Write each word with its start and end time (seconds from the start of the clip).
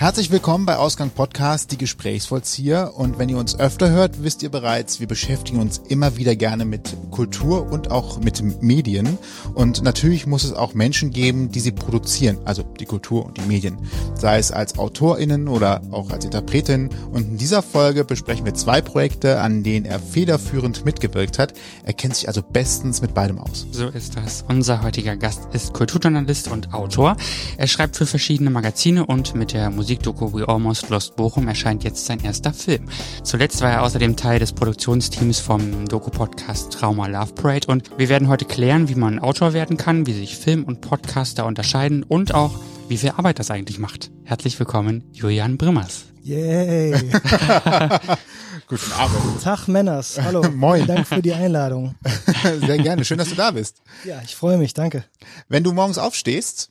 Herzlich 0.00 0.30
willkommen 0.30 0.64
bei 0.64 0.78
Ausgang 0.78 1.10
Podcast, 1.10 1.72
die 1.72 1.76
Gesprächsvollzieher. 1.76 2.94
Und 2.96 3.18
wenn 3.18 3.28
ihr 3.28 3.36
uns 3.36 3.60
öfter 3.60 3.90
hört, 3.90 4.24
wisst 4.24 4.42
ihr 4.42 4.48
bereits, 4.48 4.98
wir 4.98 5.06
beschäftigen 5.06 5.60
uns 5.60 5.76
immer 5.76 6.16
wieder 6.16 6.36
gerne 6.36 6.64
mit 6.64 6.96
Kultur 7.10 7.70
und 7.70 7.90
auch 7.90 8.18
mit 8.18 8.62
Medien. 8.62 9.18
Und 9.52 9.82
natürlich 9.82 10.26
muss 10.26 10.44
es 10.44 10.54
auch 10.54 10.72
Menschen 10.72 11.10
geben, 11.10 11.50
die 11.50 11.60
sie 11.60 11.72
produzieren, 11.72 12.38
also 12.46 12.62
die 12.62 12.86
Kultur 12.86 13.26
und 13.26 13.36
die 13.36 13.42
Medien. 13.42 13.76
Sei 14.14 14.38
es 14.38 14.52
als 14.52 14.78
AutorInnen 14.78 15.48
oder 15.48 15.82
auch 15.90 16.08
als 16.08 16.24
Interpretin. 16.24 16.88
Und 17.12 17.32
in 17.32 17.36
dieser 17.36 17.60
Folge 17.60 18.06
besprechen 18.06 18.46
wir 18.46 18.54
zwei 18.54 18.80
Projekte, 18.80 19.38
an 19.42 19.62
denen 19.64 19.84
er 19.84 20.00
federführend 20.00 20.86
mitgewirkt 20.86 21.38
hat. 21.38 21.52
Er 21.84 21.92
kennt 21.92 22.16
sich 22.16 22.26
also 22.26 22.40
bestens 22.40 23.02
mit 23.02 23.12
beidem 23.12 23.38
aus. 23.38 23.66
So 23.70 23.88
ist 23.88 24.16
das. 24.16 24.46
Unser 24.48 24.82
heutiger 24.82 25.18
Gast 25.18 25.42
ist 25.52 25.74
Kulturjournalist 25.74 26.48
und 26.48 26.72
Autor. 26.72 27.18
Er 27.58 27.66
schreibt 27.66 27.96
für 27.96 28.06
verschiedene 28.06 28.48
Magazine 28.48 29.04
und 29.04 29.34
mit 29.34 29.52
der 29.52 29.68
Musik 29.68 29.89
Musikdoku 29.90 30.32
We 30.32 30.46
Almost 30.46 30.88
Lost 30.88 31.16
Bochum 31.16 31.48
erscheint 31.48 31.82
jetzt 31.82 32.06
sein 32.06 32.22
erster 32.22 32.52
Film. 32.52 32.88
Zuletzt 33.24 33.60
war 33.60 33.72
er 33.72 33.82
außerdem 33.82 34.14
Teil 34.14 34.38
des 34.38 34.52
Produktionsteams 34.52 35.40
vom 35.40 35.88
Doku-Podcast 35.88 36.72
Trauma 36.72 37.08
Love 37.08 37.32
Parade 37.32 37.66
und 37.66 37.90
wir 37.98 38.08
werden 38.08 38.28
heute 38.28 38.44
klären, 38.44 38.88
wie 38.88 38.94
man 38.94 39.18
Autor 39.18 39.52
werden 39.52 39.76
kann, 39.76 40.06
wie 40.06 40.12
sich 40.12 40.36
Film 40.36 40.62
und 40.62 40.80
Podcaster 40.80 41.44
unterscheiden 41.44 42.04
und 42.04 42.34
auch, 42.34 42.52
wie 42.86 42.98
viel 42.98 43.10
Arbeit 43.16 43.40
das 43.40 43.50
eigentlich 43.50 43.80
macht. 43.80 44.12
Herzlich 44.22 44.56
willkommen, 44.60 45.02
Julian 45.10 45.58
Brimmers. 45.58 46.04
Yay! 46.22 46.92
Guten 48.68 48.92
Abend. 48.92 49.42
Tag 49.42 49.66
Männers, 49.66 50.20
hallo. 50.22 50.48
Moin. 50.54 50.86
Danke 50.86 51.04
für 51.04 51.20
die 51.20 51.32
Einladung. 51.32 51.96
Sehr 52.64 52.78
gerne, 52.78 53.04
schön, 53.04 53.18
dass 53.18 53.30
du 53.30 53.34
da 53.34 53.50
bist. 53.50 53.82
Ja, 54.04 54.22
ich 54.24 54.36
freue 54.36 54.56
mich, 54.56 54.72
danke. 54.72 55.02
Wenn 55.48 55.64
du 55.64 55.72
morgens 55.72 55.98
aufstehst, 55.98 56.70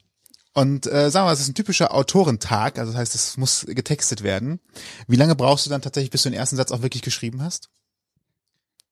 und 0.53 0.87
äh, 0.87 1.11
sagen 1.11 1.25
wir 1.25 1.29
mal, 1.29 1.33
es 1.33 1.41
ist 1.41 1.49
ein 1.49 1.55
typischer 1.55 1.93
Autorentag, 1.93 2.79
also 2.79 2.91
das 2.91 2.99
heißt, 2.99 3.15
es 3.15 3.37
muss 3.37 3.65
getextet 3.67 4.23
werden. 4.23 4.59
Wie 5.07 5.15
lange 5.15 5.35
brauchst 5.35 5.65
du 5.65 5.69
dann 5.69 5.81
tatsächlich, 5.81 6.11
bis 6.11 6.23
du 6.23 6.29
den 6.29 6.39
ersten 6.39 6.55
Satz 6.55 6.71
auch 6.71 6.81
wirklich 6.81 7.03
geschrieben 7.03 7.43
hast? 7.43 7.69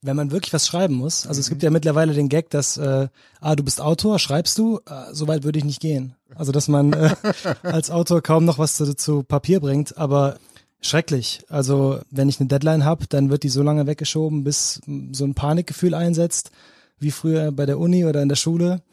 Wenn 0.04 0.16
man 0.16 0.30
wirklich 0.30 0.54
was 0.54 0.68
schreiben 0.68 0.94
muss, 0.94 1.26
also 1.26 1.40
es 1.40 1.50
gibt 1.50 1.64
ja 1.64 1.72
mittlerweile 1.72 2.14
den 2.14 2.30
Gag, 2.30 2.52
dass 2.52 2.78
äh, 2.78 3.08
ah, 3.42 3.56
du 3.56 3.64
bist 3.64 3.82
Autor, 3.82 4.20
schreibst 4.20 4.58
du, 4.60 4.80
äh, 4.86 5.12
so 5.12 5.28
weit 5.28 5.44
würde 5.44 5.58
ich 5.58 5.66
nicht 5.66 5.82
gehen. 5.82 6.16
Also 6.36 6.52
dass 6.52 6.68
man 6.68 6.94
äh, 6.94 7.16
als 7.64 7.90
Autor 7.90 8.22
kaum 8.22 8.46
noch 8.46 8.60
was 8.60 8.78
zu, 8.78 8.96
zu 8.96 9.24
Papier 9.24 9.60
bringt, 9.60 9.98
aber 9.98 10.38
schrecklich. 10.82 11.42
Also 11.50 12.00
wenn 12.12 12.30
ich 12.30 12.40
eine 12.40 12.48
Deadline 12.48 12.86
habe, 12.86 13.08
dann 13.08 13.32
wird 13.32 13.42
die 13.42 13.50
so 13.50 13.64
lange 13.64 13.88
weggeschoben, 13.88 14.44
bis 14.44 14.80
so 15.12 15.26
ein 15.26 15.34
Panikgefühl 15.34 15.96
einsetzt, 15.96 16.52
wie 17.00 17.12
früher 17.12 17.52
bei 17.52 17.66
der 17.66 17.80
Uni 17.80 18.06
oder 18.06 18.22
in 18.22 18.30
der 18.30 18.36
Schule 18.36 18.84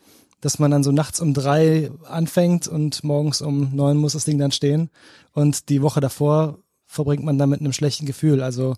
dass 0.45 0.59
man 0.59 0.71
dann 0.71 0.85
so 0.85 0.93
nachts 0.93 1.21
um 1.21 1.33
drei 1.33 1.91
anfängt 2.07 2.69
und 2.69 3.03
morgens 3.03 3.41
um 3.41 3.75
neun 3.75 3.97
muss 3.97 4.13
das 4.13 4.27
Ding 4.27 4.39
dann 4.39 4.53
stehen. 4.53 4.91
Und 5.33 5.71
die 5.71 5.81
Woche 5.81 6.01
davor 6.01 6.59
verbringt 6.85 7.25
man 7.25 7.39
dann 7.39 7.49
mit 7.49 7.61
einem 7.61 7.73
schlechten 7.73 8.05
Gefühl. 8.05 8.43
Also 8.43 8.75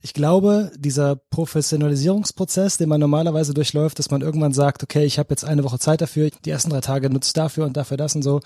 ich 0.00 0.14
glaube, 0.14 0.72
dieser 0.76 1.14
Professionalisierungsprozess, 1.14 2.76
den 2.76 2.88
man 2.88 3.00
normalerweise 3.00 3.54
durchläuft, 3.54 4.00
dass 4.00 4.10
man 4.10 4.20
irgendwann 4.20 4.52
sagt, 4.52 4.82
okay, 4.82 5.04
ich 5.04 5.20
habe 5.20 5.30
jetzt 5.30 5.44
eine 5.44 5.62
Woche 5.62 5.78
Zeit 5.78 6.00
dafür, 6.00 6.30
die 6.44 6.50
ersten 6.50 6.70
drei 6.70 6.80
Tage 6.80 7.08
nutzt 7.08 7.36
dafür 7.36 7.66
und 7.66 7.76
dafür 7.76 7.96
das 7.96 8.16
und 8.16 8.22
so, 8.22 8.40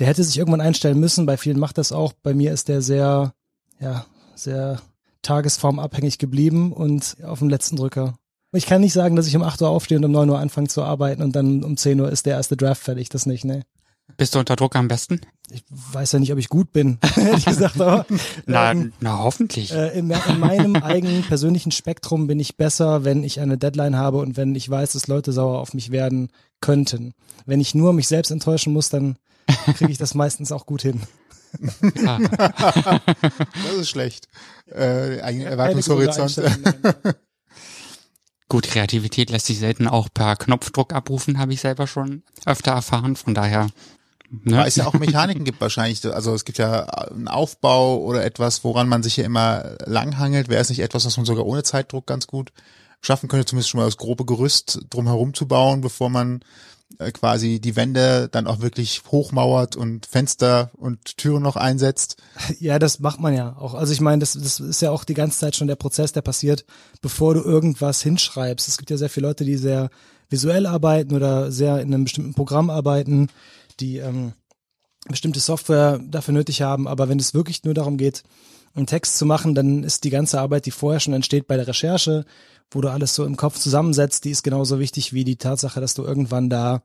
der 0.00 0.08
hätte 0.08 0.24
sich 0.24 0.36
irgendwann 0.36 0.60
einstellen 0.60 0.98
müssen. 0.98 1.26
Bei 1.26 1.36
vielen 1.36 1.60
macht 1.60 1.78
das 1.78 1.92
auch. 1.92 2.12
Bei 2.12 2.34
mir 2.34 2.52
ist 2.52 2.66
der 2.66 2.82
sehr, 2.82 3.34
ja, 3.78 4.04
sehr 4.34 4.82
tagesformabhängig 5.22 6.18
geblieben 6.18 6.72
und 6.72 7.18
auf 7.22 7.38
dem 7.38 7.48
letzten 7.48 7.76
Drücker. 7.76 8.18
Ich 8.52 8.66
kann 8.66 8.80
nicht 8.80 8.94
sagen, 8.94 9.14
dass 9.16 9.26
ich 9.26 9.36
um 9.36 9.42
8 9.42 9.60
Uhr 9.62 9.68
aufstehe 9.68 9.98
und 9.98 10.04
um 10.04 10.12
9 10.12 10.30
Uhr 10.30 10.38
anfange 10.38 10.68
zu 10.68 10.82
arbeiten 10.82 11.22
und 11.22 11.36
dann 11.36 11.62
um 11.62 11.76
10 11.76 12.00
Uhr 12.00 12.10
ist 12.10 12.26
der 12.26 12.34
erste 12.34 12.56
Draft 12.56 12.82
fertig. 12.82 13.10
Das 13.10 13.26
nicht, 13.26 13.44
ne? 13.44 13.64
Bist 14.16 14.34
du 14.34 14.38
unter 14.38 14.56
Druck 14.56 14.74
am 14.74 14.88
besten? 14.88 15.20
Ich 15.50 15.64
weiß 15.68 16.12
ja 16.12 16.18
nicht, 16.18 16.32
ob 16.32 16.38
ich 16.38 16.48
gut 16.48 16.72
bin, 16.72 16.98
ehrlich 17.16 17.44
gesagt, 17.44 17.80
aber. 17.80 18.06
na, 18.46 18.72
ähm, 18.72 18.92
na, 19.00 19.18
hoffentlich. 19.18 19.72
Äh, 19.72 19.98
in, 19.98 20.10
in, 20.10 20.38
meinem 20.38 20.76
eigenen 20.76 21.22
persönlichen 21.22 21.72
Spektrum 21.72 22.26
bin 22.26 22.40
ich 22.40 22.56
besser, 22.56 23.04
wenn 23.04 23.22
ich 23.22 23.40
eine 23.40 23.58
Deadline 23.58 23.96
habe 23.96 24.18
und 24.18 24.36
wenn 24.36 24.54
ich 24.54 24.68
weiß, 24.68 24.92
dass 24.92 25.08
Leute 25.08 25.32
sauer 25.32 25.58
auf 25.58 25.74
mich 25.74 25.90
werden 25.90 26.30
könnten. 26.60 27.12
Wenn 27.44 27.60
ich 27.60 27.74
nur 27.74 27.92
mich 27.92 28.08
selbst 28.08 28.30
enttäuschen 28.30 28.72
muss, 28.72 28.88
dann 28.88 29.16
kriege 29.76 29.92
ich 29.92 29.98
das 29.98 30.14
meistens 30.14 30.52
auch 30.52 30.66
gut 30.66 30.82
hin. 30.82 31.02
das 32.04 33.74
ist 33.78 33.90
schlecht. 33.90 34.28
Äh, 34.70 35.18
Erwartungshorizont. 35.18 36.42
Gut, 38.48 38.66
Kreativität 38.66 39.28
lässt 39.30 39.46
sich 39.46 39.58
selten 39.58 39.86
auch 39.86 40.08
per 40.12 40.36
Knopfdruck 40.36 40.94
abrufen, 40.94 41.38
habe 41.38 41.52
ich 41.52 41.60
selber 41.60 41.86
schon 41.86 42.22
öfter 42.46 42.72
erfahren. 42.72 43.14
Von 43.14 43.34
daher. 43.34 43.68
Ne? 44.30 44.56
Weil 44.56 44.68
es 44.68 44.76
ja 44.76 44.86
auch 44.86 44.94
Mechaniken 44.94 45.44
gibt 45.44 45.60
wahrscheinlich. 45.60 46.04
Also 46.06 46.34
es 46.34 46.44
gibt 46.44 46.58
ja 46.58 46.84
einen 46.84 47.28
Aufbau 47.28 47.98
oder 47.98 48.24
etwas, 48.24 48.64
woran 48.64 48.88
man 48.88 49.02
sich 49.02 49.18
ja 49.18 49.24
immer 49.24 49.76
langhangelt. 49.84 50.48
Wäre 50.48 50.62
es 50.62 50.70
nicht 50.70 50.80
etwas, 50.80 51.04
was 51.04 51.16
man 51.16 51.26
sogar 51.26 51.44
ohne 51.44 51.62
Zeitdruck 51.62 52.06
ganz 52.06 52.26
gut 52.26 52.52
schaffen 53.02 53.28
könnte, 53.28 53.46
zumindest 53.46 53.70
schon 53.70 53.80
mal 53.80 53.86
das 53.86 53.96
grobe 53.96 54.24
Gerüst 54.24 54.80
drumherum 54.90 55.34
zu 55.34 55.46
bauen, 55.46 55.82
bevor 55.82 56.08
man 56.08 56.40
äh, 56.98 57.12
quasi 57.12 57.60
die 57.60 57.76
Wände 57.76 58.28
dann 58.30 58.46
auch 58.46 58.60
wirklich 58.60 59.02
hochmauert 59.10 59.76
und 59.76 60.06
Fenster 60.06 60.70
und 60.74 61.16
Türen 61.16 61.42
noch 61.42 61.56
einsetzt. 61.56 62.16
Ja, 62.60 62.78
das 62.78 62.98
macht 62.98 63.20
man 63.20 63.34
ja 63.34 63.56
auch. 63.56 63.74
Also 63.74 63.92
ich 63.92 64.00
meine, 64.00 64.20
das, 64.20 64.32
das 64.32 64.58
ist 64.58 64.82
ja 64.82 64.90
auch 64.90 65.04
die 65.04 65.14
ganze 65.14 65.38
Zeit 65.38 65.54
schon 65.54 65.68
der 65.68 65.76
Prozess, 65.76 66.12
der 66.12 66.22
passiert, 66.22 66.64
bevor 67.00 67.34
du 67.34 67.42
irgendwas 67.42 68.02
hinschreibst. 68.02 68.66
Es 68.66 68.78
gibt 68.78 68.90
ja 68.90 68.96
sehr 68.96 69.10
viele 69.10 69.28
Leute, 69.28 69.44
die 69.44 69.56
sehr 69.56 69.90
visuell 70.28 70.66
arbeiten 70.66 71.14
oder 71.14 71.52
sehr 71.52 71.80
in 71.80 71.92
einem 71.92 72.04
bestimmten 72.04 72.34
Programm 72.34 72.70
arbeiten, 72.70 73.28
die 73.80 73.98
ähm, 73.98 74.32
bestimmte 75.08 75.40
Software 75.40 76.00
dafür 76.02 76.34
nötig 76.34 76.62
haben. 76.62 76.88
Aber 76.88 77.08
wenn 77.08 77.18
es 77.18 77.34
wirklich 77.34 77.64
nur 77.64 77.74
darum 77.74 77.96
geht, 77.96 78.24
einen 78.74 78.86
Text 78.86 79.18
zu 79.18 79.26
machen, 79.26 79.54
dann 79.54 79.84
ist 79.84 80.04
die 80.04 80.10
ganze 80.10 80.40
Arbeit, 80.40 80.66
die 80.66 80.70
vorher 80.70 81.00
schon 81.00 81.14
entsteht 81.14 81.46
bei 81.46 81.56
der 81.56 81.66
Recherche 81.66 82.24
wo 82.70 82.80
du 82.80 82.90
alles 82.90 83.14
so 83.14 83.24
im 83.24 83.36
Kopf 83.36 83.58
zusammensetzt, 83.58 84.24
die 84.24 84.30
ist 84.30 84.42
genauso 84.42 84.78
wichtig 84.78 85.12
wie 85.12 85.24
die 85.24 85.36
Tatsache, 85.36 85.80
dass 85.80 85.94
du 85.94 86.04
irgendwann 86.04 86.50
da 86.50 86.82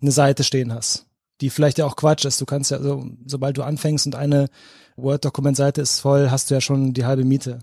eine 0.00 0.12
Seite 0.12 0.44
stehen 0.44 0.72
hast. 0.72 1.06
Die 1.40 1.50
vielleicht 1.50 1.78
ja 1.78 1.84
auch 1.84 1.96
Quatsch 1.96 2.24
ist. 2.24 2.40
Du 2.40 2.46
kannst 2.46 2.70
ja, 2.70 2.80
so, 2.80 3.04
sobald 3.26 3.58
du 3.58 3.62
anfängst 3.62 4.06
und 4.06 4.14
eine 4.14 4.48
Word-Dokument-Seite 4.96 5.82
ist 5.82 6.00
voll, 6.00 6.30
hast 6.30 6.50
du 6.50 6.54
ja 6.54 6.60
schon 6.60 6.94
die 6.94 7.04
halbe 7.04 7.24
Miete. 7.24 7.58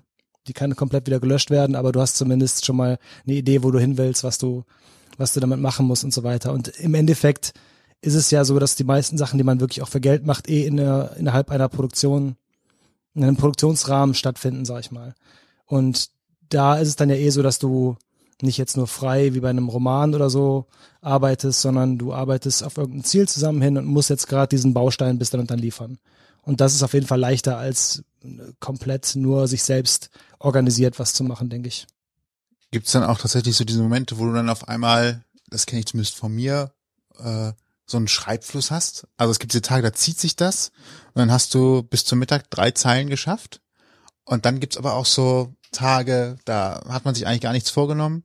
Die 0.48 0.54
kann 0.54 0.76
komplett 0.76 1.08
wieder 1.08 1.20
gelöscht 1.20 1.50
werden, 1.50 1.76
aber 1.76 1.92
du 1.92 2.02
hast 2.02 2.18
zumindest 2.18 2.66
schon 2.66 2.76
mal 2.76 3.00
eine 3.26 3.36
Idee, 3.36 3.64
wo 3.64 3.72
du 3.72 3.80
hin 3.80 3.98
willst, 3.98 4.24
was 4.24 4.38
du, 4.38 4.64
was 5.18 5.34
du 5.34 5.40
damit 5.40 5.60
machen 5.60 5.88
musst 5.88 6.04
und 6.04 6.14
so 6.14 6.24
weiter. 6.24 6.54
Und 6.54 6.68
im 6.68 6.94
Endeffekt 6.94 7.54
ist 8.02 8.16
es 8.16 8.30
ja 8.30 8.44
so, 8.44 8.60
dass 8.60 8.76
die 8.76 8.84
meisten 8.84 9.18
Sachen, 9.18 9.38
die 9.38 9.44
man 9.44 9.62
wirklich 9.62 9.82
auch 9.82 9.88
für 9.88 10.02
Geld 10.02 10.26
macht, 10.26 10.50
eh 10.50 10.66
in 10.66 10.78
der, 10.78 11.16
innerhalb 11.18 11.50
einer 11.50 11.70
Produktion, 11.70 12.36
in 13.16 13.24
einem 13.24 13.38
Produktionsrahmen 13.38 14.14
stattfinden, 14.14 14.66
sag 14.66 14.82
ich 14.82 14.92
mal. 14.92 15.16
Und 15.66 16.10
da 16.54 16.76
ist 16.76 16.90
es 16.90 16.96
dann 16.96 17.10
ja 17.10 17.16
eh 17.16 17.30
so, 17.30 17.42
dass 17.42 17.60
du 17.60 17.98
nicht 18.42 18.58
jetzt 18.58 18.78
nur 18.78 18.88
frei 18.88 19.34
wie 19.34 19.40
bei 19.40 19.50
einem 19.50 19.70
Roman 19.70 20.14
oder 20.16 20.30
so 20.30 20.68
arbeitest, 21.02 21.62
sondern 21.62 21.98
du 21.98 22.14
arbeitest 22.14 22.64
auf 22.64 22.78
irgendein 22.78 23.04
Ziel 23.04 23.28
zusammen 23.28 23.62
hin 23.62 23.78
und 23.78 23.86
musst 23.86 24.10
jetzt 24.10 24.28
gerade 24.28 24.50
diesen 24.50 24.74
Baustein 24.74 25.18
bis 25.18 25.30
dann 25.30 25.42
und 25.42 25.52
dann 25.52 25.60
liefern. 25.60 25.98
Und 26.42 26.60
das 26.60 26.74
ist 26.74 26.84
auf 26.84 26.94
jeden 26.94 27.08
Fall 27.08 27.20
leichter 27.20 27.58
als 27.58 28.04
komplett 28.60 29.16
nur 29.16 29.48
sich 29.48 29.64
selbst 29.64 30.10
organisiert 30.40 31.00
was 31.00 31.14
zu 31.14 31.24
machen, 31.24 31.50
denke 31.50 31.70
ich. 31.70 31.88
Gibt 32.72 32.88
es 32.88 32.94
dann 32.94 33.04
auch 33.04 33.18
tatsächlich 33.18 33.56
so 33.56 33.64
diese 33.64 33.82
Momente, 33.82 34.18
wo 34.18 34.26
du 34.26 34.34
dann 34.34 34.50
auf 34.50 34.68
einmal, 34.68 35.24
das 35.50 35.66
kenne 35.66 35.80
ich 35.80 35.86
zumindest 35.86 36.16
von 36.16 36.34
mir, 36.34 36.72
äh, 37.20 37.52
so 37.86 37.98
einen 37.98 38.08
Schreibfluss 38.08 38.72
hast? 38.72 39.08
Also 39.16 39.32
es 39.32 39.40
gibt 39.40 39.54
diese 39.54 39.62
Tage, 39.62 39.84
da 39.84 39.94
zieht 39.94 40.20
sich 40.20 40.36
das 40.36 40.72
und 41.14 41.20
dann 41.20 41.32
hast 41.32 41.54
du 41.54 41.84
bis 41.84 42.04
zum 42.04 42.20
Mittag 42.20 42.50
drei 42.50 42.72
Zeilen 42.72 43.10
geschafft. 43.10 43.62
Und 44.26 44.46
dann 44.46 44.60
gibt's 44.60 44.78
aber 44.78 44.94
auch 44.94 45.06
so 45.06 45.54
Tage, 45.74 46.38
da 46.46 46.82
hat 46.88 47.06
man 47.06 47.16
sich 47.16 47.28
eigentlich 47.28 47.42
gar 47.42 47.52
nichts 47.52 47.70
vorgenommen. 47.70 48.24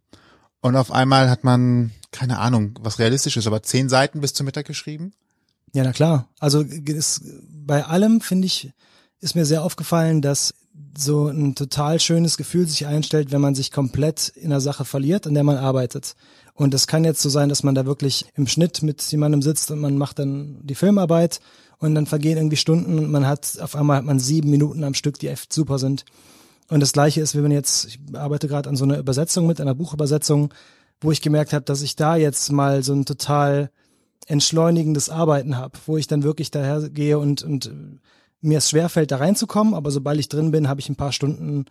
Und 0.60 0.76
auf 0.76 0.90
einmal 0.92 1.30
hat 1.30 1.44
man, 1.44 1.92
keine 2.10 2.38
Ahnung, 2.38 2.78
was 2.80 2.98
realistisch 2.98 3.36
ist, 3.36 3.46
aber 3.46 3.62
zehn 3.62 3.88
Seiten 3.88 4.20
bis 4.20 4.34
zum 4.34 4.46
Mittag 4.46 4.66
geschrieben. 4.66 5.12
Ja, 5.72 5.84
na 5.84 5.92
klar. 5.92 6.28
Also 6.38 6.60
ist, 6.62 7.22
bei 7.50 7.84
allem, 7.84 8.20
finde 8.20 8.46
ich, 8.46 8.72
ist 9.20 9.34
mir 9.34 9.44
sehr 9.44 9.62
aufgefallen, 9.62 10.22
dass 10.22 10.54
so 10.96 11.28
ein 11.28 11.54
total 11.54 12.00
schönes 12.00 12.36
Gefühl 12.36 12.66
sich 12.68 12.86
einstellt, 12.86 13.30
wenn 13.30 13.40
man 13.40 13.54
sich 13.54 13.72
komplett 13.72 14.28
in 14.28 14.50
der 14.50 14.60
Sache 14.60 14.84
verliert, 14.84 15.26
an 15.26 15.34
der 15.34 15.44
man 15.44 15.56
arbeitet. 15.56 16.14
Und 16.54 16.74
es 16.74 16.86
kann 16.86 17.04
jetzt 17.04 17.22
so 17.22 17.28
sein, 17.28 17.48
dass 17.48 17.62
man 17.62 17.74
da 17.74 17.86
wirklich 17.86 18.26
im 18.34 18.48
Schnitt 18.48 18.82
mit 18.82 19.02
jemandem 19.12 19.42
sitzt 19.42 19.70
und 19.70 19.78
man 19.78 19.96
macht 19.96 20.18
dann 20.18 20.58
die 20.62 20.74
Filmarbeit 20.74 21.40
und 21.78 21.94
dann 21.94 22.06
vergehen 22.06 22.36
irgendwie 22.36 22.56
Stunden 22.56 22.98
und 22.98 23.10
man 23.10 23.26
hat, 23.26 23.58
auf 23.60 23.76
einmal 23.76 23.98
hat 23.98 24.04
man 24.04 24.18
sieben 24.18 24.50
Minuten 24.50 24.82
am 24.82 24.94
Stück, 24.94 25.18
die 25.18 25.28
echt 25.28 25.52
super 25.52 25.78
sind. 25.78 26.04
Und 26.68 26.80
das 26.80 26.92
gleiche 26.92 27.20
ist, 27.20 27.34
wenn 27.34 27.42
man 27.42 27.52
jetzt, 27.52 27.86
ich 27.86 27.98
arbeite 28.12 28.48
gerade 28.48 28.68
an 28.68 28.76
so 28.76 28.84
einer 28.84 28.98
Übersetzung 28.98 29.46
mit, 29.46 29.60
einer 29.60 29.74
Buchübersetzung, 29.74 30.52
wo 31.00 31.10
ich 31.12 31.22
gemerkt 31.22 31.52
habe, 31.52 31.64
dass 31.64 31.82
ich 31.82 31.96
da 31.96 32.16
jetzt 32.16 32.50
mal 32.52 32.82
so 32.82 32.92
ein 32.92 33.04
total 33.04 33.70
entschleunigendes 34.26 35.08
Arbeiten 35.08 35.56
habe, 35.56 35.78
wo 35.86 35.96
ich 35.96 36.06
dann 36.06 36.22
wirklich 36.22 36.50
daher 36.50 36.90
gehe 36.90 37.18
und, 37.18 37.42
und 37.42 37.72
mir 38.40 38.58
es 38.58 38.70
schwerfällt, 38.70 39.10
da 39.10 39.16
reinzukommen, 39.16 39.74
aber 39.74 39.90
sobald 39.90 40.20
ich 40.20 40.28
drin 40.28 40.50
bin, 40.50 40.68
habe 40.68 40.80
ich 40.80 40.88
ein 40.88 40.96
paar 40.96 41.12
Stunden 41.12 41.66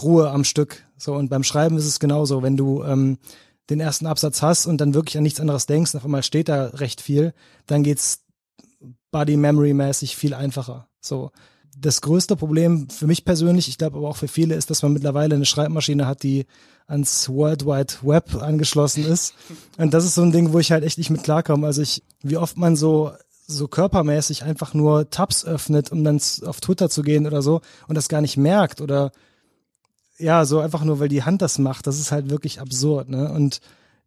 Ruhe 0.00 0.30
am 0.30 0.44
Stück. 0.44 0.84
So, 0.96 1.14
und 1.14 1.28
beim 1.28 1.44
Schreiben 1.44 1.76
ist 1.76 1.86
es 1.86 2.00
genauso. 2.00 2.42
Wenn 2.42 2.56
du 2.56 2.82
ähm, 2.82 3.18
den 3.70 3.80
ersten 3.80 4.06
Absatz 4.06 4.42
hast 4.42 4.66
und 4.66 4.80
dann 4.80 4.94
wirklich 4.94 5.16
an 5.16 5.22
nichts 5.22 5.40
anderes 5.40 5.66
denkst, 5.66 5.94
auf 5.94 6.04
einmal 6.04 6.22
steht 6.22 6.48
da 6.48 6.66
recht 6.66 7.00
viel, 7.00 7.34
dann 7.66 7.82
geht's 7.82 8.24
Body 9.10 9.36
Memory 9.36 9.74
mäßig 9.74 10.16
viel 10.16 10.34
einfacher. 10.34 10.88
So. 11.00 11.30
Das 11.76 12.00
größte 12.00 12.36
Problem 12.36 12.88
für 12.90 13.06
mich 13.06 13.24
persönlich, 13.24 13.68
ich 13.68 13.78
glaube 13.78 13.96
aber 13.96 14.08
auch 14.08 14.16
für 14.16 14.28
viele, 14.28 14.54
ist, 14.54 14.70
dass 14.70 14.82
man 14.82 14.92
mittlerweile 14.92 15.34
eine 15.34 15.46
Schreibmaschine 15.46 16.06
hat, 16.06 16.22
die 16.22 16.46
ans 16.86 17.28
World 17.28 17.64
Wide 17.64 17.94
Web 18.02 18.34
angeschlossen 18.40 19.04
ist. 19.04 19.34
Und 19.78 19.94
das 19.94 20.04
ist 20.04 20.14
so 20.14 20.22
ein 20.22 20.32
Ding, 20.32 20.52
wo 20.52 20.58
ich 20.58 20.70
halt 20.70 20.84
echt 20.84 20.98
nicht 20.98 21.10
mit 21.10 21.22
klarkomme. 21.22 21.66
Also 21.66 21.82
ich, 21.82 22.02
wie 22.22 22.36
oft 22.36 22.56
man 22.56 22.76
so 22.76 23.12
so 23.46 23.68
körpermäßig 23.68 24.44
einfach 24.44 24.74
nur 24.74 25.10
Tabs 25.10 25.44
öffnet, 25.44 25.92
um 25.92 26.04
dann 26.04 26.20
auf 26.46 26.60
Twitter 26.60 26.88
zu 26.88 27.02
gehen 27.02 27.26
oder 27.26 27.42
so 27.42 27.60
und 27.88 27.96
das 27.96 28.08
gar 28.08 28.20
nicht 28.20 28.36
merkt 28.36 28.80
oder 28.80 29.12
ja, 30.18 30.44
so 30.44 30.60
einfach 30.60 30.84
nur, 30.84 31.00
weil 31.00 31.08
die 31.08 31.24
Hand 31.24 31.42
das 31.42 31.58
macht, 31.58 31.86
das 31.86 31.98
ist 31.98 32.12
halt 32.12 32.30
wirklich 32.30 32.60
absurd, 32.60 33.08
ne? 33.08 33.32
Und 33.32 33.60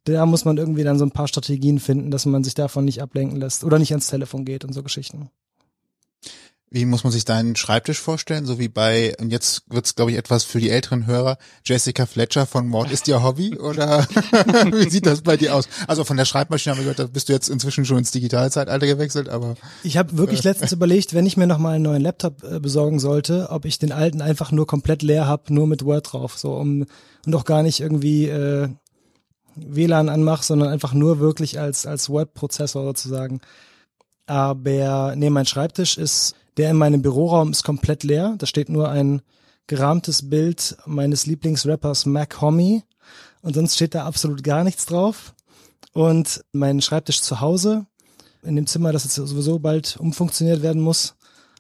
da 0.06 0.26
muss 0.26 0.46
man 0.46 0.58
irgendwie 0.58 0.84
dann 0.84 1.00
so 1.00 1.06
ein 1.06 1.12
paar 1.12 1.28
Strategien 1.28 1.80
finden, 1.80 2.12
dass 2.12 2.26
man 2.26 2.44
sich 2.44 2.54
davon 2.54 2.86
nicht 2.86 3.02
ablenken 3.02 3.40
lässt 3.40 3.64
oder 3.64 3.80
nicht 3.80 3.92
ans 3.92 4.08
Telefon 4.08 4.46
geht 4.46 4.64
und 4.64 4.72
so 4.72 4.84
Geschichten. 4.84 5.30
Wie 6.76 6.84
muss 6.84 7.06
man 7.06 7.14
sich 7.14 7.24
deinen 7.24 7.56
Schreibtisch 7.56 8.02
vorstellen? 8.02 8.46
So 8.46 8.60
wie 8.60 8.68
bei, 8.68 9.16
und 9.22 9.32
jetzt 9.32 9.64
wird's 9.70 9.96
glaube 9.96 10.12
ich, 10.12 10.18
etwas 10.18 10.44
für 10.44 10.60
die 10.60 10.70
älteren 10.70 11.06
Hörer, 11.06 11.38
Jessica 11.64 12.06
Fletcher 12.06 12.46
von 12.46 12.68
Mord 12.68 12.92
ist 12.92 13.08
ihr 13.08 13.24
Hobby? 13.24 13.58
Oder 13.58 14.00
wie 14.74 14.90
sieht 14.90 15.06
das 15.06 15.22
bei 15.22 15.38
dir 15.38 15.56
aus? 15.56 15.70
Also 15.88 16.04
von 16.04 16.18
der 16.18 16.26
Schreibmaschine 16.26 16.76
haben 16.76 16.80
wir 16.80 16.92
gehört, 16.92 17.00
da 17.00 17.08
bist 17.08 17.30
du 17.30 17.34
jetzt 17.34 17.48
inzwischen 17.48 17.86
schon 17.86 18.00
ins 18.00 18.12
Digitalzeitalter 18.12 18.88
gewechselt, 18.88 19.30
aber. 19.30 19.56
Ich 19.84 19.96
habe 19.96 20.18
wirklich 20.18 20.44
äh, 20.44 20.50
letztens 20.50 20.74
überlegt, 20.74 21.14
wenn 21.14 21.26
ich 21.26 21.38
mir 21.38 21.48
nochmal 21.48 21.76
einen 21.76 21.86
neuen 21.86 22.02
Laptop 22.02 22.44
äh, 22.44 22.60
besorgen 22.60 23.00
sollte, 23.00 23.48
ob 23.52 23.64
ich 23.64 23.80
den 23.80 23.94
alten 23.94 24.22
einfach 24.22 24.52
nur 24.52 24.68
komplett 24.68 25.02
leer 25.02 25.30
hab, 25.30 25.50
nur 25.50 25.68
mit 25.68 25.86
Word 25.86 26.12
drauf. 26.12 26.38
So 26.38 26.58
um 26.58 26.88
und 27.26 27.36
auch 27.36 27.46
gar 27.46 27.64
nicht 27.64 27.80
irgendwie 27.80 28.26
äh, 28.26 28.68
WLAN 29.56 30.10
anmache, 30.10 30.44
sondern 30.44 30.68
einfach 30.68 30.94
nur 30.94 31.20
wirklich 31.20 31.58
als, 31.58 31.86
als 31.86 32.10
Word-Prozessor 32.10 32.84
sozusagen. 32.84 33.40
Aber 34.26 35.14
nee, 35.16 35.30
mein 35.30 35.46
Schreibtisch 35.46 35.98
ist 35.98 36.36
der 36.58 36.72
in 36.72 36.78
meinem 36.78 37.02
Büroraum 37.02 37.52
ist 37.52 37.64
komplett 37.64 38.04
leer. 38.04 38.36
Da 38.38 38.46
steht 38.46 38.70
nur 38.70 38.90
ein 38.90 39.22
gerahmtes 39.68 40.30
Bild 40.30 40.78
meines 40.86 41.26
Lieblingsrappers 41.26 42.06
Mac 42.06 42.42
Homie. 42.42 42.84
Und 43.42 43.56
sonst 43.56 43.76
steht 43.76 43.96
da 43.96 44.06
absolut 44.06 44.44
gar 44.44 44.64
nichts 44.64 44.86
drauf. 44.86 45.34
Und 45.94 46.44
mein 46.52 46.82
Schreibtisch 46.82 47.22
zu 47.22 47.42
Hause, 47.42 47.86
in 48.44 48.56
dem 48.56 48.68
Zimmer, 48.68 48.92
das 48.92 49.04
jetzt 49.04 49.16
sowieso 49.16 49.60
bald 49.60 49.98
umfunktioniert 49.98 50.62
werden 50.62 50.82
muss, 50.82 51.16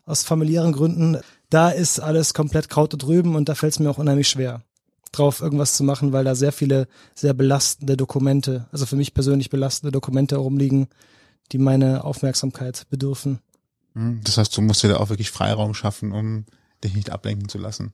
aus 0.05 0.23
familiären 0.23 0.73
Gründen, 0.73 1.17
da 1.49 1.69
ist 1.69 1.99
alles 1.99 2.33
komplett 2.33 2.69
Kraut 2.69 2.93
und 2.93 3.07
Rüben 3.07 3.35
und 3.35 3.49
da 3.49 3.55
fällt 3.55 3.73
es 3.73 3.79
mir 3.79 3.89
auch 3.89 3.97
unheimlich 3.97 4.27
schwer, 4.27 4.61
drauf 5.11 5.41
irgendwas 5.41 5.75
zu 5.77 5.83
machen, 5.83 6.11
weil 6.11 6.23
da 6.23 6.35
sehr 6.35 6.51
viele 6.51 6.87
sehr 7.13 7.33
belastende 7.33 7.97
Dokumente, 7.97 8.67
also 8.71 8.85
für 8.85 8.95
mich 8.95 9.13
persönlich 9.13 9.49
belastende 9.49 9.91
Dokumente 9.91 10.35
herumliegen, 10.35 10.87
die 11.51 11.57
meine 11.57 12.03
Aufmerksamkeit 12.03 12.85
bedürfen. 12.89 13.39
Hm, 13.95 14.21
das 14.23 14.37
heißt, 14.37 14.55
du 14.55 14.61
musst 14.61 14.83
dir 14.83 14.89
da 14.89 14.97
auch 14.97 15.09
wirklich 15.09 15.31
Freiraum 15.31 15.73
schaffen, 15.73 16.11
um 16.11 16.45
dich 16.83 16.93
nicht 16.93 17.09
ablenken 17.09 17.49
zu 17.49 17.57
lassen. 17.57 17.93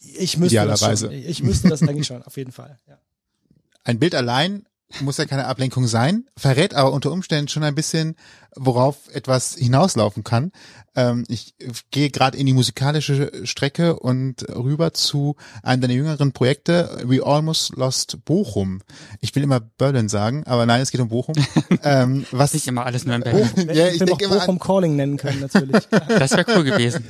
Ich 0.00 0.36
müsste 0.36 0.66
das 0.66 1.00
schon. 1.00 1.10
Ich 1.10 1.42
müsste 1.42 1.68
das 1.68 1.82
eigentlich 1.82 2.06
schon, 2.06 2.22
auf 2.22 2.36
jeden 2.36 2.52
Fall. 2.52 2.78
Ja. 2.86 2.98
Ein 3.84 3.98
Bild 3.98 4.14
allein 4.14 4.67
muss 5.00 5.18
ja 5.18 5.26
keine 5.26 5.46
Ablenkung 5.46 5.86
sein, 5.86 6.24
verrät 6.36 6.74
aber 6.74 6.92
unter 6.92 7.12
Umständen 7.12 7.48
schon 7.48 7.62
ein 7.62 7.74
bisschen, 7.74 8.16
worauf 8.56 8.96
etwas 9.12 9.54
hinauslaufen 9.54 10.24
kann. 10.24 10.50
Ähm, 10.96 11.24
ich 11.28 11.54
gehe 11.90 12.10
gerade 12.10 12.38
in 12.38 12.46
die 12.46 12.54
musikalische 12.54 13.30
Strecke 13.44 13.98
und 13.98 14.48
rüber 14.48 14.94
zu 14.94 15.36
einem 15.62 15.82
deiner 15.82 15.94
jüngeren 15.94 16.32
Projekte, 16.32 16.98
We 17.04 17.24
Almost 17.24 17.76
Lost 17.76 18.24
Bochum. 18.24 18.80
Ich 19.20 19.34
will 19.34 19.42
immer 19.42 19.60
Berlin 19.60 20.08
sagen, 20.08 20.44
aber 20.46 20.64
nein, 20.64 20.80
es 20.80 20.90
geht 20.90 21.00
um 21.00 21.08
Bochum. 21.08 21.34
ähm, 21.82 22.26
was 22.30 22.54
nicht 22.54 22.66
immer 22.66 22.86
alles 22.86 23.04
nur 23.04 23.14
in 23.14 23.22
Berlin. 23.24 23.48
Bochum, 23.54 23.70
ja, 23.70 23.88
ich 23.88 23.98
denke 23.98 24.24
immer 24.24 24.38
Bochum 24.40 24.58
Calling 24.58 24.96
nennen 24.96 25.18
können 25.18 25.40
natürlich. 25.40 25.86
das 26.08 26.32
wäre 26.32 26.46
cool 26.56 26.64
gewesen. 26.64 27.04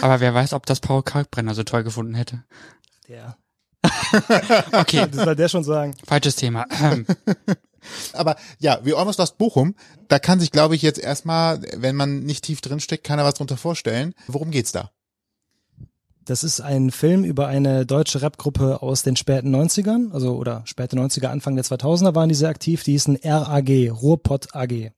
Aber 0.00 0.20
wer 0.20 0.34
weiß, 0.34 0.54
ob 0.54 0.66
das 0.66 0.80
Paul 0.80 1.02
Kalkbrenner 1.02 1.54
so 1.54 1.62
toll 1.64 1.84
gefunden 1.84 2.14
hätte. 2.14 2.42
Ja. 3.06 3.36
Okay. 4.72 5.06
Das 5.10 5.24
soll 5.24 5.36
der 5.36 5.48
schon 5.48 5.64
sagen. 5.64 5.94
Falsches 6.06 6.36
Thema. 6.36 6.66
Aber 8.12 8.36
ja, 8.58 8.80
wie 8.84 8.94
Almost 8.94 9.18
Lost 9.18 9.38
Bochum, 9.38 9.74
da 10.08 10.18
kann 10.18 10.40
sich, 10.40 10.50
glaube 10.50 10.74
ich, 10.74 10.82
jetzt 10.82 10.98
erstmal, 10.98 11.60
wenn 11.76 11.96
man 11.96 12.20
nicht 12.20 12.44
tief 12.44 12.60
drinsteckt, 12.60 13.04
keiner 13.04 13.24
was 13.24 13.34
drunter 13.34 13.56
vorstellen. 13.56 14.14
Worum 14.26 14.50
geht's 14.50 14.72
da? 14.72 14.90
Das 16.24 16.42
ist 16.42 16.60
ein 16.60 16.90
Film 16.90 17.22
über 17.24 17.48
eine 17.48 17.84
deutsche 17.84 18.22
Rapgruppe 18.22 18.80
aus 18.80 19.02
den 19.02 19.14
späten 19.14 19.54
90ern, 19.54 20.10
also 20.12 20.36
oder 20.36 20.62
späte 20.64 20.96
90er, 20.96 21.26
Anfang 21.26 21.54
der 21.54 21.64
2000er 21.66 22.14
waren 22.14 22.30
die 22.30 22.34
sehr 22.34 22.48
aktiv. 22.48 22.82
Die 22.82 22.92
hießen 22.92 23.18
RAG, 23.22 23.68
Ruhrpott 23.68 24.54
AG. 24.54 24.92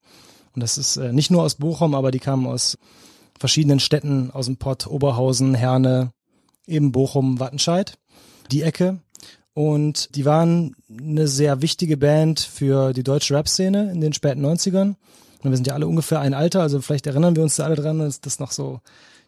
Und 0.55 0.63
das 0.63 0.79
ist 0.79 0.97
äh, 0.97 1.13
nicht 1.13 1.33
nur 1.33 1.43
aus 1.43 1.57
Bochum, 1.57 1.95
aber 1.97 2.13
die 2.13 2.21
kamen 2.21 2.47
aus 2.47 2.79
verschiedenen 3.39 3.81
Städten, 3.81 4.31
aus 4.31 4.47
dem 4.47 4.57
Pott, 4.57 4.87
Oberhausen, 4.87 5.55
Herne, 5.55 6.13
eben 6.67 6.93
Bochum, 6.93 7.41
Wattenscheid 7.41 7.99
die 8.53 8.63
Ecke. 8.63 8.99
Und 9.55 10.15
die 10.17 10.25
waren 10.25 10.77
eine 10.91 11.29
sehr 11.29 11.63
wichtige 11.63 11.97
Band 11.97 12.41
für 12.41 12.93
die 12.93 13.03
deutsche 13.03 13.35
Rap-Szene 13.35 13.91
in 13.91 14.01
den 14.01 14.13
späten 14.13 14.45
90ern. 14.45 14.97
Und 15.43 15.51
wir 15.51 15.57
sind 15.57 15.67
ja 15.67 15.75
alle 15.75 15.87
ungefähr 15.87 16.21
ein 16.21 16.35
Alter, 16.35 16.61
also 16.61 16.81
vielleicht 16.81 17.07
erinnern 17.07 17.37
wir 17.37 17.43
uns 17.43 17.57
da 17.57 17.65
alle 17.65 17.77
dran, 17.77 17.99
dass 17.99 18.21
das 18.21 18.39
noch 18.39 18.51
so 18.51 18.81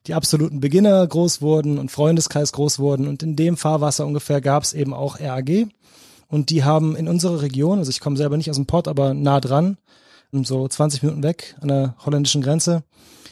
die 0.06 0.14
absoluten 0.14 0.60
Beginner 0.60 1.06
groß 1.06 1.40
wurden 1.42 1.78
und 1.78 1.90
Freundeskreis 1.90 2.52
groß 2.52 2.78
wurden. 2.78 3.08
Und 3.08 3.22
in 3.22 3.36
dem 3.36 3.56
Fahrwasser 3.56 4.06
ungefähr 4.06 4.40
gab 4.40 4.62
es 4.62 4.72
eben 4.72 4.94
auch 4.94 5.20
RAG. 5.20 5.68
Und 6.28 6.50
die 6.50 6.64
haben 6.64 6.94
in 6.96 7.08
unserer 7.08 7.40
Region, 7.40 7.78
also 7.78 7.90
ich 7.90 8.00
komme 8.00 8.16
selber 8.16 8.36
nicht 8.36 8.50
aus 8.50 8.56
dem 8.56 8.66
Port, 8.66 8.86
aber 8.86 9.14
nah 9.14 9.40
dran, 9.40 9.78
so 10.32 10.68
20 10.68 11.02
Minuten 11.02 11.22
weg 11.22 11.56
an 11.60 11.68
der 11.68 11.94
holländischen 12.04 12.42
Grenze, 12.42 12.82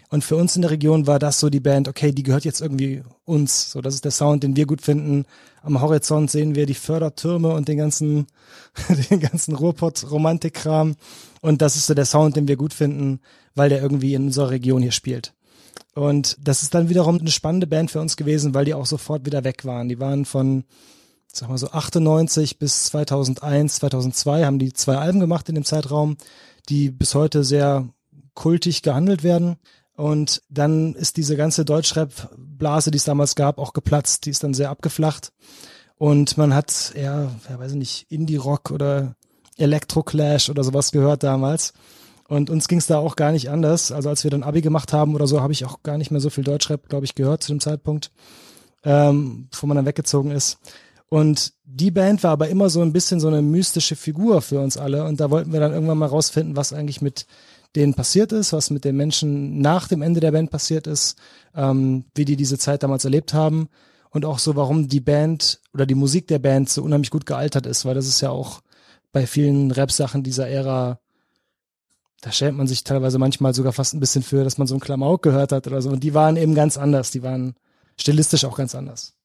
und 0.08 0.22
für 0.22 0.36
uns 0.36 0.54
in 0.54 0.62
der 0.62 0.70
Region 0.70 1.06
war 1.06 1.18
das 1.18 1.40
so 1.40 1.50
die 1.50 1.60
Band, 1.60 1.88
okay, 1.88 2.12
die 2.12 2.22
gehört 2.22 2.44
jetzt 2.44 2.60
irgendwie 2.60 3.02
uns. 3.24 3.72
So, 3.72 3.80
das 3.80 3.94
ist 3.94 4.04
der 4.04 4.12
Sound, 4.12 4.44
den 4.44 4.54
wir 4.54 4.66
gut 4.66 4.80
finden. 4.80 5.24
Am 5.62 5.80
Horizont 5.80 6.30
sehen 6.30 6.54
wir 6.54 6.66
die 6.66 6.74
Fördertürme 6.74 7.52
und 7.52 7.66
den 7.66 7.78
ganzen, 7.78 8.26
den 9.10 9.20
ganzen 9.20 9.56
Ruhrpott-Romantik-Kram. 9.56 10.94
Und 11.40 11.60
das 11.60 11.76
ist 11.76 11.86
so 11.86 11.94
der 11.94 12.04
Sound, 12.04 12.36
den 12.36 12.46
wir 12.46 12.56
gut 12.56 12.72
finden, 12.72 13.20
weil 13.56 13.68
der 13.68 13.82
irgendwie 13.82 14.14
in 14.14 14.26
unserer 14.26 14.50
Region 14.50 14.82
hier 14.82 14.92
spielt. 14.92 15.34
Und 15.94 16.36
das 16.40 16.62
ist 16.62 16.74
dann 16.74 16.88
wiederum 16.88 17.18
eine 17.18 17.30
spannende 17.30 17.66
Band 17.66 17.90
für 17.90 18.00
uns 18.00 18.16
gewesen, 18.16 18.54
weil 18.54 18.64
die 18.64 18.74
auch 18.74 18.86
sofort 18.86 19.26
wieder 19.26 19.44
weg 19.44 19.64
waren. 19.64 19.88
Die 19.88 19.98
waren 19.98 20.24
von, 20.24 20.64
sag 21.32 21.48
mal 21.48 21.58
so 21.58 21.70
98 21.70 22.58
bis 22.58 22.84
2001, 22.84 23.76
2002 23.76 24.44
haben 24.44 24.58
die 24.58 24.72
zwei 24.72 24.96
Alben 24.96 25.20
gemacht 25.20 25.48
in 25.48 25.54
dem 25.56 25.64
Zeitraum, 25.64 26.16
die 26.68 26.90
bis 26.90 27.14
heute 27.14 27.44
sehr 27.44 27.88
kultig 28.34 28.82
gehandelt 28.82 29.24
werden. 29.24 29.56
Und 29.96 30.42
dann 30.50 30.94
ist 30.94 31.16
diese 31.16 31.36
ganze 31.36 31.64
Deutschrap-Blase, 31.64 32.90
die 32.90 32.98
es 32.98 33.04
damals 33.04 33.34
gab, 33.34 33.58
auch 33.58 33.72
geplatzt. 33.72 34.26
Die 34.26 34.30
ist 34.30 34.44
dann 34.44 34.54
sehr 34.54 34.70
abgeflacht. 34.70 35.32
Und 35.96 36.36
man 36.36 36.54
hat 36.54 36.92
eher, 36.94 37.30
ja, 37.48 37.58
weiß 37.58 37.72
ich 37.72 37.78
nicht, 37.78 38.06
Indie-Rock 38.10 38.70
oder 38.70 39.16
Electro-Clash 39.56 40.50
oder 40.50 40.62
sowas 40.62 40.92
gehört 40.92 41.22
damals. 41.22 41.72
Und 42.28 42.50
uns 42.50 42.68
ging 42.68 42.78
es 42.78 42.86
da 42.86 42.98
auch 42.98 43.16
gar 43.16 43.32
nicht 43.32 43.48
anders. 43.48 43.90
Also 43.90 44.10
als 44.10 44.22
wir 44.22 44.30
dann 44.30 44.42
Abi 44.42 44.60
gemacht 44.60 44.92
haben 44.92 45.14
oder 45.14 45.26
so, 45.26 45.40
habe 45.40 45.54
ich 45.54 45.64
auch 45.64 45.82
gar 45.82 45.96
nicht 45.96 46.10
mehr 46.10 46.20
so 46.20 46.28
viel 46.28 46.44
Deutschrap, 46.44 46.88
glaube 46.88 47.06
ich, 47.06 47.14
gehört 47.14 47.42
zu 47.42 47.52
dem 47.52 47.60
Zeitpunkt, 47.60 48.10
ähm, 48.84 49.48
bevor 49.50 49.68
man 49.68 49.76
dann 49.76 49.86
weggezogen 49.86 50.30
ist. 50.30 50.58
Und 51.08 51.54
die 51.64 51.92
Band 51.92 52.22
war 52.24 52.32
aber 52.32 52.48
immer 52.48 52.68
so 52.68 52.82
ein 52.82 52.92
bisschen 52.92 53.20
so 53.20 53.28
eine 53.28 53.40
mystische 53.40 53.96
Figur 53.96 54.42
für 54.42 54.60
uns 54.60 54.76
alle. 54.76 55.04
Und 55.04 55.20
da 55.20 55.30
wollten 55.30 55.52
wir 55.52 55.60
dann 55.60 55.72
irgendwann 55.72 55.98
mal 55.98 56.06
rausfinden, 56.06 56.56
was 56.56 56.72
eigentlich 56.72 57.00
mit 57.00 57.26
denen 57.74 57.94
passiert 57.94 58.32
ist, 58.32 58.52
was 58.52 58.70
mit 58.70 58.84
den 58.84 58.96
Menschen 58.96 59.60
nach 59.60 59.88
dem 59.88 60.02
Ende 60.02 60.20
der 60.20 60.32
Band 60.32 60.50
passiert 60.50 60.86
ist, 60.86 61.18
ähm, 61.54 62.04
wie 62.14 62.24
die 62.24 62.36
diese 62.36 62.58
Zeit 62.58 62.82
damals 62.82 63.04
erlebt 63.04 63.34
haben 63.34 63.68
und 64.10 64.24
auch 64.24 64.38
so, 64.38 64.56
warum 64.56 64.88
die 64.88 65.00
Band 65.00 65.60
oder 65.74 65.86
die 65.86 65.94
Musik 65.94 66.26
der 66.28 66.38
Band 66.38 66.68
so 66.68 66.82
unheimlich 66.82 67.10
gut 67.10 67.26
gealtert 67.26 67.66
ist, 67.66 67.84
weil 67.84 67.94
das 67.94 68.06
ist 68.06 68.20
ja 68.20 68.30
auch 68.30 68.60
bei 69.12 69.26
vielen 69.26 69.70
Rap-Sachen 69.70 70.22
dieser 70.22 70.48
Ära, 70.48 71.00
da 72.20 72.32
schämt 72.32 72.58
man 72.58 72.66
sich 72.66 72.84
teilweise 72.84 73.18
manchmal 73.18 73.54
sogar 73.54 73.72
fast 73.72 73.94
ein 73.94 74.00
bisschen 74.00 74.22
für, 74.22 74.44
dass 74.44 74.58
man 74.58 74.66
so 74.66 74.74
einen 74.74 74.80
Klamauk 74.80 75.22
gehört 75.22 75.52
hat 75.52 75.66
oder 75.66 75.82
so. 75.82 75.90
Und 75.90 76.02
die 76.02 76.14
waren 76.14 76.36
eben 76.36 76.54
ganz 76.54 76.76
anders, 76.76 77.10
die 77.10 77.22
waren 77.22 77.54
stilistisch 77.96 78.44
auch 78.44 78.56
ganz 78.56 78.74
anders 78.74 79.15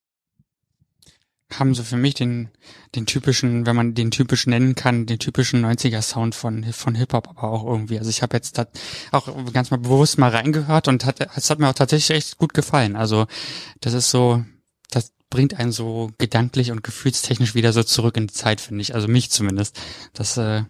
haben 1.60 1.74
so 1.74 1.84
für 1.84 1.98
mich 1.98 2.14
den, 2.14 2.50
den 2.96 3.06
typischen, 3.06 3.66
wenn 3.66 3.76
man 3.76 3.94
den 3.94 4.12
typischen 4.12 4.52
nennen 4.52 4.76
kann, 4.76 5.06
den 5.06 5.20
typischen 5.20 5.66
90er 5.66 6.02
Sound 6.02 6.36
von, 6.36 6.64
von 6.74 6.96
Hip-Hop 6.96 7.30
aber 7.30 7.44
auch 7.44 7.66
irgendwie. 7.66 7.98
Also 7.98 8.10
ich 8.10 8.22
habe 8.22 8.38
jetzt 8.38 8.60
auch 9.12 9.54
ganz 9.54 9.72
mal 9.72 9.78
bewusst 9.78 10.18
mal 10.18 10.32
reingehört 10.32 10.88
und 10.88 11.06
hat, 11.06 11.20
es 11.36 11.50
hat 11.50 11.60
mir 11.60 11.70
auch 11.70 11.74
tatsächlich 11.74 12.18
echt 12.18 12.38
gut 12.38 12.54
gefallen. 12.54 12.96
Also 12.96 13.28
das 13.80 13.94
ist 13.94 14.10
so, 14.12 14.44
das 14.90 15.14
bringt 15.30 15.60
einen 15.60 15.72
so 15.72 16.12
gedanklich 16.18 16.72
und 16.72 16.84
gefühlstechnisch 16.84 17.56
wieder 17.56 17.74
so 17.74 17.84
zurück 17.84 18.18
in 18.18 18.28
die 18.28 18.34
Zeit, 18.34 18.62
finde 18.62 18.82
ich. 18.82 18.96
Also 18.96 19.08
mich 19.08 19.32
zumindest. 19.32 19.80
Das 20.14 20.38
äh, 20.38 20.64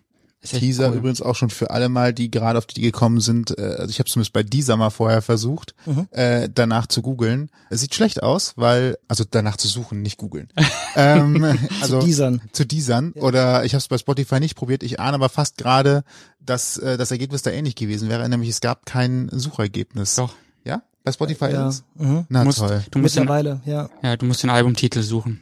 Teaser 0.44 0.90
cool. 0.90 0.98
übrigens 0.98 1.22
auch 1.22 1.36
schon 1.36 1.50
für 1.52 1.70
alle 1.70 1.88
mal, 1.88 2.14
die 2.14 2.32
gerade 2.32 2.58
auf 2.58 2.66
die 2.66 2.82
gekommen 2.82 3.20
sind. 3.22 3.58
Äh, 3.58 3.62
also 3.78 3.90
ich 3.92 4.00
habe 4.00 4.10
zumindest 4.10 4.34
bei 4.34 4.42
dieser 4.44 4.76
mal 4.78 4.90
vorher 4.90 5.22
versucht, 5.22 5.76
Mhm. 5.86 6.08
äh, 6.12 6.50
danach 6.54 6.88
zu 6.88 7.02
googeln. 7.02 7.50
Es 7.70 7.82
sieht 7.82 7.94
schlecht 7.94 8.24
aus, 8.24 8.54
weil 8.56 8.98
also 9.08 9.24
danach 9.30 9.58
zu 9.58 9.68
suchen, 9.68 10.02
nicht 10.02 10.18
googeln. 10.18 10.50
ähm, 10.96 11.58
also 11.82 12.02
Diesern. 12.02 12.42
zu 12.54 12.66
diesern 12.66 13.12
oder 13.14 13.64
ich 13.66 13.74
habe 13.74 13.80
es 13.80 13.88
bei 13.88 13.98
Spotify 14.00 14.40
nicht 14.40 14.56
probiert. 14.56 14.82
Ich 14.84 15.00
ahne 15.00 15.14
aber 15.16 15.30
fast 15.30 15.58
gerade, 15.58 16.04
dass 16.40 16.78
äh, 16.78 16.98
das 16.98 17.12
Ergebnis 17.12 17.44
da 17.44 17.52
ähnlich 17.52 17.76
gewesen 17.76 18.10
wäre, 18.10 18.28
nämlich 18.28 18.50
es 18.50 18.62
gab 18.62 18.86
kein 18.88 19.30
Suchergebnis. 19.32 20.16
Doch. 20.16 20.34
Ja? 20.66 20.82
Bei 21.04 21.12
Spotify 21.12 21.52
Ja. 21.52 21.70
ist 21.70 21.84
es? 21.98 22.04
Mhm. 22.04 22.26
Na 22.30 22.40
Du 22.40 22.46
musst, 22.48 22.58
toll. 22.60 22.84
du 22.90 23.00
musst 23.00 23.16
den, 23.16 23.22
Mittlerweile, 23.24 23.62
ja. 23.66 23.90
ja, 24.02 24.18
du 24.18 24.26
musst 24.26 24.42
den 24.44 24.50
Albumtitel 24.50 25.02
suchen. 25.04 25.40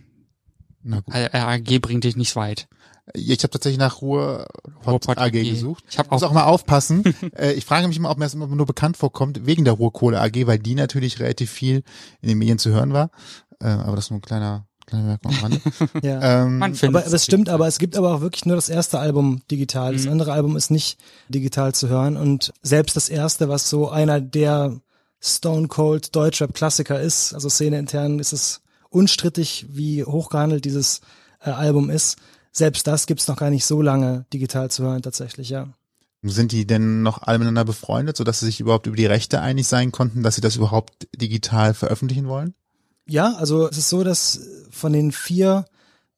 Na 0.84 1.02
gut. 1.02 1.14
RAG 1.14 1.82
bringt 1.82 2.04
dich 2.06 2.16
nicht 2.16 2.36
weit. 2.36 2.68
Ich 3.14 3.40
habe 3.44 3.50
tatsächlich 3.50 3.80
nach 3.80 4.02
Ruhr 4.02 4.48
Ruhrpott 4.86 5.18
AG 5.18 5.32
gesucht. 5.32 5.84
Ich 5.90 5.98
hab 5.98 6.12
muss 6.12 6.24
auch- 6.24 6.30
auch 6.30 6.34
mal 6.34 6.44
aufpassen. 6.46 7.04
äh, 7.36 7.54
ich 7.54 7.66
frage 7.66 7.88
mich 7.88 7.98
immer, 7.98 8.10
ob 8.10 8.18
mir 8.18 8.26
das 8.26 8.34
immer 8.34 8.48
nur 8.48 8.66
bekannt 8.66 8.98
vorkommt, 8.98 9.46
wegen 9.46 9.66
der 9.66 9.74
Ruhrkohle 9.74 10.20
AG, 10.22 10.46
weil 10.48 10.60
die 10.60 10.76
natürlich 10.76 11.20
relativ 11.20 11.50
viel 11.52 11.84
in 12.22 12.30
den 12.30 12.38
Medien 12.38 12.60
zu 12.60 12.70
hören 12.70 12.94
war. 12.94 13.10
Äh, 13.60 13.68
aber 13.68 13.96
das 13.96 14.06
ist 14.06 14.12
nur 14.12 14.20
ein 14.20 14.24
kleiner, 14.24 14.66
ja. 16.02 16.44
ähm, 16.46 16.58
Man 16.58 16.76
aber 16.82 17.06
es 17.06 17.24
stimmt, 17.24 17.50
aber 17.50 17.68
es 17.68 17.78
gibt 17.78 17.96
aber 17.96 18.16
auch 18.16 18.22
wirklich 18.22 18.46
nur 18.46 18.56
das 18.56 18.70
erste 18.70 18.98
Album 19.00 19.42
digital. 19.52 19.92
Mhm. 19.94 19.98
Das 19.98 20.08
andere 20.08 20.34
Album 20.34 20.56
ist 20.58 20.72
nicht 20.72 20.98
digital 21.30 21.74
zu 21.74 21.90
hören. 21.90 22.18
Und 22.18 22.54
selbst 22.64 22.96
das 22.96 23.10
erste, 23.10 23.50
was 23.50 23.70
so 23.70 23.90
einer 23.90 24.20
der 24.20 24.80
Stone 25.22 25.68
Cold 25.68 26.16
Deutschrap 26.16 26.54
Klassiker 26.54 27.00
ist, 27.00 27.34
also 27.34 27.50
Szene 27.50 27.78
intern 27.78 28.20
ist 28.20 28.34
es 28.34 28.62
unstrittig, 28.90 29.66
wie 29.70 30.04
hochgehandelt 30.04 30.66
dieses 30.66 31.02
äh, 31.42 31.52
Album 31.52 31.90
ist. 31.90 32.18
Selbst 32.52 32.88
das 32.88 33.06
gibt's 33.06 33.28
noch 33.28 33.38
gar 33.38 33.50
nicht 33.50 33.66
so 33.66 33.82
lange 33.82 34.26
digital 34.34 34.72
zu 34.72 34.84
hören, 34.84 35.02
tatsächlich, 35.02 35.50
ja. 35.50 35.70
Sind 36.22 36.52
die 36.52 36.68
denn 36.68 37.02
noch 37.02 37.22
alle 37.22 37.40
miteinander 37.40 37.64
befreundet, 37.64 38.18
sodass 38.18 38.42
sie 38.42 38.48
sich 38.48 38.60
überhaupt 38.60 38.88
über 38.88 38.98
die 38.98 39.06
Rechte 39.06 39.40
einig 39.40 39.68
sein 39.68 39.92
konnten, 39.92 40.22
dass 40.22 40.36
sie 40.36 40.42
das 40.42 40.58
überhaupt 40.58 41.08
digital 41.16 41.74
veröffentlichen 41.74 42.28
wollen? 42.28 42.54
Ja, 43.08 43.36
also 43.36 43.70
es 43.70 43.78
ist 43.78 43.90
so, 43.90 44.04
dass 44.04 44.42
von 44.70 44.92
den 44.92 45.12
vier 45.12 45.66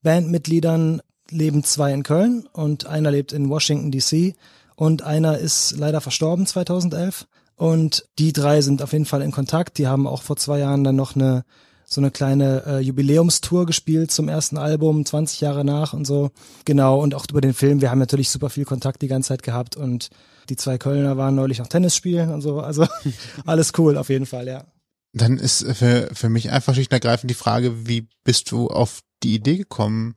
Bandmitgliedern 0.01 1.01
leben 1.29 1.63
zwei 1.63 1.93
in 1.93 2.03
Köln 2.03 2.47
und 2.51 2.87
einer 2.87 3.11
lebt 3.11 3.31
in 3.31 3.49
Washington 3.49 3.91
DC 3.91 4.35
und 4.75 5.03
einer 5.03 5.37
ist 5.37 5.75
leider 5.77 6.01
verstorben 6.01 6.47
2011 6.47 7.27
und 7.55 8.05
die 8.17 8.33
drei 8.33 8.61
sind 8.61 8.81
auf 8.81 8.93
jeden 8.93 9.05
Fall 9.05 9.21
in 9.21 9.31
Kontakt. 9.31 9.77
Die 9.77 9.87
haben 9.87 10.07
auch 10.07 10.23
vor 10.23 10.35
zwei 10.35 10.59
Jahren 10.59 10.83
dann 10.83 10.95
noch 10.95 11.15
eine 11.15 11.45
so 11.91 11.99
eine 11.99 12.09
kleine 12.09 12.63
äh, 12.65 12.79
Jubiläumstour 12.79 13.65
gespielt 13.65 14.11
zum 14.11 14.29
ersten 14.29 14.57
Album, 14.57 15.05
20 15.05 15.41
Jahre 15.41 15.65
nach 15.65 15.91
und 15.91 16.05
so. 16.05 16.31
Genau, 16.63 17.01
und 17.01 17.13
auch 17.13 17.25
über 17.29 17.41
den 17.41 17.53
Film. 17.53 17.81
Wir 17.81 17.91
haben 17.91 17.99
natürlich 17.99 18.29
super 18.29 18.49
viel 18.49 18.63
Kontakt 18.63 19.01
die 19.01 19.09
ganze 19.09 19.27
Zeit 19.29 19.43
gehabt 19.43 19.75
und 19.75 20.09
die 20.47 20.55
zwei 20.55 20.77
Kölner 20.77 21.17
waren 21.17 21.35
neulich 21.35 21.59
noch 21.59 21.67
Tennis 21.67 21.93
spielen 21.93 22.31
und 22.31 22.39
so. 22.41 22.61
Also 22.61 22.87
alles 23.45 23.73
cool 23.77 23.97
auf 23.97 24.07
jeden 24.07 24.25
Fall, 24.25 24.47
ja. 24.47 24.63
Dann 25.11 25.37
ist 25.37 25.65
für, 25.75 26.09
für 26.13 26.29
mich 26.29 26.51
einfach 26.51 26.73
schlicht 26.73 26.91
und 26.91 26.95
ergreifend 26.95 27.29
die 27.29 27.35
Frage, 27.35 27.85
wie 27.85 28.07
bist 28.23 28.49
du 28.51 28.69
auf 28.69 29.01
die 29.21 29.35
Idee 29.35 29.57
gekommen, 29.57 30.15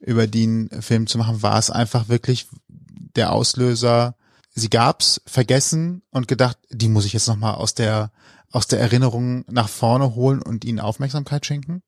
über 0.00 0.26
den 0.26 0.70
Film 0.80 1.06
zu 1.06 1.18
machen? 1.18 1.42
War 1.42 1.60
es 1.60 1.70
einfach 1.70 2.08
wirklich 2.08 2.48
der 3.14 3.32
Auslöser, 3.32 4.16
sie 4.50 4.70
gab's, 4.70 5.20
vergessen 5.24 6.02
und 6.10 6.26
gedacht, 6.26 6.58
die 6.68 6.88
muss 6.88 7.04
ich 7.04 7.12
jetzt 7.12 7.28
nochmal 7.28 7.54
aus 7.54 7.74
der, 7.74 8.10
aus 8.52 8.66
der 8.68 8.80
Erinnerung 8.80 9.44
nach 9.50 9.68
vorne 9.68 10.14
holen 10.14 10.40
und 10.42 10.64
ihnen 10.64 10.80
Aufmerksamkeit 10.80 11.44
schenken? 11.44 11.82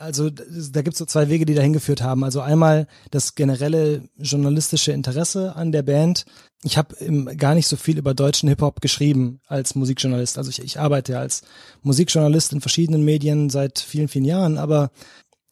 Also 0.00 0.30
da 0.30 0.82
gibt's 0.82 1.00
so 1.00 1.06
zwei 1.06 1.28
Wege, 1.28 1.44
die 1.44 1.54
dahin 1.54 1.72
geführt 1.72 2.02
haben. 2.02 2.22
Also 2.22 2.40
einmal 2.40 2.86
das 3.10 3.34
generelle 3.34 4.08
journalistische 4.16 4.92
Interesse 4.92 5.56
an 5.56 5.72
der 5.72 5.82
Band. 5.82 6.24
Ich 6.62 6.78
habe 6.78 6.94
gar 7.36 7.56
nicht 7.56 7.66
so 7.66 7.74
viel 7.74 7.98
über 7.98 8.14
deutschen 8.14 8.48
Hip-Hop 8.48 8.80
geschrieben 8.80 9.40
als 9.48 9.74
Musikjournalist. 9.74 10.38
Also 10.38 10.50
ich, 10.50 10.60
ich 10.62 10.78
arbeite 10.78 11.12
ja 11.12 11.18
als 11.18 11.42
Musikjournalist 11.82 12.52
in 12.52 12.60
verschiedenen 12.60 13.04
Medien 13.04 13.50
seit 13.50 13.80
vielen, 13.80 14.06
vielen 14.06 14.24
Jahren, 14.24 14.56
aber 14.56 14.92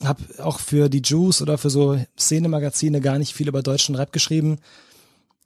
habe 0.04 0.22
auch 0.38 0.60
für 0.60 0.88
die 0.88 1.02
Juice 1.04 1.42
oder 1.42 1.58
für 1.58 1.70
so 1.70 1.98
Szenemagazine 2.16 3.00
gar 3.00 3.18
nicht 3.18 3.34
viel 3.34 3.48
über 3.48 3.62
deutschen 3.62 3.96
Rap 3.96 4.12
geschrieben. 4.12 4.58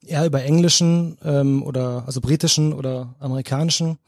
Eher 0.04 0.26
über 0.26 0.42
englischen 0.42 1.16
ähm, 1.24 1.62
oder 1.62 2.04
also 2.06 2.20
britischen 2.20 2.74
oder 2.74 3.14
amerikanischen 3.18 3.98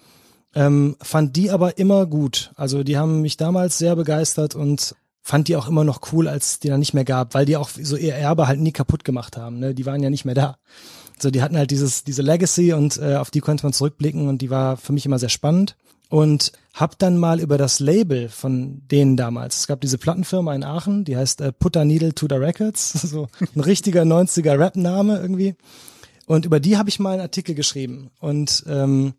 ähm, 0.54 0.97
fand 1.00 1.37
die 1.37 1.50
aber 1.50 1.78
immer 1.78 2.06
gut. 2.06 2.52
Also 2.56 2.82
die 2.82 2.97
haben 2.97 3.23
mich 3.23 3.37
damals 3.37 3.78
sehr 3.78 3.97
begeistert 3.97 4.54
und 4.54 4.94
fand 5.23 5.49
die 5.49 5.56
auch 5.56 5.68
immer 5.68 5.85
noch 5.85 6.12
cool, 6.12 6.28
als 6.28 6.59
die 6.59 6.68
dann 6.68 6.80
nicht 6.80 6.94
mehr 6.94 7.04
gab, 7.04 7.35
weil 7.35 7.47
die 7.47 7.56
auch 7.56 7.71
so 7.71 7.97
ihr 7.97 8.14
Erbe 8.14 8.49
halt 8.49 8.61
nie 8.61 8.73
kaputt 8.73 9.04
gemacht 9.04 9.37
haben. 9.37 9.59
Ne? 9.59 9.75
Die 9.75 9.87
waren 9.87 10.02
ja 10.02 10.11
nicht 10.11 10.25
mehr 10.25 10.35
da. 10.35 10.56
So, 11.18 11.30
die 11.30 11.42
hatten 11.42 11.56
halt 11.56 11.71
dieses 11.71 12.02
diese 12.02 12.23
Legacy 12.23 12.73
und 12.73 12.99
äh, 12.99 13.14
auf 13.16 13.30
die 13.30 13.40
konnte 13.40 13.64
man 13.64 13.73
zurückblicken 13.73 14.28
und 14.28 14.42
die 14.42 14.50
war 14.50 14.76
für 14.76 14.92
mich 14.92 15.06
immer 15.06 15.18
sehr 15.18 15.28
spannend. 15.28 15.76
Und 16.09 16.52
hab 16.75 16.99
dann 16.99 17.16
mal 17.16 17.40
über 17.40 17.56
das 17.56 17.80
Label 17.80 18.28
von 18.28 18.82
denen 18.90 19.16
damals, 19.16 19.61
es 19.61 19.66
gab 19.66 19.80
diese 19.80 19.97
Plattenfirma 19.97 20.54
in 20.54 20.62
Aachen, 20.62 21.04
die 21.04 21.16
heißt 21.16 21.40
äh, 21.40 21.52
Putter 21.52 21.87
Needle 21.87 22.14
Tudor 22.14 22.40
Records, 22.40 22.92
so 23.09 23.28
ein 23.54 23.61
richtiger 23.61 24.02
90er 24.02 24.59
Rap-Name 24.59 25.18
irgendwie. 25.18 25.54
Und 26.26 26.44
über 26.44 26.61
die 26.61 26.76
habe 26.76 26.90
ich 26.90 26.99
mal 26.99 27.12
einen 27.12 27.23
Artikel 27.23 27.54
geschrieben 27.54 28.11
und 28.21 28.64
ähm, 28.68 29.14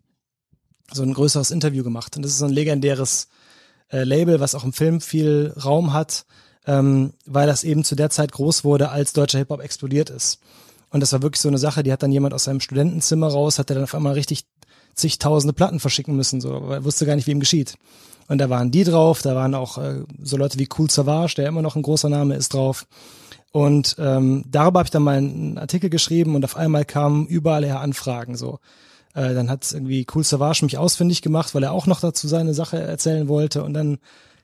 so 0.92 1.02
ein 1.02 1.14
größeres 1.14 1.50
Interview 1.50 1.84
gemacht. 1.84 2.16
Und 2.16 2.22
das 2.22 2.32
ist 2.32 2.38
so 2.38 2.44
ein 2.44 2.52
legendäres 2.52 3.28
äh, 3.90 4.04
Label, 4.04 4.40
was 4.40 4.54
auch 4.54 4.64
im 4.64 4.72
Film 4.72 5.00
viel 5.00 5.54
Raum 5.62 5.92
hat, 5.92 6.24
ähm, 6.66 7.12
weil 7.26 7.46
das 7.46 7.64
eben 7.64 7.84
zu 7.84 7.94
der 7.94 8.10
Zeit 8.10 8.32
groß 8.32 8.64
wurde, 8.64 8.90
als 8.90 9.12
deutscher 9.12 9.38
Hip-Hop 9.38 9.60
explodiert 9.60 10.10
ist. 10.10 10.40
Und 10.90 11.00
das 11.00 11.12
war 11.12 11.22
wirklich 11.22 11.40
so 11.40 11.48
eine 11.48 11.58
Sache, 11.58 11.82
die 11.82 11.92
hat 11.92 12.02
dann 12.02 12.12
jemand 12.12 12.34
aus 12.34 12.44
seinem 12.44 12.60
Studentenzimmer 12.60 13.28
raus, 13.28 13.58
hat 13.58 13.70
er 13.70 13.74
dann 13.74 13.84
auf 13.84 13.94
einmal 13.94 14.14
richtig 14.14 14.44
zigtausende 14.94 15.52
Platten 15.52 15.80
verschicken 15.80 16.14
müssen, 16.14 16.40
so, 16.40 16.54
aber 16.54 16.74
er 16.74 16.84
wusste 16.84 17.04
gar 17.04 17.16
nicht, 17.16 17.26
wie 17.26 17.32
ihm 17.32 17.40
geschieht. 17.40 17.76
Und 18.28 18.38
da 18.38 18.48
waren 18.48 18.70
die 18.70 18.84
drauf, 18.84 19.20
da 19.22 19.34
waren 19.34 19.54
auch 19.54 19.78
äh, 19.78 20.04
so 20.22 20.36
Leute 20.36 20.58
wie 20.58 20.68
Cool 20.78 20.90
Savage, 20.90 21.34
der 21.36 21.48
immer 21.48 21.62
noch 21.62 21.76
ein 21.76 21.82
großer 21.82 22.08
Name 22.08 22.36
ist, 22.36 22.54
drauf. 22.54 22.86
Und 23.52 23.96
ähm, 23.98 24.44
darüber 24.50 24.80
habe 24.80 24.86
ich 24.86 24.90
dann 24.90 25.02
mal 25.02 25.16
einen 25.16 25.58
Artikel 25.58 25.90
geschrieben 25.90 26.34
und 26.34 26.44
auf 26.44 26.56
einmal 26.56 26.84
kamen 26.84 27.26
überall 27.26 27.64
her 27.64 27.80
Anfragen 27.80 28.36
so. 28.36 28.58
Äh, 29.14 29.34
dann 29.34 29.48
hat 29.48 29.70
irgendwie 29.72 30.06
Cool 30.12 30.24
Savage 30.24 30.64
mich 30.64 30.78
ausfindig 30.78 31.22
gemacht, 31.22 31.54
weil 31.54 31.62
er 31.62 31.72
auch 31.72 31.86
noch 31.86 32.00
dazu 32.00 32.28
seine 32.28 32.54
Sache 32.54 32.78
erzählen 32.78 33.28
wollte. 33.28 33.64
Und 33.64 33.74
dann 33.74 33.98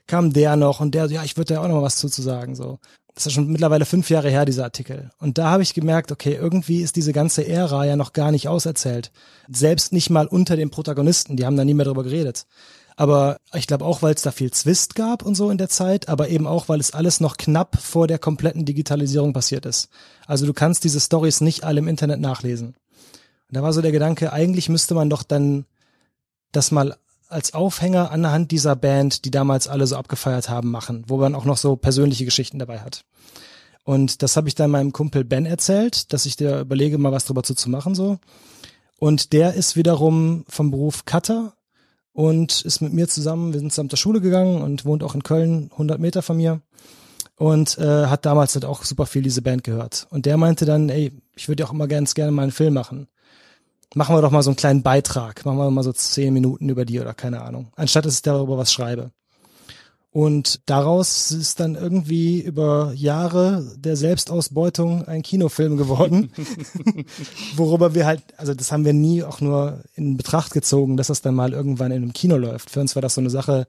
kam 0.06 0.32
der 0.32 0.56
noch 0.56 0.80
und 0.80 0.94
der, 0.94 1.06
ja, 1.06 1.22
ich 1.22 1.36
würde 1.36 1.54
da 1.54 1.60
auch 1.60 1.68
noch 1.68 1.76
mal 1.76 1.82
was 1.82 1.96
zu, 1.96 2.08
zu 2.08 2.22
sagen. 2.22 2.54
So. 2.54 2.78
Das 3.14 3.26
ist 3.26 3.32
schon 3.32 3.48
mittlerweile 3.48 3.84
fünf 3.84 4.08
Jahre 4.10 4.30
her, 4.30 4.44
dieser 4.44 4.64
Artikel. 4.64 5.10
Und 5.18 5.38
da 5.38 5.50
habe 5.50 5.62
ich 5.62 5.74
gemerkt, 5.74 6.12
okay, 6.12 6.34
irgendwie 6.34 6.80
ist 6.80 6.96
diese 6.96 7.12
ganze 7.12 7.46
Ära 7.46 7.84
ja 7.84 7.96
noch 7.96 8.12
gar 8.12 8.30
nicht 8.30 8.48
auserzählt. 8.48 9.10
Selbst 9.48 9.92
nicht 9.92 10.10
mal 10.10 10.26
unter 10.26 10.56
den 10.56 10.70
Protagonisten, 10.70 11.36
die 11.36 11.44
haben 11.44 11.56
da 11.56 11.64
nie 11.64 11.74
mehr 11.74 11.86
drüber 11.86 12.04
geredet. 12.04 12.46
Aber 12.96 13.38
ich 13.54 13.66
glaube 13.66 13.84
auch, 13.84 14.02
weil 14.02 14.14
es 14.14 14.22
da 14.22 14.30
viel 14.30 14.50
Zwist 14.50 14.94
gab 14.94 15.24
und 15.24 15.34
so 15.34 15.50
in 15.50 15.58
der 15.58 15.68
Zeit, 15.68 16.08
aber 16.08 16.28
eben 16.28 16.46
auch, 16.46 16.68
weil 16.68 16.80
es 16.80 16.92
alles 16.92 17.20
noch 17.20 17.36
knapp 17.36 17.78
vor 17.80 18.06
der 18.06 18.18
kompletten 18.18 18.64
Digitalisierung 18.64 19.32
passiert 19.32 19.64
ist. 19.64 19.88
Also 20.26 20.44
du 20.44 20.52
kannst 20.52 20.84
diese 20.84 21.00
Stories 21.00 21.40
nicht 21.40 21.64
alle 21.64 21.78
im 21.78 21.88
Internet 21.88 22.20
nachlesen. 22.20 22.74
Und 23.50 23.56
da 23.56 23.62
war 23.62 23.72
so 23.72 23.82
der 23.82 23.90
Gedanke, 23.90 24.32
eigentlich 24.32 24.68
müsste 24.68 24.94
man 24.94 25.10
doch 25.10 25.24
dann 25.24 25.64
das 26.52 26.70
mal 26.70 26.96
als 27.28 27.52
Aufhänger 27.52 28.12
anhand 28.12 28.52
dieser 28.52 28.76
Band, 28.76 29.24
die 29.24 29.32
damals 29.32 29.66
alle 29.66 29.88
so 29.88 29.96
abgefeiert 29.96 30.48
haben, 30.48 30.70
machen, 30.70 31.04
wo 31.08 31.16
man 31.16 31.34
auch 31.34 31.44
noch 31.44 31.56
so 31.56 31.74
persönliche 31.74 32.24
Geschichten 32.24 32.60
dabei 32.60 32.78
hat. 32.78 33.04
Und 33.82 34.22
das 34.22 34.36
habe 34.36 34.46
ich 34.46 34.54
dann 34.54 34.70
meinem 34.70 34.92
Kumpel 34.92 35.24
Ben 35.24 35.46
erzählt, 35.46 36.12
dass 36.12 36.26
ich 36.26 36.36
dir 36.36 36.60
überlege, 36.60 36.96
mal 36.96 37.10
was 37.10 37.24
drüber 37.24 37.42
zu, 37.42 37.54
zu 37.54 37.68
machen 37.70 37.96
so. 37.96 38.18
Und 39.00 39.32
der 39.32 39.54
ist 39.54 39.74
wiederum 39.74 40.44
vom 40.48 40.70
Beruf 40.70 41.04
Cutter 41.04 41.54
und 42.12 42.62
ist 42.62 42.82
mit 42.82 42.92
mir 42.92 43.08
zusammen, 43.08 43.52
wir 43.52 43.58
sind 43.58 43.72
zusammen 43.72 43.90
zur 43.90 43.98
Schule 43.98 44.20
gegangen 44.20 44.62
und 44.62 44.84
wohnt 44.84 45.02
auch 45.02 45.16
in 45.16 45.24
Köln, 45.24 45.70
100 45.72 45.98
Meter 45.98 46.22
von 46.22 46.36
mir 46.36 46.60
und 47.36 47.78
äh, 47.78 48.06
hat 48.06 48.26
damals 48.26 48.54
halt 48.54 48.64
auch 48.64 48.84
super 48.84 49.06
viel 49.06 49.22
diese 49.22 49.42
Band 49.42 49.64
gehört. 49.64 50.06
Und 50.10 50.26
der 50.26 50.36
meinte 50.36 50.66
dann, 50.66 50.88
ey, 50.88 51.10
ich 51.34 51.48
würde 51.48 51.62
ja 51.62 51.66
auch 51.66 51.72
immer 51.72 51.88
ganz 51.88 52.14
gerne 52.14 52.30
mal 52.30 52.42
einen 52.42 52.52
Film 52.52 52.74
machen. 52.74 53.08
Machen 53.94 54.14
wir 54.14 54.22
doch 54.22 54.30
mal 54.30 54.42
so 54.42 54.50
einen 54.50 54.56
kleinen 54.56 54.82
Beitrag, 54.82 55.44
machen 55.44 55.58
wir 55.58 55.70
mal 55.70 55.82
so 55.82 55.92
zehn 55.92 56.32
Minuten 56.32 56.68
über 56.68 56.84
die 56.84 57.00
oder 57.00 57.12
keine 57.12 57.42
Ahnung, 57.42 57.72
anstatt 57.74 58.04
dass 58.04 58.16
ich 58.16 58.22
darüber 58.22 58.56
was 58.56 58.72
schreibe. 58.72 59.10
Und 60.12 60.68
daraus 60.68 61.30
ist 61.30 61.60
dann 61.60 61.76
irgendwie 61.76 62.40
über 62.40 62.92
Jahre 62.96 63.64
der 63.76 63.96
Selbstausbeutung 63.96 65.06
ein 65.06 65.22
Kinofilm 65.22 65.76
geworden, 65.76 66.32
worüber 67.56 67.94
wir 67.94 68.06
halt, 68.06 68.22
also 68.36 68.52
das 68.52 68.72
haben 68.72 68.84
wir 68.84 68.92
nie 68.92 69.22
auch 69.22 69.40
nur 69.40 69.84
in 69.94 70.16
Betracht 70.16 70.52
gezogen, 70.52 70.96
dass 70.96 71.06
das 71.08 71.22
dann 71.22 71.36
mal 71.36 71.52
irgendwann 71.52 71.92
in 71.92 72.02
einem 72.02 72.12
Kino 72.12 72.36
läuft. 72.36 72.70
Für 72.70 72.80
uns 72.80 72.96
war 72.96 73.02
das 73.02 73.14
so 73.14 73.20
eine 73.20 73.30
Sache, 73.30 73.68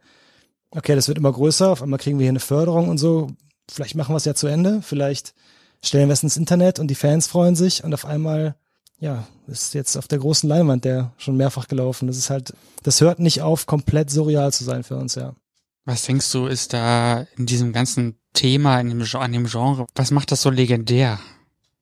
okay, 0.72 0.96
das 0.96 1.08
wird 1.08 1.20
immer 1.20 1.32
größer, 1.32 1.70
auf 1.70 1.84
einmal 1.84 2.00
kriegen 2.00 2.18
wir 2.18 2.24
hier 2.24 2.32
eine 2.32 2.40
Förderung 2.40 2.90
und 2.90 2.98
so, 2.98 3.28
vielleicht 3.70 3.94
machen 3.94 4.14
wir 4.14 4.18
es 4.18 4.26
ja 4.26 4.34
zu 4.34 4.48
Ende, 4.48 4.82
vielleicht 4.82 5.36
stellen 5.84 6.10
wir 6.10 6.14
es 6.14 6.24
ins 6.24 6.38
Internet 6.38 6.80
und 6.80 6.88
die 6.88 6.96
Fans 6.96 7.28
freuen 7.28 7.56
sich 7.56 7.84
und 7.84 7.94
auf 7.94 8.06
einmal, 8.06 8.56
ja, 9.02 9.28
ist 9.48 9.74
jetzt 9.74 9.98
auf 9.98 10.08
der 10.08 10.20
großen 10.20 10.48
Leinwand 10.48 10.86
der 10.86 11.12
schon 11.18 11.36
mehrfach 11.36 11.68
gelaufen. 11.68 12.08
Das 12.08 12.18
ist 12.18 12.30
halt, 12.30 12.54
das 12.84 13.02
hört 13.02 13.20
nicht 13.20 13.42
auf, 13.42 13.66
komplett 13.66 14.10
surreal 14.10 14.54
zu 14.54 14.64
sein 14.64 14.84
für 14.84 14.96
uns, 14.96 15.16
ja. 15.16 15.36
Was 15.84 16.06
denkst 16.06 16.32
du, 16.32 16.46
ist 16.46 16.74
da 16.74 17.26
in 17.36 17.48
diesem 17.48 17.74
ganzen 17.74 18.16
Thema, 18.34 18.80
in 18.80 18.90
dem, 18.90 19.02
an 19.16 19.32
dem 19.34 19.48
Genre, 19.48 19.88
was 19.96 20.12
macht 20.12 20.32
das 20.32 20.44
so 20.44 20.52
legendär? 20.52 21.20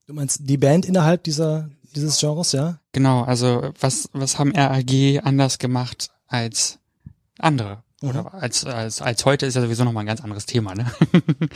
Du 0.07 0.13
meinst 0.13 0.39
die 0.41 0.57
Band 0.57 0.85
innerhalb 0.85 1.23
dieser 1.23 1.69
dieses 1.95 2.19
Genres, 2.19 2.53
ja? 2.53 2.79
Genau, 2.93 3.23
also 3.23 3.71
was 3.79 4.09
was 4.13 4.39
haben 4.39 4.55
RAG 4.55 5.21
anders 5.23 5.57
gemacht 5.57 6.11
als 6.27 6.79
andere? 7.37 7.83
Oder 8.01 8.21
mhm. 8.21 8.27
als, 8.39 8.65
als, 8.65 9.01
als 9.01 9.25
heute 9.25 9.45
ist 9.45 9.55
ja 9.55 9.61
sowieso 9.61 9.83
nochmal 9.83 10.03
ein 10.03 10.07
ganz 10.07 10.21
anderes 10.21 10.45
Thema, 10.45 10.73
ne? 10.73 10.85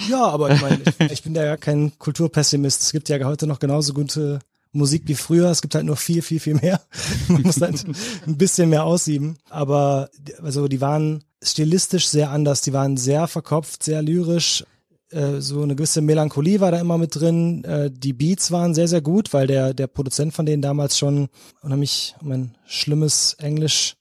Ja, 0.10 0.26
aber 0.26 0.52
ich 0.52 0.62
meine, 0.62 0.82
ich, 0.84 1.12
ich 1.12 1.24
bin 1.24 1.34
ja 1.36 1.56
kein 1.56 1.98
Kulturpessimist. 1.98 2.82
Es 2.82 2.92
gibt 2.92 3.08
ja 3.08 3.24
heute 3.24 3.48
noch 3.48 3.60
genauso 3.60 3.94
gute 3.94 4.40
Musik 4.74 5.04
wie 5.06 5.16
früher. 5.16 5.50
Es 5.50 5.62
gibt 5.62 5.76
halt 5.76 5.86
nur 5.86 5.96
viel, 5.96 6.22
viel, 6.22 6.40
viel 6.40 6.56
mehr. 6.56 6.82
Man 7.28 7.44
muss 7.44 7.62
halt 7.62 7.86
ein 8.28 8.38
bisschen 8.38 8.70
mehr 8.70 8.84
aussieben. 8.84 9.38
Aber 9.50 10.10
also 10.42 10.68
die 10.68 10.82
waren 10.82 11.24
stilistisch 11.42 12.08
sehr 12.08 12.32
anders. 12.32 12.62
Die 12.62 12.74
waren 12.74 12.98
sehr 12.98 13.28
verkopft, 13.28 13.84
sehr 13.84 14.02
lyrisch. 14.02 14.66
Äh, 15.12 15.40
so 15.40 15.62
eine 15.62 15.76
gewisse 15.76 16.02
Melancholie 16.02 16.60
war 16.60 16.72
da 16.72 16.80
immer 16.80 16.98
mit 16.98 17.16
drin. 17.16 17.64
Äh, 17.64 17.92
die 17.92 18.14
Beats 18.14 18.52
waren 18.52 18.74
sehr, 18.74 18.88
sehr 18.88 19.02
gut, 19.02 19.32
weil 19.34 19.48
der, 19.48 19.74
der 19.74 19.88
Produzent 19.88 20.34
von 20.34 20.46
denen 20.46 20.62
damals 20.62 20.98
schon 20.98 21.30
unheimlich, 21.62 22.16
mein 22.22 22.56
schlimmes 22.66 23.36
Englisch 23.40 23.96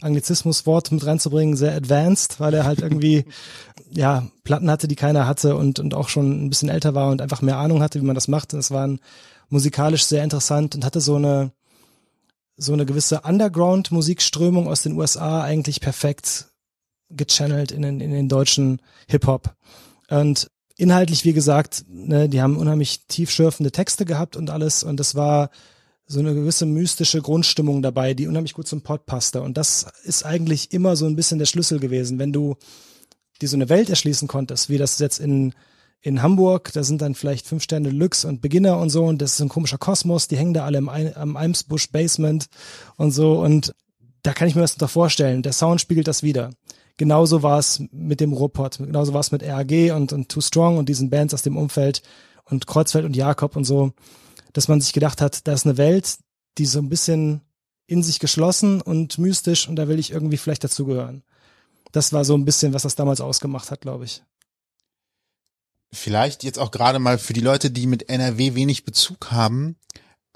Anglizismuswort 0.00 0.90
mit 0.90 1.06
reinzubringen, 1.06 1.56
sehr 1.56 1.76
advanced, 1.76 2.40
weil 2.40 2.54
er 2.54 2.64
halt 2.64 2.80
irgendwie 2.80 3.24
ja 3.90 4.26
Platten 4.44 4.70
hatte, 4.70 4.88
die 4.88 4.96
keiner 4.96 5.26
hatte 5.26 5.56
und 5.56 5.78
und 5.78 5.94
auch 5.94 6.08
schon 6.08 6.44
ein 6.44 6.48
bisschen 6.48 6.68
älter 6.68 6.94
war 6.94 7.10
und 7.10 7.22
einfach 7.22 7.42
mehr 7.42 7.58
Ahnung 7.58 7.82
hatte, 7.82 8.00
wie 8.00 8.04
man 8.04 8.14
das 8.14 8.28
macht. 8.28 8.52
Und 8.52 8.60
es 8.60 8.70
waren 8.70 9.00
musikalisch 9.52 10.04
sehr 10.04 10.24
interessant 10.24 10.74
und 10.74 10.84
hatte 10.84 11.00
so 11.00 11.16
eine 11.16 11.52
so 12.56 12.72
eine 12.72 12.86
gewisse 12.86 13.22
Underground-Musikströmung 13.22 14.68
aus 14.68 14.82
den 14.82 14.92
USA 14.92 15.42
eigentlich 15.42 15.80
perfekt 15.80 16.48
gechannelt 17.10 17.72
in 17.72 17.82
den, 17.82 18.00
in 18.00 18.10
den 18.10 18.28
deutschen 18.28 18.80
Hip-Hop. 19.08 19.54
Und 20.08 20.50
inhaltlich, 20.76 21.24
wie 21.24 21.32
gesagt, 21.32 21.84
ne, 21.88 22.28
die 22.28 22.40
haben 22.40 22.56
unheimlich 22.56 23.06
tiefschürfende 23.08 23.72
Texte 23.72 24.04
gehabt 24.04 24.36
und 24.36 24.50
alles. 24.50 24.84
Und 24.84 25.00
das 25.00 25.14
war 25.14 25.50
so 26.06 26.20
eine 26.20 26.34
gewisse 26.34 26.66
mystische 26.66 27.20
Grundstimmung 27.20 27.82
dabei, 27.82 28.14
die 28.14 28.26
unheimlich 28.26 28.54
gut 28.54 28.68
zum 28.68 28.82
Pod 28.82 29.06
passte. 29.06 29.42
Und 29.42 29.56
das 29.56 29.86
ist 30.04 30.24
eigentlich 30.24 30.72
immer 30.72 30.94
so 30.94 31.06
ein 31.06 31.16
bisschen 31.16 31.38
der 31.38 31.46
Schlüssel 31.46 31.80
gewesen. 31.80 32.18
Wenn 32.18 32.32
du 32.32 32.56
dir 33.40 33.48
so 33.48 33.56
eine 33.56 33.68
Welt 33.68 33.90
erschließen 33.90 34.28
konntest, 34.28 34.68
wie 34.68 34.78
das 34.78 34.98
jetzt 34.98 35.18
in 35.18 35.54
in 36.02 36.20
Hamburg, 36.20 36.72
da 36.72 36.82
sind 36.82 37.00
dann 37.00 37.14
vielleicht 37.14 37.46
fünf 37.46 37.62
Sterne 37.62 37.90
Lux 37.90 38.24
und 38.24 38.42
Beginner 38.42 38.78
und 38.78 38.90
so 38.90 39.04
und 39.04 39.22
das 39.22 39.34
ist 39.34 39.40
ein 39.40 39.48
komischer 39.48 39.78
Kosmos, 39.78 40.26
die 40.26 40.36
hängen 40.36 40.52
da 40.52 40.64
alle 40.64 40.78
im, 40.78 40.88
am 40.88 41.36
Eimsbusch 41.36 41.90
Basement 41.90 42.46
und 42.96 43.12
so 43.12 43.40
und 43.40 43.72
da 44.22 44.32
kann 44.32 44.48
ich 44.48 44.54
mir 44.54 44.62
das 44.62 44.76
doch 44.76 44.90
vorstellen. 44.90 45.42
Der 45.42 45.52
Sound 45.52 45.80
spiegelt 45.80 46.08
das 46.08 46.22
wieder. 46.22 46.50
Genauso 46.96 47.42
war 47.42 47.58
es 47.58 47.82
mit 47.90 48.20
dem 48.20 48.32
Ruhrpott, 48.32 48.78
genauso 48.78 49.14
war 49.14 49.20
es 49.20 49.32
mit 49.32 49.42
RAG 49.44 49.94
und, 49.94 50.12
und 50.12 50.28
Too 50.28 50.40
Strong 50.40 50.76
und 50.76 50.88
diesen 50.88 51.08
Bands 51.08 51.34
aus 51.34 51.42
dem 51.42 51.56
Umfeld 51.56 52.02
und 52.44 52.66
Kreuzfeld 52.66 53.04
und 53.04 53.16
Jakob 53.16 53.56
und 53.56 53.64
so, 53.64 53.92
dass 54.52 54.68
man 54.68 54.80
sich 54.80 54.92
gedacht 54.92 55.20
hat, 55.20 55.46
da 55.46 55.52
ist 55.52 55.66
eine 55.66 55.78
Welt, 55.78 56.18
die 56.58 56.66
so 56.66 56.80
ein 56.80 56.88
bisschen 56.88 57.42
in 57.86 58.02
sich 58.02 58.18
geschlossen 58.18 58.80
und 58.80 59.18
mystisch 59.18 59.68
und 59.68 59.76
da 59.76 59.86
will 59.86 59.98
ich 59.98 60.10
irgendwie 60.10 60.36
vielleicht 60.36 60.64
dazugehören. 60.64 61.22
Das 61.92 62.12
war 62.12 62.24
so 62.24 62.34
ein 62.34 62.44
bisschen, 62.44 62.74
was 62.74 62.82
das 62.82 62.96
damals 62.96 63.20
ausgemacht 63.20 63.70
hat, 63.70 63.82
glaube 63.82 64.04
ich. 64.04 64.22
Vielleicht 65.94 66.42
jetzt 66.42 66.58
auch 66.58 66.70
gerade 66.70 66.98
mal 66.98 67.18
für 67.18 67.34
die 67.34 67.40
Leute, 67.40 67.70
die 67.70 67.86
mit 67.86 68.08
NRW 68.08 68.54
wenig 68.54 68.84
Bezug 68.84 69.30
haben. 69.30 69.76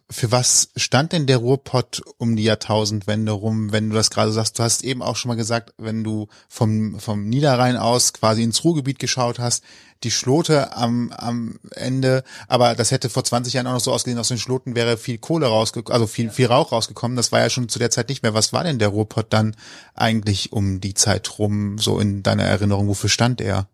Für 0.09 0.31
was 0.31 0.69
stand 0.77 1.13
denn 1.13 1.27
der 1.27 1.39
Ruhrpott 1.39 2.03
um 2.19 2.37
die 2.37 2.45
Jahrtausendwende 2.45 3.33
rum, 3.33 3.73
wenn 3.73 3.89
du 3.89 3.97
das 3.97 4.11
gerade 4.11 4.31
sagst? 4.31 4.59
Du 4.59 4.63
hast 4.63 4.85
eben 4.85 5.03
auch 5.03 5.17
schon 5.17 5.31
mal 5.31 5.35
gesagt, 5.35 5.73
wenn 5.79 6.05
du 6.05 6.29
vom, 6.49 7.01
vom 7.01 7.29
Niederrhein 7.29 7.77
aus 7.77 8.13
quasi 8.13 8.43
ins 8.43 8.63
Ruhrgebiet 8.63 8.99
geschaut 8.99 9.39
hast, 9.39 9.65
die 10.05 10.11
Schlote 10.11 10.77
am, 10.77 11.11
am 11.11 11.59
Ende, 11.71 12.23
aber 12.49 12.75
das 12.75 12.91
hätte 12.91 13.09
vor 13.09 13.25
20 13.25 13.55
Jahren 13.55 13.67
auch 13.67 13.73
noch 13.73 13.81
so 13.81 13.93
ausgesehen, 13.93 14.21
aus 14.21 14.29
den 14.29 14.39
Schloten 14.39 14.77
wäre 14.77 14.99
viel 14.99 15.19
Kohle 15.19 15.47
rausgekommen, 15.47 15.95
also 15.95 16.07
viel, 16.07 16.31
viel 16.31 16.47
Rauch 16.47 16.71
rausgekommen. 16.71 17.17
Das 17.17 17.33
war 17.33 17.41
ja 17.41 17.51
schon 17.51 17.71
zu 17.71 17.79
der 17.79 17.91
Zeit 17.91 18.11
nicht 18.11 18.23
mehr. 18.23 18.35
Was 18.35 18.53
war 18.53 18.63
denn 18.63 18.79
der 18.79 18.89
Ruhrpott 18.89 19.27
dann 19.31 19.57
eigentlich 19.95 20.53
um 20.53 20.81
die 20.81 20.95
Zeit 20.95 21.39
rum, 21.39 21.79
so 21.79 21.99
in 21.99 22.23
deiner 22.23 22.45
Erinnerung? 22.45 22.89
Wofür 22.89 23.09
stand 23.09 23.41
er? 23.41 23.69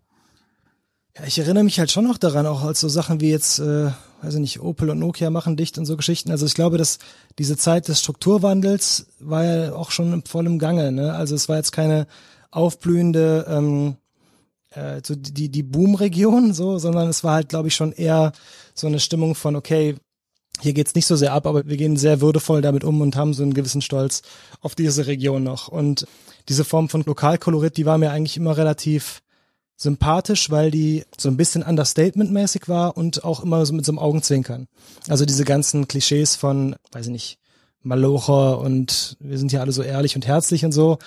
Ja, 1.16 1.24
ich 1.26 1.38
erinnere 1.38 1.64
mich 1.64 1.78
halt 1.78 1.90
schon 1.90 2.04
noch 2.04 2.16
daran, 2.16 2.46
auch 2.46 2.62
als 2.62 2.80
so 2.80 2.88
Sachen 2.88 3.20
wie 3.20 3.30
jetzt, 3.30 3.58
äh, 3.58 3.90
weiß 4.22 4.34
ich 4.34 4.40
nicht, 4.40 4.60
Opel 4.60 4.88
und 4.88 4.98
Nokia 4.98 5.28
machen 5.28 5.58
dicht 5.58 5.76
und 5.76 5.84
so 5.84 5.96
Geschichten. 5.96 6.30
Also 6.30 6.46
ich 6.46 6.54
glaube, 6.54 6.78
dass 6.78 6.98
diese 7.38 7.58
Zeit 7.58 7.88
des 7.88 8.00
Strukturwandels 8.00 9.06
war 9.20 9.44
ja 9.44 9.74
auch 9.74 9.90
schon 9.90 10.12
im 10.12 10.24
vollem 10.24 10.58
Gange. 10.58 10.90
Ne? 10.90 11.12
Also 11.12 11.34
es 11.34 11.50
war 11.50 11.56
jetzt 11.56 11.72
keine 11.72 12.06
aufblühende 12.50 13.46
ähm, 13.48 13.96
äh, 14.70 15.02
so 15.04 15.14
die 15.14 15.50
die 15.50 15.62
Boom-Region, 15.62 16.54
so, 16.54 16.78
sondern 16.78 17.08
es 17.08 17.24
war 17.24 17.34
halt, 17.34 17.50
glaube 17.50 17.68
ich, 17.68 17.74
schon 17.74 17.92
eher 17.92 18.32
so 18.74 18.86
eine 18.86 19.00
Stimmung 19.00 19.34
von 19.34 19.56
okay, 19.56 19.96
hier 20.60 20.72
geht's 20.72 20.94
nicht 20.94 21.06
so 21.06 21.16
sehr 21.16 21.32
ab, 21.32 21.46
aber 21.46 21.66
wir 21.66 21.76
gehen 21.76 21.96
sehr 21.96 22.20
würdevoll 22.20 22.62
damit 22.62 22.84
um 22.84 23.00
und 23.00 23.16
haben 23.16 23.34
so 23.34 23.42
einen 23.42 23.54
gewissen 23.54 23.82
Stolz 23.82 24.22
auf 24.60 24.74
diese 24.74 25.06
Region 25.06 25.42
noch. 25.42 25.68
Und 25.68 26.06
diese 26.48 26.64
Form 26.64 26.88
von 26.88 27.02
Lokalkolorit, 27.04 27.76
die 27.76 27.86
war 27.86 27.98
mir 27.98 28.12
eigentlich 28.12 28.36
immer 28.36 28.56
relativ 28.56 29.22
sympathisch, 29.82 30.50
weil 30.50 30.70
die 30.70 31.04
so 31.18 31.28
ein 31.28 31.36
bisschen 31.36 31.62
Understatement-mäßig 31.62 32.68
war 32.68 32.96
und 32.96 33.24
auch 33.24 33.42
immer 33.42 33.66
so 33.66 33.74
mit 33.74 33.84
so 33.84 33.92
einem 33.92 33.98
Augenzwinkern. 33.98 34.68
Also 35.08 35.24
diese 35.24 35.44
ganzen 35.44 35.88
Klischees 35.88 36.36
von, 36.36 36.76
weiß 36.92 37.06
ich 37.06 37.12
nicht, 37.12 37.38
Malocher 37.82 38.58
und 38.60 39.16
wir 39.18 39.38
sind 39.38 39.50
ja 39.50 39.60
alle 39.60 39.72
so 39.72 39.82
ehrlich 39.82 40.14
und 40.14 40.26
herzlich 40.26 40.64
und 40.64 40.72
so, 40.72 40.98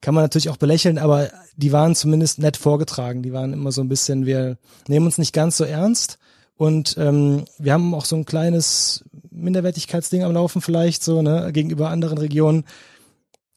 kann 0.00 0.14
man 0.14 0.24
natürlich 0.24 0.48
auch 0.48 0.56
belächeln, 0.56 0.98
aber 0.98 1.30
die 1.56 1.72
waren 1.72 1.94
zumindest 1.94 2.38
nett 2.38 2.56
vorgetragen. 2.56 3.22
Die 3.22 3.32
waren 3.32 3.52
immer 3.52 3.70
so 3.70 3.82
ein 3.82 3.88
bisschen, 3.88 4.26
wir 4.26 4.56
nehmen 4.88 5.06
uns 5.06 5.18
nicht 5.18 5.32
ganz 5.32 5.56
so 5.56 5.64
ernst 5.64 6.18
und 6.56 6.96
ähm, 6.98 7.44
wir 7.58 7.72
haben 7.72 7.94
auch 7.94 8.04
so 8.04 8.16
ein 8.16 8.24
kleines 8.24 9.04
Minderwertigkeitsding 9.30 10.24
am 10.24 10.32
Laufen 10.32 10.60
vielleicht 10.62 11.04
so, 11.04 11.22
ne, 11.22 11.50
gegenüber 11.52 11.90
anderen 11.90 12.18
Regionen 12.18 12.64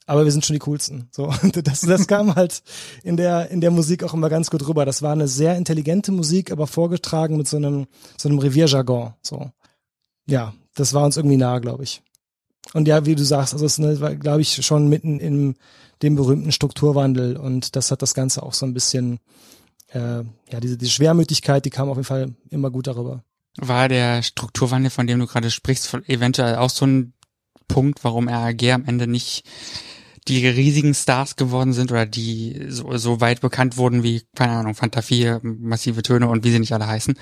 aber 0.05 0.23
wir 0.23 0.31
sind 0.31 0.45
schon 0.45 0.53
die 0.53 0.59
coolsten. 0.59 1.07
So, 1.11 1.33
das, 1.63 1.81
das 1.81 2.07
kam 2.07 2.35
halt 2.35 2.61
in 3.03 3.17
der 3.17 3.49
in 3.49 3.61
der 3.61 3.71
Musik 3.71 4.03
auch 4.03 4.13
immer 4.13 4.29
ganz 4.29 4.49
gut 4.49 4.67
rüber. 4.67 4.85
Das 4.85 5.01
war 5.01 5.11
eine 5.11 5.27
sehr 5.27 5.55
intelligente 5.55 6.11
Musik, 6.11 6.51
aber 6.51 6.67
vorgetragen 6.67 7.37
mit 7.37 7.47
so 7.47 7.57
einem 7.57 7.87
so 8.17 8.29
einem 8.29 8.39
Revierjargon. 8.39 9.13
So, 9.21 9.51
ja, 10.27 10.53
das 10.75 10.93
war 10.93 11.05
uns 11.05 11.17
irgendwie 11.17 11.37
nah, 11.37 11.59
glaube 11.59 11.83
ich. 11.83 12.01
Und 12.73 12.87
ja, 12.87 13.05
wie 13.05 13.15
du 13.15 13.23
sagst, 13.23 13.53
also 13.53 13.65
es 13.65 13.79
war, 14.01 14.15
glaube 14.15 14.41
ich, 14.41 14.65
schon 14.65 14.87
mitten 14.87 15.19
in 15.19 15.55
dem 16.01 16.15
berühmten 16.15 16.51
Strukturwandel 16.51 17.37
und 17.37 17.75
das 17.75 17.91
hat 17.91 18.01
das 18.01 18.13
Ganze 18.13 18.43
auch 18.43 18.53
so 18.53 18.65
ein 18.65 18.73
bisschen, 18.73 19.19
äh, 19.89 20.23
ja, 20.51 20.59
diese, 20.61 20.77
diese 20.77 20.91
Schwermütigkeit, 20.91 21.63
die 21.63 21.69
kam 21.69 21.89
auf 21.89 21.97
jeden 21.97 22.05
Fall 22.05 22.33
immer 22.49 22.71
gut 22.71 22.87
darüber. 22.87 23.23
War 23.57 23.87
der 23.87 24.21
Strukturwandel, 24.23 24.89
von 24.89 25.07
dem 25.07 25.19
du 25.19 25.27
gerade 25.27 25.51
sprichst, 25.51 25.93
eventuell 26.07 26.55
auch 26.55 26.69
so 26.69 26.85
ein 26.85 27.13
Punkt, 27.67 28.03
warum 28.03 28.27
RAG 28.27 28.61
am 28.71 28.85
Ende 28.85 29.07
nicht 29.07 29.43
die 30.27 30.47
riesigen 30.47 30.93
Stars 30.93 31.35
geworden 31.35 31.73
sind 31.73 31.91
oder 31.91 32.05
die 32.05 32.65
so, 32.69 32.97
so 32.97 33.21
weit 33.21 33.41
bekannt 33.41 33.77
wurden 33.77 34.03
wie, 34.03 34.23
keine 34.35 34.53
Ahnung, 34.53 34.73
Fanta 34.73 35.01
4, 35.01 35.41
massive 35.43 36.01
Töne 36.01 36.27
und 36.27 36.43
wie 36.43 36.51
sie 36.51 36.59
nicht 36.59 36.73
alle 36.73 36.87
heißen. 36.87 37.15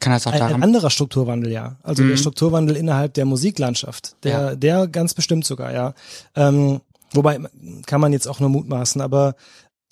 Kann 0.00 0.12
das 0.12 0.26
auch 0.26 0.32
ein, 0.32 0.38
daran? 0.38 0.54
Ein 0.56 0.62
anderer 0.62 0.90
Strukturwandel, 0.90 1.52
ja. 1.52 1.76
Also 1.82 2.02
mhm. 2.02 2.08
der 2.08 2.16
Strukturwandel 2.16 2.76
innerhalb 2.76 3.14
der 3.14 3.24
Musiklandschaft. 3.24 4.16
Der, 4.24 4.32
ja. 4.32 4.56
der 4.56 4.86
ganz 4.88 5.14
bestimmt 5.14 5.44
sogar, 5.44 5.72
ja. 5.72 5.94
Ähm, 6.34 6.80
wobei 7.12 7.40
kann 7.86 8.00
man 8.00 8.12
jetzt 8.12 8.28
auch 8.28 8.40
nur 8.40 8.48
mutmaßen, 8.48 9.00
aber 9.00 9.34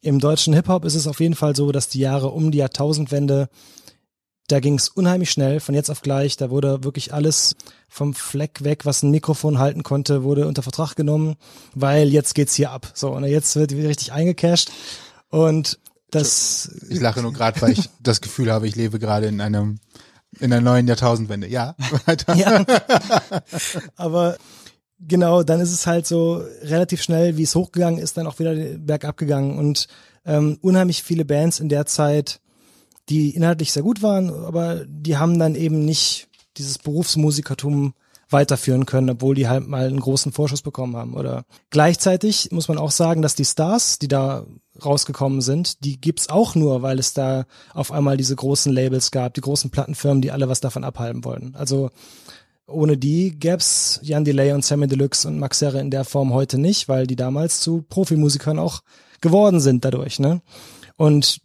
im 0.00 0.18
deutschen 0.18 0.54
Hip-Hop 0.54 0.84
ist 0.84 0.94
es 0.94 1.06
auf 1.06 1.20
jeden 1.20 1.34
Fall 1.34 1.56
so, 1.56 1.72
dass 1.72 1.88
die 1.88 2.00
Jahre 2.00 2.30
um 2.30 2.50
die 2.50 2.58
Jahrtausendwende 2.58 3.48
da 4.48 4.60
ging 4.60 4.74
es 4.74 4.88
unheimlich 4.88 5.30
schnell, 5.30 5.60
von 5.60 5.74
jetzt 5.74 5.90
auf 5.90 6.02
gleich. 6.02 6.36
Da 6.36 6.50
wurde 6.50 6.84
wirklich 6.84 7.14
alles 7.14 7.56
vom 7.88 8.12
Fleck 8.14 8.62
weg, 8.62 8.84
was 8.84 9.02
ein 9.02 9.10
Mikrofon 9.10 9.58
halten 9.58 9.82
konnte, 9.82 10.22
wurde 10.22 10.46
unter 10.46 10.62
Vertrag 10.62 10.96
genommen, 10.96 11.36
weil 11.74 12.08
jetzt 12.08 12.34
geht's 12.34 12.54
hier 12.54 12.70
ab. 12.70 12.90
So, 12.94 13.10
und 13.12 13.24
jetzt 13.24 13.56
wird 13.56 13.72
richtig 13.72 14.12
eingecashed. 14.12 14.70
Und 15.30 15.78
das. 16.10 16.70
Ich 16.88 17.00
lache 17.00 17.22
nur 17.22 17.32
gerade, 17.32 17.60
weil 17.62 17.72
ich 17.72 17.88
das 18.02 18.20
Gefühl 18.20 18.52
habe, 18.52 18.68
ich 18.68 18.76
lebe 18.76 18.98
gerade 18.98 19.26
in 19.26 19.40
einem 19.40 19.78
in 20.40 20.50
der 20.50 20.60
neuen 20.60 20.86
Jahrtausendwende. 20.88 21.46
Ja, 21.46 21.76
weiter. 22.06 22.34
Ja. 22.36 22.64
Aber 23.96 24.36
genau, 24.98 25.42
dann 25.42 25.60
ist 25.60 25.72
es 25.72 25.86
halt 25.86 26.06
so 26.06 26.42
relativ 26.62 27.02
schnell, 27.02 27.36
wie 27.36 27.44
es 27.44 27.54
hochgegangen 27.54 28.00
ist, 28.00 28.16
dann 28.16 28.26
auch 28.26 28.38
wieder 28.38 28.54
bergab 28.54 29.16
gegangen 29.16 29.58
und 29.58 29.86
ähm, 30.26 30.58
unheimlich 30.60 31.02
viele 31.02 31.24
Bands 31.24 31.60
in 31.60 31.68
der 31.68 31.86
Zeit 31.86 32.40
die 33.08 33.30
inhaltlich 33.34 33.72
sehr 33.72 33.82
gut 33.82 34.02
waren, 34.02 34.30
aber 34.30 34.84
die 34.86 35.16
haben 35.16 35.38
dann 35.38 35.54
eben 35.54 35.84
nicht 35.84 36.28
dieses 36.56 36.78
Berufsmusikertum 36.78 37.94
weiterführen 38.30 38.86
können, 38.86 39.10
obwohl 39.10 39.34
die 39.34 39.48
halt 39.48 39.66
mal 39.68 39.86
einen 39.86 40.00
großen 40.00 40.32
Vorschuss 40.32 40.62
bekommen 40.62 40.96
haben. 40.96 41.14
Oder 41.14 41.44
gleichzeitig 41.70 42.50
muss 42.50 42.68
man 42.68 42.78
auch 42.78 42.90
sagen, 42.90 43.22
dass 43.22 43.34
die 43.34 43.44
Stars, 43.44 43.98
die 43.98 44.08
da 44.08 44.46
rausgekommen 44.84 45.40
sind, 45.40 45.84
die 45.84 46.00
gibt's 46.00 46.28
auch 46.28 46.54
nur, 46.54 46.82
weil 46.82 46.98
es 46.98 47.14
da 47.14 47.44
auf 47.72 47.92
einmal 47.92 48.16
diese 48.16 48.34
großen 48.34 48.72
Labels 48.72 49.10
gab, 49.10 49.34
die 49.34 49.40
großen 49.40 49.70
Plattenfirmen, 49.70 50.22
die 50.22 50.32
alle 50.32 50.48
was 50.48 50.60
davon 50.60 50.84
abhalten 50.84 51.24
wollten. 51.24 51.54
Also 51.54 51.90
ohne 52.66 52.96
die 52.96 53.38
gäb's 53.38 54.00
Jan 54.02 54.24
Delay 54.24 54.52
und 54.52 54.64
Sammy 54.64 54.86
Deluxe 54.88 55.28
und 55.28 55.38
Max 55.38 55.58
Serre 55.58 55.80
in 55.80 55.90
der 55.90 56.04
Form 56.04 56.32
heute 56.32 56.58
nicht, 56.58 56.88
weil 56.88 57.06
die 57.06 57.16
damals 57.16 57.60
zu 57.60 57.82
Profimusikern 57.82 58.58
auch 58.58 58.80
geworden 59.20 59.60
sind 59.60 59.84
dadurch. 59.84 60.18
Ne? 60.18 60.40
Und 60.96 61.40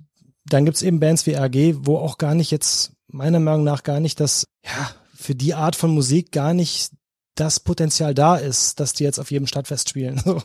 dann 0.50 0.66
gibt's 0.66 0.82
eben 0.82 1.00
Bands 1.00 1.26
wie 1.26 1.34
RG, 1.34 1.76
wo 1.82 1.98
auch 1.98 2.18
gar 2.18 2.36
nicht 2.36 2.52
jetzt, 2.52 2.92
meiner 3.08 3.40
Meinung 3.40 3.64
nach, 3.64 3.84
gar 3.84 4.00
nicht 4.00 4.20
das 4.20 4.48
ja, 4.66 4.92
für 5.16 5.36
die 5.36 5.54
Art 5.54 5.76
von 5.76 5.92
Musik 5.92 6.32
gar 6.32 6.54
nicht 6.54 6.92
das 7.36 7.60
Potenzial 7.60 8.14
da 8.14 8.36
ist, 8.36 8.80
dass 8.80 8.94
die 8.94 9.04
jetzt 9.06 9.20
auf 9.20 9.32
jedem 9.32 9.48
Stadtfest 9.48 9.90
spielen. 9.90 10.22
So. 10.30 10.42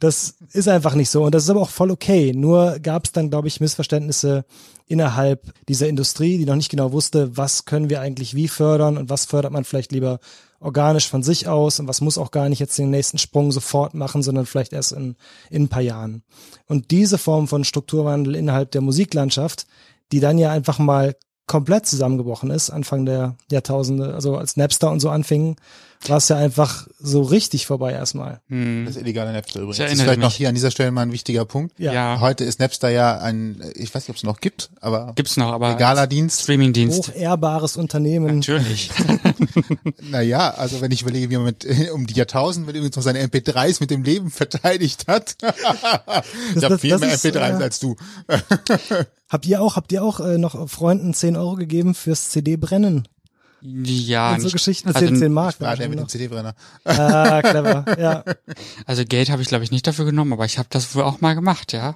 Das 0.00 0.34
ist 0.52 0.68
einfach 0.68 0.94
nicht 0.94 1.08
so 1.08 1.24
und 1.24 1.34
das 1.34 1.44
ist 1.44 1.50
aber 1.50 1.62
auch 1.62 1.70
voll 1.70 1.90
okay. 1.90 2.32
Nur 2.34 2.78
gab 2.80 3.04
es 3.04 3.12
dann, 3.12 3.30
glaube 3.30 3.48
ich, 3.48 3.60
Missverständnisse 3.60 4.44
innerhalb 4.86 5.52
dieser 5.68 5.88
Industrie, 5.88 6.36
die 6.36 6.44
noch 6.44 6.56
nicht 6.56 6.70
genau 6.70 6.92
wusste, 6.92 7.36
was 7.36 7.64
können 7.64 7.88
wir 7.88 8.00
eigentlich 8.00 8.34
wie 8.34 8.48
fördern 8.48 8.98
und 8.98 9.08
was 9.08 9.24
fördert 9.24 9.52
man 9.52 9.64
vielleicht 9.64 9.92
lieber 9.92 10.18
organisch 10.60 11.08
von 11.08 11.22
sich 11.22 11.48
aus 11.48 11.80
und 11.80 11.88
was 11.88 12.00
muss 12.00 12.18
auch 12.18 12.30
gar 12.30 12.48
nicht 12.48 12.60
jetzt 12.60 12.78
den 12.78 12.90
nächsten 12.90 13.18
Sprung 13.18 13.52
sofort 13.52 13.94
machen, 13.94 14.22
sondern 14.22 14.46
vielleicht 14.46 14.72
erst 14.72 14.92
in, 14.92 15.16
in 15.50 15.64
ein 15.64 15.68
paar 15.68 15.82
Jahren. 15.82 16.22
Und 16.66 16.90
diese 16.90 17.18
Form 17.18 17.48
von 17.48 17.64
Strukturwandel 17.64 18.34
innerhalb 18.34 18.70
der 18.70 18.80
Musiklandschaft, 18.80 19.66
die 20.12 20.20
dann 20.20 20.38
ja 20.38 20.50
einfach 20.50 20.78
mal 20.78 21.16
komplett 21.46 21.86
zusammengebrochen 21.86 22.50
ist, 22.50 22.70
Anfang 22.70 23.06
der 23.06 23.36
Jahrtausende, 23.50 24.14
also 24.14 24.36
als 24.36 24.56
Napster 24.56 24.90
und 24.90 25.00
so 25.00 25.10
anfingen, 25.10 25.56
war 26.10 26.18
es 26.18 26.28
ja 26.28 26.36
einfach 26.36 26.86
so 26.98 27.22
richtig 27.22 27.66
vorbei 27.66 27.92
erstmal. 27.92 28.40
Hm. 28.48 28.84
Das 28.86 28.96
illegale 28.96 29.32
Napster 29.32 29.60
übrigens. 29.60 29.78
Das 29.78 29.92
ist 29.92 30.02
vielleicht 30.02 30.20
noch 30.20 30.28
mich. 30.28 30.36
hier 30.36 30.48
an 30.48 30.54
dieser 30.54 30.70
Stelle 30.70 30.90
mal 30.90 31.02
ein 31.02 31.12
wichtiger 31.12 31.44
Punkt. 31.44 31.78
Ja. 31.78 31.92
Ja, 31.92 32.20
Heute 32.20 32.44
ist 32.44 32.60
Napster 32.60 32.88
ja 32.88 33.18
ein, 33.18 33.62
ich 33.74 33.94
weiß 33.94 34.02
nicht, 34.02 34.10
ob 34.10 34.16
es 34.16 34.22
noch 34.22 34.40
gibt, 34.40 34.70
aber 34.80 35.12
gibt's 35.14 35.36
noch, 35.36 35.52
aber 35.52 35.70
legaler 35.70 36.06
Dienst. 36.06 36.42
Streamingdienst. 36.42 37.08
Hochehrbares 37.08 37.76
Unternehmen. 37.76 38.36
Natürlich. 38.36 38.90
Naja, 40.10 40.50
also 40.50 40.80
wenn 40.80 40.90
ich 40.92 41.02
überlege, 41.02 41.30
wie 41.30 41.36
man 41.36 41.46
mit, 41.46 41.66
um 41.92 42.06
die 42.06 42.14
Jahrtausend 42.14 42.66
mit 42.66 42.76
übrigens 42.76 42.96
noch 42.96 43.02
seine 43.02 43.24
MP3s 43.24 43.78
mit 43.80 43.90
dem 43.90 44.02
Leben 44.02 44.30
verteidigt 44.30 45.06
hat. 45.08 45.36
ich 46.54 46.64
habe 46.64 46.78
viel 46.78 46.90
das 46.90 47.00
mehr 47.00 47.14
ist, 47.14 47.24
MP3s 47.24 47.60
äh, 47.60 47.62
als 47.62 47.80
du. 47.80 47.96
Habt 49.28 49.46
ihr 49.46 49.60
auch, 49.60 49.76
habt 49.76 49.92
ihr 49.92 50.04
auch 50.04 50.20
äh, 50.20 50.38
noch 50.38 50.68
Freunden 50.68 51.14
10 51.14 51.36
Euro 51.36 51.54
gegeben 51.54 51.94
fürs 51.94 52.30
CD-Brennen? 52.30 53.08
Ja, 53.62 54.34
und 54.34 54.40
so 54.40 54.44
nicht, 54.44 54.52
Geschichten, 54.52 54.88
also, 54.88 55.00
10, 55.00 55.16
10 55.16 55.32
Mark. 55.32 55.60
War 55.60 55.76
der 55.76 55.88
mit 55.88 55.98
dem. 55.98 56.08
CD-Brenner. 56.08 56.54
Ah, 56.84 57.40
clever, 57.42 57.84
ja. 57.98 58.22
also 58.86 59.04
Geld 59.04 59.30
habe 59.30 59.42
ich 59.42 59.48
glaube 59.48 59.64
ich 59.64 59.70
nicht 59.70 59.86
dafür 59.86 60.04
genommen, 60.04 60.32
aber 60.32 60.44
ich 60.44 60.58
habe 60.58 60.68
das 60.70 60.94
wohl 60.94 61.02
auch 61.02 61.20
mal 61.20 61.34
gemacht, 61.34 61.72
ja. 61.72 61.94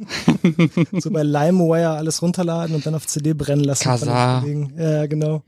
So 0.93 1.11
bei 1.11 1.23
LimeWire 1.23 1.91
alles 1.91 2.23
runterladen 2.23 2.75
und 2.75 2.87
dann 2.87 2.95
auf 2.95 3.07
CD 3.07 3.35
brennen 3.35 3.65
lassen. 3.65 3.89
Kollegen. 3.89 4.73
Ja, 4.77 5.07
genau. 5.07 5.43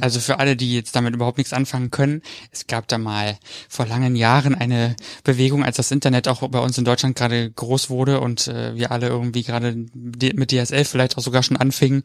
Also 0.00 0.20
für 0.20 0.38
alle, 0.38 0.56
die 0.56 0.74
jetzt 0.74 0.94
damit 0.96 1.14
überhaupt 1.14 1.38
nichts 1.38 1.52
anfangen 1.52 1.90
können, 1.90 2.22
es 2.50 2.66
gab 2.66 2.88
da 2.88 2.98
mal 2.98 3.38
vor 3.68 3.86
langen 3.86 4.16
Jahren 4.16 4.54
eine 4.54 4.96
Bewegung, 5.24 5.64
als 5.64 5.76
das 5.76 5.90
Internet 5.90 6.28
auch 6.28 6.46
bei 6.48 6.58
uns 6.60 6.78
in 6.78 6.84
Deutschland 6.84 7.16
gerade 7.16 7.50
groß 7.50 7.90
wurde 7.90 8.20
und 8.20 8.48
äh, 8.48 8.74
wir 8.76 8.90
alle 8.90 9.08
irgendwie 9.08 9.42
gerade 9.42 9.74
mit 9.94 10.50
DSL 10.50 10.84
vielleicht 10.84 11.18
auch 11.18 11.22
sogar 11.22 11.42
schon 11.42 11.56
anfingen, 11.56 12.02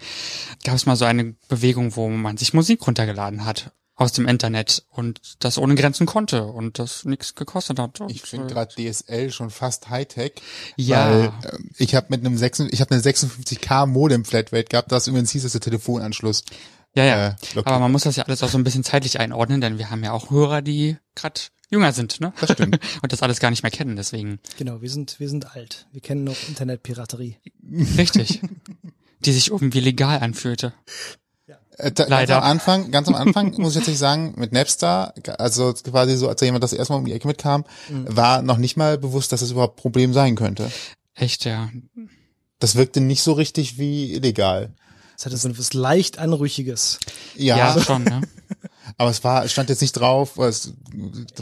gab 0.63 0.75
es 0.75 0.85
mal 0.85 0.95
so 0.95 1.05
eine 1.05 1.35
Bewegung, 1.47 1.95
wo 1.95 2.09
man 2.09 2.37
sich 2.37 2.53
Musik 2.53 2.85
runtergeladen 2.85 3.45
hat 3.45 3.71
aus 3.97 4.11
dem 4.11 4.27
Internet 4.27 4.83
und 4.91 5.19
das 5.39 5.57
ohne 5.57 5.73
Grenzen 5.73 6.05
konnte 6.05 6.45
und 6.45 6.77
das 6.77 7.03
nichts 7.03 7.33
gekostet 7.33 7.79
hat. 7.79 7.99
Und, 7.99 8.11
Ich 8.11 8.21
finde 8.21 8.45
äh, 8.45 8.53
gerade 8.53 8.75
DSL 8.75 9.31
schon 9.31 9.49
fast 9.49 9.89
Hightech. 9.89 10.33
Ja. 10.75 11.09
Weil, 11.09 11.33
ähm, 11.51 11.71
ich 11.77 11.95
habe 11.95 12.05
mit 12.09 12.23
einem 12.23 12.37
6, 12.37 12.59
ich 12.71 12.79
habe 12.79 12.91
eine 12.91 13.01
56k 13.01 13.87
Modem 13.87 14.23
Flatrate 14.23 14.65
gehabt, 14.65 14.91
das 14.91 15.07
übrigens 15.07 15.31
hieß, 15.31 15.43
dass 15.43 15.53
der 15.53 15.61
Telefonanschluss. 15.61 16.43
Ja, 17.05 17.17
ja. 17.17 17.27
äh. 17.29 17.35
Aber 17.63 17.79
man 17.79 17.91
muss 17.91 18.03
das 18.03 18.15
ja 18.15 18.23
alles 18.23 18.43
auch 18.43 18.49
so 18.49 18.57
ein 18.57 18.63
bisschen 18.63 18.83
zeitlich 18.83 19.19
einordnen, 19.19 19.61
denn 19.61 19.77
wir 19.77 19.89
haben 19.89 20.03
ja 20.03 20.11
auch 20.11 20.31
Hörer, 20.31 20.61
die 20.61 20.97
gerade 21.15 21.39
jünger 21.69 21.91
sind, 21.93 22.19
ne? 22.21 22.33
Das 22.39 22.51
stimmt. 22.51 22.79
und 23.01 23.11
das 23.11 23.23
alles 23.23 23.39
gar 23.39 23.49
nicht 23.49 23.63
mehr 23.63 23.71
kennen, 23.71 23.95
deswegen. 23.95 24.39
Genau, 24.57 24.81
wir 24.81 24.89
sind, 24.89 25.19
wir 25.19 25.29
sind 25.29 25.55
alt. 25.55 25.87
Wir 25.91 26.01
kennen 26.01 26.23
noch 26.23 26.37
Internetpiraterie. 26.47 27.37
Richtig. 27.97 28.41
die 29.25 29.31
sich 29.31 29.51
irgendwie 29.51 29.79
legal 29.79 30.19
anfühlte. 30.19 30.73
Äh, 31.77 31.91
da, 31.91 32.05
Leider. 32.07 32.35
Ganz 32.35 32.43
am 32.43 32.51
Anfang, 32.51 32.91
ganz 32.91 33.07
am 33.07 33.15
Anfang 33.15 33.53
muss 33.57 33.73
ich 33.73 33.75
tatsächlich 33.75 33.99
sagen, 33.99 34.33
mit 34.37 34.51
Napster, 34.51 35.13
also 35.37 35.73
quasi 35.73 36.17
so, 36.17 36.27
als 36.27 36.39
da 36.39 36.45
jemand 36.45 36.63
das 36.63 36.73
erstmal 36.73 36.99
um 36.99 37.05
die 37.05 37.13
Ecke 37.13 37.27
mitkam, 37.27 37.65
war 37.89 38.41
noch 38.41 38.57
nicht 38.57 38.77
mal 38.77 38.97
bewusst, 38.97 39.31
dass 39.31 39.41
es 39.41 39.51
überhaupt 39.51 39.77
ein 39.77 39.81
Problem 39.81 40.13
sein 40.13 40.35
könnte. 40.35 40.71
Echt, 41.13 41.45
ja. 41.45 41.69
Das 42.59 42.75
wirkte 42.75 43.01
nicht 43.01 43.21
so 43.21 43.33
richtig 43.33 43.77
wie 43.77 44.13
illegal. 44.13 44.73
Es 45.17 45.25
hatte 45.25 45.35
so 45.35 45.49
etwas 45.49 45.73
leicht 45.73 46.19
Anrüchiges. 46.19 46.99
Ja, 47.35 47.57
Ja, 47.57 47.81
schon, 47.81 48.03
ne? 48.03 48.21
aber 48.97 49.09
es 49.09 49.23
war, 49.23 49.43
es 49.45 49.51
stand 49.51 49.69
jetzt 49.69 49.81
nicht 49.81 49.93
drauf. 49.93 50.37
Es, 50.37 50.73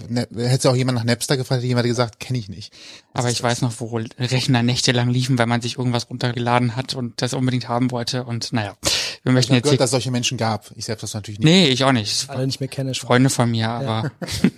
ne, 0.07 0.27
hätte 0.33 0.69
auch 0.69 0.77
jemand 0.77 0.97
nach 0.97 1.03
Napster 1.03 1.35
gefragt, 1.35 1.59
hätte 1.59 1.67
jemand 1.67 1.85
gesagt, 1.85 2.21
kenne 2.21 2.39
ich 2.39 2.47
nicht. 2.47 2.73
Aber 3.13 3.29
ich 3.29 3.43
weiß 3.43 3.61
noch, 3.61 3.73
wo 3.81 3.99
Rechner 4.17 4.63
nächtelang 4.63 5.09
liefen, 5.09 5.37
weil 5.37 5.47
man 5.47 5.61
sich 5.61 5.77
irgendwas 5.77 6.09
runtergeladen 6.09 6.77
hat 6.77 6.93
und 6.93 7.21
das 7.21 7.33
unbedingt 7.33 7.67
haben 7.67 7.91
wollte. 7.91 8.23
Und 8.23 8.53
naja, 8.53 8.77
wir 9.23 9.31
Ich 9.31 9.33
möchten 9.33 9.49
habe 9.51 9.57
jetzt 9.57 9.63
gehört, 9.63 9.81
dass 9.81 9.87
es 9.87 9.91
solche 9.91 10.11
Menschen 10.11 10.37
gab. 10.37 10.71
Ich 10.77 10.85
selbst 10.85 11.03
das 11.03 11.13
natürlich 11.13 11.39
nicht. 11.39 11.45
Nee, 11.45 11.67
ich 11.67 11.83
auch 11.83 11.91
nicht. 11.91 12.29
Alle 12.29 12.45
nicht 12.45 12.61
mehr 12.61 12.69
kenne. 12.69 12.93
Freunde 12.93 13.29
von 13.29 13.51
mir, 13.51 13.69
aber 13.69 14.09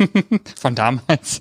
von 0.56 0.76
damals. 0.76 1.40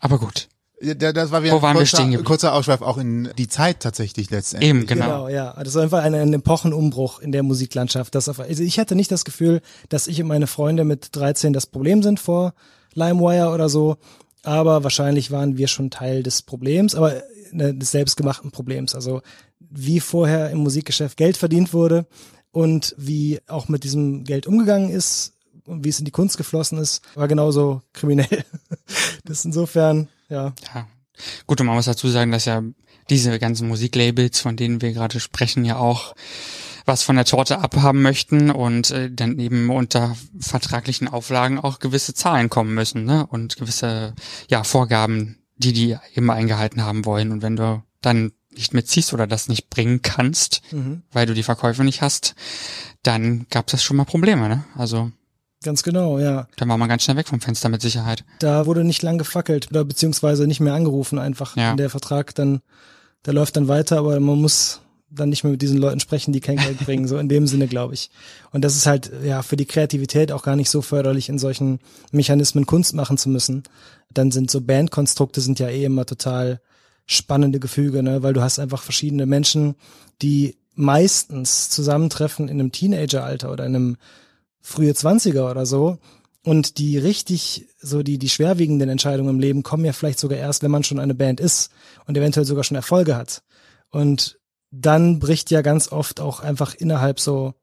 Aber 0.00 0.18
gut. 0.18 0.48
Das 0.82 1.30
war 1.30 1.44
wieder 1.44 1.54
Wo 1.54 1.62
waren 1.62 1.76
ein 1.76 2.10
wir 2.10 2.18
kurzer, 2.18 2.22
kurzer 2.24 2.54
Ausschweif 2.54 2.82
auch 2.82 2.98
in 2.98 3.30
die 3.38 3.48
Zeit 3.48 3.80
tatsächlich 3.80 4.30
letztendlich. 4.30 4.70
Eben, 4.70 4.86
genau. 4.86 5.04
Genau, 5.04 5.28
ja. 5.28 5.54
Das 5.62 5.74
war 5.74 5.82
einfach 5.82 6.02
ein, 6.02 6.14
ein 6.14 6.32
Epochenumbruch 6.32 7.20
in 7.20 7.30
der 7.30 7.44
Musiklandschaft. 7.44 8.14
Das 8.14 8.28
auf, 8.28 8.40
also 8.40 8.62
ich 8.62 8.78
hatte 8.78 8.96
nicht 8.96 9.12
das 9.12 9.24
Gefühl, 9.24 9.60
dass 9.88 10.08
ich 10.08 10.20
und 10.20 10.28
meine 10.28 10.48
Freunde 10.48 10.84
mit 10.84 11.14
13 11.14 11.52
das 11.52 11.66
Problem 11.66 12.02
sind 12.02 12.18
vor 12.18 12.54
LimeWire 12.94 13.50
oder 13.50 13.68
so. 13.68 13.96
Aber 14.42 14.82
wahrscheinlich 14.82 15.30
waren 15.30 15.56
wir 15.56 15.68
schon 15.68 15.90
Teil 15.90 16.22
des 16.24 16.42
Problems, 16.42 16.96
aber 16.96 17.22
ne, 17.52 17.74
des 17.74 17.92
selbstgemachten 17.92 18.50
Problems. 18.50 18.94
Also 18.94 19.22
wie 19.60 20.00
vorher 20.00 20.50
im 20.50 20.58
Musikgeschäft 20.58 21.16
Geld 21.16 21.36
verdient 21.36 21.72
wurde 21.72 22.06
und 22.50 22.94
wie 22.98 23.40
auch 23.46 23.68
mit 23.68 23.84
diesem 23.84 24.24
Geld 24.24 24.46
umgegangen 24.46 24.90
ist 24.90 25.34
und 25.64 25.84
wie 25.84 25.88
es 25.88 25.98
in 25.98 26.04
die 26.04 26.10
Kunst 26.10 26.36
geflossen 26.36 26.78
ist, 26.78 27.02
war 27.14 27.28
genauso 27.28 27.82
kriminell. 27.92 28.44
Das 29.24 29.38
ist 29.38 29.44
insofern, 29.44 30.08
ja. 30.32 30.52
Ja. 30.74 30.86
Gut, 31.46 31.60
und 31.60 31.66
man 31.66 31.76
muss 31.76 31.84
dazu 31.84 32.08
sagen, 32.08 32.32
dass 32.32 32.46
ja 32.46 32.62
diese 33.10 33.38
ganzen 33.38 33.68
Musiklabels, 33.68 34.40
von 34.40 34.56
denen 34.56 34.80
wir 34.80 34.92
gerade 34.92 35.20
sprechen, 35.20 35.64
ja 35.64 35.76
auch 35.76 36.14
was 36.84 37.02
von 37.04 37.14
der 37.14 37.24
Torte 37.24 37.58
abhaben 37.60 38.02
möchten 38.02 38.50
und 38.50 38.90
äh, 38.90 39.08
dann 39.10 39.38
eben 39.38 39.70
unter 39.70 40.16
vertraglichen 40.40 41.06
Auflagen 41.06 41.60
auch 41.60 41.78
gewisse 41.78 42.12
Zahlen 42.14 42.50
kommen 42.50 42.74
müssen, 42.74 43.04
ne? 43.04 43.24
Und 43.28 43.56
gewisse 43.56 44.14
ja 44.48 44.64
Vorgaben, 44.64 45.38
die 45.56 45.72
die 45.72 45.96
immer 46.14 46.32
eingehalten 46.32 46.82
haben 46.82 47.04
wollen. 47.04 47.30
Und 47.30 47.42
wenn 47.42 47.54
du 47.54 47.82
dann 48.00 48.32
nicht 48.50 48.74
mitziehst 48.74 49.12
oder 49.12 49.26
das 49.28 49.48
nicht 49.48 49.70
bringen 49.70 50.02
kannst, 50.02 50.60
Mhm. 50.72 51.02
weil 51.12 51.26
du 51.26 51.34
die 51.34 51.44
Verkäufe 51.44 51.84
nicht 51.84 52.02
hast, 52.02 52.34
dann 53.04 53.46
gab 53.48 53.72
es 53.72 53.82
schon 53.82 53.96
mal 53.96 54.04
Probleme, 54.04 54.48
ne? 54.48 54.64
Also 54.76 55.12
Ganz 55.62 55.82
genau, 55.82 56.18
ja. 56.18 56.46
dann 56.56 56.68
war 56.68 56.78
man 56.78 56.88
ganz 56.88 57.02
schnell 57.04 57.16
weg 57.16 57.28
vom 57.28 57.40
Fenster 57.40 57.68
mit 57.68 57.82
Sicherheit. 57.82 58.24
da 58.40 58.66
wurde 58.66 58.84
nicht 58.84 59.02
lang 59.02 59.18
gefackelt 59.18 59.68
oder 59.70 59.84
beziehungsweise 59.84 60.46
nicht 60.46 60.60
mehr 60.60 60.74
angerufen 60.74 61.18
einfach. 61.18 61.56
Ja. 61.56 61.74
Der 61.76 61.90
Vertrag 61.90 62.34
dann, 62.34 62.60
der 63.26 63.34
läuft 63.34 63.56
dann 63.56 63.68
weiter, 63.68 63.98
aber 63.98 64.18
man 64.20 64.40
muss 64.40 64.80
dann 65.14 65.28
nicht 65.28 65.44
mehr 65.44 65.50
mit 65.50 65.62
diesen 65.62 65.78
Leuten 65.78 66.00
sprechen, 66.00 66.32
die 66.32 66.40
kein 66.40 66.56
Geld 66.56 66.78
bringen, 66.84 67.06
so 67.06 67.18
in 67.18 67.28
dem 67.28 67.46
Sinne, 67.46 67.68
glaube 67.68 67.94
ich. 67.94 68.10
Und 68.50 68.62
das 68.62 68.76
ist 68.76 68.86
halt 68.86 69.10
ja 69.24 69.42
für 69.42 69.56
die 69.56 69.66
Kreativität 69.66 70.32
auch 70.32 70.42
gar 70.42 70.56
nicht 70.56 70.70
so 70.70 70.82
förderlich, 70.82 71.28
in 71.28 71.38
solchen 71.38 71.80
Mechanismen 72.10 72.66
Kunst 72.66 72.94
machen 72.94 73.18
zu 73.18 73.28
müssen. 73.28 73.62
Dann 74.10 74.30
sind 74.30 74.50
so 74.50 74.60
Bandkonstrukte 74.60 75.40
sind 75.40 75.58
ja 75.58 75.68
eh 75.68 75.84
immer 75.84 76.06
total 76.06 76.60
spannende 77.06 77.60
Gefüge, 77.60 78.02
ne? 78.02 78.22
weil 78.22 78.32
du 78.32 78.42
hast 78.42 78.58
einfach 78.58 78.82
verschiedene 78.82 79.26
Menschen, 79.26 79.74
die 80.22 80.56
meistens 80.74 81.68
zusammentreffen 81.68 82.48
in 82.48 82.60
einem 82.60 82.72
Teenageralter 82.72 83.52
oder 83.52 83.66
in 83.66 83.76
einem 83.76 83.96
frühe 84.62 84.94
Zwanziger 84.94 85.50
oder 85.50 85.66
so. 85.66 85.98
Und 86.44 86.78
die 86.78 86.98
richtig, 86.98 87.68
so 87.80 88.02
die, 88.02 88.18
die 88.18 88.28
schwerwiegenden 88.28 88.88
Entscheidungen 88.88 89.30
im 89.30 89.40
Leben 89.40 89.62
kommen 89.62 89.84
ja 89.84 89.92
vielleicht 89.92 90.18
sogar 90.18 90.38
erst, 90.38 90.62
wenn 90.62 90.72
man 90.72 90.82
schon 90.82 90.98
eine 90.98 91.14
Band 91.14 91.38
ist 91.38 91.70
und 92.06 92.16
eventuell 92.16 92.46
sogar 92.46 92.64
schon 92.64 92.76
Erfolge 92.76 93.16
hat. 93.16 93.42
Und 93.90 94.40
dann 94.72 95.20
bricht 95.20 95.50
ja 95.50 95.60
ganz 95.60 95.92
oft 95.92 96.20
auch 96.20 96.40
einfach 96.40 96.74
innerhalb 96.74 97.20
so 97.20 97.54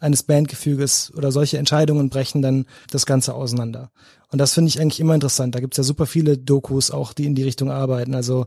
eines 0.00 0.24
Bandgefüges 0.24 1.12
oder 1.16 1.30
solche 1.30 1.58
Entscheidungen 1.58 2.10
brechen 2.10 2.42
dann 2.42 2.66
das 2.90 3.06
Ganze 3.06 3.34
auseinander. 3.34 3.90
Und 4.30 4.38
das 4.38 4.52
finde 4.52 4.68
ich 4.68 4.80
eigentlich 4.80 5.00
immer 5.00 5.14
interessant. 5.14 5.54
Da 5.54 5.60
gibt's 5.60 5.76
ja 5.76 5.84
super 5.84 6.06
viele 6.06 6.36
Dokus 6.36 6.90
auch, 6.90 7.12
die 7.12 7.26
in 7.26 7.34
die 7.34 7.44
Richtung 7.44 7.70
arbeiten. 7.70 8.14
Also, 8.14 8.46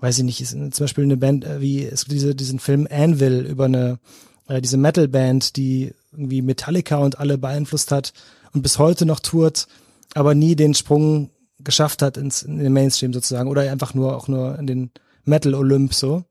weiß 0.00 0.18
ich 0.18 0.24
nicht, 0.24 0.40
ist 0.40 0.50
zum 0.50 0.70
Beispiel 0.70 1.04
eine 1.04 1.16
Band 1.16 1.44
äh, 1.44 1.60
wie, 1.60 1.84
es 1.84 2.04
gibt 2.04 2.12
diese, 2.12 2.34
diesen 2.34 2.58
Film 2.58 2.88
Anvil 2.90 3.46
über 3.46 3.66
eine, 3.66 4.00
äh, 4.48 4.60
diese 4.60 4.76
Metal-Band, 4.76 5.56
die 5.56 5.94
irgendwie 6.14 6.42
Metallica 6.42 6.96
und 6.98 7.18
alle 7.18 7.38
beeinflusst 7.38 7.90
hat 7.90 8.12
und 8.52 8.62
bis 8.62 8.78
heute 8.78 9.06
noch 9.06 9.20
tourt, 9.20 9.66
aber 10.14 10.34
nie 10.34 10.56
den 10.56 10.74
Sprung 10.74 11.30
geschafft 11.60 12.02
hat 12.02 12.16
ins 12.16 12.42
in 12.42 12.58
den 12.58 12.72
Mainstream 12.72 13.12
sozusagen 13.12 13.48
oder 13.48 13.62
einfach 13.70 13.94
nur 13.94 14.16
auch 14.16 14.28
nur 14.28 14.58
in 14.58 14.66
den 14.66 14.90
Metal 15.24 15.54
Olymp 15.54 15.94
so. 15.94 16.24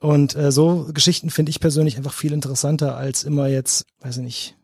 Und 0.00 0.36
äh, 0.36 0.52
so 0.52 0.88
Geschichten 0.92 1.30
finde 1.30 1.50
ich 1.50 1.60
persönlich 1.60 1.96
einfach 1.96 2.12
viel 2.12 2.32
interessanter 2.32 2.96
als 2.96 3.24
immer 3.24 3.48
jetzt, 3.48 3.86
weiß 4.00 4.18
ich 4.18 4.22
nicht, 4.22 4.54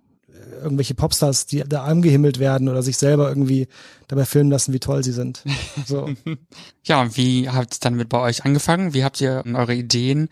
irgendwelche 0.63 0.95
Popstars, 0.95 1.47
die 1.47 1.63
da 1.67 1.85
angehimmelt 1.85 2.39
werden 2.39 2.69
oder 2.69 2.83
sich 2.83 2.97
selber 2.97 3.29
irgendwie 3.29 3.69
dabei 4.09 4.25
filmen 4.25 4.51
lassen, 4.51 4.73
wie 4.73 4.81
toll 4.81 5.03
sie 5.05 5.13
sind. 5.13 5.43
So. 5.87 6.11
Ja, 6.87 7.01
und 7.01 7.17
wie 7.17 7.49
hat 7.49 7.73
es 7.73 7.81
dann 7.81 7.95
mit 7.95 8.11
bei 8.11 8.21
euch 8.21 8.45
angefangen? 8.45 8.93
Wie 8.93 9.05
habt 9.05 9.21
ihr 9.21 9.43
eure 9.55 9.75
Ideen 9.75 10.29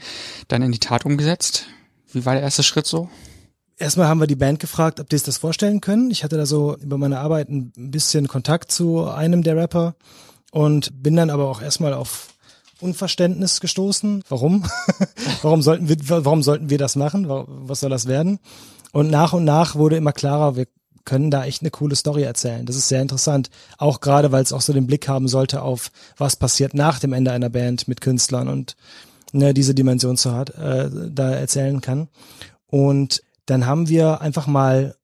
dann 0.48 0.60
in 0.60 0.70
die 0.70 0.78
Tat 0.78 1.06
umgesetzt? 1.06 1.66
Wie 2.12 2.26
war 2.26 2.34
der 2.34 2.42
erste 2.42 2.62
Schritt 2.62 2.86
so? 2.86 3.08
Erstmal 3.78 4.08
haben 4.08 4.20
wir 4.20 4.26
die 4.26 4.36
Band 4.36 4.60
gefragt, 4.60 5.00
ob 5.00 5.08
die 5.08 5.16
sich 5.16 5.24
das 5.24 5.38
vorstellen 5.38 5.80
können. 5.80 6.10
Ich 6.10 6.24
hatte 6.24 6.36
da 6.36 6.46
so 6.46 6.76
über 6.76 6.98
meine 6.98 7.18
Arbeit 7.18 7.48
ein 7.48 7.72
bisschen 7.74 8.28
Kontakt 8.28 8.72
zu 8.72 9.08
einem 9.08 9.42
der 9.42 9.56
Rapper 9.56 9.94
und 10.50 11.02
bin 11.02 11.16
dann 11.16 11.30
aber 11.30 11.48
auch 11.48 11.62
erstmal 11.62 11.94
auf 11.94 12.28
Unverständnis 12.80 13.60
gestoßen. 13.60 14.24
Warum? 14.28 14.64
warum 15.42 15.62
sollten 15.62 15.88
wir, 15.88 15.96
warum 16.08 16.42
sollten 16.42 16.70
wir 16.70 16.78
das 16.78 16.96
machen? 16.96 17.26
Was 17.28 17.80
soll 17.80 17.90
das 17.90 18.06
werden? 18.06 18.38
Und 18.92 19.10
nach 19.10 19.32
und 19.32 19.44
nach 19.44 19.74
wurde 19.76 19.96
immer 19.96 20.12
klarer, 20.12 20.56
wir 20.56 20.66
können 21.04 21.30
da 21.30 21.44
echt 21.44 21.62
eine 21.62 21.70
coole 21.70 21.96
Story 21.96 22.22
erzählen. 22.22 22.66
Das 22.66 22.76
ist 22.76 22.88
sehr 22.88 23.02
interessant. 23.02 23.50
Auch 23.78 24.00
gerade, 24.00 24.30
weil 24.30 24.42
es 24.42 24.52
auch 24.52 24.60
so 24.60 24.72
den 24.72 24.86
Blick 24.86 25.08
haben 25.08 25.28
sollte 25.28 25.62
auf, 25.62 25.90
was 26.16 26.36
passiert 26.36 26.74
nach 26.74 26.98
dem 27.00 27.12
Ende 27.12 27.32
einer 27.32 27.50
Band 27.50 27.88
mit 27.88 28.00
Künstlern 28.00 28.48
und 28.48 28.76
ne, 29.32 29.54
diese 29.54 29.74
Dimension 29.74 30.16
so 30.16 30.32
hat, 30.32 30.50
äh, 30.50 30.88
da 31.10 31.30
erzählen 31.30 31.80
kann. 31.80 32.08
Und 32.68 33.22
dann 33.46 33.66
haben 33.66 33.88
wir 33.88 34.20
einfach 34.20 34.46
mal, 34.46 34.96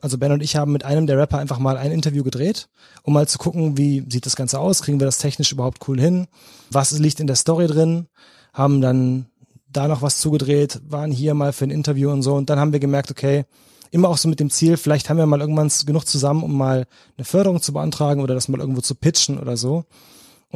also 0.00 0.18
Ben 0.18 0.32
und 0.32 0.42
ich 0.42 0.56
haben 0.56 0.72
mit 0.72 0.84
einem 0.84 1.06
der 1.06 1.18
Rapper 1.18 1.38
einfach 1.38 1.58
mal 1.58 1.76
ein 1.76 1.92
Interview 1.92 2.22
gedreht, 2.22 2.68
um 3.02 3.14
mal 3.14 3.28
zu 3.28 3.38
gucken, 3.38 3.76
wie 3.76 4.04
sieht 4.08 4.26
das 4.26 4.36
Ganze 4.36 4.58
aus, 4.58 4.82
kriegen 4.82 5.00
wir 5.00 5.06
das 5.06 5.18
technisch 5.18 5.52
überhaupt 5.52 5.86
cool 5.88 6.00
hin, 6.00 6.26
was 6.70 6.92
liegt 6.98 7.20
in 7.20 7.26
der 7.26 7.36
Story 7.36 7.66
drin, 7.66 8.08
haben 8.52 8.80
dann 8.80 9.26
da 9.68 9.88
noch 9.88 10.02
was 10.02 10.18
zugedreht, 10.18 10.80
waren 10.88 11.10
hier 11.10 11.34
mal 11.34 11.52
für 11.52 11.64
ein 11.64 11.70
Interview 11.70 12.10
und 12.10 12.22
so. 12.22 12.34
Und 12.34 12.48
dann 12.50 12.58
haben 12.58 12.72
wir 12.72 12.80
gemerkt, 12.80 13.10
okay, 13.10 13.44
immer 13.90 14.08
auch 14.08 14.16
so 14.16 14.28
mit 14.28 14.40
dem 14.40 14.50
Ziel, 14.50 14.76
vielleicht 14.76 15.08
haben 15.08 15.18
wir 15.18 15.26
mal 15.26 15.40
irgendwann 15.40 15.70
genug 15.84 16.06
zusammen, 16.06 16.42
um 16.42 16.56
mal 16.56 16.86
eine 17.16 17.24
Förderung 17.24 17.60
zu 17.60 17.72
beantragen 17.72 18.22
oder 18.22 18.34
das 18.34 18.48
mal 18.48 18.60
irgendwo 18.60 18.80
zu 18.80 18.94
pitchen 18.94 19.38
oder 19.38 19.56
so. 19.56 19.84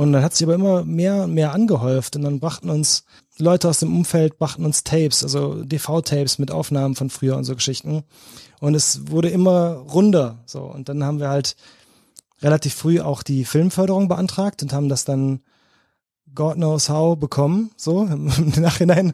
Und 0.00 0.14
dann 0.14 0.22
hat 0.22 0.34
sich 0.34 0.46
aber 0.46 0.54
immer 0.54 0.82
mehr 0.82 1.24
und 1.24 1.34
mehr 1.34 1.52
angehäuft 1.52 2.16
und 2.16 2.22
dann 2.22 2.40
brachten 2.40 2.70
uns 2.70 3.04
Leute 3.36 3.68
aus 3.68 3.80
dem 3.80 3.94
Umfeld, 3.94 4.38
brachten 4.38 4.64
uns 4.64 4.82
Tapes, 4.82 5.22
also 5.22 5.62
DV-Tapes 5.62 6.38
mit 6.38 6.50
Aufnahmen 6.50 6.94
von 6.94 7.10
früher 7.10 7.36
und 7.36 7.44
so 7.44 7.54
Geschichten. 7.54 8.02
Und 8.60 8.74
es 8.74 9.10
wurde 9.10 9.28
immer 9.28 9.72
runder, 9.72 10.38
so. 10.46 10.62
Und 10.62 10.88
dann 10.88 11.04
haben 11.04 11.20
wir 11.20 11.28
halt 11.28 11.54
relativ 12.40 12.72
früh 12.72 13.02
auch 13.02 13.22
die 13.22 13.44
Filmförderung 13.44 14.08
beantragt 14.08 14.62
und 14.62 14.72
haben 14.72 14.88
das 14.88 15.04
dann 15.04 15.40
God 16.34 16.54
knows 16.54 16.88
how 16.88 17.14
bekommen, 17.18 17.70
so. 17.76 18.04
Im 18.06 18.52
Nachhinein 18.56 19.12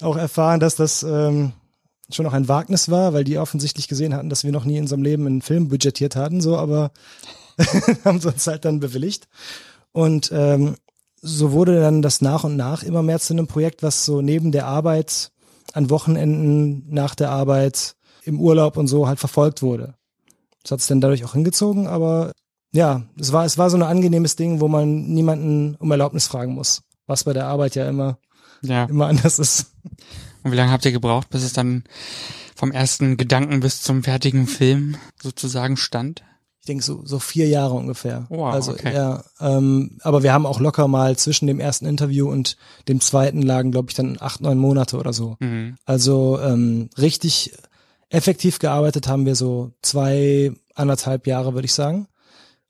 auch 0.00 0.16
erfahren, 0.16 0.60
dass 0.60 0.76
das 0.76 1.02
ähm, 1.02 1.52
schon 2.10 2.24
auch 2.24 2.32
ein 2.32 2.48
Wagnis 2.48 2.88
war, 2.88 3.12
weil 3.12 3.24
die 3.24 3.36
offensichtlich 3.36 3.86
gesehen 3.86 4.14
hatten, 4.14 4.30
dass 4.30 4.44
wir 4.44 4.52
noch 4.52 4.64
nie 4.64 4.78
in 4.78 4.84
unserem 4.84 5.02
Leben 5.02 5.26
einen 5.26 5.42
Film 5.42 5.68
budgetiert 5.68 6.16
hatten, 6.16 6.40
so, 6.40 6.56
aber 6.56 6.90
haben 8.06 8.18
sie 8.18 8.28
uns 8.28 8.46
halt 8.46 8.64
dann 8.64 8.80
bewilligt. 8.80 9.28
Und 9.92 10.30
ähm, 10.32 10.76
so 11.20 11.52
wurde 11.52 11.80
dann 11.80 12.02
das 12.02 12.20
nach 12.20 12.44
und 12.44 12.56
nach 12.56 12.82
immer 12.82 13.02
mehr 13.02 13.20
zu 13.20 13.32
einem 13.32 13.46
Projekt, 13.46 13.82
was 13.82 14.04
so 14.04 14.22
neben 14.22 14.52
der 14.52 14.66
Arbeit 14.66 15.30
an 15.72 15.90
Wochenenden, 15.90 16.92
nach 16.92 17.14
der 17.14 17.30
Arbeit, 17.30 17.94
im 18.24 18.40
Urlaub 18.40 18.76
und 18.76 18.86
so 18.86 19.08
halt 19.08 19.18
verfolgt 19.18 19.62
wurde. 19.62 19.94
Das 20.62 20.72
hat 20.72 20.80
es 20.80 20.86
dann 20.86 21.00
dadurch 21.00 21.24
auch 21.24 21.32
hingezogen, 21.32 21.86
aber 21.86 22.32
ja, 22.72 23.02
es 23.18 23.32
war, 23.32 23.44
es 23.44 23.58
war 23.58 23.68
so 23.68 23.76
ein 23.76 23.82
angenehmes 23.82 24.36
Ding, 24.36 24.60
wo 24.60 24.68
man 24.68 25.08
niemanden 25.08 25.74
um 25.76 25.90
Erlaubnis 25.90 26.26
fragen 26.26 26.54
muss, 26.54 26.82
was 27.06 27.24
bei 27.24 27.32
der 27.32 27.46
Arbeit 27.46 27.74
ja 27.74 27.88
immer, 27.88 28.18
ja. 28.62 28.84
immer 28.84 29.08
anders 29.08 29.38
ist. 29.38 29.74
Und 30.42 30.52
wie 30.52 30.56
lange 30.56 30.72
habt 30.72 30.84
ihr 30.84 30.92
gebraucht, 30.92 31.30
bis 31.30 31.42
es 31.42 31.52
dann 31.52 31.84
vom 32.54 32.72
ersten 32.72 33.16
Gedanken 33.16 33.60
bis 33.60 33.82
zum 33.82 34.02
fertigen 34.02 34.46
Film 34.46 34.96
sozusagen 35.20 35.76
stand? 35.76 36.22
Ich 36.62 36.66
denke 36.66 36.84
so, 36.84 37.02
so 37.04 37.18
vier 37.18 37.48
Jahre 37.48 37.74
ungefähr. 37.74 38.26
Wow, 38.28 38.54
also 38.54 38.70
okay. 38.70 38.94
ja, 38.94 39.24
ähm, 39.40 39.98
aber 40.02 40.22
wir 40.22 40.32
haben 40.32 40.46
auch 40.46 40.60
locker 40.60 40.86
mal 40.86 41.16
zwischen 41.16 41.48
dem 41.48 41.58
ersten 41.58 41.86
Interview 41.86 42.30
und 42.30 42.56
dem 42.86 43.00
zweiten 43.00 43.42
lagen, 43.42 43.72
glaube 43.72 43.90
ich, 43.90 43.96
dann 43.96 44.16
acht, 44.20 44.40
neun 44.40 44.58
Monate 44.58 44.96
oder 44.96 45.12
so. 45.12 45.34
Mhm. 45.40 45.74
Also 45.86 46.38
ähm, 46.40 46.88
richtig 46.96 47.52
effektiv 48.10 48.60
gearbeitet 48.60 49.08
haben 49.08 49.26
wir 49.26 49.34
so 49.34 49.72
zwei, 49.82 50.52
anderthalb 50.76 51.26
Jahre, 51.26 51.54
würde 51.54 51.66
ich 51.66 51.74
sagen. 51.74 52.06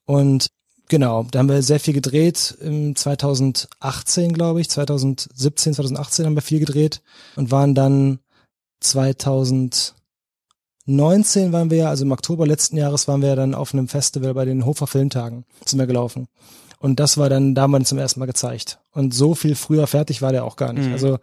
Und 0.07 0.47
genau, 0.89 1.27
da 1.31 1.41
haben 1.41 1.51
wir 1.51 1.61
sehr 1.61 1.79
viel 1.79 1.93
gedreht. 1.93 2.57
Im 2.63 2.97
2018, 2.97 4.33
glaube 4.33 4.63
ich, 4.63 4.71
2017, 4.71 5.75
2018 5.75 6.25
haben 6.25 6.35
wir 6.35 6.41
viel 6.41 6.61
gedreht 6.61 7.03
und 7.37 7.51
waren 7.51 7.75
dann 7.75 8.21
2000 8.81 9.97
19 10.87 11.53
waren 11.53 11.71
wir 11.71 11.79
ja, 11.79 11.89
also 11.89 12.05
im 12.05 12.13
Oktober 12.13 12.47
letzten 12.47 12.77
Jahres 12.77 13.07
waren 13.09 13.23
wir 13.23 13.31
ja 13.31 13.37
dann 13.37 13.55
auf 13.55 13.73
einem 13.73 13.89
Festival 13.89 14.35
bei 14.35 14.45
den 14.45 14.67
Hofer 14.67 14.87
Filmtagen, 14.87 15.45
sind 15.65 15.79
wir 15.79 15.87
gelaufen. 15.87 16.29
Und 16.83 16.99
das 16.99 17.17
war 17.17 17.29
dann 17.29 17.55
damals 17.55 17.91
zum 17.91 17.99
ersten 17.99 18.19
Mal 18.19 18.27
gezeigt. 18.27 18.81
Und 18.91 19.15
so 19.15 19.37
viel 19.37 19.55
früher 19.55 19.87
fertig 19.87 20.21
war 20.21 20.33
der 20.33 20.45
auch 20.45 20.57
gar 20.57 20.73
nicht. 20.73 20.89
Mhm. 20.89 20.93
Also 20.95 21.19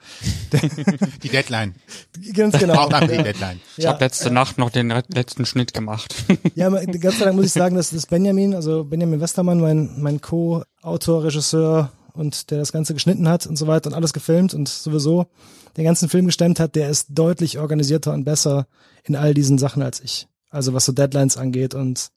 die 1.22 1.28
Deadline. 1.28 1.76
Ganz 2.34 2.58
genau. 2.58 2.76
Auch 2.76 2.90
nach 2.90 3.02
die 3.02 3.18
Deadline. 3.18 3.60
Ich 3.76 3.84
ja, 3.84 3.90
habe 3.90 4.06
letzte 4.06 4.30
äh, 4.30 4.32
Nacht 4.32 4.58
noch 4.58 4.70
den 4.70 4.88
letzten 5.10 5.46
Schnitt 5.46 5.74
gemacht. 5.74 6.16
Ja, 6.56 6.70
ganz 6.70 7.20
sei 7.20 7.26
Dank 7.26 7.36
muss 7.36 7.46
ich 7.46 7.52
sagen, 7.52 7.76
dass 7.76 7.92
das 7.92 8.06
Benjamin, 8.06 8.56
also 8.56 8.84
Benjamin 8.84 9.20
Westermann, 9.22 9.60
mein 9.60 10.02
mein 10.02 10.22
Co-Autor, 10.22 11.26
Regisseur 11.26 11.92
und 12.14 12.52
der 12.52 12.58
das 12.58 12.72
Ganze 12.72 12.94
geschnitten 12.94 13.28
hat 13.28 13.46
und 13.46 13.58
so 13.58 13.68
weiter 13.68 13.88
und 13.88 13.94
alles 13.94 14.14
gefilmt 14.14 14.54
und 14.54 14.68
sowieso 14.68 15.28
den 15.78 15.84
ganzen 15.84 16.10
Film 16.10 16.26
gestemmt 16.26 16.60
hat, 16.60 16.76
der 16.76 16.90
ist 16.90 17.08
deutlich 17.10 17.60
organisierter 17.60 18.14
und 18.14 18.24
besser 18.24 18.68
in 19.04 19.16
all 19.16 19.34
diesen 19.34 19.58
Sachen 19.58 19.82
als 19.82 20.00
ich. 20.00 20.28
Also 20.50 20.74
was 20.74 20.86
so 20.86 20.92
Deadlines 20.92 21.38
angeht 21.38 21.74
und 21.74 22.12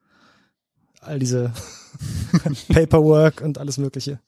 all 1.00 1.18
diese 1.18 1.52
Paperwork 2.68 3.40
und 3.40 3.58
alles 3.58 3.78
Mögliche. 3.78 4.20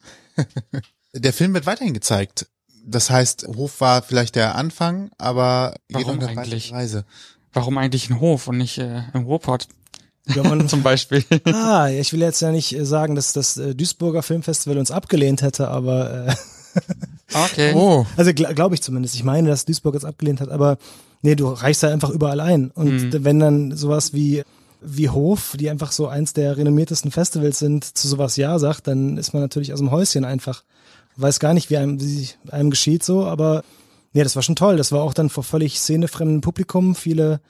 Der 1.15 1.33
Film 1.33 1.55
wird 1.55 1.67
weiterhin 1.67 1.95
gezeigt. 1.95 2.47
Das 2.87 3.09
heißt, 3.09 3.47
Hof 3.57 3.81
war 3.81 4.03
vielleicht 4.03 4.35
der 4.35 4.57
Anfang, 4.57 5.11
aber 5.17 5.75
Warum 5.89 6.21
eigentlich? 6.21 6.73
Reise. 6.73 7.05
Warum 7.53 7.79
eigentlich 7.79 8.11
ein 8.11 8.21
Hof 8.21 8.49
und 8.49 8.59
nicht 8.59 8.79
äh, 8.79 9.03
ein 9.13 9.23
Ruhrpott? 9.23 9.69
Ja, 10.27 10.43
man, 10.43 10.69
Zum 10.69 10.83
Beispiel. 10.83 11.25
Ah, 11.45 11.89
ich 11.89 12.13
will 12.13 12.21
jetzt 12.21 12.41
ja 12.41 12.51
nicht 12.51 12.75
äh, 12.75 12.85
sagen, 12.85 13.15
dass 13.15 13.33
das 13.33 13.57
äh, 13.57 13.75
Duisburger 13.75 14.23
Filmfestival 14.23 14.79
uns 14.79 14.91
abgelehnt 14.91 15.43
hätte, 15.43 15.69
aber 15.69 16.29
äh, 16.29 16.35
Okay. 17.35 17.73
Oh. 17.75 18.07
Also 18.17 18.33
glaube 18.33 18.55
glaub 18.55 18.73
ich 18.73 18.83
zumindest. 18.83 19.15
Ich 19.15 19.25
meine, 19.25 19.49
dass 19.49 19.65
Duisburg 19.65 19.95
es 19.95 20.05
abgelehnt 20.05 20.41
hat, 20.41 20.51
aber 20.51 20.79
nee, 21.23 21.35
du 21.35 21.49
reichst 21.49 21.83
da 21.83 21.91
einfach 21.91 22.11
überall 22.11 22.41
ein. 22.41 22.71
Und 22.71 23.13
mhm. 23.13 23.25
wenn 23.25 23.41
dann 23.41 23.77
sowas 23.77 24.13
wie 24.13 24.45
wie 24.87 25.09
Hof, 25.09 25.57
die 25.59 25.71
einfach 25.71 25.93
so 25.93 26.09
eins 26.09 26.35
der 26.35 26.57
renommiertesten 26.57 27.11
Festivals 27.11 27.59
sind, 27.59 27.97
zu 27.97 28.07
sowas 28.07 28.37
Ja 28.37 28.59
sagt, 28.59 28.87
dann 28.87 29.17
ist 29.17 29.33
man 29.33 29.43
natürlich 29.43 29.73
aus 29.73 29.79
dem 29.79 29.91
Häuschen 29.91 30.25
einfach. 30.25 30.63
Weiß 31.17 31.41
gar 31.41 31.55
nicht, 31.55 31.71
wie 31.71 31.79
einem, 31.79 32.01
wie 32.01 32.29
einem 32.51 32.71
geschieht 32.71 33.03
so, 33.03 33.25
aber 33.25 33.63
nee, 34.13 34.23
das 34.23 34.37
war 34.37 34.43
schon 34.43 34.57
toll. 34.57 34.77
Das 34.77 34.93
war 34.93 35.03
auch 35.03 35.15
dann 35.15 35.31
vor 35.31 35.45
völlig 35.45 35.81
szenefremdem 35.81 36.41
Publikum, 36.41 36.95
viele 36.95 37.41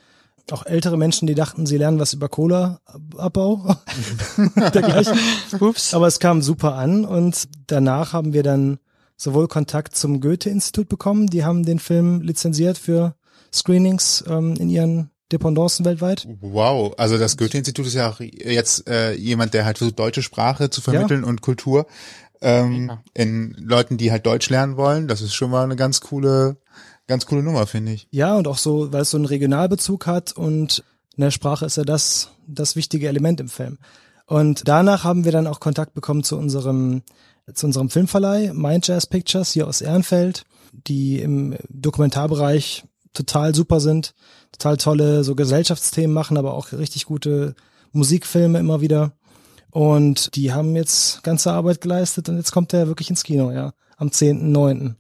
auch 0.50 0.66
ältere 0.66 0.98
Menschen, 0.98 1.26
die 1.26 1.34
dachten, 1.34 1.64
sie 1.64 1.78
lernen 1.78 1.98
was 1.98 2.12
über 2.12 2.28
Cola-Abbau. 2.28 3.76
Ups. 5.60 5.94
Aber 5.94 6.06
es 6.06 6.18
kam 6.18 6.42
super 6.42 6.74
an 6.74 7.04
und 7.06 7.48
danach 7.66 8.12
haben 8.12 8.34
wir 8.34 8.42
dann 8.42 8.78
sowohl 9.16 9.48
Kontakt 9.48 9.96
zum 9.96 10.20
Goethe-Institut 10.20 10.88
bekommen, 10.88 11.28
die 11.28 11.44
haben 11.44 11.64
den 11.64 11.78
Film 11.78 12.20
lizenziert 12.20 12.78
für 12.78 13.14
Screenings 13.52 14.24
ähm, 14.26 14.54
in 14.58 14.68
ihren 14.68 15.10
Dependancen 15.32 15.84
weltweit. 15.84 16.26
Wow, 16.40 16.94
also 16.98 17.18
das 17.18 17.36
Goethe-Institut 17.36 17.86
ist 17.86 17.94
ja 17.94 18.10
auch 18.10 18.20
jetzt 18.20 18.88
äh, 18.88 19.14
jemand, 19.14 19.54
der 19.54 19.64
halt 19.64 19.78
versucht, 19.78 19.98
deutsche 19.98 20.22
Sprache 20.22 20.70
zu 20.70 20.80
vermitteln 20.80 21.22
ja. 21.22 21.28
und 21.28 21.40
Kultur 21.40 21.86
ähm, 22.40 22.88
ja. 22.88 23.02
in 23.14 23.56
Leuten, 23.58 23.96
die 23.96 24.10
halt 24.10 24.26
Deutsch 24.26 24.50
lernen 24.50 24.76
wollen. 24.76 25.08
Das 25.08 25.22
ist 25.22 25.34
schon 25.34 25.50
mal 25.50 25.64
eine 25.64 25.76
ganz 25.76 26.00
coole, 26.00 26.56
ganz 27.06 27.26
coole 27.26 27.42
Nummer, 27.42 27.66
finde 27.66 27.92
ich. 27.92 28.06
Ja, 28.10 28.36
und 28.36 28.46
auch 28.46 28.58
so, 28.58 28.92
weil 28.92 29.02
es 29.02 29.10
so 29.10 29.16
einen 29.16 29.26
Regionalbezug 29.26 30.06
hat 30.06 30.32
und 30.32 30.84
in 31.16 31.22
der 31.22 31.30
Sprache 31.30 31.64
ist 31.64 31.76
ja 31.76 31.84
das, 31.84 32.30
das 32.46 32.76
wichtige 32.76 33.08
Element 33.08 33.40
im 33.40 33.48
Film. 33.48 33.78
Und 34.26 34.68
danach 34.68 35.04
haben 35.04 35.24
wir 35.24 35.32
dann 35.32 35.46
auch 35.46 35.60
Kontakt 35.60 35.94
bekommen 35.94 36.24
zu 36.24 36.36
unserem 36.36 37.02
zu 37.52 37.66
unserem 37.66 37.90
Filmverleih, 37.90 38.52
Mind 38.54 38.86
Jazz 38.86 39.06
Pictures 39.06 39.52
hier 39.52 39.68
aus 39.68 39.80
Ehrenfeld, 39.80 40.44
die 40.72 41.20
im 41.20 41.56
Dokumentarbereich 41.68 42.84
total 43.12 43.54
super 43.54 43.80
sind, 43.80 44.14
total 44.52 44.76
tolle 44.76 45.24
so 45.24 45.34
Gesellschaftsthemen 45.34 46.12
machen, 46.12 46.36
aber 46.36 46.54
auch 46.54 46.72
richtig 46.72 47.06
gute 47.06 47.54
Musikfilme 47.92 48.58
immer 48.58 48.80
wieder. 48.80 49.12
Und 49.70 50.34
die 50.36 50.52
haben 50.52 50.76
jetzt 50.76 51.22
ganze 51.22 51.52
Arbeit 51.52 51.80
geleistet 51.80 52.28
und 52.28 52.36
jetzt 52.36 52.52
kommt 52.52 52.72
er 52.72 52.86
wirklich 52.86 53.10
ins 53.10 53.24
Kino, 53.24 53.50
ja, 53.50 53.72
am 53.96 54.08
10.9. 54.08 54.94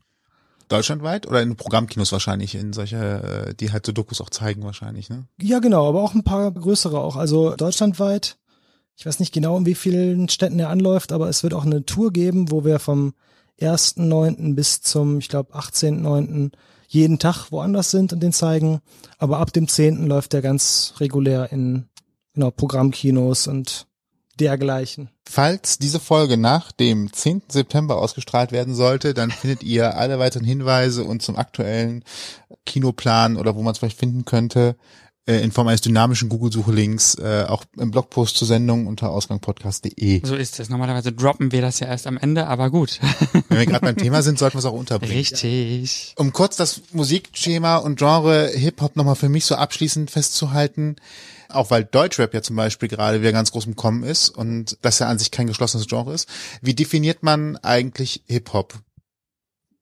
Deutschlandweit 0.68 1.26
oder 1.26 1.42
in 1.42 1.56
Programmkinos 1.56 2.10
wahrscheinlich, 2.12 2.54
in 2.54 2.72
solche, 2.72 2.96
äh, 2.96 3.54
die 3.54 3.70
halt 3.70 3.86
so 3.86 3.92
Dokus 3.92 4.20
auch 4.20 4.30
zeigen 4.30 4.64
wahrscheinlich, 4.64 5.10
ne? 5.10 5.26
Ja, 5.40 5.58
genau, 5.58 5.88
aber 5.88 6.02
auch 6.02 6.14
ein 6.14 6.24
paar 6.24 6.50
größere 6.50 6.98
auch. 6.98 7.16
Also 7.16 7.54
deutschlandweit 7.54 8.38
ich 8.96 9.06
weiß 9.06 9.20
nicht 9.20 9.32
genau, 9.32 9.56
in 9.56 9.66
wie 9.66 9.74
vielen 9.74 10.28
Städten 10.28 10.58
er 10.58 10.70
anläuft, 10.70 11.12
aber 11.12 11.28
es 11.28 11.42
wird 11.42 11.54
auch 11.54 11.64
eine 11.64 11.84
Tour 11.84 12.12
geben, 12.12 12.50
wo 12.50 12.64
wir 12.64 12.78
vom 12.78 13.14
1.9. 13.60 14.54
bis 14.54 14.82
zum, 14.82 15.18
ich 15.18 15.28
glaube, 15.28 15.54
18.9. 15.54 16.52
jeden 16.88 17.18
Tag 17.18 17.50
woanders 17.50 17.90
sind 17.90 18.12
und 18.12 18.20
den 18.20 18.32
zeigen. 18.32 18.80
Aber 19.18 19.38
ab 19.38 19.52
dem 19.52 19.68
10. 19.68 20.06
läuft 20.06 20.32
der 20.32 20.42
ganz 20.42 20.94
regulär 20.98 21.50
in 21.52 21.88
genau, 22.34 22.50
Programmkinos 22.50 23.46
und 23.46 23.86
dergleichen. 24.38 25.10
Falls 25.28 25.78
diese 25.78 26.00
Folge 26.00 26.36
nach 26.36 26.72
dem 26.72 27.12
10. 27.12 27.42
September 27.48 27.98
ausgestrahlt 27.98 28.52
werden 28.52 28.74
sollte, 28.74 29.14
dann 29.14 29.30
findet 29.30 29.62
ihr 29.62 29.96
alle 29.96 30.18
weiteren 30.18 30.44
Hinweise 30.44 31.04
und 31.04 31.22
zum 31.22 31.36
aktuellen 31.36 32.04
Kinoplan 32.66 33.36
oder 33.36 33.54
wo 33.54 33.62
man 33.62 33.72
es 33.72 33.78
vielleicht 33.78 33.98
finden 33.98 34.24
könnte 34.24 34.76
äh, 35.26 35.40
in 35.42 35.52
Form 35.52 35.68
eines 35.68 35.80
dynamischen 35.80 36.28
Google-Suche-Links 36.28 37.16
äh, 37.16 37.46
auch 37.48 37.64
im 37.78 37.90
Blogpost 37.90 38.36
zur 38.36 38.46
Sendung 38.46 38.86
unter 38.86 39.10
ausgangpodcast.de. 39.10 40.24
So 40.24 40.34
ist 40.34 40.60
es. 40.60 40.68
Normalerweise 40.68 41.12
droppen 41.12 41.52
wir 41.52 41.62
das 41.62 41.80
ja 41.80 41.86
erst 41.86 42.06
am 42.06 42.18
Ende, 42.18 42.46
aber 42.46 42.70
gut. 42.70 43.00
Wenn 43.48 43.58
wir 43.58 43.66
gerade 43.66 43.86
beim 43.86 43.96
Thema 43.96 44.22
sind, 44.22 44.38
sollten 44.38 44.56
wir 44.56 44.58
es 44.58 44.64
auch 44.66 44.72
unterbringen. 44.72 45.16
Richtig. 45.16 46.14
Um 46.18 46.32
kurz 46.32 46.56
das 46.56 46.82
Musikschema 46.92 47.76
und 47.76 47.98
Genre 47.98 48.48
Hip-Hop 48.48 48.96
nochmal 48.96 49.16
für 49.16 49.28
mich 49.28 49.46
so 49.46 49.54
abschließend 49.54 50.10
festzuhalten, 50.10 50.96
auch 51.48 51.70
weil 51.70 51.84
Deutschrap 51.84 52.34
ja 52.34 52.42
zum 52.42 52.56
Beispiel 52.56 52.88
gerade 52.88 53.20
wieder 53.20 53.32
ganz 53.32 53.52
groß 53.52 53.66
im 53.66 53.76
Kommen 53.76 54.02
ist 54.02 54.28
und 54.28 54.76
das 54.82 54.98
ja 54.98 55.08
an 55.08 55.18
sich 55.18 55.30
kein 55.30 55.46
geschlossenes 55.46 55.86
Genre 55.86 56.12
ist. 56.12 56.28
Wie 56.60 56.74
definiert 56.74 57.22
man 57.22 57.56
eigentlich 57.58 58.22
Hip-Hop? 58.26 58.74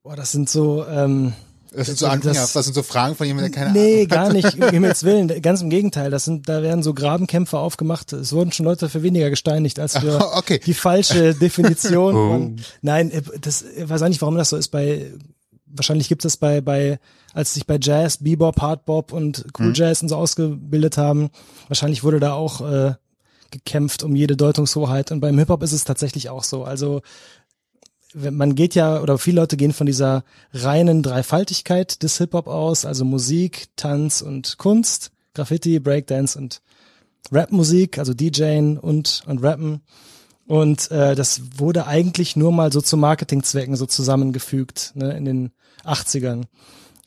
Boah, 0.04 0.16
das 0.16 0.32
sind 0.32 0.50
so, 0.50 0.86
ähm, 0.86 1.32
Das 1.74 1.86
sind 1.86 1.98
so 1.98 2.06
Anfänger, 2.06 2.34
das, 2.34 2.52
sind 2.52 2.74
so 2.74 2.82
Fragen 2.82 3.14
von 3.14 3.26
jemandem, 3.26 3.52
der 3.52 3.62
keine 3.62 3.72
nee, 3.72 3.94
Ahnung 3.96 4.08
gar 4.08 4.32
nicht, 4.32 4.54
um 4.54 4.68
Himmels 4.70 5.04
Willen. 5.04 5.28
Ganz 5.42 5.62
im 5.62 5.70
Gegenteil. 5.70 6.10
Das 6.10 6.24
sind, 6.24 6.48
da 6.48 6.62
werden 6.62 6.82
so 6.82 6.94
Grabenkämpfe 6.94 7.58
aufgemacht. 7.58 8.12
Es 8.12 8.32
wurden 8.32 8.52
schon 8.52 8.66
Leute 8.66 8.88
für 8.88 9.02
weniger 9.02 9.30
gesteinigt 9.30 9.78
als 9.78 9.96
für 9.98 10.32
Okay. 10.36 10.60
die 10.64 10.74
falsche 10.74 11.34
Definition. 11.40 12.14
Oh. 12.14 12.28
von, 12.30 12.56
nein, 12.82 13.10
äh, 13.10 13.22
das, 13.40 13.62
ich 13.62 13.88
weiß 13.88 14.02
auch 14.02 14.08
nicht, 14.08 14.20
warum 14.20 14.36
das 14.36 14.50
so 14.50 14.56
ist 14.56 14.68
bei, 14.68 15.12
wahrscheinlich 15.66 16.08
gibt 16.08 16.24
es 16.24 16.36
bei, 16.36 16.60
bei, 16.60 16.98
als 17.32 17.54
sich 17.54 17.66
bei 17.66 17.78
Jazz, 17.80 18.18
Bebop, 18.18 18.60
Hardbop 18.60 19.12
und 19.12 19.46
Cool 19.58 19.68
Mhm. 19.68 19.74
Jazz 19.74 20.02
und 20.02 20.08
so 20.08 20.16
ausgebildet 20.16 20.98
haben, 20.98 21.30
wahrscheinlich 21.68 22.04
wurde 22.04 22.20
da 22.20 22.34
auch, 22.34 22.60
äh, 22.60 22.94
gekämpft 23.50 24.02
um 24.02 24.16
jede 24.16 24.36
Deutungshoheit. 24.36 25.12
Und 25.12 25.20
beim 25.20 25.38
Hip-Hop 25.38 25.62
ist 25.62 25.72
es 25.72 25.84
tatsächlich 25.84 26.30
auch 26.30 26.42
so. 26.42 26.64
Also, 26.64 27.02
man 28.14 28.54
geht 28.54 28.74
ja, 28.74 29.00
oder 29.00 29.18
viele 29.18 29.40
Leute 29.40 29.56
gehen 29.56 29.72
von 29.72 29.86
dieser 29.86 30.24
reinen 30.52 31.02
Dreifaltigkeit 31.02 32.02
des 32.02 32.18
Hip-Hop 32.18 32.46
aus, 32.46 32.84
also 32.84 33.04
Musik, 33.04 33.68
Tanz 33.76 34.22
und 34.22 34.58
Kunst, 34.58 35.10
Graffiti, 35.34 35.78
Breakdance 35.80 36.38
und 36.38 36.62
Rapmusik, 37.30 37.98
also 37.98 38.14
DJing 38.14 38.78
und, 38.78 39.22
und 39.26 39.42
Rappen. 39.42 39.80
Und 40.46 40.90
äh, 40.90 41.14
das 41.14 41.40
wurde 41.56 41.86
eigentlich 41.86 42.36
nur 42.36 42.52
mal 42.52 42.72
so 42.72 42.80
zu 42.80 42.96
Marketingzwecken 42.96 43.76
so 43.76 43.86
zusammengefügt, 43.86 44.92
ne, 44.94 45.16
in 45.16 45.24
den 45.24 45.52
80ern. 45.84 46.44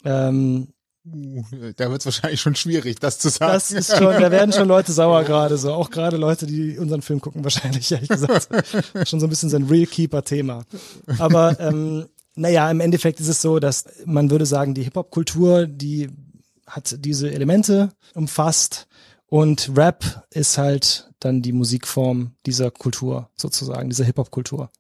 Ähm, 0.04 0.70
Uh, 1.08 1.44
da 1.76 1.92
wird 1.92 2.02
es 2.02 2.06
wahrscheinlich 2.06 2.42
schon 2.42 2.56
schwierig, 2.56 3.00
das 3.00 3.20
zu 3.20 3.30
sagen. 3.30 3.54
das 3.54 3.72
ist 3.72 3.96
schon, 3.96 4.20
da 4.20 4.32
werden 4.32 4.52
schon 4.52 4.68
Leute 4.68 4.92
sauer 4.92 5.24
gerade 5.26 5.58
so, 5.58 5.72
auch 5.74 5.92
gerade 5.92 6.18
Leute, 6.18 6.48
die 6.48 6.80
unseren 6.80 7.02
Film 7.04 7.22
gucken 7.22 7.44
wahrscheinlich, 7.44 7.92
ehrlich 7.92 8.10
gesagt. 8.10 8.48
schon 9.08 9.20
so 9.20 9.28
ein 9.28 9.30
bisschen 9.30 9.50
so 9.50 9.58
ein 9.58 9.66
Real 9.66 9.86
Keeper-Thema. 9.86 10.66
Aber 11.20 11.60
ähm, 11.60 12.08
naja, 12.36 12.70
im 12.72 12.80
Endeffekt 12.80 13.20
ist 13.20 13.28
es 13.28 13.42
so, 13.42 13.60
dass 13.60 13.86
man 14.06 14.32
würde 14.32 14.46
sagen, 14.46 14.74
die 14.74 14.84
Hip-Hop-Kultur, 14.84 15.68
die 15.68 16.10
hat 16.66 16.96
diese 17.00 17.32
Elemente 17.32 17.92
umfasst 18.16 18.88
und 19.28 19.72
Rap 19.76 20.26
ist 20.32 20.58
halt 20.58 21.12
dann 21.20 21.42
die 21.42 21.54
Musikform 21.54 22.32
dieser 22.46 22.72
Kultur 22.72 23.30
sozusagen, 23.36 23.90
dieser 23.90 24.06
Hip-Hop-Kultur. 24.06 24.72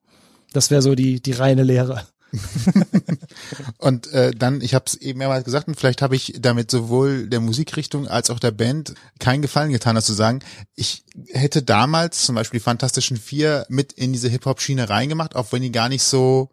Das 0.54 0.72
wäre 0.72 0.82
so 0.82 0.96
die, 0.96 1.22
die 1.22 1.34
reine 1.34 1.64
Lehre. 1.64 2.08
Und 3.78 4.08
äh, 4.14 4.32
dann, 4.32 4.62
ich 4.62 4.74
habe 4.74 4.86
es 4.88 4.96
eben 4.96 5.20
mehrmals 5.20 5.46
gesagt, 5.46 5.68
und 5.68 5.76
vielleicht 5.76 6.02
habe 6.02 6.16
ich 6.16 6.36
damit 6.40 6.72
sowohl 6.72 7.28
der 7.28 7.40
Musikrichtung 7.40 8.08
als 8.08 8.30
auch 8.30 8.40
der 8.40 8.52
Band 8.52 8.94
keinen 9.20 9.42
Gefallen 9.42 9.72
getan, 9.72 9.96
das 9.96 10.06
zu 10.06 10.14
sagen. 10.14 10.40
Ich 10.76 11.04
hätte 11.30 11.64
damals 11.64 12.26
zum 12.26 12.36
Beispiel 12.36 12.60
die 12.60 12.64
Fantastischen 12.64 13.18
Vier 13.18 13.66
mit 13.70 13.94
in 13.94 14.14
diese 14.14 14.30
Hip-Hop-Schiene 14.30 14.90
reingemacht, 14.90 15.36
auch 15.36 15.52
wenn 15.52 15.62
die 15.62 15.72
gar 15.72 15.90
nicht 15.90 16.04
so, 16.04 16.50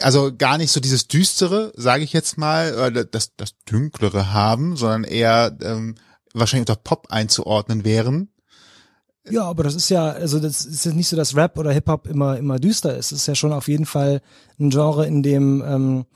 also 0.00 0.34
gar 0.36 0.58
nicht 0.58 0.72
so 0.72 0.80
dieses 0.80 1.08
Düstere, 1.08 1.72
sage 1.76 2.04
ich 2.04 2.12
jetzt 2.12 2.38
mal, 2.38 2.92
das, 3.10 3.36
das 3.36 3.54
Dünklere 3.70 4.32
haben, 4.32 4.76
sondern 4.76 5.04
eher 5.04 5.56
ähm, 5.62 5.96
wahrscheinlich 6.34 6.68
unter 6.68 6.80
Pop 6.80 7.08
einzuordnen 7.10 7.84
wären. 7.84 8.31
Ja, 9.30 9.44
aber 9.44 9.62
das 9.62 9.74
ist 9.74 9.88
ja, 9.88 10.10
also 10.10 10.40
das 10.40 10.64
ist 10.64 10.84
jetzt 10.84 10.96
nicht 10.96 11.08
so, 11.08 11.16
dass 11.16 11.36
Rap 11.36 11.56
oder 11.58 11.72
Hip-Hop 11.72 12.08
immer, 12.08 12.36
immer 12.38 12.58
düster 12.58 12.96
ist. 12.96 13.12
Es 13.12 13.20
ist 13.20 13.26
ja 13.28 13.34
schon 13.34 13.52
auf 13.52 13.68
jeden 13.68 13.86
Fall 13.86 14.20
ein 14.58 14.70
Genre, 14.70 15.06
in 15.06 15.22
dem 15.22 15.62
ähm, 15.64 16.06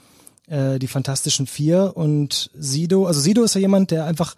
äh, 0.48 0.78
die 0.78 0.88
Fantastischen 0.88 1.46
Vier 1.46 1.92
und 1.94 2.50
Sido, 2.54 3.06
also 3.06 3.20
Sido 3.20 3.44
ist 3.44 3.54
ja 3.54 3.60
jemand, 3.60 3.90
der 3.90 4.06
einfach 4.06 4.34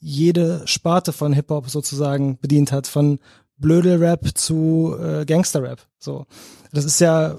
jede 0.00 0.62
Sparte 0.66 1.12
von 1.12 1.32
Hip-Hop 1.32 1.70
sozusagen 1.70 2.38
bedient 2.38 2.72
hat, 2.72 2.86
von 2.86 3.20
Blödel-Rap 3.58 4.36
zu 4.36 4.96
äh, 4.98 5.24
Gangster-Rap. 5.24 5.86
So, 5.98 6.26
das 6.72 6.84
ist 6.84 7.00
ja, 7.00 7.36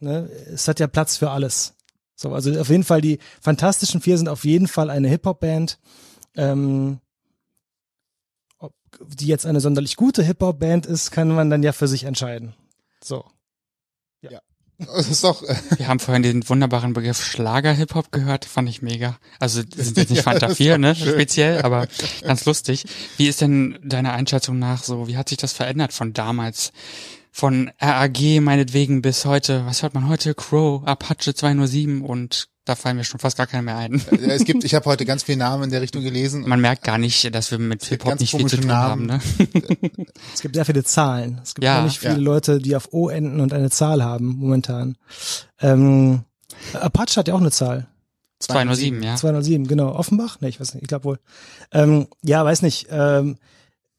ne, 0.00 0.28
es 0.52 0.68
hat 0.68 0.80
ja 0.80 0.86
Platz 0.86 1.16
für 1.16 1.30
alles. 1.30 1.74
So, 2.14 2.32
also 2.32 2.58
auf 2.58 2.68
jeden 2.68 2.84
Fall 2.84 3.00
die 3.00 3.18
Fantastischen 3.40 4.00
Vier 4.00 4.18
sind 4.18 4.28
auf 4.28 4.44
jeden 4.44 4.68
Fall 4.68 4.90
eine 4.90 5.08
Hip-Hop-Band. 5.08 5.78
Ähm, 6.36 6.98
die 9.08 9.26
jetzt 9.26 9.46
eine 9.46 9.60
sonderlich 9.60 9.96
gute 9.96 10.22
Hip-Hop-Band 10.22 10.86
ist, 10.86 11.10
kann 11.10 11.28
man 11.28 11.50
dann 11.50 11.62
ja 11.62 11.72
für 11.72 11.88
sich 11.88 12.04
entscheiden. 12.04 12.54
So. 13.02 13.24
Das 14.86 15.08
ist 15.08 15.24
doch, 15.24 15.42
äh, 15.42 15.54
Wir 15.76 15.88
haben 15.88 15.98
vorhin 16.00 16.22
den 16.22 16.48
wunderbaren 16.48 16.94
Begriff 16.94 17.22
Schlager-Hip-Hop 17.22 18.12
gehört, 18.12 18.44
fand 18.46 18.68
ich 18.68 18.80
mega. 18.80 19.18
Also 19.38 19.62
das 19.62 19.86
sind 19.86 19.98
jetzt 19.98 20.10
nicht 20.10 20.18
Ja, 20.20 20.22
Fanta 20.22 20.40
das 20.40 20.52
ist 20.52 20.56
4, 20.58 20.72
doch 20.72 20.78
ne, 20.78 20.94
schön. 20.94 21.12
speziell, 21.12 21.62
aber 21.62 21.86
ganz 22.22 22.44
lustig. 22.46 22.84
Wie 23.16 23.28
ist 23.28 23.40
denn 23.40 23.78
deiner 23.82 24.12
Einschätzung 24.14 24.58
nach 24.58 24.82
so, 24.82 25.06
wie 25.06 25.16
hat 25.16 25.28
sich 25.28 25.38
das 25.38 25.52
verändert 25.52 25.92
von 25.92 26.12
damals? 26.12 26.72
Von 27.32 27.70
RAG 27.78 28.18
meinetwegen 28.40 29.02
bis 29.02 29.24
heute, 29.24 29.64
was 29.66 29.82
hört 29.82 29.94
man 29.94 30.08
heute? 30.08 30.34
Crow, 30.34 30.82
Apache 30.84 31.34
207 31.34 32.02
und 32.02 32.48
da 32.70 32.76
fallen 32.76 32.96
mir 32.96 33.04
schon 33.04 33.20
fast 33.20 33.36
gar 33.36 33.46
keine 33.46 33.64
mehr 33.64 33.76
ein. 33.76 33.94
äh, 34.12 34.30
es 34.30 34.44
gibt, 34.44 34.64
ich 34.64 34.74
habe 34.74 34.84
heute 34.86 35.04
ganz 35.04 35.24
viele 35.24 35.38
Namen 35.38 35.64
in 35.64 35.70
der 35.70 35.82
Richtung 35.82 36.02
gelesen. 36.02 36.44
Man 36.48 36.60
merkt 36.60 36.84
gar 36.84 36.98
nicht, 36.98 37.34
dass 37.34 37.50
wir 37.50 37.58
mit 37.58 37.84
Hip-Hop 37.84 38.18
nicht 38.20 38.30
viel 38.34 38.46
zu 38.46 38.58
tun 38.58 38.72
haben, 38.72 39.06
Namen. 39.06 39.20
ne? 39.38 40.06
Es 40.34 40.40
gibt 40.40 40.54
sehr 40.54 40.64
viele 40.64 40.84
Zahlen. 40.84 41.40
Es 41.42 41.54
gibt 41.54 41.64
Ja, 41.64 41.82
nicht 41.82 41.98
viele 41.98 42.12
ja. 42.14 42.18
Leute, 42.18 42.58
die 42.60 42.76
auf 42.76 42.88
O 42.92 43.08
enden 43.08 43.40
und 43.40 43.52
eine 43.52 43.70
Zahl 43.70 44.02
haben 44.04 44.36
momentan. 44.38 44.96
Ähm, 45.60 46.22
Apache 46.74 47.16
hat 47.16 47.28
ja 47.28 47.34
auch 47.34 47.40
eine 47.40 47.50
Zahl. 47.50 47.88
207, 48.40 49.02
ja. 49.02 49.16
207, 49.16 49.66
genau. 49.66 49.92
Offenbach? 49.94 50.40
Ne, 50.40 50.48
ich 50.48 50.60
weiß 50.60 50.74
nicht, 50.74 50.82
ich 50.82 50.88
glaube 50.88 51.04
wohl. 51.04 51.18
Ähm, 51.72 52.06
ja, 52.22 52.44
weiß 52.44 52.62
nicht. 52.62 52.86
Ähm, 52.90 53.36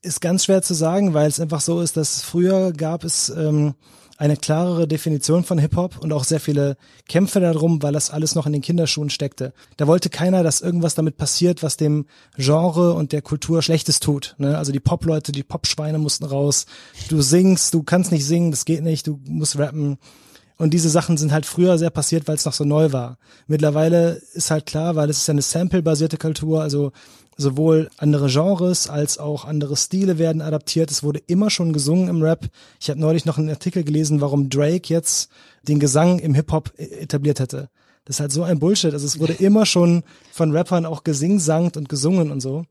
ist 0.02 0.22
ganz 0.22 0.46
schwer 0.46 0.62
zu 0.64 0.74
sagen, 0.74 1.14
weil 1.14 1.28
es 1.28 1.40
einfach 1.40 1.62
so 1.62 1.82
ist, 1.82 1.96
dass 1.98 2.22
früher 2.24 2.72
gab 2.72 3.04
es 3.04 3.30
ähm, 3.30 3.76
eine 4.22 4.38
klarere 4.38 4.88
Definition 4.88 5.44
von 5.44 5.58
Hip-Hop 5.58 5.98
und 5.98 6.14
auch 6.14 6.26
sehr 6.26 6.40
viele 6.40 6.78
Kämpfe 7.10 7.40
darum, 7.40 7.82
weil 7.82 7.92
das 7.92 8.12
alles 8.12 8.36
noch 8.36 8.46
in 8.46 8.54
den 8.54 8.62
Kinderschuhen 8.62 9.10
steckte. 9.10 9.52
Da 9.78 9.88
wollte 9.88 10.12
keiner, 10.12 10.44
dass 10.44 10.62
irgendwas 10.62 10.94
damit 10.94 11.18
passiert, 11.18 11.64
was 11.64 11.76
dem 11.76 12.06
Genre 12.38 12.94
und 12.94 13.14
der 13.14 13.24
Kultur 13.24 13.64
Schlechtes 13.64 14.00
tut. 14.00 14.36
Ne? 14.38 14.60
Also 14.60 14.72
die 14.72 14.80
Pop-Leute, 14.80 15.32
die 15.32 15.42
Pop-Schweine 15.42 15.98
mussten 15.98 16.26
raus. 16.26 16.68
Du 17.10 17.20
singst, 17.20 17.74
du 17.74 17.82
kannst 17.82 18.12
nicht 18.12 18.24
singen, 18.24 18.52
das 18.52 18.66
geht 18.66 18.84
nicht, 18.84 19.08
du 19.08 19.20
musst 19.26 19.58
rappen. 19.58 19.98
Und 20.60 20.76
diese 20.76 20.92
Sachen 20.92 21.18
sind 21.18 21.32
halt 21.32 21.48
früher 21.48 21.80
sehr 21.80 21.90
passiert, 21.90 22.28
weil 22.28 22.36
es 22.36 22.46
noch 22.46 22.54
so 22.54 22.64
neu 22.64 22.92
war. 22.92 23.18
Mittlerweile 23.48 24.22
ist 24.34 24.52
halt 24.52 24.68
klar, 24.68 24.96
weil 24.96 25.10
es 25.10 25.18
ist 25.18 25.28
ja 25.28 25.32
eine 25.32 25.42
Sample-basierte 25.42 26.18
Kultur, 26.18 26.62
also 26.62 26.92
sowohl 27.42 27.90
andere 27.98 28.28
Genres 28.28 28.90
als 28.90 29.18
auch 29.18 29.46
andere 29.46 29.76
Stile 29.76 30.18
werden 30.18 30.42
adaptiert. 30.42 30.92
Es 30.92 31.04
wurde 31.04 31.20
immer 31.28 31.50
schon 31.50 31.74
gesungen 31.74 32.08
im 32.08 32.22
Rap. 32.22 32.48
Ich 32.80 32.90
habe 32.90 33.00
neulich 33.00 33.26
noch 33.26 33.38
einen 33.38 33.50
Artikel 33.50 33.84
gelesen, 33.84 34.22
warum 34.22 34.50
Drake 34.50 34.94
jetzt 34.94 35.30
den 35.64 35.80
Gesang 35.80 36.20
im 36.20 36.34
Hip-Hop 36.34 36.72
e- 36.78 36.84
etabliert 37.02 37.40
hätte. 37.40 37.70
Das 38.06 38.16
ist 38.16 38.20
halt 38.20 38.32
so 38.32 38.44
ein 38.44 38.60
Bullshit. 38.60 38.94
Also 38.94 39.06
es 39.06 39.20
wurde 39.20 39.34
immer 39.34 39.66
schon 39.66 40.04
von 40.32 40.56
Rappern 40.56 40.86
auch 40.86 41.04
gesingsangt 41.04 41.78
und 41.78 41.90
gesungen 41.90 42.32
und 42.32 42.40
so. 42.40 42.66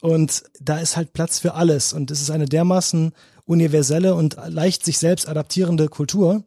Und 0.00 0.42
da 0.60 0.78
ist 0.78 0.96
halt 0.96 1.12
Platz 1.12 1.38
für 1.38 1.54
alles. 1.54 1.92
Und 1.92 2.10
es 2.10 2.20
ist 2.20 2.30
eine 2.30 2.46
dermaßen 2.46 3.12
universelle 3.46 4.14
und 4.14 4.36
leicht 4.48 4.84
sich 4.84 4.98
selbst 4.98 5.28
adaptierende 5.28 5.88
Kultur, 5.88 6.42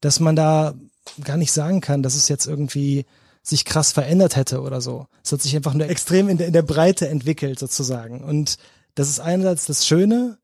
dass 0.00 0.20
man 0.20 0.36
da 0.36 0.74
gar 1.22 1.36
nicht 1.36 1.52
sagen 1.52 1.80
kann, 1.80 2.02
dass 2.02 2.16
es 2.16 2.28
jetzt 2.28 2.46
irgendwie 2.46 3.06
sich 3.44 3.66
krass 3.66 3.92
verändert 3.92 4.36
hätte 4.36 4.62
oder 4.62 4.80
so. 4.80 5.06
Es 5.22 5.30
hat 5.30 5.42
sich 5.42 5.54
einfach 5.54 5.74
nur 5.74 5.88
extrem 5.88 6.28
in 6.28 6.38
der, 6.38 6.46
in 6.46 6.54
der 6.54 6.62
Breite 6.62 7.08
entwickelt 7.08 7.58
sozusagen. 7.58 8.24
Und 8.24 8.56
das 8.94 9.10
ist 9.10 9.20
einerseits 9.20 9.66
das 9.66 9.86
Schöne, 9.86 10.38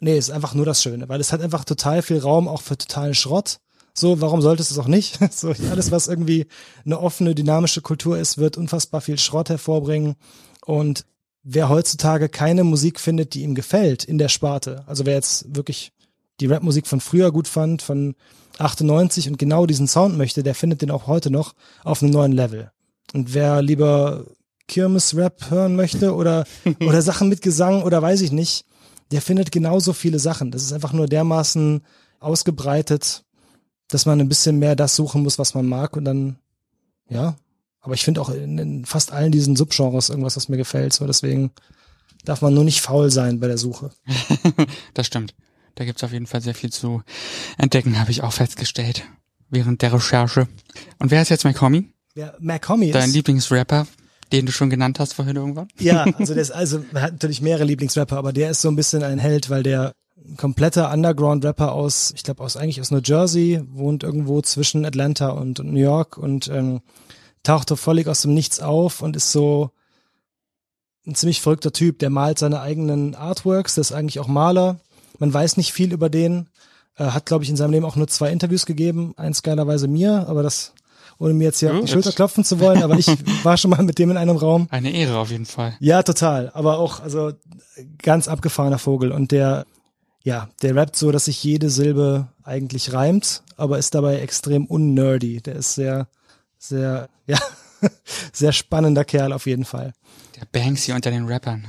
nee, 0.00 0.16
es 0.16 0.28
ist 0.28 0.34
einfach 0.34 0.54
nur 0.54 0.66
das 0.66 0.82
Schöne, 0.82 1.08
weil 1.08 1.20
es 1.20 1.32
hat 1.32 1.40
einfach 1.40 1.64
total 1.64 2.02
viel 2.02 2.18
Raum 2.18 2.48
auch 2.48 2.60
für 2.60 2.76
totalen 2.76 3.14
Schrott. 3.14 3.58
So, 3.94 4.20
warum 4.20 4.42
sollte 4.42 4.62
es 4.62 4.70
es 4.70 4.78
auch 4.78 4.86
nicht? 4.86 5.18
So, 5.32 5.54
alles, 5.70 5.90
was 5.90 6.08
irgendwie 6.08 6.46
eine 6.84 7.00
offene, 7.00 7.34
dynamische 7.34 7.80
Kultur 7.80 8.18
ist, 8.18 8.36
wird 8.36 8.58
unfassbar 8.58 9.00
viel 9.00 9.18
Schrott 9.18 9.48
hervorbringen. 9.48 10.16
Und 10.64 11.06
wer 11.42 11.70
heutzutage 11.70 12.28
keine 12.28 12.64
Musik 12.64 13.00
findet, 13.00 13.32
die 13.32 13.42
ihm 13.42 13.54
gefällt 13.54 14.04
in 14.04 14.18
der 14.18 14.28
Sparte, 14.28 14.84
also 14.86 15.06
wer 15.06 15.14
jetzt 15.14 15.56
wirklich 15.56 15.92
die 16.40 16.46
Rapmusik 16.46 16.86
von 16.86 17.00
früher 17.00 17.32
gut 17.32 17.48
fand, 17.48 17.80
von 17.82 18.14
98 18.58 19.28
und 19.28 19.38
genau 19.38 19.66
diesen 19.66 19.88
Sound 19.88 20.16
möchte, 20.16 20.42
der 20.42 20.54
findet 20.54 20.82
den 20.82 20.90
auch 20.90 21.06
heute 21.06 21.30
noch 21.30 21.54
auf 21.84 22.02
einem 22.02 22.12
neuen 22.12 22.32
Level. 22.32 22.70
Und 23.12 23.34
wer 23.34 23.62
lieber 23.62 24.26
Kirmes-Rap 24.68 25.50
hören 25.50 25.76
möchte 25.76 26.14
oder, 26.14 26.44
oder 26.80 27.02
Sachen 27.02 27.28
mit 27.28 27.42
Gesang 27.42 27.82
oder 27.82 28.00
weiß 28.00 28.20
ich 28.22 28.32
nicht, 28.32 28.64
der 29.10 29.20
findet 29.20 29.52
genauso 29.52 29.92
viele 29.92 30.18
Sachen. 30.18 30.50
Das 30.50 30.62
ist 30.62 30.72
einfach 30.72 30.92
nur 30.92 31.06
dermaßen 31.06 31.82
ausgebreitet, 32.20 33.24
dass 33.88 34.06
man 34.06 34.20
ein 34.20 34.28
bisschen 34.28 34.58
mehr 34.58 34.74
das 34.74 34.96
suchen 34.96 35.22
muss, 35.22 35.38
was 35.38 35.54
man 35.54 35.66
mag 35.66 35.96
und 35.96 36.04
dann, 36.04 36.36
ja. 37.08 37.36
Aber 37.80 37.94
ich 37.94 38.04
finde 38.04 38.20
auch 38.20 38.30
in, 38.30 38.58
in, 38.58 38.84
fast 38.84 39.12
allen 39.12 39.32
diesen 39.32 39.56
Subgenres 39.56 40.08
irgendwas, 40.08 40.36
was 40.36 40.48
mir 40.48 40.56
gefällt. 40.56 40.92
So 40.92 41.06
deswegen 41.06 41.50
darf 42.24 42.40
man 42.40 42.54
nur 42.54 42.64
nicht 42.64 42.80
faul 42.80 43.10
sein 43.10 43.40
bei 43.40 43.48
der 43.48 43.58
Suche. 43.58 43.90
das 44.94 45.08
stimmt. 45.08 45.34
Da 45.74 45.84
gibt's 45.84 46.04
auf 46.04 46.12
jeden 46.12 46.26
Fall 46.26 46.40
sehr 46.40 46.54
viel 46.54 46.70
zu 46.70 47.02
entdecken, 47.58 47.98
habe 47.98 48.10
ich 48.10 48.22
auch 48.22 48.32
festgestellt 48.32 49.04
während 49.48 49.82
der 49.82 49.92
Recherche. 49.92 50.48
Und 50.98 51.10
wer 51.10 51.22
ist 51.22 51.28
jetzt 51.28 51.44
McCommy? 51.44 51.92
Wer 52.14 52.34
McCommy 52.40 52.86
ist? 52.86 52.94
Dein 52.94 53.10
Lieblingsrapper, 53.10 53.86
den 54.32 54.46
du 54.46 54.52
schon 54.52 54.70
genannt 54.70 54.98
hast 54.98 55.14
vorhin 55.14 55.36
irgendwann? 55.36 55.68
Ja, 55.78 56.04
also 56.18 56.34
der 56.34 56.42
ist 56.42 56.50
also 56.50 56.84
man 56.92 57.02
hat 57.02 57.12
natürlich 57.12 57.40
mehrere 57.40 57.64
Lieblingsrapper, 57.64 58.16
aber 58.16 58.32
der 58.32 58.50
ist 58.50 58.62
so 58.62 58.68
ein 58.68 58.76
bisschen 58.76 59.02
ein 59.02 59.18
Held, 59.18 59.50
weil 59.50 59.62
der 59.62 59.92
kompletter 60.36 60.90
Underground-Rapper 60.92 61.72
aus, 61.72 62.12
ich 62.14 62.22
glaube 62.22 62.42
aus 62.42 62.56
eigentlich 62.56 62.80
aus 62.80 62.90
New 62.90 63.00
Jersey, 63.02 63.60
wohnt 63.72 64.02
irgendwo 64.02 64.40
zwischen 64.40 64.84
Atlanta 64.84 65.30
und 65.30 65.58
New 65.58 65.80
York 65.80 66.16
und 66.16 66.48
ähm, 66.48 66.80
taucht 67.42 67.70
völlig 67.76 68.06
aus 68.08 68.22
dem 68.22 68.34
Nichts 68.34 68.60
auf 68.60 69.02
und 69.02 69.16
ist 69.16 69.32
so 69.32 69.70
ein 71.06 71.14
ziemlich 71.14 71.40
verrückter 71.40 71.72
Typ, 71.72 71.98
der 71.98 72.10
malt 72.10 72.38
seine 72.38 72.60
eigenen 72.60 73.14
Artworks, 73.14 73.74
der 73.74 73.82
ist 73.82 73.92
eigentlich 73.92 74.20
auch 74.20 74.28
Maler. 74.28 74.80
Man 75.22 75.32
weiß 75.32 75.56
nicht 75.56 75.72
viel 75.72 75.92
über 75.92 76.10
den, 76.10 76.48
äh, 76.96 77.04
hat 77.04 77.26
glaube 77.26 77.44
ich 77.44 77.50
in 77.50 77.54
seinem 77.54 77.70
Leben 77.70 77.86
auch 77.86 77.94
nur 77.94 78.08
zwei 78.08 78.32
Interviews 78.32 78.66
gegeben, 78.66 79.14
eins 79.16 79.44
geilerweise 79.44 79.86
mir, 79.86 80.26
aber 80.26 80.42
das 80.42 80.72
ohne 81.16 81.32
mir 81.32 81.44
jetzt 81.44 81.60
hier 81.60 81.72
oh, 81.72 81.74
auf 81.74 81.84
die 81.84 81.92
Schulter 81.92 82.10
klopfen 82.10 82.42
zu 82.42 82.58
wollen, 82.58 82.82
aber 82.82 82.98
ich 82.98 83.06
war 83.44 83.56
schon 83.56 83.70
mal 83.70 83.84
mit 83.84 84.00
dem 84.00 84.10
in 84.10 84.16
einem 84.16 84.36
Raum. 84.36 84.66
Eine 84.72 84.90
Ehre 84.90 85.18
auf 85.18 85.30
jeden 85.30 85.46
Fall. 85.46 85.76
Ja, 85.78 86.02
total, 86.02 86.50
aber 86.54 86.80
auch 86.80 86.98
also 86.98 87.30
ganz 87.98 88.26
abgefahrener 88.26 88.80
Vogel 88.80 89.12
und 89.12 89.30
der 89.30 89.64
ja, 90.24 90.48
der 90.60 90.74
rappt 90.74 90.96
so, 90.96 91.12
dass 91.12 91.26
sich 91.26 91.44
jede 91.44 91.70
Silbe 91.70 92.26
eigentlich 92.42 92.92
reimt, 92.92 93.44
aber 93.56 93.78
ist 93.78 93.94
dabei 93.94 94.18
extrem 94.18 94.66
unnerdy. 94.66 95.40
Der 95.40 95.54
ist 95.54 95.76
sehr 95.76 96.08
sehr 96.58 97.08
ja, 97.28 97.38
sehr 98.32 98.50
spannender 98.50 99.04
Kerl 99.04 99.32
auf 99.32 99.46
jeden 99.46 99.66
Fall. 99.66 99.92
Der 100.34 100.46
Banksy 100.46 100.90
unter 100.90 101.12
den 101.12 101.26
Rappern. 101.26 101.68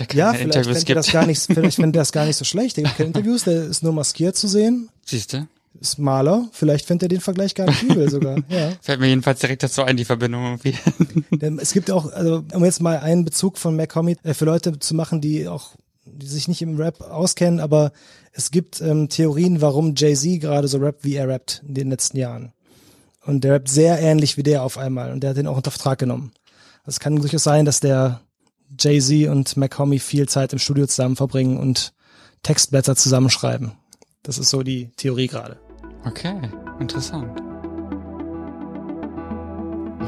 Der 0.00 0.06
ja, 0.14 0.32
vielleicht 0.32 0.44
Interviews 0.44 0.78
findet 0.78 0.96
das 0.96 1.12
gar 1.12 1.26
nicht, 1.26 1.40
vielleicht 1.52 1.76
findet 1.76 1.96
das 1.96 2.12
gar 2.12 2.26
nicht 2.26 2.36
so 2.36 2.44
schlecht. 2.44 2.76
Der 2.76 2.84
gibt 2.84 2.96
keine 2.96 3.08
Interviews, 3.08 3.44
der 3.44 3.64
ist 3.64 3.82
nur 3.82 3.92
maskiert 3.92 4.36
zu 4.36 4.48
sehen. 4.48 4.88
Siehst 5.04 5.32
du? 5.32 5.46
Ist 5.80 5.98
Maler. 5.98 6.48
Vielleicht 6.52 6.86
findet 6.86 7.04
er 7.04 7.08
den 7.08 7.20
Vergleich 7.20 7.54
gar 7.54 7.66
nicht 7.66 7.82
übel 7.82 8.10
sogar. 8.10 8.36
Ja. 8.48 8.72
Fällt 8.80 9.00
mir 9.00 9.08
jedenfalls 9.08 9.40
direkt 9.40 9.62
dazu 9.62 9.82
ein, 9.82 9.96
die 9.96 10.04
Verbindung 10.04 10.44
irgendwie. 10.44 10.74
es 11.60 11.72
gibt 11.72 11.90
auch, 11.90 12.10
also 12.12 12.44
um 12.52 12.64
jetzt 12.64 12.80
mal 12.80 12.98
einen 12.98 13.24
Bezug 13.24 13.58
von 13.58 13.76
McCommy 13.76 14.16
äh, 14.22 14.34
für 14.34 14.44
Leute 14.44 14.78
zu 14.78 14.94
machen, 14.94 15.20
die 15.20 15.46
auch 15.46 15.74
die 16.04 16.26
sich 16.26 16.48
nicht 16.48 16.62
im 16.62 16.76
Rap 16.76 17.00
auskennen, 17.02 17.60
aber 17.60 17.92
es 18.32 18.50
gibt 18.50 18.80
ähm, 18.80 19.08
Theorien, 19.08 19.60
warum 19.60 19.94
Jay-Z 19.94 20.40
gerade 20.40 20.68
so 20.68 20.78
rappt, 20.78 21.04
wie 21.04 21.14
er 21.14 21.28
rappt 21.28 21.62
in 21.66 21.74
den 21.74 21.90
letzten 21.90 22.16
Jahren. 22.16 22.52
Und 23.24 23.44
der 23.44 23.54
rappt 23.54 23.68
sehr 23.68 24.00
ähnlich 24.00 24.36
wie 24.36 24.42
der 24.42 24.62
auf 24.62 24.78
einmal 24.78 25.12
und 25.12 25.20
der 25.20 25.30
hat 25.30 25.36
den 25.36 25.46
auch 25.46 25.56
unter 25.56 25.70
Vertrag 25.70 25.98
genommen. 25.98 26.32
Es 26.86 27.00
kann 27.00 27.16
durchaus 27.16 27.44
sein, 27.44 27.66
dass 27.66 27.80
der 27.80 28.22
Jay-Z 28.78 29.28
und 29.28 29.56
McCommy 29.56 29.98
viel 29.98 30.28
Zeit 30.28 30.52
im 30.52 30.58
Studio 30.58 30.86
zusammen 30.86 31.16
verbringen 31.16 31.58
und 31.58 31.92
Textblätter 32.42 32.96
zusammenschreiben. 32.96 33.72
Das 34.22 34.38
ist 34.38 34.50
so 34.50 34.62
die 34.62 34.90
Theorie 34.96 35.26
gerade. 35.26 35.58
Okay, 36.04 36.40
interessant. 36.80 37.40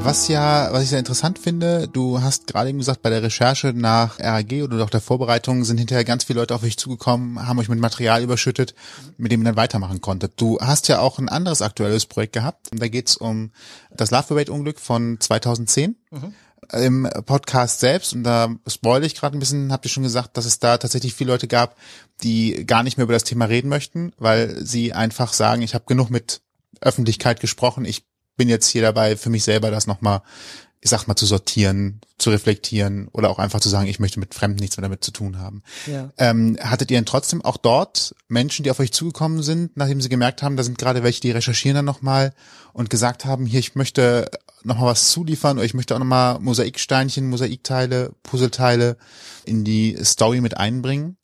Was 0.03 0.27
ja, 0.29 0.69
was 0.71 0.81
ich 0.81 0.89
sehr 0.89 0.97
interessant 0.97 1.37
finde, 1.37 1.87
du 1.87 2.21
hast 2.21 2.47
gerade 2.47 2.69
eben 2.69 2.79
gesagt, 2.79 3.03
bei 3.03 3.11
der 3.11 3.21
Recherche 3.21 3.71
nach 3.75 4.19
RAG 4.19 4.51
oder 4.63 4.83
auch 4.83 4.89
der 4.89 4.99
Vorbereitung 4.99 5.63
sind 5.63 5.77
hinterher 5.77 6.03
ganz 6.03 6.23
viele 6.23 6.39
Leute 6.39 6.55
auf 6.55 6.63
euch 6.63 6.75
zugekommen, 6.75 7.47
haben 7.47 7.59
euch 7.59 7.69
mit 7.69 7.79
Material 7.79 8.23
überschüttet, 8.23 8.73
mit 9.17 9.31
dem 9.31 9.41
ihr 9.41 9.45
dann 9.45 9.57
weitermachen 9.57 10.01
konntet. 10.01 10.33
Du 10.37 10.59
hast 10.59 10.87
ja 10.87 10.99
auch 10.99 11.19
ein 11.19 11.29
anderes 11.29 11.61
aktuelles 11.61 12.07
Projekt 12.07 12.33
gehabt. 12.33 12.69
Da 12.71 12.87
geht's 12.87 13.15
um 13.15 13.51
das 13.91 14.09
Love 14.09 14.23
Parade 14.29 14.51
Unglück 14.51 14.79
von 14.79 15.17
2010. 15.19 15.95
Mhm 16.09 16.33
im 16.71 17.07
Podcast 17.25 17.79
selbst, 17.79 18.13
und 18.13 18.23
da 18.23 18.49
spoil 18.67 19.03
ich 19.03 19.15
gerade 19.15 19.37
ein 19.37 19.39
bisschen, 19.39 19.71
habt 19.71 19.85
ihr 19.85 19.89
schon 19.89 20.03
gesagt, 20.03 20.37
dass 20.37 20.45
es 20.45 20.59
da 20.59 20.77
tatsächlich 20.77 21.13
viele 21.13 21.31
Leute 21.31 21.47
gab, 21.47 21.75
die 22.23 22.65
gar 22.65 22.83
nicht 22.83 22.97
mehr 22.97 23.05
über 23.05 23.13
das 23.13 23.23
Thema 23.23 23.45
reden 23.45 23.67
möchten, 23.67 24.13
weil 24.17 24.63
sie 24.63 24.93
einfach 24.93 25.33
sagen, 25.33 25.61
ich 25.61 25.73
habe 25.73 25.85
genug 25.87 26.09
mit 26.09 26.41
Öffentlichkeit 26.79 27.39
gesprochen, 27.39 27.85
ich 27.85 28.05
bin 28.37 28.47
jetzt 28.49 28.67
hier 28.67 28.81
dabei, 28.81 29.17
für 29.17 29.29
mich 29.29 29.43
selber 29.43 29.71
das 29.71 29.87
nochmal, 29.87 30.21
ich 30.79 30.89
sag 30.89 31.07
mal, 31.07 31.15
zu 31.15 31.25
sortieren, 31.25 32.01
zu 32.17 32.29
reflektieren 32.29 33.07
oder 33.09 33.29
auch 33.29 33.39
einfach 33.39 33.59
zu 33.59 33.69
sagen, 33.69 33.87
ich 33.87 33.99
möchte 33.99 34.19
mit 34.19 34.33
Fremden 34.33 34.59
nichts 34.59 34.77
mehr 34.77 34.83
damit 34.83 35.03
zu 35.03 35.11
tun 35.11 35.37
haben. 35.37 35.63
Ja. 35.85 36.11
Ähm, 36.17 36.57
hattet 36.59 36.89
ihr 36.89 36.97
denn 36.97 37.05
trotzdem 37.05 37.43
auch 37.43 37.57
dort 37.57 38.15
Menschen, 38.29 38.63
die 38.63 38.71
auf 38.71 38.79
euch 38.79 38.91
zugekommen 38.91 39.43
sind, 39.43 39.77
nachdem 39.77 40.01
sie 40.01 40.09
gemerkt 40.09 40.41
haben, 40.41 40.57
da 40.57 40.63
sind 40.63 40.77
gerade 40.77 41.03
welche, 41.03 41.21
die 41.21 41.31
recherchieren 41.31 41.75
dann 41.75 41.85
nochmal 41.85 42.33
und 42.73 42.89
gesagt 42.89 43.25
haben, 43.25 43.45
hier, 43.45 43.59
ich 43.59 43.75
möchte 43.75 44.31
nochmal 44.63 44.87
was 44.87 45.11
zuliefern 45.11 45.59
ich 45.59 45.73
möchte 45.73 45.95
auch 45.95 45.99
nochmal 45.99 46.39
Mosaiksteinchen, 46.39 47.29
Mosaikteile, 47.29 48.13
Puzzleteile 48.23 48.97
in 49.45 49.63
die 49.63 49.97
Story 50.03 50.41
mit 50.41 50.57
einbringen? 50.57 51.17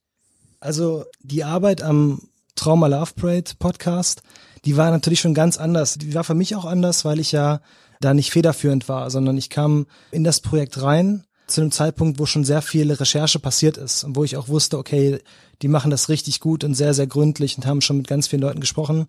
Also 0.59 1.05
die 1.21 1.43
Arbeit 1.43 1.81
am 1.81 2.21
Trauma 2.55 2.87
Love 2.87 3.13
Parade 3.15 3.51
Podcast 3.59 4.21
die 4.67 4.75
war 4.75 4.91
natürlich 4.91 5.21
schon 5.21 5.33
ganz 5.33 5.57
anders. 5.57 5.93
Die 5.97 6.13
war 6.13 6.25
für 6.25 6.33
mich 6.33 6.53
auch 6.53 6.65
anders, 6.65 7.05
weil 7.05 7.19
ich 7.19 7.31
ja 7.31 7.61
da 8.01 8.13
nicht 8.13 8.31
federführend 8.31 8.89
war, 8.89 9.09
sondern 9.09 9.37
ich 9.37 9.49
kam 9.49 9.87
in 10.11 10.25
das 10.25 10.41
Projekt 10.41 10.81
rein 10.81 11.23
zu 11.47 11.61
einem 11.61 11.71
Zeitpunkt, 11.71 12.19
wo 12.19 12.25
schon 12.25 12.43
sehr 12.43 12.61
viel 12.61 12.91
Recherche 12.91 13.39
passiert 13.39 13.77
ist 13.77 14.03
und 14.03 14.17
wo 14.17 14.25
ich 14.25 14.35
auch 14.35 14.49
wusste, 14.49 14.77
okay, 14.77 15.19
die 15.61 15.69
machen 15.69 15.89
das 15.89 16.09
richtig 16.09 16.41
gut 16.41 16.65
und 16.65 16.73
sehr, 16.73 16.93
sehr 16.93 17.07
gründlich 17.07 17.57
und 17.57 17.65
haben 17.65 17.79
schon 17.79 17.95
mit 17.95 18.07
ganz 18.07 18.27
vielen 18.27 18.41
Leuten 18.41 18.59
gesprochen. 18.59 19.07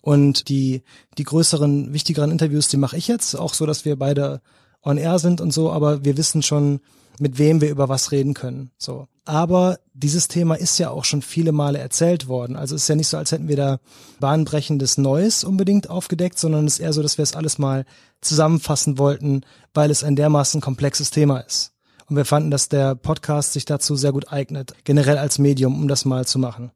Und 0.00 0.48
die, 0.48 0.82
die 1.18 1.24
größeren, 1.24 1.92
wichtigeren 1.92 2.30
Interviews, 2.30 2.68
die 2.68 2.76
mache 2.76 2.96
ich 2.96 3.08
jetzt, 3.08 3.34
auch 3.34 3.54
so, 3.54 3.66
dass 3.66 3.84
wir 3.84 3.96
beide 3.96 4.40
on 4.82 4.96
air 4.96 5.18
sind 5.18 5.40
und 5.40 5.52
so, 5.52 5.70
aber 5.70 6.04
wir 6.04 6.16
wissen 6.16 6.42
schon, 6.42 6.80
mit 7.18 7.38
wem 7.38 7.60
wir 7.60 7.70
über 7.70 7.88
was 7.88 8.12
reden 8.12 8.32
können. 8.32 8.70
So. 8.78 9.06
Aber 9.26 9.78
dieses 9.92 10.26
Thema 10.26 10.54
ist 10.54 10.78
ja 10.78 10.90
auch 10.90 11.04
schon 11.04 11.20
viele 11.20 11.52
Male 11.52 11.78
erzählt 11.78 12.28
worden. 12.28 12.56
Also 12.56 12.74
es 12.74 12.82
ist 12.82 12.88
ja 12.88 12.94
nicht 12.94 13.08
so, 13.08 13.18
als 13.18 13.30
hätten 13.30 13.48
wir 13.48 13.56
da 13.56 13.78
bahnbrechendes 14.20 14.96
Neues 14.96 15.44
unbedingt 15.44 15.90
aufgedeckt, 15.90 16.38
sondern 16.38 16.66
es 16.66 16.74
ist 16.74 16.80
eher 16.80 16.94
so, 16.94 17.02
dass 17.02 17.18
wir 17.18 17.22
es 17.22 17.36
alles 17.36 17.58
mal 17.58 17.84
zusammenfassen 18.22 18.98
wollten, 18.98 19.42
weil 19.74 19.90
es 19.90 20.02
ein 20.02 20.16
dermaßen 20.16 20.62
komplexes 20.62 21.10
Thema 21.10 21.40
ist. 21.40 21.72
Und 22.08 22.16
wir 22.16 22.24
fanden, 22.24 22.50
dass 22.50 22.68
der 22.68 22.94
Podcast 22.96 23.52
sich 23.52 23.66
dazu 23.66 23.94
sehr 23.94 24.12
gut 24.12 24.32
eignet, 24.32 24.74
generell 24.84 25.18
als 25.18 25.38
Medium, 25.38 25.76
um 25.76 25.86
das 25.86 26.04
mal 26.04 26.26
zu 26.26 26.38
machen. 26.38 26.72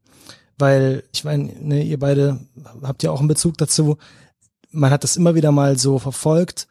Weil, 0.58 1.04
ich 1.12 1.24
meine, 1.24 1.52
ne, 1.60 1.82
ihr 1.82 1.98
beide 1.98 2.40
habt 2.82 3.02
ja 3.02 3.10
auch 3.10 3.18
einen 3.18 3.28
Bezug 3.28 3.58
dazu. 3.58 3.96
Man 4.70 4.90
hat 4.90 5.04
das 5.04 5.16
immer 5.16 5.34
wieder 5.34 5.52
mal 5.52 5.78
so 5.78 5.98
verfolgt, 5.98 6.68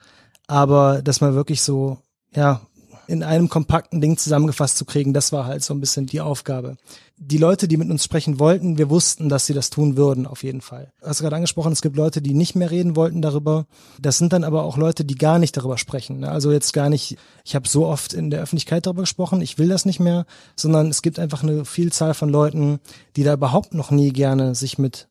aber 0.47 1.01
dass 1.01 1.21
man 1.21 1.35
wirklich 1.35 1.61
so, 1.61 1.97
ja, 2.35 2.61
in 3.07 3.23
einem 3.23 3.49
kompakten 3.49 3.99
Ding 4.01 4.17
zusammengefasst 4.17 4.77
zu 4.77 4.85
kriegen, 4.85 5.13
das 5.13 5.31
war 5.31 5.45
halt 5.45 5.63
so 5.63 5.73
ein 5.73 5.79
bisschen 5.79 6.05
die 6.05 6.21
Aufgabe. 6.21 6.77
Die 7.25 7.37
Leute, 7.37 7.69
die 7.69 7.77
mit 7.77 7.89
uns 7.89 8.03
sprechen 8.03 8.37
wollten, 8.37 8.77
wir 8.77 8.89
wussten, 8.89 9.29
dass 9.29 9.45
sie 9.45 9.53
das 9.53 9.69
tun 9.69 9.95
würden, 9.95 10.27
auf 10.27 10.43
jeden 10.43 10.59
Fall. 10.59 10.91
Du 10.99 11.07
hast 11.07 11.21
gerade 11.21 11.37
angesprochen, 11.37 11.71
es 11.71 11.81
gibt 11.81 11.95
Leute, 11.95 12.21
die 12.21 12.33
nicht 12.33 12.55
mehr 12.55 12.69
reden 12.69 12.97
wollten 12.97 13.21
darüber. 13.21 13.65
Das 13.97 14.17
sind 14.17 14.33
dann 14.33 14.43
aber 14.43 14.63
auch 14.63 14.75
Leute, 14.75 15.05
die 15.05 15.15
gar 15.15 15.39
nicht 15.39 15.55
darüber 15.55 15.77
sprechen. 15.77 16.19
Ne? 16.19 16.29
Also 16.29 16.51
jetzt 16.51 16.73
gar 16.73 16.89
nicht, 16.89 17.17
ich 17.45 17.55
habe 17.55 17.67
so 17.67 17.87
oft 17.87 18.13
in 18.13 18.29
der 18.29 18.41
Öffentlichkeit 18.41 18.85
darüber 18.85 19.03
gesprochen, 19.03 19.41
ich 19.41 19.57
will 19.57 19.69
das 19.69 19.85
nicht 19.85 20.01
mehr, 20.01 20.25
sondern 20.57 20.89
es 20.89 21.01
gibt 21.01 21.17
einfach 21.17 21.43
eine 21.43 21.63
Vielzahl 21.63 22.13
von 22.13 22.29
Leuten, 22.29 22.79
die 23.15 23.23
da 23.23 23.33
überhaupt 23.33 23.73
noch 23.73 23.89
nie 23.89 24.11
gerne 24.11 24.53
sich 24.53 24.77
mit 24.77 25.07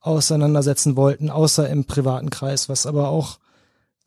auseinandersetzen 0.00 0.96
wollten, 0.96 1.30
außer 1.30 1.68
im 1.70 1.86
privaten 1.86 2.28
Kreis, 2.28 2.68
was 2.68 2.84
aber 2.84 3.08
auch 3.08 3.38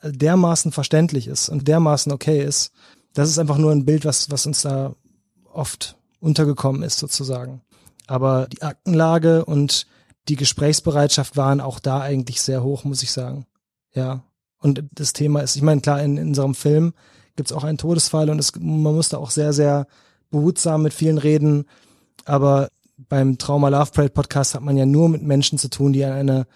dermaßen 0.03 0.71
verständlich 0.71 1.27
ist 1.27 1.49
und 1.49 1.67
dermaßen 1.67 2.11
okay 2.11 2.43
ist, 2.43 2.71
das 3.13 3.29
ist 3.29 3.39
einfach 3.39 3.57
nur 3.57 3.71
ein 3.71 3.85
Bild, 3.85 4.05
was, 4.05 4.29
was 4.29 4.45
uns 4.45 4.61
da 4.61 4.93
oft 5.51 5.97
untergekommen 6.19 6.83
ist 6.83 6.99
sozusagen. 6.99 7.61
Aber 8.07 8.47
die 8.47 8.61
Aktenlage 8.61 9.45
und 9.45 9.85
die 10.27 10.35
Gesprächsbereitschaft 10.35 11.37
waren 11.37 11.61
auch 11.61 11.79
da 11.79 12.01
eigentlich 12.01 12.41
sehr 12.41 12.63
hoch, 12.63 12.83
muss 12.83 13.03
ich 13.03 13.11
sagen. 13.11 13.45
Ja. 13.93 14.23
Und 14.59 14.83
das 14.91 15.13
Thema 15.13 15.41
ist, 15.41 15.55
ich 15.55 15.61
meine, 15.61 15.81
klar, 15.81 16.01
in, 16.01 16.17
in 16.17 16.29
unserem 16.29 16.55
Film 16.55 16.93
gibt 17.35 17.51
es 17.51 17.55
auch 17.55 17.63
einen 17.63 17.77
Todesfall 17.77 18.29
und 18.29 18.39
es, 18.39 18.53
man 18.55 18.95
musste 18.95 19.19
auch 19.19 19.29
sehr, 19.29 19.53
sehr 19.53 19.87
behutsam 20.31 20.83
mit 20.83 20.93
vielen 20.93 21.17
reden. 21.17 21.65
Aber 22.25 22.69
beim 22.97 23.37
Trauma 23.37 23.69
Love 23.69 23.91
Parade 23.91 24.13
Podcast 24.13 24.55
hat 24.55 24.63
man 24.63 24.77
ja 24.77 24.85
nur 24.85 25.09
mit 25.09 25.21
Menschen 25.21 25.57
zu 25.57 25.69
tun, 25.69 25.93
die 25.93 26.03
an 26.03 26.13
einer, 26.13 26.47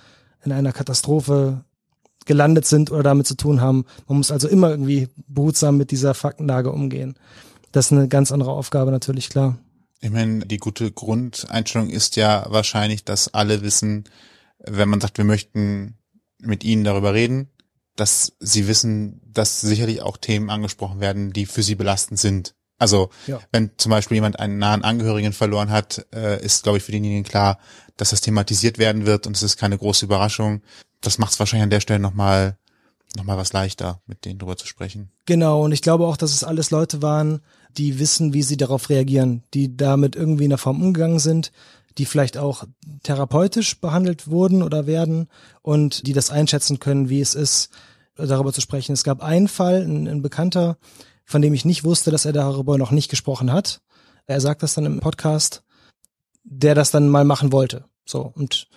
in 0.44 0.52
einer 0.52 0.74
Katastrophe 0.74 1.64
gelandet 2.26 2.66
sind 2.66 2.92
oder 2.92 3.04
damit 3.04 3.28
zu 3.28 3.36
tun 3.36 3.62
haben. 3.62 3.86
Man 4.08 4.18
muss 4.18 4.32
also 4.32 4.48
immer 4.48 4.70
irgendwie 4.72 5.08
behutsam 5.28 5.78
mit 5.78 5.92
dieser 5.92 6.14
Faktenlage 6.14 6.72
umgehen. 6.72 7.16
Das 7.72 7.88
ist 7.88 7.92
eine 7.94 8.08
ganz 8.08 8.32
andere 8.32 8.52
Aufgabe 8.52 8.92
natürlich, 8.92 9.30
klar. 9.30 9.58
Ich 10.00 10.10
meine, 10.10 10.46
die 10.46 10.58
gute 10.58 10.92
Grundeinstellung 10.92 11.90
ist 11.90 12.16
ja 12.16 12.46
wahrscheinlich, 12.50 13.06
dass 13.06 13.34
alle 13.34 13.62
wissen, 13.62 14.06
wenn 14.60 14.90
man 14.90 15.00
sagt, 15.00 15.18
wir 15.18 15.26
möchten 15.26 15.98
mit 16.40 16.64
ihnen 16.64 16.84
darüber 16.84 17.14
reden, 17.14 17.50
dass 17.96 18.34
sie 18.40 18.68
wissen, 18.68 19.22
dass 19.32 19.62
sicherlich 19.62 20.02
auch 20.02 20.18
Themen 20.18 20.50
angesprochen 20.50 21.00
werden, 21.00 21.34
die 21.34 21.46
für 21.46 21.62
sie 21.62 21.76
belastend 21.76 22.20
sind. 22.20 22.56
Also 22.80 23.12
Ja. 23.28 23.40
wenn 23.52 23.72
zum 23.78 23.92
Beispiel 23.92 24.16
jemand 24.16 24.40
einen 24.40 24.58
nahen 24.58 24.84
Angehörigen 24.84 25.34
verloren 25.34 25.70
hat, 25.70 26.08
äh, 26.16 26.44
ist, 26.44 26.64
glaube 26.64 26.80
ich, 26.80 26.84
für 26.84 26.92
denjenigen 26.92 27.24
klar, 27.24 27.60
dass 27.98 28.10
das 28.10 28.22
thematisiert 28.22 28.80
werden 28.80 29.06
wird 29.06 29.28
und 29.28 29.36
es 29.38 29.44
ist 29.44 29.58
keine 29.58 29.78
große 29.78 30.06
Überraschung. 30.06 30.64
Das 31.02 31.20
macht 31.20 31.34
es 31.34 31.40
wahrscheinlich 31.40 31.64
an 31.66 31.70
der 31.70 31.80
Stelle 31.82 32.00
nochmal 32.00 32.58
noch 33.18 33.26
mal 33.26 33.38
was 33.38 33.52
leichter, 33.54 34.02
mit 34.08 34.24
denen 34.26 34.40
drüber 34.40 34.56
zu 34.56 34.66
sprechen. 34.66 35.12
Genau, 35.26 35.66
und 35.66 35.74
ich 35.74 35.82
glaube 35.82 36.08
auch, 36.08 36.16
dass 36.18 36.32
es 36.32 36.44
alles 36.46 36.72
Leute 36.72 37.02
waren, 37.02 37.42
die 37.78 38.00
wissen, 38.00 38.34
wie 38.34 38.44
sie 38.44 38.58
darauf 38.58 38.90
reagieren, 38.90 39.44
die 39.54 39.76
damit 39.76 40.16
irgendwie 40.16 40.46
in 40.46 40.50
der 40.50 40.58
Form 40.58 40.82
umgegangen 40.82 41.20
sind, 41.20 41.52
die 41.98 42.06
vielleicht 42.06 42.38
auch 42.38 42.66
therapeutisch 43.04 43.80
behandelt 43.80 44.30
wurden 44.30 44.64
oder 44.64 44.88
werden 44.88 45.28
und 45.62 46.08
die 46.08 46.14
das 46.14 46.30
einschätzen 46.32 46.80
können, 46.80 47.10
wie 47.10 47.22
es 47.22 47.36
ist, 47.36 47.70
darüber 48.16 48.54
zu 48.54 48.62
sprechen. 48.62 48.94
Es 48.94 49.04
gab 49.04 49.22
einen 49.22 49.48
Fall, 49.48 49.84
ein, 49.84 50.08
ein 50.08 50.22
Bekannter, 50.22 50.78
von 51.26 51.42
dem 51.42 51.54
ich 51.54 51.66
nicht 51.66 51.84
wusste, 51.84 52.12
dass 52.12 52.26
er 52.26 52.34
darüber 52.34 52.78
noch 52.78 52.92
nicht 52.92 53.10
gesprochen 53.10 53.52
hat. 53.52 53.82
Er 54.26 54.42
sagt 54.42 54.64
das 54.64 54.74
dann 54.74 54.86
im 54.86 55.00
Podcast, 55.00 55.64
der 56.44 56.76
das 56.76 56.92
dann 56.92 57.10
mal 57.10 57.26
machen 57.26 57.52
wollte. 57.52 57.86
So, 58.06 58.32
und 58.36 58.68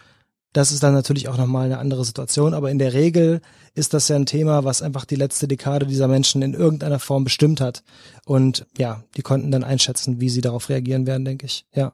das 0.55 0.71
ist 0.71 0.83
dann 0.85 0.95
natürlich 0.95 1.29
auch 1.29 1.37
nochmal 1.37 1.67
eine 1.67 1.79
andere 1.79 2.05
Situation, 2.05 2.55
aber 2.55 2.71
in 2.71 2.79
der 2.79 2.95
Regel 2.95 3.41
ist 3.75 3.93
das 3.93 4.07
ja 4.07 4.15
ein 4.15 4.25
Thema, 4.25 4.65
was 4.65 4.83
einfach 4.83 5.05
die 5.05 5.17
letzte 5.17 5.49
Dekade 5.49 5.85
dieser 5.85 6.07
Menschen 6.07 6.43
in 6.43 6.55
irgendeiner 6.55 7.01
Form 7.01 7.25
bestimmt 7.25 7.61
hat. 7.61 7.83
Und 8.25 8.65
ja, 8.79 9.03
die 9.17 9.23
konnten 9.23 9.51
dann 9.51 9.65
einschätzen, 9.65 10.21
wie 10.21 10.31
sie 10.31 10.41
darauf 10.41 10.69
reagieren 10.69 11.09
werden, 11.09 11.25
denke 11.25 11.45
ich. 11.45 11.67
Ja. 11.75 11.93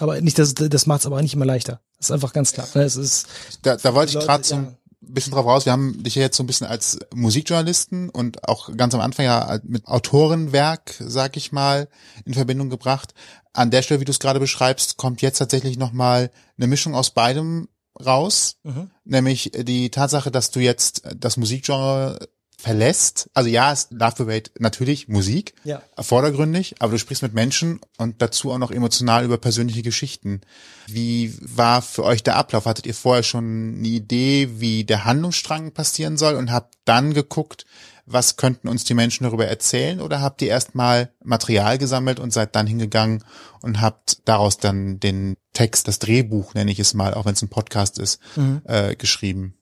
Aber 0.00 0.20
nicht, 0.20 0.40
das, 0.40 0.54
das 0.54 0.86
macht 0.86 1.00
es 1.00 1.06
aber 1.06 1.16
auch 1.16 1.22
nicht 1.22 1.34
immer 1.34 1.44
leichter. 1.44 1.80
Das 1.98 2.06
ist 2.06 2.10
einfach 2.10 2.32
ganz 2.32 2.52
klar. 2.52 2.66
ne? 2.74 2.82
Es 2.82 2.96
ist, 2.96 3.28
Da, 3.62 3.76
da 3.76 3.94
wollte 3.94 4.18
ich 4.18 4.24
gerade 4.24 4.42
so 4.42 4.56
ja. 4.56 4.60
ein 4.60 4.76
bisschen 5.00 5.32
drauf 5.32 5.46
raus. 5.46 5.64
Wir 5.64 5.72
haben 5.72 6.02
dich 6.02 6.16
ja 6.16 6.22
jetzt 6.22 6.36
so 6.36 6.42
ein 6.42 6.48
bisschen 6.48 6.66
als 6.66 6.98
Musikjournalisten 7.14 8.10
und 8.10 8.48
auch 8.48 8.76
ganz 8.76 8.92
am 8.92 9.00
Anfang 9.00 9.26
ja 9.26 9.60
mit 9.62 9.86
Autorenwerk, 9.86 10.96
sag 10.98 11.36
ich 11.36 11.52
mal, 11.52 11.88
in 12.24 12.34
Verbindung 12.34 12.70
gebracht. 12.70 13.14
An 13.52 13.70
der 13.70 13.82
Stelle, 13.82 14.00
wie 14.00 14.04
du 14.04 14.12
es 14.12 14.18
gerade 14.18 14.40
beschreibst, 14.40 14.96
kommt 14.96 15.22
jetzt 15.22 15.38
tatsächlich 15.38 15.78
nochmal 15.78 16.32
eine 16.56 16.66
Mischung 16.66 16.96
aus 16.96 17.10
beidem 17.10 17.68
raus. 18.06 18.56
Mhm. 18.62 18.90
Nämlich 19.04 19.52
die 19.54 19.90
Tatsache, 19.90 20.30
dass 20.30 20.50
du 20.50 20.60
jetzt 20.60 21.02
das 21.16 21.36
Musikgenre 21.36 22.28
verlässt. 22.60 23.30
Also 23.32 23.48
ja, 23.48 23.72
es 23.72 23.88
Love 23.90 24.16
Parade 24.16 24.50
natürlich 24.58 25.08
Musik, 25.08 25.54
Ja. 25.64 25.80
vordergründig, 25.98 26.74
aber 26.78 26.92
du 26.92 26.98
sprichst 26.98 27.22
mit 27.22 27.32
Menschen 27.32 27.80
und 27.96 28.20
dazu 28.20 28.52
auch 28.52 28.58
noch 28.58 28.70
emotional 28.70 29.24
über 29.24 29.38
persönliche 29.38 29.82
Geschichten. 29.82 30.42
Wie 30.86 31.34
war 31.40 31.80
für 31.80 32.04
euch 32.04 32.22
der 32.22 32.36
Ablauf? 32.36 32.66
Hattet 32.66 32.86
ihr 32.86 32.94
vorher 32.94 33.22
schon 33.22 33.76
eine 33.78 33.88
Idee, 33.88 34.50
wie 34.56 34.84
der 34.84 35.06
Handlungsstrang 35.06 35.72
passieren 35.72 36.18
soll 36.18 36.34
und 36.34 36.52
habt 36.52 36.74
dann 36.84 37.14
geguckt, 37.14 37.64
was 38.12 38.36
könnten 38.36 38.68
uns 38.68 38.84
die 38.84 38.94
Menschen 38.94 39.24
darüber 39.24 39.46
erzählen 39.46 40.00
oder 40.00 40.20
habt 40.20 40.42
ihr 40.42 40.48
erstmal 40.48 41.10
Material 41.22 41.78
gesammelt 41.78 42.20
und 42.20 42.32
seid 42.32 42.56
dann 42.56 42.66
hingegangen 42.66 43.24
und 43.62 43.80
habt 43.80 44.26
daraus 44.26 44.58
dann 44.58 45.00
den 45.00 45.36
Text, 45.52 45.88
das 45.88 45.98
Drehbuch, 45.98 46.54
nenne 46.54 46.70
ich 46.70 46.78
es 46.78 46.94
mal, 46.94 47.14
auch 47.14 47.26
wenn 47.26 47.34
es 47.34 47.42
ein 47.42 47.48
Podcast 47.48 47.98
ist, 47.98 48.20
äh, 48.64 48.96
geschrieben? 48.96 49.54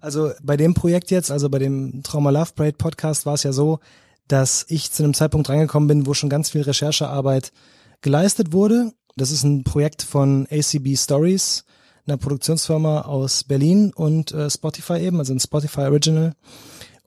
Also 0.00 0.30
bei 0.42 0.56
dem 0.56 0.74
Projekt 0.74 1.10
jetzt, 1.10 1.30
also 1.30 1.48
bei 1.48 1.58
dem 1.58 2.02
Trauma 2.02 2.30
Love 2.30 2.52
Parade 2.54 2.76
Podcast 2.76 3.26
war 3.26 3.34
es 3.34 3.42
ja 3.42 3.52
so, 3.52 3.80
dass 4.28 4.64
ich 4.68 4.92
zu 4.92 5.02
einem 5.02 5.14
Zeitpunkt 5.14 5.48
reingekommen 5.48 5.88
bin, 5.88 6.06
wo 6.06 6.14
schon 6.14 6.28
ganz 6.28 6.50
viel 6.50 6.62
Recherchearbeit 6.62 7.52
geleistet 8.00 8.52
wurde. 8.52 8.92
Das 9.16 9.30
ist 9.30 9.42
ein 9.42 9.64
Projekt 9.64 10.02
von 10.02 10.46
ACB 10.50 10.96
Stories, 10.96 11.64
einer 12.06 12.16
Produktionsfirma 12.16 13.02
aus 13.02 13.44
Berlin 13.44 13.92
und 13.94 14.32
äh, 14.32 14.48
Spotify 14.48 15.00
eben, 15.00 15.18
also 15.18 15.32
ein 15.32 15.40
Spotify 15.40 15.82
Original. 15.82 16.34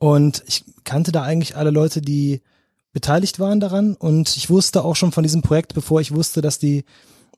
Und 0.02 0.42
ich 0.48 0.64
kannte 0.82 1.12
da 1.12 1.22
eigentlich 1.22 1.56
alle 1.56 1.70
Leute, 1.70 2.02
die 2.02 2.40
beteiligt 2.92 3.38
waren 3.38 3.60
daran 3.60 3.94
und 3.94 4.36
ich 4.36 4.50
wusste 4.50 4.82
auch 4.82 4.96
schon 4.96 5.12
von 5.12 5.22
diesem 5.22 5.42
Projekt, 5.42 5.74
bevor 5.74 6.00
ich 6.00 6.12
wusste, 6.12 6.40
dass 6.40 6.58
die 6.58 6.84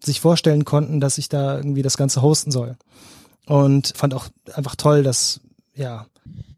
sich 0.02 0.22
vorstellen 0.22 0.64
konnten, 0.64 0.98
dass 0.98 1.18
ich 1.18 1.28
da 1.28 1.58
irgendwie 1.58 1.82
das 1.82 1.98
Ganze 1.98 2.22
hosten 2.22 2.50
soll. 2.50 2.78
Und 3.44 3.92
fand 3.94 4.14
auch 4.14 4.28
einfach 4.54 4.76
toll, 4.76 5.02
dass 5.02 5.42
ja 5.74 6.06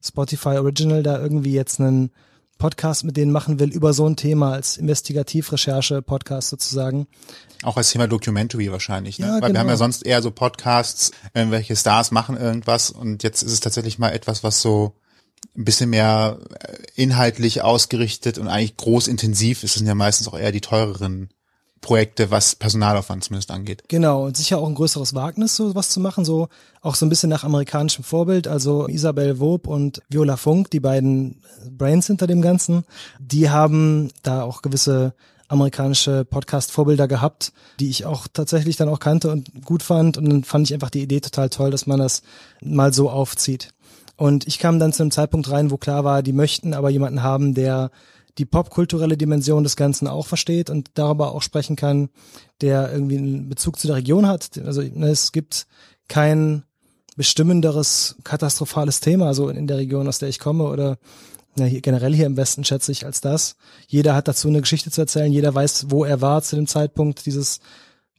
Spotify 0.00 0.59
Original 0.59 1.02
da 1.02 1.20
irgendwie 1.20 1.54
jetzt 1.54 1.80
einen 1.80 2.12
Podcast 2.57 3.02
mit 3.02 3.16
denen 3.16 3.32
machen 3.32 3.59
will 3.59 3.72
über 3.72 3.92
so 3.92 4.09
ein 4.09 4.14
Thema 4.14 4.52
als 4.52 4.76
Investigativrecherche-Podcast 4.76 6.50
sozusagen. 6.50 7.09
Auch 7.64 7.76
als 7.76 7.90
Thema 7.90 8.07
Documentary 8.07 8.70
wahrscheinlich, 8.70 9.18
ne? 9.18 9.26
Ja, 9.26 9.32
Weil 9.32 9.40
wir 9.40 9.59
haben 9.59 9.66
genau. 9.66 9.70
ja 9.70 9.76
sonst 9.76 10.07
eher 10.07 10.22
so 10.22 10.30
Podcasts, 10.30 11.11
irgendwelche 11.34 11.74
Stars 11.74 12.12
machen 12.12 12.36
irgendwas 12.36 12.92
und 12.92 13.24
jetzt 13.24 13.42
ist 13.42 13.50
es 13.50 13.59
tatsächlich 13.59 13.98
mal 13.98 14.11
etwas, 14.11 14.44
was 14.44 14.62
so 14.62 14.92
ein 15.57 15.64
bisschen 15.64 15.90
mehr 15.90 16.38
äh, 16.61 16.76
inhaltlich 16.94 17.62
ausgerichtet 17.62 18.38
und 18.38 18.49
eigentlich 18.49 18.76
groß 18.76 19.09
intensiv. 19.09 19.62
Es 19.62 19.74
sind 19.74 19.86
ja 19.86 19.94
meistens 19.94 20.28
auch 20.28 20.38
eher 20.38 20.53
die 20.53 20.61
teureren 20.61 21.30
Projekte, 21.80 22.30
was 22.30 22.57
Personalaufwand 22.57 23.22
zumindest 23.22 23.51
angeht. 23.51 23.84
Genau, 23.88 24.24
und 24.24 24.36
sicher 24.36 24.59
auch 24.59 24.66
ein 24.66 24.74
größeres 24.74 25.14
Wagnis, 25.14 25.55
so 25.55 25.74
was 25.74 25.90
zu 25.90 26.01
machen, 26.01 26.24
so 26.24 26.49
auch 26.80 26.94
so 26.94 27.07
ein 27.07 27.09
bisschen 27.09 27.30
nach 27.30 27.44
amerikanischem 27.44 28.03
Vorbild. 28.03 28.49
Also 28.49 28.88
Isabel 28.88 29.38
Wob 29.38 29.68
und 29.68 30.03
Viola 30.09 30.36
Funk, 30.36 30.70
die 30.70 30.80
beiden 30.80 31.42
Brains 31.70 32.09
hinter 32.09 32.26
dem 32.26 32.42
Ganzen, 32.42 32.84
die 33.20 33.51
haben 33.51 34.11
da 34.22 34.42
auch 34.42 34.62
gewisse 34.62 35.14
amerikanische 35.49 36.24
Podcast-Vorbilder 36.24 37.07
gehabt, 37.07 37.53
die 37.78 37.88
ich 37.88 38.05
auch 38.05 38.26
tatsächlich 38.32 38.76
dann 38.76 38.88
auch 38.88 38.99
kannte 38.99 39.30
und 39.30 39.64
gut 39.64 39.82
fand. 39.82 40.18
Und 40.18 40.28
dann 40.28 40.44
fand 40.44 40.68
ich 40.68 40.74
einfach 40.74 40.90
die 40.90 41.03
Idee 41.03 41.20
total 41.20 41.51
toll, 41.51 41.70
dass 41.70 41.86
man 41.86 42.01
das 42.01 42.22
mal 42.61 42.92
so 42.92 43.11
aufzieht. 43.11 43.72
Und 44.16 44.46
ich 44.46 44.58
kam 44.58 44.78
dann 44.78 44.92
zu 44.92 45.02
einem 45.02 45.10
Zeitpunkt 45.10 45.50
rein, 45.50 45.70
wo 45.70 45.76
klar 45.76 46.04
war, 46.04 46.22
die 46.22 46.32
möchten 46.32 46.74
aber 46.74 46.90
jemanden 46.90 47.22
haben, 47.22 47.54
der 47.54 47.90
die 48.38 48.44
popkulturelle 48.44 49.16
Dimension 49.16 49.62
des 49.64 49.76
Ganzen 49.76 50.08
auch 50.08 50.26
versteht 50.26 50.68
und 50.68 50.90
darüber 50.94 51.34
auch 51.34 51.42
sprechen 51.42 51.76
kann, 51.76 52.10
der 52.60 52.92
irgendwie 52.92 53.18
einen 53.18 53.48
Bezug 53.48 53.78
zu 53.78 53.86
der 53.86 53.96
Region 53.96 54.26
hat. 54.26 54.58
Also 54.64 54.82
ne, 54.82 55.08
es 55.08 55.32
gibt 55.32 55.66
kein 56.08 56.64
bestimmenderes 57.16 58.16
katastrophales 58.24 59.00
Thema 59.00 59.32
so 59.32 59.48
in 59.48 59.66
der 59.66 59.78
Region, 59.78 60.06
aus 60.06 60.18
der 60.18 60.28
ich 60.28 60.38
komme 60.38 60.64
oder 60.64 60.98
na, 61.56 61.64
hier, 61.64 61.80
generell 61.80 62.14
hier 62.14 62.26
im 62.26 62.36
Westen 62.36 62.64
schätze 62.64 62.92
ich 62.92 63.06
als 63.06 63.22
das. 63.22 63.56
Jeder 63.88 64.14
hat 64.14 64.28
dazu 64.28 64.48
eine 64.48 64.60
Geschichte 64.60 64.90
zu 64.90 65.00
erzählen, 65.00 65.32
jeder 65.32 65.54
weiß, 65.54 65.86
wo 65.88 66.04
er 66.04 66.20
war 66.20 66.42
zu 66.42 66.56
dem 66.56 66.66
Zeitpunkt 66.66 67.24
dieses, 67.24 67.60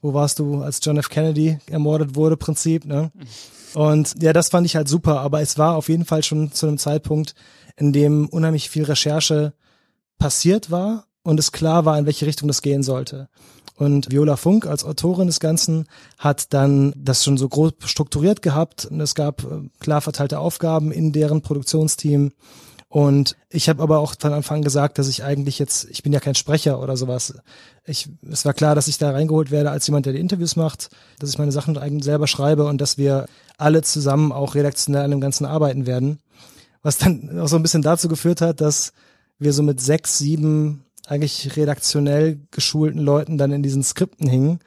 wo 0.01 0.15
warst 0.15 0.39
du, 0.39 0.61
als 0.61 0.79
John 0.81 0.97
F. 0.97 1.09
Kennedy 1.09 1.59
ermordet 1.69 2.15
wurde, 2.15 2.37
Prinzip, 2.37 2.85
ne? 2.85 3.11
Und 3.73 4.15
ja, 4.21 4.33
das 4.33 4.49
fand 4.49 4.65
ich 4.65 4.75
halt 4.75 4.87
super, 4.87 5.21
aber 5.21 5.41
es 5.41 5.57
war 5.57 5.75
auf 5.75 5.89
jeden 5.89 6.05
Fall 6.05 6.23
schon 6.23 6.51
zu 6.51 6.67
einem 6.67 6.77
Zeitpunkt, 6.77 7.35
in 7.75 7.93
dem 7.93 8.27
unheimlich 8.27 8.69
viel 8.69 8.83
Recherche 8.83 9.53
passiert 10.17 10.71
war 10.71 11.05
und 11.23 11.39
es 11.39 11.51
klar 11.51 11.85
war, 11.85 11.97
in 11.99 12.05
welche 12.05 12.25
Richtung 12.25 12.47
das 12.47 12.61
gehen 12.61 12.83
sollte. 12.83 13.29
Und 13.75 14.11
Viola 14.11 14.37
Funk 14.37 14.65
als 14.65 14.83
Autorin 14.83 15.27
des 15.27 15.39
Ganzen 15.39 15.85
hat 16.17 16.53
dann 16.53 16.93
das 16.95 17.23
schon 17.23 17.37
so 17.37 17.47
grob 17.47 17.83
strukturiert 17.85 18.41
gehabt 18.41 18.85
und 18.85 18.99
es 18.99 19.13
gab 19.13 19.43
äh, 19.43 19.69
klar 19.79 20.01
verteilte 20.01 20.39
Aufgaben 20.39 20.91
in 20.91 21.11
deren 21.11 21.41
Produktionsteam. 21.41 22.31
Und 22.89 23.35
ich 23.49 23.67
habe 23.67 23.83
aber 23.83 23.99
auch 23.99 24.15
von 24.17 24.31
Anfang 24.31 24.57
an 24.57 24.63
gesagt, 24.63 24.97
dass 24.97 25.09
ich 25.09 25.23
eigentlich 25.23 25.59
jetzt, 25.59 25.89
ich 25.89 26.03
bin 26.03 26.13
ja 26.13 26.21
kein 26.21 26.35
Sprecher 26.35 26.81
oder 26.81 26.95
sowas. 26.95 27.33
Ich, 27.85 28.09
es 28.31 28.45
war 28.45 28.53
klar, 28.53 28.75
dass 28.75 28.87
ich 28.87 28.97
da 28.97 29.11
reingeholt 29.11 29.51
werde 29.51 29.71
als 29.71 29.87
jemand, 29.87 30.05
der 30.05 30.13
die 30.13 30.19
Interviews 30.19 30.55
macht, 30.55 30.89
dass 31.19 31.29
ich 31.29 31.37
meine 31.37 31.51
Sachen 31.51 31.77
eigentlich 31.77 32.05
selber 32.05 32.27
schreibe 32.27 32.65
und 32.65 32.79
dass 32.79 32.97
wir 32.97 33.25
alle 33.57 33.81
zusammen 33.81 34.31
auch 34.31 34.55
redaktionell 34.55 35.03
an 35.03 35.11
dem 35.11 35.21
Ganzen 35.21 35.45
arbeiten 35.45 35.85
werden. 35.85 36.19
Was 36.81 36.97
dann 36.97 37.39
auch 37.41 37.47
so 37.47 37.57
ein 37.57 37.61
bisschen 37.61 37.81
dazu 37.81 38.07
geführt 38.07 38.39
hat, 38.39 38.61
dass 38.61 38.93
wir 39.37 39.51
so 39.51 39.63
mit 39.63 39.81
sechs, 39.81 40.17
sieben 40.17 40.85
eigentlich 41.05 41.55
redaktionell 41.57 42.39
geschulten 42.51 43.01
Leuten 43.01 43.37
dann 43.37 43.51
in 43.51 43.63
diesen 43.63 43.83
Skripten 43.83 44.27
hingen. 44.27 44.59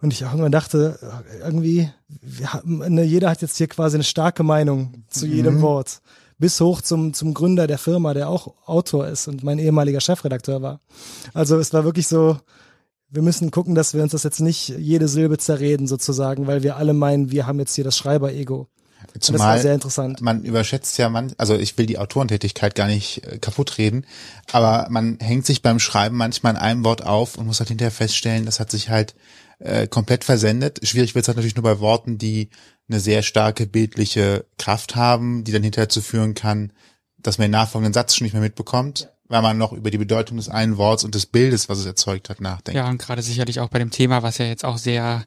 Und 0.00 0.12
ich 0.12 0.24
auch 0.24 0.34
immer 0.34 0.50
dachte, 0.50 0.98
irgendwie, 1.42 1.88
wir 2.08 2.52
haben, 2.52 2.78
ne, 2.78 3.04
jeder 3.04 3.30
hat 3.30 3.40
jetzt 3.40 3.56
hier 3.56 3.68
quasi 3.68 3.96
eine 3.96 4.04
starke 4.04 4.42
Meinung 4.42 5.04
zu 5.08 5.26
jedem 5.26 5.62
Wort. 5.62 6.01
Bis 6.42 6.60
hoch 6.60 6.82
zum, 6.82 7.14
zum 7.14 7.34
Gründer 7.34 7.68
der 7.68 7.78
Firma, 7.78 8.14
der 8.14 8.28
auch 8.28 8.52
Autor 8.66 9.06
ist 9.06 9.28
und 9.28 9.44
mein 9.44 9.60
ehemaliger 9.60 10.00
Chefredakteur 10.00 10.60
war. 10.60 10.80
Also 11.34 11.56
es 11.56 11.72
war 11.72 11.84
wirklich 11.84 12.08
so, 12.08 12.36
wir 13.10 13.22
müssen 13.22 13.52
gucken, 13.52 13.76
dass 13.76 13.94
wir 13.94 14.02
uns 14.02 14.10
das 14.10 14.24
jetzt 14.24 14.40
nicht 14.40 14.70
jede 14.70 15.06
Silbe 15.06 15.38
zerreden 15.38 15.86
sozusagen, 15.86 16.48
weil 16.48 16.64
wir 16.64 16.78
alle 16.78 16.94
meinen, 16.94 17.30
wir 17.30 17.46
haben 17.46 17.60
jetzt 17.60 17.76
hier 17.76 17.84
das 17.84 17.96
Schreiber-Ego. 17.96 18.66
Und 19.14 19.28
das 19.28 19.38
war 19.38 19.58
sehr 19.58 19.74
interessant. 19.74 20.20
Man 20.20 20.44
überschätzt 20.44 20.98
ja 20.98 21.08
man, 21.08 21.32
also 21.38 21.56
ich 21.56 21.76
will 21.78 21.86
die 21.86 21.98
Autorentätigkeit 21.98 22.74
gar 22.74 22.86
nicht 22.86 23.26
äh, 23.26 23.38
kaputt 23.38 23.78
reden, 23.78 24.06
aber 24.50 24.86
man 24.90 25.18
hängt 25.20 25.46
sich 25.46 25.62
beim 25.62 25.78
Schreiben 25.78 26.16
manchmal 26.16 26.54
in 26.54 26.58
einem 26.58 26.84
Wort 26.84 27.04
auf 27.04 27.36
und 27.36 27.46
muss 27.46 27.60
halt 27.60 27.68
hinterher 27.68 27.90
feststellen, 27.90 28.46
das 28.46 28.60
hat 28.60 28.70
sich 28.70 28.88
halt 28.88 29.14
äh, 29.58 29.86
komplett 29.86 30.24
versendet. 30.24 30.80
Schwierig 30.82 31.14
wird 31.14 31.24
es 31.24 31.28
halt 31.28 31.36
natürlich 31.36 31.56
nur 31.56 31.62
bei 31.62 31.80
Worten, 31.80 32.18
die 32.18 32.50
eine 32.88 33.00
sehr 33.00 33.22
starke 33.22 33.66
bildliche 33.66 34.44
Kraft 34.58 34.96
haben, 34.96 35.44
die 35.44 35.52
dann 35.52 35.62
hinterher 35.62 35.88
zu 35.88 36.02
führen 36.02 36.34
kann, 36.34 36.72
dass 37.18 37.38
man 37.38 37.46
den 37.46 37.52
nachfolgenden 37.52 37.94
Satz 37.94 38.14
schon 38.14 38.24
nicht 38.24 38.32
mehr 38.32 38.42
mitbekommt, 38.42 39.08
weil 39.32 39.40
man 39.40 39.56
noch 39.56 39.72
über 39.72 39.90
die 39.90 39.96
Bedeutung 39.96 40.36
des 40.36 40.50
einen 40.50 40.76
Worts 40.76 41.04
und 41.04 41.14
des 41.14 41.24
Bildes, 41.24 41.70
was 41.70 41.78
es 41.78 41.86
erzeugt 41.86 42.28
hat, 42.28 42.42
nachdenkt. 42.42 42.76
Ja, 42.76 42.88
und 42.88 42.98
gerade 42.98 43.22
sicherlich 43.22 43.60
auch 43.60 43.70
bei 43.70 43.78
dem 43.78 43.90
Thema, 43.90 44.22
was 44.22 44.36
ja 44.36 44.44
jetzt 44.44 44.62
auch 44.62 44.76
sehr 44.76 45.24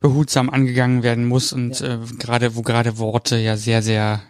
behutsam 0.00 0.50
angegangen 0.50 1.02
werden 1.02 1.26
muss 1.26 1.54
und 1.54 1.80
äh, 1.80 1.98
gerade, 2.18 2.56
wo 2.56 2.62
gerade 2.62 2.98
Worte 2.98 3.38
ja 3.38 3.56
sehr, 3.56 3.82
sehr 3.82 4.20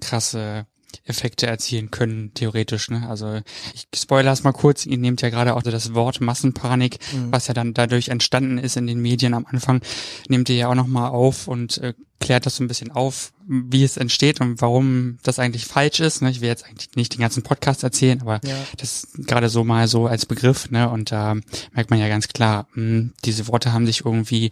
krasse 0.00 0.66
Effekte 1.04 1.46
erzielen 1.46 1.90
können, 1.90 2.32
theoretisch. 2.32 2.88
Ne? 2.88 3.06
Also 3.06 3.40
ich 3.74 3.86
spoilere 3.94 4.32
es 4.32 4.42
mal 4.42 4.52
kurz, 4.52 4.86
ihr 4.86 4.96
nehmt 4.96 5.20
ja 5.20 5.28
gerade 5.28 5.54
auch 5.54 5.62
das 5.62 5.92
Wort 5.92 6.22
Massenpanik, 6.22 6.98
mhm. 7.12 7.32
was 7.32 7.48
ja 7.48 7.54
dann 7.54 7.74
dadurch 7.74 8.08
entstanden 8.08 8.56
ist 8.56 8.78
in 8.78 8.86
den 8.86 9.00
Medien 9.00 9.34
am 9.34 9.44
Anfang, 9.44 9.82
nehmt 10.28 10.48
ihr 10.48 10.56
ja 10.56 10.68
auch 10.68 10.74
nochmal 10.74 11.10
auf 11.10 11.46
und 11.46 11.76
äh, 11.78 11.92
klärt 12.20 12.46
das 12.46 12.56
so 12.56 12.64
ein 12.64 12.68
bisschen 12.68 12.90
auf, 12.90 13.32
wie 13.46 13.84
es 13.84 13.96
entsteht 13.96 14.40
und 14.40 14.60
warum 14.60 15.18
das 15.22 15.38
eigentlich 15.38 15.66
falsch 15.66 16.00
ist. 16.00 16.22
Ne? 16.22 16.30
Ich 16.30 16.40
will 16.40 16.48
jetzt 16.48 16.64
eigentlich 16.64 16.90
nicht 16.96 17.14
den 17.14 17.20
ganzen 17.20 17.42
Podcast 17.42 17.82
erzählen, 17.84 18.20
aber 18.20 18.40
ja. 18.44 18.56
das 18.78 19.08
gerade 19.18 19.48
so 19.48 19.64
mal 19.64 19.86
so 19.86 20.06
als 20.06 20.26
Begriff. 20.26 20.70
Ne? 20.70 20.88
Und 20.88 21.12
da 21.12 21.34
merkt 21.72 21.90
man 21.90 21.98
ja 21.98 22.08
ganz 22.08 22.28
klar, 22.28 22.66
mh, 22.74 22.82
hm, 22.82 23.12
diese 23.24 23.48
Worte 23.48 23.72
haben 23.72 23.86
sich 23.86 24.04
irgendwie 24.04 24.50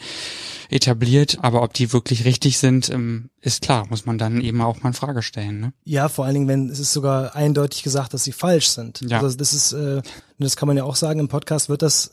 etabliert, 0.68 1.38
aber 1.42 1.62
ob 1.62 1.72
die 1.72 1.92
wirklich 1.92 2.24
richtig 2.24 2.58
sind, 2.58 2.90
ähm, 2.90 3.30
ist 3.40 3.62
klar, 3.62 3.86
muss 3.88 4.06
man 4.06 4.18
dann 4.18 4.40
eben 4.40 4.60
auch 4.60 4.82
mal 4.82 4.90
in 4.90 4.94
Frage 4.94 5.22
stellen. 5.22 5.60
Ne? 5.60 5.72
Ja, 5.84 6.08
vor 6.08 6.24
allen 6.24 6.34
Dingen, 6.34 6.48
wenn 6.48 6.68
es 6.68 6.78
ist 6.78 6.92
sogar 6.92 7.34
eindeutig 7.34 7.82
gesagt, 7.82 8.14
dass 8.14 8.24
sie 8.24 8.32
falsch 8.32 8.68
sind. 8.68 9.00
Ja. 9.08 9.20
Also 9.20 9.36
das 9.36 9.52
ist, 9.52 9.72
äh, 9.72 10.02
das 10.38 10.56
kann 10.56 10.66
man 10.66 10.76
ja 10.76 10.84
auch 10.84 10.96
sagen, 10.96 11.20
im 11.20 11.28
Podcast 11.28 11.68
wird 11.68 11.82
das 11.82 12.12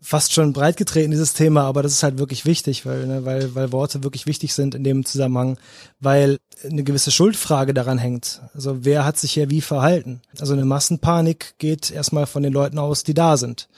fast 0.00 0.32
schon 0.32 0.52
breit 0.52 0.76
getreten, 0.76 1.10
dieses 1.10 1.34
Thema, 1.34 1.62
aber 1.62 1.82
das 1.82 1.92
ist 1.92 2.02
halt 2.02 2.18
wirklich 2.18 2.44
wichtig, 2.44 2.86
weil, 2.86 3.06
ne, 3.06 3.24
weil, 3.24 3.54
weil 3.54 3.72
Worte 3.72 4.04
wirklich 4.04 4.26
wichtig 4.26 4.54
sind 4.54 4.74
in 4.74 4.84
dem 4.84 5.04
Zusammenhang, 5.04 5.58
weil 6.00 6.38
eine 6.64 6.84
gewisse 6.84 7.10
Schuldfrage 7.10 7.74
daran 7.74 7.98
hängt. 7.98 8.40
Also 8.54 8.84
wer 8.84 9.04
hat 9.04 9.18
sich 9.18 9.32
hier 9.32 9.50
wie 9.50 9.60
verhalten? 9.60 10.20
Also 10.38 10.52
eine 10.52 10.64
Massenpanik 10.64 11.54
geht 11.58 11.90
erstmal 11.90 12.26
von 12.26 12.42
den 12.42 12.52
Leuten 12.52 12.78
aus, 12.78 13.02
die 13.02 13.14
da 13.14 13.36
sind. 13.36 13.68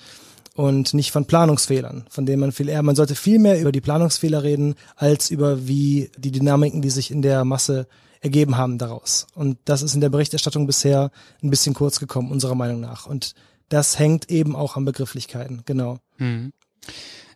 Und 0.54 0.92
nicht 0.92 1.12
von 1.12 1.24
Planungsfehlern, 1.24 2.06
von 2.10 2.26
denen 2.26 2.40
man 2.40 2.50
viel 2.50 2.68
eher, 2.68 2.82
man 2.82 2.96
sollte 2.96 3.14
viel 3.14 3.38
mehr 3.38 3.60
über 3.60 3.70
die 3.70 3.80
Planungsfehler 3.80 4.42
reden, 4.42 4.74
als 4.96 5.30
über 5.30 5.68
wie 5.68 6.10
die 6.18 6.32
Dynamiken, 6.32 6.82
die 6.82 6.90
sich 6.90 7.12
in 7.12 7.22
der 7.22 7.44
Masse 7.44 7.86
ergeben 8.20 8.56
haben 8.56 8.76
daraus. 8.76 9.28
Und 9.34 9.58
das 9.66 9.82
ist 9.82 9.94
in 9.94 10.00
der 10.00 10.08
Berichterstattung 10.08 10.66
bisher 10.66 11.12
ein 11.44 11.50
bisschen 11.50 11.74
kurz 11.74 12.00
gekommen, 12.00 12.32
unserer 12.32 12.56
Meinung 12.56 12.80
nach. 12.80 13.06
Und 13.06 13.34
das 13.68 13.98
hängt 13.98 14.30
eben 14.30 14.56
auch 14.56 14.76
an 14.76 14.84
Begrifflichkeiten, 14.84 15.62
genau. 15.64 15.98
Mhm. 16.18 16.52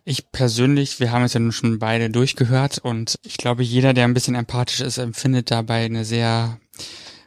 Ich 0.05 0.31
persönlich, 0.31 0.99
wir 0.99 1.11
haben 1.11 1.23
es 1.23 1.33
ja 1.33 1.39
nun 1.39 1.53
schon 1.53 1.79
beide 1.79 2.09
durchgehört 2.09 2.79
und 2.79 3.15
ich 3.23 3.37
glaube, 3.37 3.63
jeder, 3.63 3.93
der 3.93 4.03
ein 4.03 4.13
bisschen 4.13 4.35
empathisch 4.35 4.81
ist, 4.81 4.97
empfindet 4.97 5.49
dabei 5.49 5.85
eine 5.85 6.03
sehr 6.03 6.59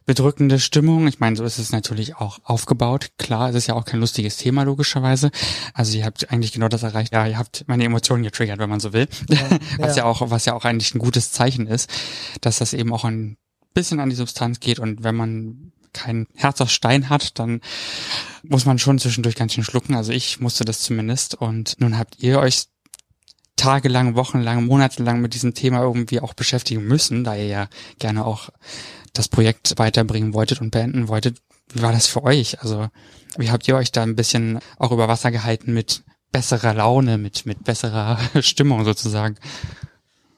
bedrückende 0.06 0.60
Stimmung. 0.60 1.08
Ich 1.08 1.18
meine, 1.18 1.36
so 1.36 1.44
ist 1.44 1.58
es 1.58 1.72
natürlich 1.72 2.16
auch 2.16 2.38
aufgebaut. 2.44 3.08
Klar, 3.18 3.50
es 3.50 3.56
ist 3.56 3.66
ja 3.66 3.74
auch 3.74 3.84
kein 3.84 4.00
lustiges 4.00 4.36
Thema, 4.36 4.62
logischerweise. 4.62 5.30
Also 5.74 5.98
ihr 5.98 6.04
habt 6.04 6.30
eigentlich 6.30 6.52
genau 6.52 6.68
das 6.68 6.84
erreicht. 6.84 7.12
Ja, 7.12 7.26
ihr 7.26 7.38
habt 7.38 7.64
meine 7.66 7.84
Emotionen 7.84 8.22
getriggert, 8.22 8.58
wenn 8.58 8.70
man 8.70 8.80
so 8.80 8.92
will. 8.92 9.08
Ja, 9.28 9.38
was 9.78 9.96
ja. 9.96 10.02
ja 10.02 10.04
auch, 10.04 10.30
was 10.30 10.44
ja 10.44 10.54
auch 10.54 10.64
eigentlich 10.64 10.94
ein 10.94 11.00
gutes 11.00 11.32
Zeichen 11.32 11.66
ist, 11.66 11.90
dass 12.40 12.58
das 12.58 12.72
eben 12.72 12.92
auch 12.92 13.04
ein 13.04 13.36
bisschen 13.74 14.00
an 14.00 14.08
die 14.08 14.16
Substanz 14.16 14.60
geht 14.60 14.78
und 14.78 15.02
wenn 15.04 15.14
man 15.14 15.72
kein 15.96 16.26
Herz 16.34 16.60
aus 16.60 16.72
Stein 16.72 17.08
hat, 17.08 17.38
dann 17.38 17.60
muss 18.42 18.64
man 18.64 18.78
schon 18.78 18.98
zwischendurch 18.98 19.34
ganz 19.34 19.54
schön 19.54 19.64
schlucken. 19.64 19.94
Also 19.94 20.12
ich 20.12 20.40
musste 20.40 20.64
das 20.64 20.80
zumindest. 20.80 21.34
Und 21.34 21.80
nun 21.80 21.98
habt 21.98 22.18
ihr 22.18 22.38
euch 22.38 22.66
tagelang, 23.56 24.14
wochenlang, 24.14 24.66
monatelang 24.66 25.20
mit 25.20 25.34
diesem 25.34 25.54
Thema 25.54 25.80
irgendwie 25.80 26.20
auch 26.20 26.34
beschäftigen 26.34 26.84
müssen, 26.84 27.24
da 27.24 27.34
ihr 27.34 27.46
ja 27.46 27.68
gerne 27.98 28.24
auch 28.24 28.50
das 29.12 29.28
Projekt 29.28 29.78
weiterbringen 29.78 30.34
wolltet 30.34 30.60
und 30.60 30.70
beenden 30.70 31.08
wolltet. 31.08 31.38
Wie 31.72 31.82
war 31.82 31.92
das 31.92 32.06
für 32.06 32.22
euch? 32.22 32.60
Also 32.60 32.88
wie 33.38 33.50
habt 33.50 33.66
ihr 33.66 33.76
euch 33.76 33.92
da 33.92 34.02
ein 34.02 34.16
bisschen 34.16 34.60
auch 34.78 34.92
über 34.92 35.08
Wasser 35.08 35.30
gehalten 35.30 35.72
mit 35.72 36.02
besserer 36.32 36.74
Laune, 36.74 37.18
mit, 37.18 37.46
mit 37.46 37.64
besserer 37.64 38.18
Stimmung 38.40 38.84
sozusagen? 38.84 39.36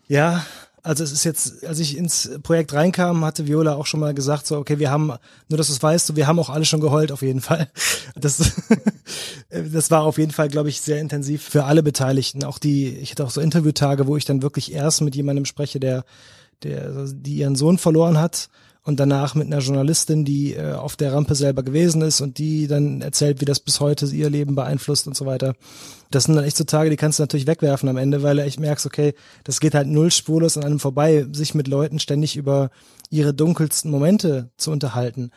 Ja, 0.06 0.46
also 0.88 1.04
es 1.04 1.12
ist 1.12 1.24
jetzt, 1.24 1.66
als 1.66 1.80
ich 1.80 1.98
ins 1.98 2.30
Projekt 2.42 2.72
reinkam, 2.72 3.22
hatte 3.22 3.46
Viola 3.46 3.74
auch 3.74 3.84
schon 3.84 4.00
mal 4.00 4.14
gesagt, 4.14 4.46
so, 4.46 4.56
okay, 4.56 4.78
wir 4.78 4.90
haben, 4.90 5.12
nur 5.48 5.58
dass 5.58 5.66
du 5.66 5.74
es 5.74 5.82
weißt, 5.82 6.16
wir 6.16 6.26
haben 6.26 6.38
auch 6.38 6.48
alle 6.48 6.64
schon 6.64 6.80
geheult 6.80 7.12
auf 7.12 7.20
jeden 7.20 7.42
Fall. 7.42 7.68
Das, 8.14 8.38
das 9.50 9.90
war 9.90 10.02
auf 10.02 10.18
jeden 10.18 10.32
Fall, 10.32 10.48
glaube 10.48 10.70
ich, 10.70 10.80
sehr 10.80 10.98
intensiv 10.98 11.42
für 11.42 11.64
alle 11.64 11.82
Beteiligten. 11.82 12.42
Auch 12.42 12.58
die, 12.58 12.88
ich 12.88 13.10
hatte 13.10 13.24
auch 13.24 13.30
so 13.30 13.40
Interviewtage, 13.40 14.06
wo 14.06 14.16
ich 14.16 14.24
dann 14.24 14.42
wirklich 14.42 14.72
erst 14.72 15.02
mit 15.02 15.14
jemandem 15.14 15.44
spreche, 15.44 15.78
der, 15.78 16.04
der, 16.62 17.06
die 17.12 17.36
ihren 17.36 17.54
Sohn 17.54 17.78
verloren 17.78 18.18
hat 18.18 18.48
und 18.88 18.98
danach 18.98 19.34
mit 19.34 19.48
einer 19.48 19.58
Journalistin, 19.58 20.24
die 20.24 20.54
äh, 20.54 20.72
auf 20.72 20.96
der 20.96 21.12
Rampe 21.12 21.34
selber 21.34 21.62
gewesen 21.62 22.00
ist 22.00 22.22
und 22.22 22.38
die 22.38 22.66
dann 22.66 23.02
erzählt, 23.02 23.38
wie 23.42 23.44
das 23.44 23.60
bis 23.60 23.80
heute 23.80 24.06
ihr 24.06 24.30
Leben 24.30 24.54
beeinflusst 24.54 25.06
und 25.06 25.14
so 25.14 25.26
weiter. 25.26 25.52
Das 26.10 26.24
sind 26.24 26.36
dann 26.36 26.44
echt 26.44 26.56
so 26.56 26.64
Tage, 26.64 26.88
die 26.88 26.96
kannst 26.96 27.18
du 27.18 27.22
natürlich 27.22 27.46
wegwerfen 27.46 27.90
am 27.90 27.98
Ende, 27.98 28.22
weil 28.22 28.36
du 28.36 28.42
echt 28.44 28.58
merkst, 28.58 28.86
okay, 28.86 29.12
das 29.44 29.60
geht 29.60 29.74
halt 29.74 29.88
null 29.88 30.10
spurlos 30.10 30.56
an 30.56 30.64
einem 30.64 30.80
vorbei, 30.80 31.26
sich 31.32 31.54
mit 31.54 31.68
Leuten 31.68 31.98
ständig 31.98 32.38
über 32.38 32.70
ihre 33.10 33.34
dunkelsten 33.34 33.90
Momente 33.90 34.52
zu 34.56 34.70
unterhalten. 34.70 35.32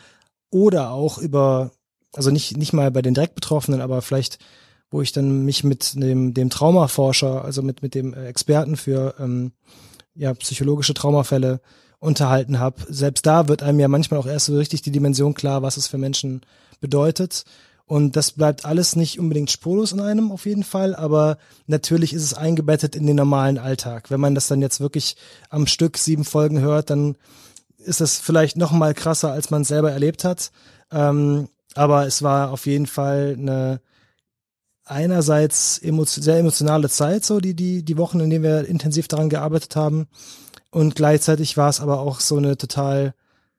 Oder 0.50 0.92
auch 0.92 1.18
über, 1.18 1.72
also 2.14 2.32
nicht, 2.32 2.56
nicht 2.56 2.72
mal 2.72 2.90
bei 2.90 3.02
den 3.02 3.16
direkt 3.16 3.36
Betroffenen, 3.36 3.82
aber 3.82 4.02
vielleicht, 4.02 4.40
wo 4.92 5.02
ich 5.02 5.12
dann 5.12 5.44
mich 5.44 5.66
mit 5.66 6.02
dem, 6.02 6.34
dem 6.34 6.50
Traumaforscher, 6.50 7.44
also 7.44 7.64
mit, 7.64 7.82
mit 7.82 7.96
dem 7.96 8.14
Experten 8.14 8.78
für 8.78 9.16
ähm, 9.20 9.52
ja, 10.16 10.34
psychologische 10.36 10.94
Traumafälle 10.94 11.60
unterhalten 12.02 12.60
habe. 12.60 12.82
Selbst 12.90 13.26
da 13.26 13.48
wird 13.48 13.64
einem 13.64 13.80
ja 13.80 13.88
manchmal 13.88 14.20
auch 14.20 14.26
erst 14.26 14.48
so 14.48 14.58
richtig 14.58 14.82
die 14.82 14.92
Dimension 14.92 15.34
klar, 15.34 15.62
was 15.62 15.78
es 15.78 15.88
für 15.88 16.00
Menschen 16.00 16.42
bedeutet. 16.82 17.46
Und 17.86 18.16
das 18.16 18.32
bleibt 18.32 18.66
alles 18.66 18.96
nicht 18.96 19.20
unbedingt 19.20 19.52
spurlos 19.52 19.92
in 19.92 20.00
einem 20.00 20.32
auf 20.32 20.46
jeden 20.46 20.64
Fall, 20.64 20.96
aber 20.96 21.38
natürlich 21.68 22.14
ist 22.14 22.24
es 22.24 22.34
eingebettet 22.34 22.96
in 22.96 23.06
den 23.06 23.18
normalen 23.18 23.58
Alltag. 23.58 24.10
Wenn 24.10 24.20
man 24.20 24.34
das 24.34 24.48
dann 24.48 24.62
jetzt 24.62 24.80
wirklich 24.80 25.16
am 25.50 25.68
Stück 25.68 25.98
sieben 25.98 26.26
Folgen 26.26 26.60
hört, 26.60 26.90
dann 26.90 27.16
ist 27.78 28.02
das 28.02 28.18
vielleicht 28.18 28.58
noch 28.58 28.72
mal 28.72 28.94
krasser, 28.94 29.32
als 29.32 29.50
man 29.52 29.62
es 29.62 29.68
selber 29.68 29.92
erlebt 29.92 30.24
hat. 30.24 30.52
Ähm, 30.92 31.50
aber 31.76 32.08
es 32.08 32.24
war 32.24 32.52
auf 32.52 32.66
jeden 32.66 32.88
Fall 32.88 33.36
eine 33.38 33.82
einerseits 34.86 35.78
emotion 35.78 36.24
sehr 36.24 36.40
emotionale 36.40 36.90
Zeit, 36.90 37.24
so 37.26 37.40
die, 37.40 37.54
die, 37.54 37.84
die 37.84 37.98
Wochen, 37.98 38.20
in 38.20 38.30
denen 38.30 38.44
wir 38.44 38.68
intensiv 38.68 39.08
daran 39.08 39.30
gearbeitet 39.30 39.76
haben. 39.76 40.08
Und 40.72 40.96
gleichzeitig 40.96 41.58
war 41.58 41.70
es 41.70 41.80
aber 41.80 42.00
auch 42.00 42.20
so 42.20 42.38
eine 42.38 42.58
total 42.58 43.14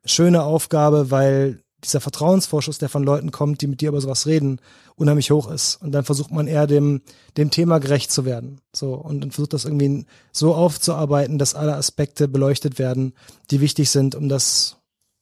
schöne 0.04 0.42
Aufgabe, 0.42 1.10
weil 1.10 1.62
dieser 1.84 2.00
Vertrauensvorschuss, 2.00 2.78
der 2.78 2.88
von 2.88 3.02
Leuten 3.02 3.30
kommt, 3.30 3.60
die 3.60 3.66
mit 3.66 3.80
dir 3.80 3.88
über 3.88 4.00
sowas 4.00 4.26
reden, 4.26 4.60
unheimlich 4.94 5.30
hoch 5.30 5.50
ist. 5.50 5.76
Und 5.76 5.92
dann 5.92 6.04
versucht 6.04 6.30
man 6.30 6.46
eher 6.46 6.66
dem, 6.66 7.02
dem 7.36 7.50
Thema 7.50 7.78
gerecht 7.78 8.12
zu 8.12 8.24
werden. 8.24 8.60
So. 8.72 8.94
Und 8.94 9.20
dann 9.20 9.30
versucht 9.30 9.52
das 9.52 9.64
irgendwie 9.64 10.06
so 10.32 10.54
aufzuarbeiten, 10.54 11.38
dass 11.38 11.54
alle 11.54 11.74
Aspekte 11.74 12.28
beleuchtet 12.28 12.78
werden, 12.78 13.14
die 13.50 13.60
wichtig 13.60 13.90
sind, 13.90 14.14
um 14.14 14.28
das 14.28 14.76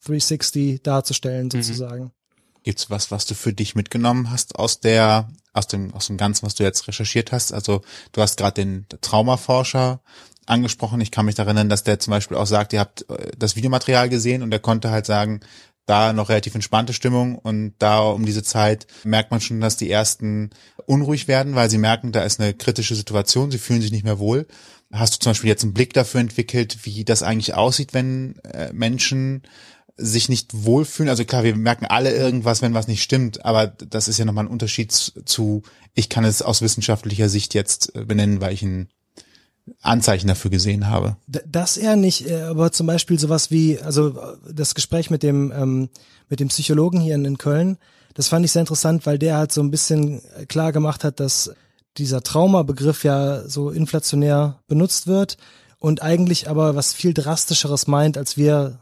360 0.05 0.81
darzustellen, 0.83 1.47
mhm. 1.47 1.61
sozusagen. 1.61 2.11
Gibt's 2.63 2.91
was, 2.91 3.09
was 3.09 3.25
du 3.25 3.33
für 3.33 3.53
dich 3.53 3.73
mitgenommen 3.73 4.29
hast 4.29 4.55
aus 4.55 4.79
der, 4.79 5.29
aus 5.53 5.65
dem, 5.65 5.93
aus 5.95 6.07
dem 6.07 6.17
Ganzen, 6.17 6.45
was 6.45 6.53
du 6.53 6.63
jetzt 6.63 6.87
recherchiert 6.87 7.31
hast? 7.31 7.53
Also, 7.53 7.81
du 8.11 8.21
hast 8.21 8.37
gerade 8.37 8.53
den 8.53 8.85
Traumaforscher 9.01 9.99
angesprochen. 10.45 11.01
Ich 11.01 11.11
kann 11.11 11.25
mich 11.25 11.35
daran 11.35 11.55
erinnern, 11.55 11.69
dass 11.69 11.83
der 11.83 11.99
zum 11.99 12.11
Beispiel 12.11 12.37
auch 12.37 12.47
sagt, 12.47 12.73
ihr 12.73 12.79
habt 12.79 13.09
äh, 13.09 13.31
das 13.37 13.55
Videomaterial 13.55 14.09
gesehen 14.09 14.41
und 14.41 14.51
er 14.51 14.59
konnte 14.59 14.91
halt 14.91 15.05
sagen, 15.05 15.41
da 15.85 16.13
noch 16.13 16.29
relativ 16.29 16.55
entspannte 16.55 16.93
Stimmung 16.93 17.35
und 17.35 17.73
da 17.79 17.99
um 17.99 18.25
diese 18.25 18.43
Zeit 18.43 18.87
merkt 19.03 19.31
man 19.31 19.41
schon, 19.41 19.59
dass 19.59 19.77
die 19.77 19.89
ersten 19.89 20.51
unruhig 20.85 21.27
werden, 21.27 21.55
weil 21.55 21.69
sie 21.69 21.77
merken, 21.77 22.11
da 22.11 22.23
ist 22.23 22.39
eine 22.39 22.53
kritische 22.53 22.95
Situation, 22.95 23.51
sie 23.51 23.57
fühlen 23.57 23.81
sich 23.81 23.91
nicht 23.91 24.05
mehr 24.05 24.19
wohl. 24.19 24.47
Hast 24.91 25.15
du 25.15 25.19
zum 25.19 25.31
Beispiel 25.31 25.49
jetzt 25.49 25.63
einen 25.63 25.73
Blick 25.73 25.93
dafür 25.93 26.21
entwickelt, 26.21 26.79
wie 26.83 27.03
das 27.03 27.23
eigentlich 27.23 27.55
aussieht, 27.55 27.93
wenn 27.93 28.37
äh, 28.43 28.71
Menschen 28.73 29.43
sich 29.97 30.29
nicht 30.29 30.65
wohlfühlen? 30.65 31.09
Also 31.09 31.25
klar, 31.25 31.43
wir 31.43 31.55
merken 31.55 31.85
alle 31.85 32.13
irgendwas, 32.13 32.61
wenn 32.61 32.73
was 32.73 32.87
nicht 32.87 33.03
stimmt, 33.03 33.43
aber 33.45 33.67
das 33.67 34.07
ist 34.07 34.17
ja 34.17 34.25
nochmal 34.25 34.45
ein 34.45 34.51
Unterschied 34.51 34.91
zu, 34.91 35.63
ich 35.93 36.09
kann 36.09 36.25
es 36.25 36.41
aus 36.41 36.61
wissenschaftlicher 36.61 37.29
Sicht 37.29 37.53
jetzt 37.53 37.95
äh, 37.95 38.05
benennen, 38.05 38.39
weil 38.41 38.53
ich 38.53 38.61
ein 38.61 38.89
Anzeichen 39.81 40.27
dafür 40.27 40.51
gesehen 40.51 40.87
habe. 40.89 41.17
Das 41.27 41.77
eher 41.77 41.95
nicht, 41.95 42.29
äh, 42.29 42.41
aber 42.43 42.71
zum 42.71 42.87
Beispiel 42.87 43.19
sowas 43.19 43.51
wie, 43.51 43.79
also 43.79 44.15
das 44.51 44.75
Gespräch 44.75 45.09
mit 45.09 45.23
dem, 45.23 45.51
ähm, 45.55 45.89
mit 46.29 46.39
dem 46.39 46.47
Psychologen 46.47 46.99
hier 46.99 47.15
in, 47.15 47.25
in 47.25 47.37
Köln, 47.37 47.77
das 48.13 48.27
fand 48.27 48.45
ich 48.45 48.51
sehr 48.51 48.61
interessant, 48.61 49.05
weil 49.05 49.17
der 49.17 49.37
halt 49.37 49.51
so 49.51 49.61
ein 49.61 49.71
bisschen 49.71 50.21
klar 50.47 50.71
gemacht 50.71 51.03
hat, 51.03 51.19
dass 51.19 51.51
dieser 51.97 52.21
Traumabegriff 52.21 53.03
ja 53.03 53.47
so 53.47 53.69
inflationär 53.69 54.59
benutzt 54.67 55.07
wird 55.07 55.37
und 55.79 56.01
eigentlich 56.01 56.49
aber 56.49 56.75
was 56.75 56.93
viel 56.93 57.13
drastischeres 57.13 57.87
meint, 57.87 58.17
als 58.17 58.37
wir 58.37 58.79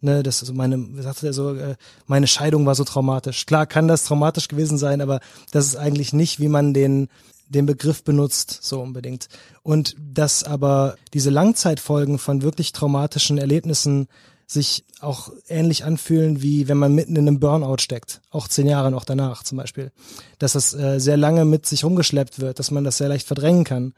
ne, 0.00 0.22
das 0.22 0.40
also 0.40 0.52
meine, 0.54 0.78
wie 0.96 1.02
sagte 1.02 1.26
er 1.26 1.32
so, 1.32 1.54
äh, 1.54 1.76
meine 2.06 2.26
Scheidung 2.26 2.66
war 2.66 2.74
so 2.74 2.84
traumatisch. 2.84 3.46
Klar 3.46 3.66
kann 3.66 3.88
das 3.88 4.04
traumatisch 4.04 4.48
gewesen 4.48 4.78
sein, 4.78 5.00
aber 5.00 5.20
das 5.52 5.66
ist 5.66 5.76
eigentlich 5.76 6.12
nicht, 6.12 6.40
wie 6.40 6.48
man 6.48 6.74
den 6.74 7.08
den 7.50 7.66
Begriff 7.66 8.04
benutzt, 8.04 8.60
so 8.62 8.80
unbedingt. 8.80 9.28
Und 9.62 9.96
dass 10.00 10.44
aber 10.44 10.96
diese 11.12 11.30
Langzeitfolgen 11.30 12.18
von 12.18 12.42
wirklich 12.42 12.72
traumatischen 12.72 13.38
Erlebnissen 13.38 14.08
sich 14.46 14.84
auch 15.00 15.30
ähnlich 15.48 15.84
anfühlen, 15.84 16.42
wie 16.42 16.68
wenn 16.68 16.76
man 16.76 16.94
mitten 16.94 17.14
in 17.16 17.28
einem 17.28 17.38
Burnout 17.38 17.78
steckt, 17.78 18.20
auch 18.30 18.48
zehn 18.48 18.66
Jahre 18.66 18.90
noch 18.90 19.04
danach 19.04 19.42
zum 19.44 19.58
Beispiel. 19.58 19.92
Dass 20.38 20.52
das 20.52 20.74
äh, 20.74 20.98
sehr 20.98 21.16
lange 21.16 21.44
mit 21.44 21.66
sich 21.66 21.84
rumgeschleppt 21.84 22.40
wird, 22.40 22.58
dass 22.58 22.70
man 22.70 22.82
das 22.82 22.98
sehr 22.98 23.08
leicht 23.08 23.26
verdrängen 23.26 23.64
kann. 23.64 23.94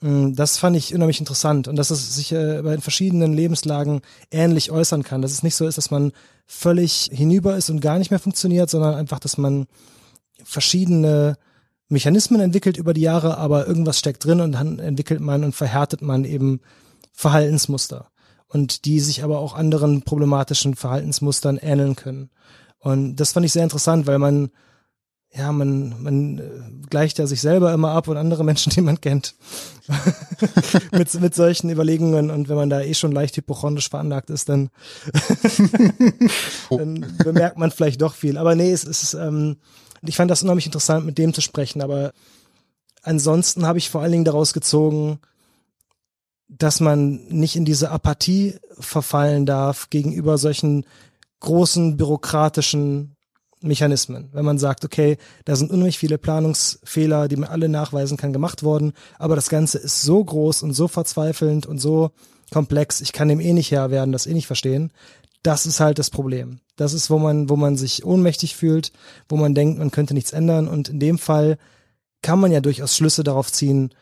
Mm, 0.00 0.34
das 0.34 0.56
fand 0.56 0.76
ich 0.76 0.94
unheimlich 0.94 1.20
interessant 1.20 1.68
und 1.68 1.76
dass 1.76 1.90
es 1.90 2.14
sich 2.16 2.32
äh, 2.32 2.60
in 2.60 2.80
verschiedenen 2.80 3.34
Lebenslagen 3.34 4.00
ähnlich 4.30 4.70
äußern 4.70 5.02
kann. 5.02 5.20
Dass 5.20 5.32
es 5.32 5.42
nicht 5.42 5.54
so 5.54 5.66
ist, 5.66 5.76
dass 5.76 5.90
man 5.90 6.12
völlig 6.46 7.10
hinüber 7.12 7.56
ist 7.56 7.68
und 7.68 7.80
gar 7.80 7.98
nicht 7.98 8.10
mehr 8.10 8.20
funktioniert, 8.20 8.70
sondern 8.70 8.94
einfach, 8.94 9.18
dass 9.18 9.36
man 9.36 9.66
verschiedene 10.42 11.36
Mechanismen 11.88 12.40
entwickelt 12.40 12.76
über 12.76 12.94
die 12.94 13.02
Jahre, 13.02 13.36
aber 13.38 13.66
irgendwas 13.66 13.98
steckt 13.98 14.24
drin 14.24 14.40
und 14.40 14.52
dann 14.52 14.78
entwickelt 14.78 15.20
man 15.20 15.44
und 15.44 15.54
verhärtet 15.54 16.02
man 16.02 16.24
eben 16.24 16.60
Verhaltensmuster 17.12 18.08
und 18.48 18.84
die 18.84 19.00
sich 19.00 19.22
aber 19.22 19.38
auch 19.38 19.54
anderen 19.54 20.02
problematischen 20.02 20.74
Verhaltensmustern 20.74 21.58
ähneln 21.58 21.96
können. 21.96 22.30
Und 22.78 23.16
das 23.16 23.32
fand 23.32 23.46
ich 23.46 23.52
sehr 23.52 23.64
interessant, 23.64 24.06
weil 24.06 24.18
man 24.18 24.50
ja, 25.36 25.50
man, 25.50 26.00
man 26.00 26.38
äh, 26.38 26.42
gleicht 26.88 27.18
ja 27.18 27.26
sich 27.26 27.40
selber 27.40 27.72
immer 27.72 27.90
ab 27.90 28.06
und 28.08 28.16
andere 28.16 28.44
Menschen, 28.44 28.70
die 28.70 28.80
man 28.80 29.00
kennt, 29.00 29.34
mit, 30.92 31.12
mit 31.20 31.34
solchen 31.34 31.70
Überlegungen. 31.70 32.30
Und 32.30 32.48
wenn 32.48 32.56
man 32.56 32.70
da 32.70 32.80
eh 32.80 32.94
schon 32.94 33.12
leicht 33.12 33.36
hypochondrisch 33.36 33.90
veranlagt 33.90 34.30
ist, 34.30 34.48
dann, 34.48 34.70
dann 36.70 37.14
bemerkt 37.24 37.58
man 37.58 37.70
vielleicht 37.72 38.00
doch 38.00 38.14
viel. 38.14 38.38
Aber 38.38 38.54
nee, 38.54 38.70
es 38.70 38.84
ist, 38.84 39.14
ähm, 39.14 39.56
ich 40.06 40.16
fand 40.16 40.30
das 40.30 40.42
unheimlich 40.42 40.66
interessant, 40.66 41.06
mit 41.06 41.18
dem 41.18 41.34
zu 41.34 41.40
sprechen. 41.40 41.82
Aber 41.82 42.12
ansonsten 43.02 43.66
habe 43.66 43.78
ich 43.78 43.90
vor 43.90 44.02
allen 44.02 44.12
Dingen 44.12 44.24
daraus 44.24 44.52
gezogen, 44.52 45.18
dass 46.48 46.80
man 46.80 47.24
nicht 47.28 47.56
in 47.56 47.64
diese 47.64 47.90
Apathie 47.90 48.54
verfallen 48.78 49.46
darf 49.46 49.90
gegenüber 49.90 50.38
solchen 50.38 50.84
großen 51.40 51.96
bürokratischen 51.96 53.16
Mechanismen. 53.60 54.28
Wenn 54.32 54.44
man 54.44 54.58
sagt, 54.58 54.84
okay, 54.84 55.16
da 55.46 55.56
sind 55.56 55.70
unheimlich 55.70 55.98
viele 55.98 56.18
Planungsfehler, 56.18 57.28
die 57.28 57.36
man 57.36 57.48
alle 57.48 57.68
nachweisen 57.68 58.16
kann, 58.16 58.32
gemacht 58.32 58.62
worden, 58.62 58.92
aber 59.18 59.36
das 59.36 59.48
Ganze 59.48 59.78
ist 59.78 60.02
so 60.02 60.22
groß 60.22 60.62
und 60.62 60.74
so 60.74 60.86
verzweifelnd 60.86 61.66
und 61.66 61.78
so 61.78 62.10
komplex, 62.52 63.00
ich 63.00 63.12
kann 63.12 63.28
dem 63.28 63.40
eh 63.40 63.52
nicht 63.52 63.70
Herr 63.70 63.90
werden, 63.90 64.12
das 64.12 64.26
eh 64.26 64.34
nicht 64.34 64.46
verstehen. 64.46 64.92
Das 65.44 65.66
ist 65.66 65.78
halt 65.78 66.00
das 66.00 66.10
Problem. 66.10 66.58
Das 66.74 66.92
ist, 66.92 67.08
wo 67.08 67.18
man, 67.18 67.48
wo 67.48 67.54
man 67.54 67.76
sich 67.76 68.04
ohnmächtig 68.04 68.56
fühlt, 68.56 68.90
wo 69.28 69.36
man 69.36 69.54
denkt, 69.54 69.78
man 69.78 69.92
könnte 69.92 70.14
nichts 70.14 70.32
ändern 70.32 70.66
und 70.66 70.88
in 70.88 70.98
dem 70.98 71.18
Fall 71.18 71.56
kann 72.22 72.40
man 72.40 72.50
ja 72.50 72.60
durchaus 72.60 72.96
Schlüsse 72.96 73.22
darauf 73.22 73.52
ziehen, 73.52 73.94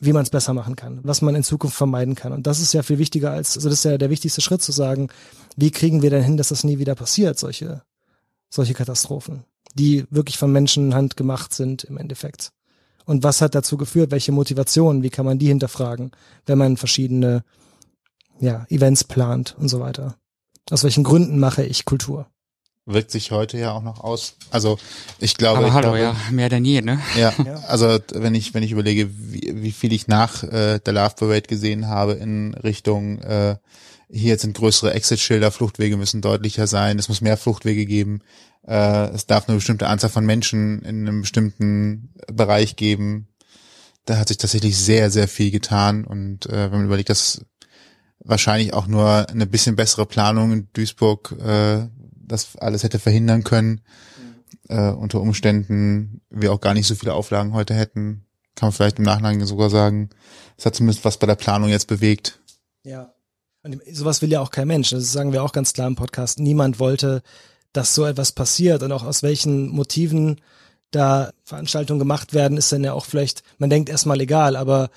wie 0.00 0.12
man 0.12 0.24
es 0.24 0.30
besser 0.30 0.54
machen 0.54 0.74
kann, 0.74 0.98
was 1.04 1.22
man 1.22 1.36
in 1.36 1.44
Zukunft 1.44 1.76
vermeiden 1.76 2.16
kann. 2.16 2.32
Und 2.32 2.48
das 2.48 2.58
ist 2.58 2.74
ja 2.74 2.82
viel 2.82 2.98
wichtiger 2.98 3.30
als, 3.30 3.56
also 3.56 3.68
das 3.68 3.78
ist 3.78 3.84
ja 3.84 3.96
der 3.96 4.10
wichtigste 4.10 4.40
Schritt 4.40 4.62
zu 4.62 4.72
sagen, 4.72 5.08
wie 5.56 5.70
kriegen 5.70 6.02
wir 6.02 6.10
denn 6.10 6.24
hin, 6.24 6.36
dass 6.36 6.48
das 6.48 6.64
nie 6.64 6.80
wieder 6.80 6.96
passiert, 6.96 7.38
solche 7.38 7.82
solche 8.54 8.74
Katastrophen, 8.74 9.44
die 9.74 10.06
wirklich 10.10 10.38
von 10.38 10.52
Menschenhand 10.52 11.16
gemacht 11.16 11.52
sind 11.52 11.84
im 11.84 11.98
Endeffekt. 11.98 12.52
Und 13.04 13.22
was 13.22 13.42
hat 13.42 13.54
dazu 13.54 13.76
geführt? 13.76 14.12
Welche 14.12 14.32
Motivationen? 14.32 15.02
Wie 15.02 15.10
kann 15.10 15.26
man 15.26 15.38
die 15.38 15.48
hinterfragen, 15.48 16.12
wenn 16.46 16.56
man 16.56 16.76
verschiedene 16.76 17.44
ja, 18.40 18.64
Events 18.70 19.04
plant 19.04 19.56
und 19.58 19.68
so 19.68 19.80
weiter? 19.80 20.16
Aus 20.70 20.84
welchen 20.84 21.04
Gründen 21.04 21.38
mache 21.38 21.64
ich 21.64 21.84
Kultur? 21.84 22.26
Wirkt 22.86 23.10
sich 23.10 23.30
heute 23.30 23.56
ja 23.56 23.72
auch 23.72 23.82
noch 23.82 24.00
aus. 24.00 24.36
Also 24.50 24.78
ich 25.18 25.36
glaube. 25.36 25.58
Aber 25.58 25.68
ich 25.68 25.72
hallo, 25.72 25.92
glaube, 25.92 26.00
ja, 26.00 26.16
mehr 26.30 26.50
denn 26.50 26.66
je, 26.66 26.82
ne? 26.82 27.00
Ja, 27.16 27.32
also 27.66 27.98
wenn 28.12 28.34
ich 28.34 28.52
wenn 28.52 28.62
ich 28.62 28.72
überlege, 28.72 29.08
wie, 29.10 29.54
wie 29.54 29.72
viel 29.72 29.92
ich 29.94 30.06
nach 30.06 30.42
äh, 30.42 30.80
der 30.80 30.92
Love 30.92 31.14
Parade 31.18 31.42
gesehen 31.42 31.88
habe 31.88 32.12
in 32.12 32.52
Richtung 32.54 33.20
äh, 33.20 33.56
hier 34.10 34.38
sind 34.38 34.54
größere 34.54 34.92
Exit-Schilder, 34.92 35.50
Fluchtwege 35.50 35.96
müssen 35.96 36.20
deutlicher 36.20 36.66
sein, 36.66 36.98
es 36.98 37.08
muss 37.08 37.22
mehr 37.22 37.38
Fluchtwege 37.38 37.86
geben, 37.86 38.20
äh, 38.66 39.08
es 39.08 39.26
darf 39.26 39.48
eine 39.48 39.56
bestimmte 39.56 39.88
Anzahl 39.88 40.10
von 40.10 40.26
Menschen 40.26 40.82
in 40.82 41.08
einem 41.08 41.22
bestimmten 41.22 42.14
Bereich 42.32 42.76
geben. 42.76 43.28
Da 44.04 44.18
hat 44.18 44.28
sich 44.28 44.36
tatsächlich 44.36 44.76
sehr, 44.76 45.10
sehr 45.10 45.26
viel 45.26 45.50
getan 45.50 46.04
und 46.04 46.44
äh, 46.46 46.70
wenn 46.70 46.78
man 46.78 46.84
überlegt, 46.86 47.08
dass 47.08 47.46
wahrscheinlich 48.20 48.72
auch 48.72 48.86
nur 48.86 49.28
eine 49.28 49.46
bisschen 49.46 49.76
bessere 49.76 50.06
Planung 50.06 50.52
in 50.52 50.68
Duisburg 50.72 51.32
äh, 51.44 51.88
das 52.26 52.56
alles 52.56 52.82
hätte 52.82 52.98
verhindern 52.98 53.44
können, 53.44 53.80
äh, 54.68 54.90
unter 54.90 55.20
Umständen 55.20 56.22
wir 56.30 56.52
auch 56.52 56.60
gar 56.60 56.74
nicht 56.74 56.86
so 56.86 56.94
viele 56.94 57.14
Auflagen 57.14 57.52
heute 57.52 57.74
hätten, 57.74 58.24
kann 58.54 58.68
man 58.68 58.72
vielleicht 58.72 58.98
im 58.98 59.04
Nachhinein 59.04 59.44
sogar 59.44 59.70
sagen, 59.70 60.10
es 60.56 60.64
hat 60.64 60.74
zumindest 60.74 61.04
was 61.04 61.18
bei 61.18 61.26
der 61.26 61.34
Planung 61.34 61.68
jetzt 61.68 61.86
bewegt. 61.86 62.40
Ja. 62.82 63.12
Und 63.62 63.80
sowas 63.92 64.22
will 64.22 64.30
ja 64.30 64.40
auch 64.40 64.50
kein 64.50 64.68
Mensch. 64.68 64.90
Das 64.90 65.10
sagen 65.10 65.32
wir 65.32 65.42
auch 65.42 65.52
ganz 65.52 65.72
klar 65.72 65.86
im 65.86 65.96
Podcast. 65.96 66.38
Niemand 66.38 66.78
wollte, 66.78 67.22
dass 67.72 67.94
so 67.94 68.04
etwas 68.04 68.32
passiert 68.32 68.82
und 68.82 68.92
auch 68.92 69.04
aus 69.04 69.22
welchen 69.22 69.68
Motiven 69.68 70.40
da 70.90 71.32
Veranstaltungen 71.44 71.98
gemacht 71.98 72.34
werden, 72.34 72.56
ist 72.56 72.70
dann 72.70 72.84
ja 72.84 72.92
auch 72.92 73.06
vielleicht, 73.06 73.42
man 73.58 73.70
denkt 73.70 73.88
erstmal 73.88 74.20
egal, 74.20 74.54
aber 74.54 74.90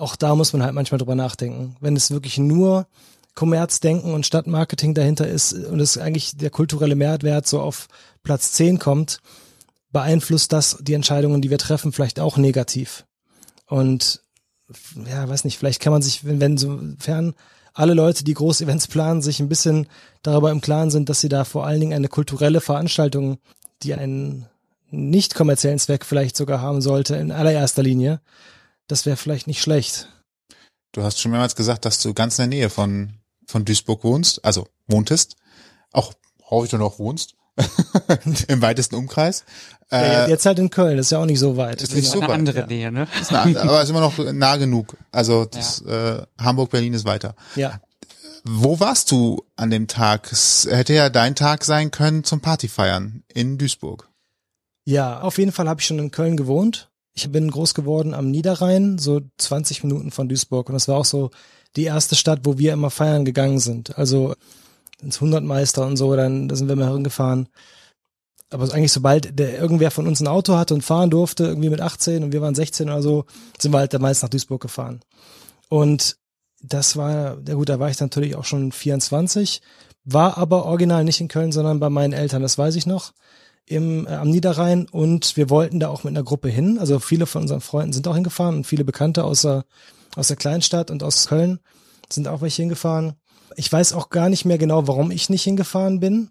auch 0.00 0.16
da 0.16 0.34
muss 0.34 0.52
man 0.52 0.62
halt 0.62 0.74
manchmal 0.74 0.98
drüber 0.98 1.14
nachdenken. 1.14 1.76
Wenn 1.80 1.96
es 1.96 2.10
wirklich 2.10 2.38
nur 2.38 2.86
Kommerzdenken 3.34 4.12
und 4.12 4.26
Stadtmarketing 4.26 4.94
dahinter 4.94 5.28
ist 5.28 5.52
und 5.52 5.80
es 5.80 5.98
eigentlich 5.98 6.36
der 6.36 6.50
kulturelle 6.50 6.96
Mehrwert 6.96 7.46
so 7.46 7.60
auf 7.60 7.86
Platz 8.22 8.52
10 8.52 8.78
kommt, 8.78 9.20
beeinflusst 9.92 10.52
das 10.52 10.78
die 10.80 10.94
Entscheidungen, 10.94 11.42
die 11.42 11.50
wir 11.50 11.58
treffen, 11.58 11.92
vielleicht 11.92 12.18
auch 12.18 12.36
negativ. 12.36 13.04
Und 13.66 14.22
ja, 15.06 15.28
weiß 15.28 15.44
nicht, 15.44 15.58
vielleicht 15.58 15.80
kann 15.80 15.92
man 15.92 16.02
sich, 16.02 16.24
wenn, 16.24 16.40
wenn 16.40 16.56
sofern 16.56 17.34
alle 17.72 17.94
Leute, 17.94 18.24
die 18.24 18.34
Großevents 18.34 18.88
planen, 18.88 19.22
sich 19.22 19.40
ein 19.40 19.48
bisschen 19.48 19.86
darüber 20.22 20.50
im 20.50 20.60
Klaren 20.60 20.90
sind, 20.90 21.08
dass 21.08 21.20
sie 21.20 21.28
da 21.28 21.44
vor 21.44 21.66
allen 21.66 21.80
Dingen 21.80 21.92
eine 21.92 22.08
kulturelle 22.08 22.60
Veranstaltung, 22.60 23.38
die 23.82 23.94
einen 23.94 24.46
nicht 24.90 25.34
kommerziellen 25.34 25.78
Zweck 25.78 26.04
vielleicht 26.04 26.36
sogar 26.36 26.60
haben 26.60 26.80
sollte, 26.80 27.16
in 27.16 27.30
allererster 27.30 27.82
Linie. 27.82 28.20
Das 28.90 29.06
wäre 29.06 29.16
vielleicht 29.16 29.46
nicht 29.46 29.62
schlecht. 29.62 30.08
Du 30.92 31.04
hast 31.04 31.20
schon 31.20 31.30
mehrmals 31.30 31.54
gesagt, 31.54 31.84
dass 31.84 32.00
du 32.00 32.12
ganz 32.12 32.38
in 32.38 32.50
der 32.50 32.58
Nähe 32.58 32.70
von, 32.70 33.14
von 33.46 33.64
Duisburg 33.64 34.02
wohnst, 34.02 34.44
also 34.44 34.66
wohntest. 34.88 35.36
Auch 35.92 36.12
hoffe 36.42 36.64
ich, 36.64 36.70
du 36.72 36.78
noch 36.78 36.98
wohnst. 36.98 37.36
Im 38.48 38.62
weitesten 38.62 38.96
Umkreis. 38.96 39.44
Ja, 39.92 40.26
jetzt 40.28 40.46
halt 40.46 40.58
in 40.58 40.70
Köln, 40.70 40.96
das 40.96 41.06
ist 41.06 41.10
ja 41.10 41.18
auch 41.18 41.26
nicht 41.26 41.38
so 41.40 41.56
weit. 41.56 41.82
Ist 41.82 41.94
nicht 41.94 42.10
Eine 42.10 42.20
so 42.20 42.22
weit. 42.22 42.30
andere 42.30 42.60
ja. 42.60 42.66
Nähe, 42.66 42.92
ne? 42.92 43.06
Ist 43.20 43.32
eine, 43.32 43.60
aber 43.60 43.82
ist 43.82 43.90
immer 43.90 44.00
noch 44.00 44.18
nah 44.32 44.56
genug. 44.56 44.96
Also 45.10 45.44
das, 45.44 45.82
äh, 45.82 46.22
Hamburg, 46.38 46.70
Berlin 46.70 46.94
ist 46.94 47.04
weiter. 47.04 47.34
Ja. 47.56 47.80
Wo 48.44 48.80
warst 48.80 49.10
du 49.10 49.44
an 49.56 49.70
dem 49.70 49.86
Tag? 49.88 50.32
Es 50.32 50.66
hätte 50.68 50.94
ja 50.94 51.10
dein 51.10 51.34
Tag 51.34 51.64
sein 51.64 51.90
können 51.90 52.24
zum 52.24 52.40
Partyfeiern 52.40 53.22
in 53.32 53.58
Duisburg. 53.58 54.08
Ja, 54.84 55.20
auf 55.20 55.38
jeden 55.38 55.52
Fall 55.52 55.68
habe 55.68 55.80
ich 55.80 55.86
schon 55.86 55.98
in 55.98 56.10
Köln 56.10 56.36
gewohnt. 56.36 56.89
Ich 57.14 57.30
bin 57.30 57.50
groß 57.50 57.74
geworden 57.74 58.14
am 58.14 58.30
Niederrhein, 58.30 58.98
so 58.98 59.20
20 59.38 59.84
Minuten 59.84 60.10
von 60.10 60.28
Duisburg. 60.28 60.68
Und 60.68 60.74
das 60.74 60.88
war 60.88 60.96
auch 60.96 61.04
so 61.04 61.30
die 61.76 61.84
erste 61.84 62.16
Stadt, 62.16 62.40
wo 62.44 62.58
wir 62.58 62.72
immer 62.72 62.90
feiern 62.90 63.24
gegangen 63.24 63.58
sind. 63.58 63.96
Also 63.98 64.34
ins 65.02 65.20
Hundertmeister 65.20 65.86
und 65.86 65.96
so, 65.96 66.14
dann 66.14 66.48
da 66.48 66.56
sind 66.56 66.68
wir 66.68 66.76
mal 66.76 66.92
hingefahren. 66.92 67.48
Aber 68.50 68.64
eigentlich 68.72 68.92
sobald 68.92 69.38
der 69.38 69.58
irgendwer 69.58 69.90
von 69.90 70.06
uns 70.06 70.20
ein 70.20 70.26
Auto 70.26 70.56
hatte 70.56 70.74
und 70.74 70.82
fahren 70.82 71.10
durfte, 71.10 71.44
irgendwie 71.44 71.70
mit 71.70 71.80
18 71.80 72.24
und 72.24 72.32
wir 72.32 72.42
waren 72.42 72.54
16 72.54 72.88
oder 72.88 73.02
so, 73.02 73.24
sind 73.58 73.72
wir 73.72 73.78
halt 73.78 73.94
damals 73.94 74.22
nach 74.22 74.28
Duisburg 74.28 74.60
gefahren. 74.60 75.00
Und 75.68 76.16
das 76.60 76.96
war, 76.96 77.38
ja 77.46 77.54
gut, 77.54 77.68
da 77.68 77.78
war 77.78 77.90
ich 77.90 78.00
natürlich 78.00 78.34
auch 78.34 78.44
schon 78.44 78.72
24, 78.72 79.62
war 80.04 80.36
aber 80.36 80.64
original 80.66 81.04
nicht 81.04 81.20
in 81.20 81.28
Köln, 81.28 81.52
sondern 81.52 81.78
bei 81.78 81.90
meinen 81.90 82.12
Eltern, 82.12 82.42
das 82.42 82.58
weiß 82.58 82.74
ich 82.74 82.86
noch, 82.86 83.12
im, 83.66 84.06
äh, 84.06 84.10
am 84.10 84.30
Niederrhein 84.30 84.86
und 84.88 85.36
wir 85.36 85.50
wollten 85.50 85.80
da 85.80 85.88
auch 85.88 86.04
mit 86.04 86.12
einer 86.12 86.24
Gruppe 86.24 86.48
hin. 86.48 86.78
Also 86.78 86.98
viele 86.98 87.26
von 87.26 87.42
unseren 87.42 87.60
Freunden 87.60 87.92
sind 87.92 88.06
auch 88.08 88.14
hingefahren 88.14 88.56
und 88.56 88.66
viele 88.66 88.84
Bekannte 88.84 89.24
aus 89.24 89.42
der, 89.42 89.64
aus 90.16 90.28
der 90.28 90.36
Kleinstadt 90.36 90.90
und 90.90 91.02
aus 91.02 91.28
Köln 91.28 91.60
sind 92.12 92.28
auch 92.28 92.42
welche 92.42 92.62
hingefahren. 92.62 93.14
Ich 93.56 93.72
weiß 93.72 93.92
auch 93.92 94.10
gar 94.10 94.28
nicht 94.28 94.44
mehr 94.44 94.58
genau, 94.58 94.86
warum 94.86 95.10
ich 95.10 95.30
nicht 95.30 95.42
hingefahren 95.42 96.00
bin. 96.00 96.30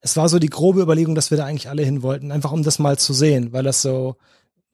Es 0.00 0.16
war 0.16 0.28
so 0.28 0.38
die 0.38 0.50
grobe 0.50 0.80
Überlegung, 0.80 1.14
dass 1.14 1.30
wir 1.30 1.38
da 1.38 1.44
eigentlich 1.44 1.68
alle 1.68 1.82
hin 1.82 2.02
wollten, 2.02 2.30
einfach 2.30 2.52
um 2.52 2.62
das 2.62 2.78
mal 2.78 2.98
zu 2.98 3.12
sehen, 3.12 3.52
weil 3.52 3.64
das 3.64 3.82
so 3.82 4.16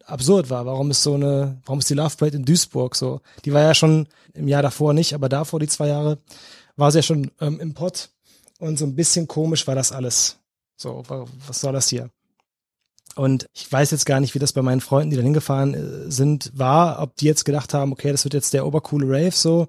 absurd 0.04 0.50
war. 0.50 0.66
Warum 0.66 0.90
ist 0.90 1.02
so 1.02 1.14
eine, 1.14 1.60
warum 1.64 1.78
ist 1.78 1.88
die 1.88 1.94
Love 1.94 2.16
Parade 2.16 2.36
in 2.36 2.44
Duisburg 2.44 2.94
so? 2.94 3.20
Die 3.44 3.52
war 3.52 3.62
ja 3.62 3.74
schon 3.74 4.08
im 4.34 4.48
Jahr 4.48 4.62
davor 4.62 4.92
nicht, 4.92 5.14
aber 5.14 5.28
davor 5.28 5.60
die 5.60 5.68
zwei 5.68 5.88
Jahre 5.88 6.18
war 6.76 6.90
sie 6.90 6.98
ja 6.98 7.02
schon 7.02 7.30
ähm, 7.40 7.60
im 7.60 7.74
Pott 7.74 8.10
und 8.58 8.78
so 8.78 8.84
ein 8.84 8.94
bisschen 8.94 9.28
komisch 9.28 9.66
war 9.66 9.74
das 9.74 9.92
alles. 9.92 10.38
So, 10.76 11.02
wa- 11.08 11.26
was 11.46 11.60
soll 11.60 11.72
das 11.72 11.88
hier? 11.88 12.10
Und 13.16 13.46
ich 13.54 13.70
weiß 13.70 13.92
jetzt 13.92 14.06
gar 14.06 14.18
nicht, 14.20 14.34
wie 14.34 14.40
das 14.40 14.52
bei 14.52 14.62
meinen 14.62 14.80
Freunden, 14.80 15.10
die 15.10 15.16
da 15.16 15.22
hingefahren 15.22 15.74
äh, 15.74 16.10
sind, 16.10 16.50
war, 16.54 17.00
ob 17.00 17.14
die 17.16 17.26
jetzt 17.26 17.44
gedacht 17.44 17.72
haben, 17.72 17.92
okay, 17.92 18.10
das 18.10 18.24
wird 18.24 18.34
jetzt 18.34 18.52
der 18.54 18.66
obercoole 18.66 19.06
Rave 19.06 19.30
so. 19.30 19.68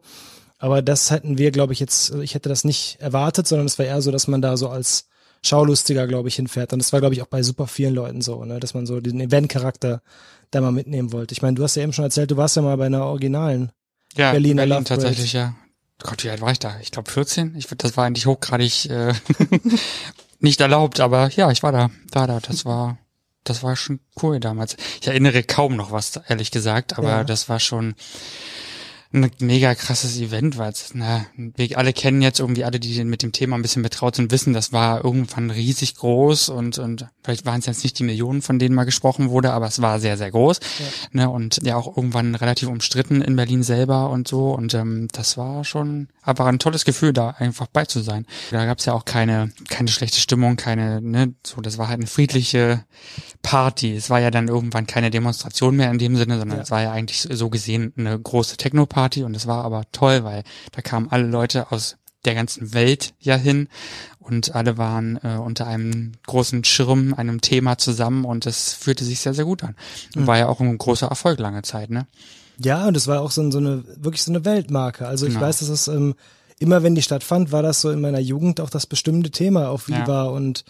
Aber 0.57 0.81
das 0.81 1.11
hätten 1.11 1.37
wir, 1.37 1.51
glaube 1.51 1.73
ich, 1.73 1.79
jetzt, 1.79 2.11
ich 2.15 2.33
hätte 2.33 2.49
das 2.49 2.63
nicht 2.63 2.97
erwartet, 2.99 3.45
sondern 3.47 3.67
es 3.67 3.77
war 3.77 3.85
eher 3.85 4.01
so, 4.01 4.09
dass 4.11 4.27
man 4.27 4.41
da 4.41 4.57
so 4.57 4.69
als 4.69 5.07
Schaulustiger, 5.43 6.07
glaube 6.07 6.27
ich, 6.29 6.35
hinfährt. 6.37 6.73
Und 6.73 6.79
das 6.79 6.91
war, 6.91 7.01
glaube 7.01 7.13
ich, 7.13 7.21
auch 7.21 7.27
bei 7.27 7.43
super 7.43 7.67
vielen 7.67 7.93
Leuten 7.93 8.21
so, 8.21 8.43
ne, 8.45 8.59
dass 8.59 8.73
man 8.73 8.87
so 8.87 8.99
den 8.99 9.19
Event-Charakter 9.19 10.01
da 10.49 10.61
mal 10.61 10.71
mitnehmen 10.71 11.11
wollte. 11.11 11.33
Ich 11.33 11.41
meine, 11.43 11.53
du 11.55 11.63
hast 11.63 11.75
ja 11.75 11.83
eben 11.83 11.93
schon 11.93 12.05
erzählt, 12.05 12.31
du 12.31 12.37
warst 12.37 12.55
ja 12.55 12.63
mal 12.63 12.77
bei 12.77 12.87
einer 12.87 13.05
originalen. 13.05 13.71
Ja, 14.15 14.31
Berliner 14.31 14.61
Berlin 14.63 14.69
Love 14.77 14.83
Parade. 14.85 15.03
tatsächlich, 15.03 15.33
ja. 15.33 15.53
Gott, 16.01 16.23
wie 16.23 16.29
alt 16.29 16.41
war 16.41 16.51
ich 16.51 16.59
da? 16.59 16.79
Ich 16.81 16.89
glaube 16.91 17.11
14. 17.11 17.53
Ich, 17.55 17.67
das 17.67 17.95
war 17.95 18.05
eigentlich 18.05 18.25
hochgradig 18.25 18.89
äh, 18.89 19.13
nicht 20.45 20.61
erlaubt, 20.61 21.01
aber 21.01 21.29
ja, 21.31 21.51
ich 21.51 21.61
war 21.63 21.73
da. 21.73 21.89
Da, 22.11 22.25
da. 22.27 22.39
Das 22.39 22.63
war 22.63 22.97
das 23.43 23.61
war 23.61 23.75
schon 23.75 23.99
cool 24.23 24.39
damals. 24.39 24.75
Ich 25.01 25.07
erinnere 25.07 25.43
kaum 25.43 25.75
noch 25.75 25.91
was, 25.91 26.19
ehrlich 26.27 26.49
gesagt, 26.49 26.97
aber 26.97 27.09
Ja. 27.09 27.23
das 27.23 27.47
war 27.47 27.59
schon 27.59 27.93
ein 29.15 29.31
mega 29.39 29.73
krasses 29.75 30.17
Event, 30.19 30.57
weil 30.57 30.71
es, 30.71 30.91
na, 30.93 31.25
wir 31.35 31.77
alle 31.77 31.93
kennen 31.93 32.21
jetzt 32.21 32.39
irgendwie 32.39 32.63
alle, 32.65 32.79
die 32.79 33.03
mit 33.05 33.23
dem 33.23 33.31
Thema 33.31 33.55
ein 33.55 33.61
bisschen 33.61 33.81
betraut 33.81 34.15
sind, 34.15 34.31
wissen, 34.31 34.53
das 34.53 34.73
war 34.73 35.03
irgendwann 35.03 35.49
riesig 35.51 35.95
groß 35.95 36.49
und, 36.49 36.77
und 36.77 37.07
vielleicht 37.23 37.45
waren 37.45 37.59
es 37.59 37.65
jetzt 37.65 37.83
nicht 37.83 37.97
die 37.97 38.03
Millionen, 38.03 38.41
von 38.41 38.59
denen 38.59 38.75
mal 38.75 38.83
gesprochen 38.83 39.29
wurde, 39.29 39.53
aber 39.53 39.67
es 39.67 39.81
war 39.81 39.99
sehr, 39.99 40.17
sehr 40.17 40.31
groß. 40.31 40.59
Ne, 41.11 41.29
und 41.29 41.59
ja 41.63 41.75
auch 41.77 41.95
irgendwann 41.95 42.35
relativ 42.35 42.67
umstritten 42.67 43.21
in 43.21 43.35
Berlin 43.35 43.63
selber 43.63 44.09
und 44.09 44.27
so. 44.27 44.51
Und 44.51 44.73
ähm, 44.73 45.07
das 45.11 45.37
war 45.37 45.63
schon 45.63 46.09
aber 46.21 46.45
ein 46.45 46.59
tolles 46.59 46.85
Gefühl, 46.85 47.13
da 47.13 47.29
einfach 47.29 47.67
bei 47.67 47.85
zu 47.85 48.01
sein. 48.01 48.25
Da 48.51 48.65
gab 48.65 48.79
es 48.79 48.85
ja 48.85 48.93
auch 48.93 49.05
keine, 49.05 49.51
keine 49.69 49.89
schlechte 49.89 50.19
Stimmung, 50.19 50.55
keine, 50.57 51.01
ne, 51.01 51.33
so, 51.45 51.61
das 51.61 51.77
war 51.77 51.87
halt 51.87 51.99
eine 51.99 52.07
friedliche 52.07 52.83
Party. 53.41 53.95
Es 53.95 54.09
war 54.09 54.19
ja 54.19 54.31
dann 54.31 54.47
irgendwann 54.47 54.87
keine 54.87 55.09
Demonstration 55.11 55.75
mehr 55.75 55.89
in 55.91 55.99
dem 55.99 56.15
Sinne, 56.17 56.37
sondern 56.39 56.57
Ja. 56.57 56.63
es 56.63 56.71
war 56.71 56.81
ja 56.81 56.91
eigentlich 56.91 57.27
so 57.31 57.49
gesehen 57.49 57.93
eine 57.97 58.19
große 58.19 58.57
Techno-Party 58.57 59.04
und 59.23 59.35
es 59.35 59.47
war 59.47 59.63
aber 59.65 59.83
toll, 59.91 60.23
weil 60.23 60.43
da 60.71 60.81
kamen 60.81 61.07
alle 61.11 61.27
Leute 61.27 61.71
aus 61.71 61.97
der 62.25 62.33
ganzen 62.35 62.73
Welt 62.73 63.13
ja 63.19 63.35
hin 63.35 63.67
und 64.19 64.55
alle 64.55 64.77
waren 64.79 65.19
äh, 65.23 65.37
unter 65.37 65.67
einem 65.67 66.13
großen 66.25 66.63
Schirm, 66.63 67.13
einem 67.13 67.41
Thema 67.41 67.77
zusammen 67.77 68.25
und 68.25 68.45
es 68.47 68.73
fühlte 68.73 69.03
sich 69.05 69.19
sehr, 69.19 69.35
sehr 69.35 69.45
gut 69.45 69.63
an. 69.63 69.75
Und 70.15 70.23
Mhm. 70.23 70.27
war 70.27 70.37
ja 70.37 70.47
auch 70.47 70.59
ein 70.59 70.77
großer 70.77 71.07
Erfolg 71.07 71.39
lange 71.39 71.61
Zeit, 71.61 71.91
ne? 71.91 72.07
Ja, 72.57 72.87
und 72.87 72.97
es 72.97 73.05
war 73.07 73.21
auch 73.21 73.31
so, 73.31 73.51
so 73.51 73.59
eine, 73.59 73.83
wirklich 73.97 74.23
so 74.23 74.31
eine 74.31 74.43
Weltmarke. 74.45 75.07
Also 75.07 75.27
ich 75.27 75.33
Genau. 75.33 75.45
weiß, 75.45 75.59
dass 75.59 75.69
es 75.69 75.87
ähm, 75.87 76.15
immer, 76.57 76.81
wenn 76.81 76.95
die 76.95 77.01
stattfand, 77.03 77.51
war 77.51 77.61
das 77.61 77.81
so 77.81 77.91
in 77.91 78.01
meiner 78.01 78.19
Jugend 78.19 78.59
auch 78.61 78.69
das 78.71 78.87
bestimmte 78.87 79.29
Thema 79.29 79.69
auf 79.69 79.87
Ja. 79.89 80.01
Viva 80.03 80.23
und 80.23 80.63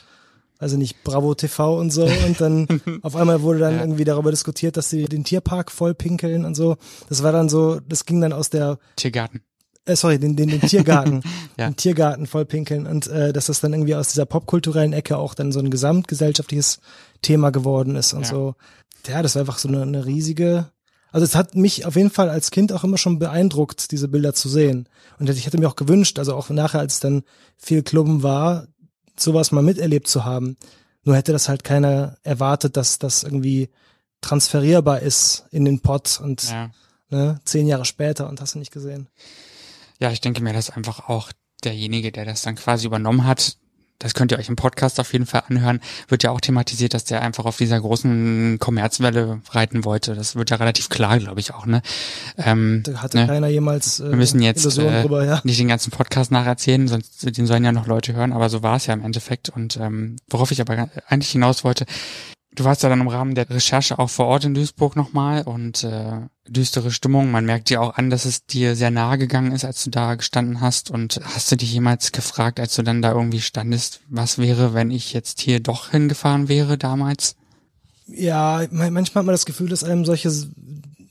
also 0.59 0.77
nicht 0.77 1.03
Bravo 1.03 1.35
TV 1.35 1.77
und 1.79 1.91
so. 1.91 2.05
Und 2.05 2.39
dann 2.41 2.67
auf 3.01 3.15
einmal 3.15 3.41
wurde 3.41 3.59
dann 3.59 3.75
Ja. 3.75 3.81
irgendwie 3.81 4.03
darüber 4.05 4.31
diskutiert, 4.31 4.77
dass 4.77 4.89
sie 4.89 5.05
den 5.05 5.23
Tierpark 5.23 5.71
voll 5.71 5.93
pinkeln 5.93 6.45
und 6.45 6.55
so. 6.55 6.77
Das 7.09 7.23
war 7.23 7.31
dann 7.31 7.49
so, 7.49 7.79
das 7.87 8.05
ging 8.05 8.21
dann 8.21 8.33
aus 8.33 8.49
der, 8.49 8.77
Tiergarten. 8.95 9.41
äh, 9.85 9.95
sorry, 9.95 10.17
den, 10.19 10.35
den, 10.35 10.49
den 10.49 10.61
Tiergarten, 10.61 11.21
Ja. 11.57 11.69
den 11.69 11.75
Tiergarten 11.75 12.25
voll 12.27 12.45
pinkeln 12.45 12.87
und 12.87 13.07
äh, 13.07 13.33
dass 13.33 13.45
das 13.47 13.59
dann 13.61 13.73
irgendwie 13.73 13.95
aus 13.95 14.09
dieser 14.09 14.25
popkulturellen 14.25 14.93
Ecke 14.93 15.17
auch 15.17 15.33
dann 15.33 15.51
so 15.51 15.59
ein 15.59 15.69
gesamtgesellschaftliches 15.69 16.79
Thema 17.21 17.49
geworden 17.51 17.95
ist 17.95 18.13
und 18.13 18.21
Ja. 18.23 18.27
so. 18.29 18.55
Ja, 19.07 19.21
das 19.21 19.35
war 19.35 19.41
einfach 19.41 19.57
so 19.59 19.67
eine, 19.67 19.83
eine 19.83 20.05
riesige, 20.05 20.71
also 21.11 21.23
es 21.25 21.35
hat 21.35 21.53
mich 21.55 21.85
auf 21.85 21.95
jeden 21.95 22.09
Fall 22.09 22.29
als 22.29 22.49
Kind 22.49 22.73
auch 22.73 22.83
immer 22.83 22.97
schon 22.97 23.19
beeindruckt, 23.19 23.91
diese 23.91 24.07
Bilder 24.07 24.33
zu 24.33 24.49
sehen. 24.49 24.89
Und 25.19 25.29
ich 25.29 25.45
hätte 25.45 25.59
mir 25.59 25.67
auch 25.69 25.75
gewünscht, 25.75 26.17
also 26.19 26.33
auch 26.35 26.49
nachher, 26.49 26.79
als 26.79 26.95
es 26.95 26.99
dann 27.01 27.21
viel 27.55 27.83
Klubben 27.83 28.23
war, 28.23 28.67
sowas 29.19 29.51
mal 29.51 29.61
miterlebt 29.63 30.07
zu 30.07 30.25
haben. 30.25 30.57
Nur 31.03 31.15
hätte 31.15 31.31
das 31.31 31.49
halt 31.49 31.63
keiner 31.63 32.17
erwartet, 32.23 32.77
dass 32.77 32.97
das 32.99 33.23
irgendwie 33.23 33.69
transferierbar 34.21 35.01
ist 35.01 35.45
in 35.51 35.65
den 35.65 35.79
Pod 35.81 36.19
und 36.21 36.49
Ja. 36.49 36.71
ne, 37.09 37.39
zehn 37.45 37.67
Jahre 37.67 37.85
später 37.85 38.27
und 38.27 38.41
hast 38.41 38.55
du 38.55 38.59
nicht 38.59 38.71
gesehen. 38.71 39.07
Ja, 39.99 40.11
ich 40.11 40.21
denke 40.21 40.41
mir, 40.41 40.53
dass 40.53 40.69
einfach 40.71 41.07
auch 41.09 41.31
derjenige, 41.63 42.11
der 42.11 42.25
das 42.25 42.41
dann 42.41 42.55
quasi 42.55 42.85
übernommen 42.87 43.25
hat, 43.25 43.57
das 43.99 44.13
könnt 44.13 44.31
ihr 44.31 44.39
euch 44.39 44.49
im 44.49 44.55
Podcast 44.55 44.99
auf 44.99 45.13
jeden 45.13 45.25
Fall 45.25 45.43
anhören, 45.47 45.79
wird 46.07 46.23
ja 46.23 46.31
auch 46.31 46.41
thematisiert, 46.41 46.93
dass 46.93 47.05
der 47.05 47.21
einfach 47.21 47.45
auf 47.45 47.57
dieser 47.57 47.79
großen 47.79 48.57
Kommerzwelle 48.59 49.41
reiten 49.51 49.85
wollte. 49.85 50.15
Das 50.15 50.35
wird 50.35 50.49
ja 50.49 50.57
relativ 50.57 50.89
klar, 50.89 51.17
glaube 51.19 51.39
ich 51.39 51.53
auch, 51.53 51.65
ne? 51.65 51.81
Ähm, 52.37 52.83
Da 52.83 53.01
hatte 53.01 53.17
ne? 53.17 53.27
keiner 53.27 53.47
jemals 53.47 53.99
äh, 53.99 54.09
Wir 54.09 54.17
müssen 54.17 54.41
jetzt 54.41 54.65
äh, 54.77 55.01
drüber, 55.01 55.25
ja. 55.25 55.41
nicht 55.43 55.59
den 55.59 55.67
ganzen 55.67 55.91
Podcast 55.91 56.31
nacherzählen, 56.31 56.87
sonst 56.87 57.37
den 57.37 57.47
sollen 57.47 57.63
ja 57.63 57.71
noch 57.71 57.87
Leute 57.87 58.13
hören, 58.13 58.33
aber 58.33 58.49
so 58.49 58.63
war 58.63 58.75
es 58.75 58.85
ja 58.85 58.93
im 58.93 59.03
Endeffekt. 59.03 59.49
Und 59.49 59.77
ähm, 59.77 60.17
worauf 60.29 60.51
ich 60.51 60.61
aber 60.61 60.89
eigentlich 61.07 61.31
hinaus 61.31 61.63
wollte, 61.63 61.85
du 62.55 62.63
warst 62.63 62.83
ja 62.83 62.89
dann 62.89 63.01
im 63.01 63.07
Rahmen 63.07 63.35
der 63.35 63.49
Recherche 63.49 63.99
auch 63.99 64.09
vor 64.09 64.25
Ort 64.27 64.45
in 64.45 64.53
Duisburg 64.53 64.95
nochmal 64.95 65.43
und 65.43 65.83
äh, 65.83 66.21
düstere 66.47 66.91
Stimmung. 66.91 67.29
Man 67.31 67.45
merkt 67.45 67.69
dir 67.69 67.81
auch 67.81 67.95
an, 67.95 68.09
dass 68.09 68.25
es 68.25 68.45
dir 68.45 68.75
sehr 68.75 68.91
nahe 68.91 69.17
gegangen 69.17 69.51
ist, 69.51 69.65
als 69.65 69.83
du 69.83 69.89
da 69.89 70.15
gestanden 70.15 70.61
hast. 70.61 70.89
Und 70.91 71.19
hast 71.23 71.51
du 71.51 71.55
dich 71.57 71.71
jemals 71.73 72.11
gefragt, 72.11 72.59
als 72.59 72.75
du 72.75 72.81
dann 72.83 73.01
da 73.01 73.11
irgendwie 73.11 73.41
standest, 73.41 74.01
was 74.09 74.37
wäre, 74.37 74.73
wenn 74.73 74.91
ich 74.91 75.13
jetzt 75.13 75.39
hier 75.41 75.59
doch 75.59 75.91
hingefahren 75.91 76.47
wäre 76.47 76.77
damals? 76.77 77.35
Ja, 78.07 78.65
man- 78.71 78.93
manchmal 78.93 79.21
hat 79.21 79.25
man 79.25 79.33
das 79.33 79.45
Gefühl, 79.45 79.69
dass 79.69 79.83
einem 79.83 80.05
solche, 80.05 80.31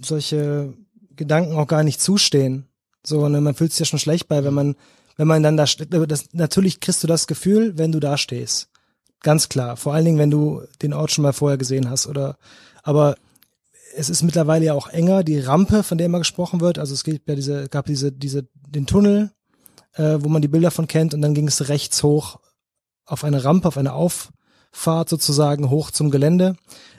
solche 0.00 0.74
Gedanken 1.16 1.56
auch 1.56 1.66
gar 1.66 1.82
nicht 1.84 2.00
zustehen. 2.00 2.66
So, 3.04 3.28
ne, 3.28 3.40
man 3.40 3.54
fühlt 3.54 3.72
sich 3.72 3.80
ja 3.80 3.86
schon 3.86 3.98
schlecht 3.98 4.28
bei, 4.28 4.44
wenn 4.44 4.54
man, 4.54 4.76
wenn 5.16 5.28
man 5.28 5.42
dann 5.42 5.56
da 5.56 5.66
steht. 5.66 5.90
Natürlich 6.32 6.80
kriegst 6.80 7.02
du 7.02 7.06
das 7.06 7.26
Gefühl, 7.26 7.76
wenn 7.76 7.92
du 7.92 8.00
da 8.00 8.16
stehst. 8.16 8.68
Ganz 9.24 9.48
klar. 9.48 9.78
Vor 9.78 9.94
allen 9.94 10.04
Dingen, 10.04 10.18
wenn 10.18 10.30
du 10.30 10.60
den 10.82 10.92
Ort 10.92 11.10
schon 11.10 11.22
mal 11.22 11.32
vorher 11.32 11.56
gesehen 11.56 11.88
hast 11.88 12.06
oder, 12.06 12.36
aber 12.82 13.16
es 13.96 14.10
ist 14.10 14.22
mittlerweile 14.22 14.66
ja 14.66 14.74
auch 14.74 14.88
enger. 14.88 15.24
Die 15.24 15.40
Rampe, 15.40 15.82
von 15.82 15.96
der 15.96 16.06
immer 16.06 16.18
gesprochen 16.18 16.60
wird, 16.60 16.78
also 16.78 16.92
es 16.92 17.04
gibt 17.04 17.26
ja 17.26 17.34
diese, 17.34 17.68
gab 17.70 17.86
diese, 17.86 18.12
diese, 18.12 18.46
den 18.68 18.86
Tunnel, 18.86 19.30
äh, 19.94 20.18
wo 20.20 20.28
man 20.28 20.42
die 20.42 20.48
Bilder 20.48 20.70
von 20.70 20.88
kennt 20.88 21.14
und 21.14 21.22
dann 21.22 21.32
ging 21.32 21.48
es 21.48 21.70
rechts 21.70 22.02
hoch 22.02 22.38
auf 23.06 23.24
eine 23.24 23.44
Rampe, 23.44 23.68
auf 23.68 23.78
eine 23.78 23.94
Auffahrt 23.94 25.08
sozusagen 25.08 25.70
hoch 25.70 25.90
zum 25.90 26.10
Gelände. 26.10 26.56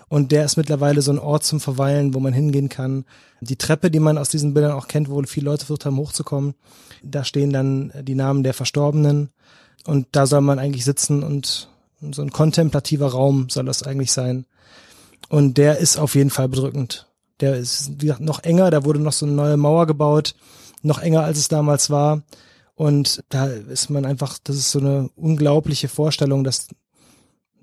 Und 0.08 0.32
der 0.32 0.46
ist 0.46 0.58
mittlerweile 0.58 1.04
so 1.04 1.12
ein 1.12 1.20
Ort 1.20 1.44
zum 1.44 1.60
Verweilen, 1.60 2.16
wo 2.16 2.20
man 2.20 2.34
hingehen 2.34 2.70
kann. 2.70 3.06
Die 3.40 3.58
Treppe, 3.58 3.92
die 3.92 4.00
man 4.00 4.18
aus 4.18 4.30
diesen 4.30 4.56
Bildern 4.56 4.72
auch 4.72 4.88
kennt, 4.88 5.12
wo 5.12 5.22
viele 5.24 5.46
Leute 5.46 5.68
versucht 5.68 5.86
haben 5.86 5.98
hochzukommen, 5.98 6.56
da 7.04 7.24
stehen 7.24 7.54
dann 7.54 7.94
die 8.02 8.16
Namen 8.16 8.42
der 8.42 8.56
Verstorbenen. 8.56 9.30
Und 9.86 10.08
da 10.14 10.26
soll 10.26 10.42
man 10.42 10.58
eigentlich 10.58 10.86
sitzen 10.86 11.22
und 11.22 11.70
so 12.14 12.22
ein 12.22 12.32
kontemplativer 12.32 13.08
Raum 13.08 13.50
soll 13.50 13.66
das 13.66 13.84
eigentlich 13.84 14.12
sein. 14.12 14.46
Und 15.30 15.58
der 15.58 15.78
ist 15.78 15.98
auf 15.98 16.16
jeden 16.16 16.30
Fall 16.30 16.50
bedrückend. 16.50 17.08
Der 17.40 17.56
ist 17.56 17.92
wie 18.02 18.08
gesagt, 18.08 18.22
noch 18.22 18.44
enger, 18.44 18.72
da 18.72 18.86
wurde 18.86 19.00
noch 19.00 19.14
so 19.14 19.26
eine 19.26 19.36
neue 19.36 19.58
Mauer 19.58 19.88
gebaut, 19.88 20.36
noch 20.82 21.00
enger 21.00 21.24
als 21.24 21.38
es 21.38 21.48
damals 21.48 21.90
war. 21.90 22.24
Und 22.76 23.24
da 23.30 23.48
ist 23.48 23.90
man 23.90 24.06
einfach, 24.06 24.38
das 24.44 24.58
ist 24.58 24.72
so 24.72 24.80
eine 24.80 25.10
unglaubliche 25.16 25.88
Vorstellung, 25.88 26.44
dass 26.44 26.68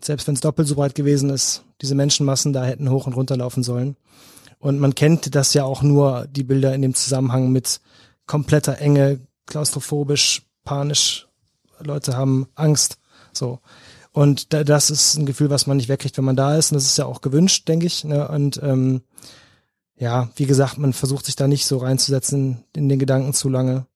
selbst 0.04 0.26
wenn 0.26 0.34
es 0.34 0.40
doppelt 0.40 0.66
so 0.66 0.74
breit 0.74 0.94
gewesen 0.94 1.30
ist, 1.30 1.64
diese 1.80 1.94
Menschenmassen 1.94 2.52
da 2.52 2.64
hätten 2.64 2.90
hoch 2.90 3.06
und 3.06 3.14
runter 3.14 3.36
laufen 3.36 3.62
sollen. 3.62 3.96
Und 4.58 4.78
man 4.78 4.94
kennt 4.94 5.34
das 5.34 5.54
ja 5.54 5.64
auch 5.64 5.82
nur, 5.82 6.26
die 6.30 6.44
Bilder 6.44 6.74
in 6.74 6.82
dem 6.82 6.94
Zusammenhang 6.94 7.50
mit 7.50 7.80
kompletter 8.26 8.78
Enge, 8.78 9.20
klaustrophobisch, 9.46 10.42
panisch, 10.64 11.28
Leute 11.80 12.16
haben 12.16 12.46
Angst, 12.54 12.98
so. 13.32 13.58
Und 14.12 14.52
da, 14.52 14.62
das 14.62 14.90
ist 14.90 15.16
ein 15.16 15.26
Gefühl, 15.26 15.50
was 15.50 15.66
man 15.66 15.78
nicht 15.78 15.88
wegkriegt, 15.88 16.16
wenn 16.18 16.24
man 16.24 16.36
da 16.36 16.56
ist. 16.56 16.70
Und 16.70 16.76
das 16.76 16.84
ist 16.84 16.98
ja 16.98 17.06
auch 17.06 17.22
gewünscht, 17.22 17.66
denke 17.68 17.86
ich. 17.86 18.04
Ne? 18.04 18.28
Und 18.28 18.60
ähm, 18.62 19.02
ja, 19.96 20.30
wie 20.36 20.46
gesagt, 20.46 20.78
man 20.78 20.92
versucht 20.92 21.26
sich 21.26 21.36
da 21.36 21.48
nicht 21.48 21.64
so 21.64 21.78
reinzusetzen 21.78 22.64
in 22.76 22.88
den 22.88 22.98
Gedanken 22.98 23.32
zu 23.32 23.48
lange. 23.48 23.86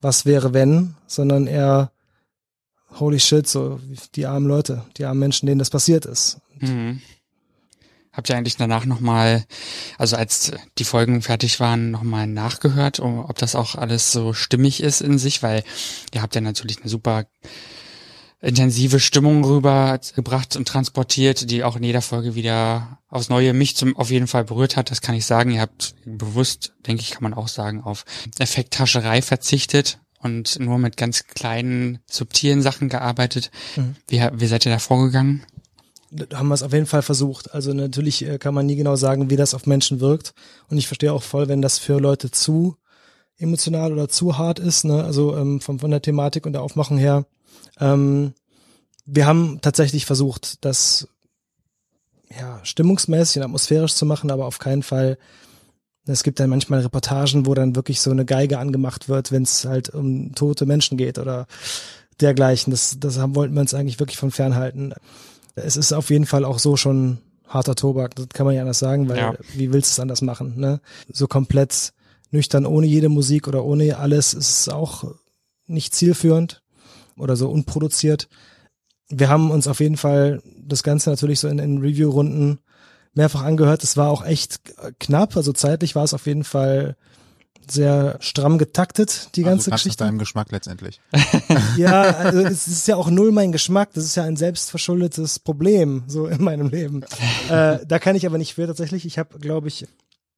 Was 0.00 0.26
wäre 0.26 0.52
wenn, 0.52 0.94
sondern 1.06 1.46
eher 1.46 1.90
holy 2.98 3.18
shit, 3.18 3.48
so 3.48 3.80
die 4.14 4.26
armen 4.26 4.46
Leute, 4.46 4.84
die 4.96 5.04
armen 5.04 5.20
Menschen, 5.20 5.46
denen 5.46 5.58
das 5.58 5.70
passiert 5.70 6.06
ist. 6.06 6.38
Mhm. 6.60 7.00
Habt 8.12 8.28
ihr 8.28 8.36
eigentlich 8.36 8.58
danach 8.58 8.84
nochmal, 8.84 9.44
also 9.96 10.16
als 10.16 10.52
die 10.76 10.84
Folgen 10.84 11.22
fertig 11.22 11.60
waren, 11.60 11.90
nochmal 11.90 12.26
nachgehört, 12.26 13.00
ob 13.00 13.38
das 13.38 13.54
auch 13.54 13.74
alles 13.74 14.12
so 14.12 14.34
stimmig 14.34 14.82
ist 14.82 15.00
in 15.00 15.18
sich? 15.18 15.42
Weil 15.42 15.64
ihr 16.12 16.20
habt 16.20 16.34
ja 16.34 16.42
natürlich 16.42 16.80
eine 16.80 16.90
super 16.90 17.24
intensive 18.42 18.98
Stimmung 18.98 19.44
rübergebracht 19.44 20.56
und 20.56 20.66
transportiert, 20.66 21.50
die 21.50 21.62
auch 21.62 21.76
in 21.76 21.84
jeder 21.84 22.02
Folge 22.02 22.34
wieder 22.34 22.98
aufs 23.08 23.28
Neue 23.28 23.54
mich 23.54 23.76
zum 23.76 23.96
auf 23.96 24.10
jeden 24.10 24.26
Fall 24.26 24.44
berührt 24.44 24.76
hat. 24.76 24.90
Das 24.90 25.00
kann 25.00 25.14
ich 25.14 25.24
sagen. 25.24 25.52
Ihr 25.52 25.60
habt 25.60 25.94
bewusst, 26.04 26.74
denke 26.86 27.02
ich, 27.02 27.12
kann 27.12 27.22
man 27.22 27.34
auch 27.34 27.48
sagen, 27.48 27.82
auf 27.82 28.04
Effekthascherei 28.38 29.22
verzichtet 29.22 30.00
und 30.18 30.58
nur 30.58 30.78
mit 30.78 30.96
ganz 30.96 31.24
kleinen, 31.26 32.00
subtilen 32.10 32.62
Sachen 32.62 32.88
gearbeitet. 32.88 33.50
Mhm. 33.76 33.94
Wie, 34.08 34.20
wie 34.32 34.46
seid 34.46 34.66
ihr 34.66 34.72
da 34.72 34.78
vorgegangen? 34.80 35.44
Da 36.10 36.38
haben 36.38 36.48
wir 36.48 36.54
es 36.54 36.62
auf 36.62 36.72
jeden 36.72 36.86
Fall 36.86 37.02
versucht. 37.02 37.54
Also 37.54 37.72
natürlich 37.72 38.26
äh, 38.26 38.38
kann 38.38 38.54
man 38.54 38.66
nie 38.66 38.76
genau 38.76 38.96
sagen, 38.96 39.30
wie 39.30 39.36
das 39.36 39.54
auf 39.54 39.66
Menschen 39.66 40.00
wirkt. 40.00 40.34
Und 40.68 40.78
ich 40.78 40.88
verstehe 40.88 41.12
auch 41.12 41.22
voll, 41.22 41.48
wenn 41.48 41.62
das 41.62 41.78
für 41.78 41.98
Leute 41.98 42.30
zu 42.30 42.76
emotional 43.38 43.92
oder 43.92 44.08
zu 44.08 44.36
hart 44.36 44.58
ist, 44.58 44.84
ne? 44.84 45.02
also 45.04 45.36
ähm, 45.36 45.60
von, 45.60 45.78
von 45.78 45.90
der 45.90 46.02
Thematik 46.02 46.44
und 46.44 46.52
der 46.52 46.62
Aufmachung 46.62 46.98
her. 46.98 47.24
Ähm, 47.80 48.34
wir 49.04 49.26
haben 49.26 49.60
tatsächlich 49.60 50.06
versucht, 50.06 50.64
das 50.64 51.08
ja, 52.38 52.60
stimmungsmäßig 52.62 53.38
und 53.38 53.42
atmosphärisch 53.44 53.94
zu 53.94 54.06
machen, 54.06 54.30
aber 54.30 54.46
auf 54.46 54.58
keinen 54.58 54.82
Fall. 54.82 55.18
Es 56.06 56.24
gibt 56.24 56.40
dann 56.40 56.50
manchmal 56.50 56.80
Reportagen, 56.80 57.46
wo 57.46 57.54
dann 57.54 57.76
wirklich 57.76 58.00
so 58.00 58.10
eine 58.10 58.24
Geige 58.24 58.58
angemacht 58.58 59.08
wird, 59.08 59.30
wenn 59.30 59.44
es 59.44 59.64
halt 59.64 59.90
um 59.90 60.34
tote 60.34 60.66
Menschen 60.66 60.98
geht 60.98 61.18
oder 61.18 61.46
dergleichen. 62.20 62.72
Das, 62.72 62.96
das 62.98 63.18
haben, 63.18 63.36
wollten 63.36 63.54
wir 63.54 63.60
uns 63.60 63.74
eigentlich 63.74 64.00
wirklich 64.00 64.18
von 64.18 64.32
fernhalten. 64.32 64.94
Es 65.54 65.76
ist 65.76 65.92
auf 65.92 66.10
jeden 66.10 66.26
Fall 66.26 66.44
auch 66.44 66.58
so 66.58 66.76
schon 66.76 67.18
harter 67.46 67.74
Tobak, 67.74 68.14
das 68.14 68.28
kann 68.30 68.46
man 68.46 68.54
ja 68.54 68.62
anders 68.62 68.78
sagen, 68.78 69.08
weil 69.08 69.18
Ja. 69.18 69.34
wie 69.54 69.72
willst 69.72 69.90
du 69.90 69.92
es 69.92 70.00
anders 70.00 70.22
machen? 70.22 70.58
Ne? 70.58 70.80
So 71.12 71.26
komplett 71.26 71.92
nüchtern, 72.30 72.64
ohne 72.64 72.86
jede 72.86 73.10
Musik 73.10 73.46
oder 73.46 73.62
ohne 73.64 73.98
alles, 73.98 74.32
ist 74.32 74.48
es 74.60 74.68
auch 74.70 75.04
nicht 75.66 75.94
zielführend 75.94 76.61
oder 77.22 77.36
so 77.36 77.48
unproduziert. 77.50 78.28
wir 79.08 79.28
haben 79.28 79.50
uns 79.50 79.68
auf 79.68 79.80
jeden 79.80 79.96
Fall 79.96 80.42
das 80.58 80.82
Ganze 80.82 81.10
natürlich 81.10 81.40
so 81.40 81.48
in, 81.48 81.58
in 81.58 81.78
Review-Runden 81.78 82.60
mehrfach 83.14 83.42
angehört. 83.42 83.84
Es 83.84 83.96
war 83.96 84.08
auch 84.10 84.24
echt 84.24 84.60
knapp, 84.98 85.36
also 85.36 85.52
zeitlich 85.52 85.94
war 85.94 86.04
es 86.04 86.14
auf 86.14 86.26
jeden 86.26 86.44
Fall 86.44 86.96
sehr 87.68 88.16
stramm 88.20 88.58
getaktet, 88.58 89.28
die 89.36 89.42
ganze 89.42 89.70
also 89.70 89.82
Geschichte. 89.82 90.04
deinem 90.04 90.18
Geschmack 90.18 90.50
letztendlich. 90.50 91.00
ja, 91.76 92.02
also 92.02 92.40
es 92.40 92.66
ist 92.66 92.88
ja 92.88 92.96
auch 92.96 93.10
null 93.10 93.32
mein 93.32 93.52
Geschmack. 93.52 93.90
Das 93.94 94.04
ist 94.04 94.16
ja 94.16 94.24
ein 94.24 94.36
selbstverschuldetes 94.36 95.38
Problem 95.38 96.04
so 96.06 96.26
in 96.26 96.42
meinem 96.42 96.68
Leben. 96.68 97.02
äh, 97.48 97.78
da 97.86 97.98
kann 97.98 98.16
ich 98.16 98.26
aber 98.26 98.38
nicht 98.38 98.54
für 98.54 98.66
tatsächlich. 98.66 99.06
Ich 99.06 99.18
habe, 99.18 99.38
glaube 99.38 99.68
ich, 99.68 99.86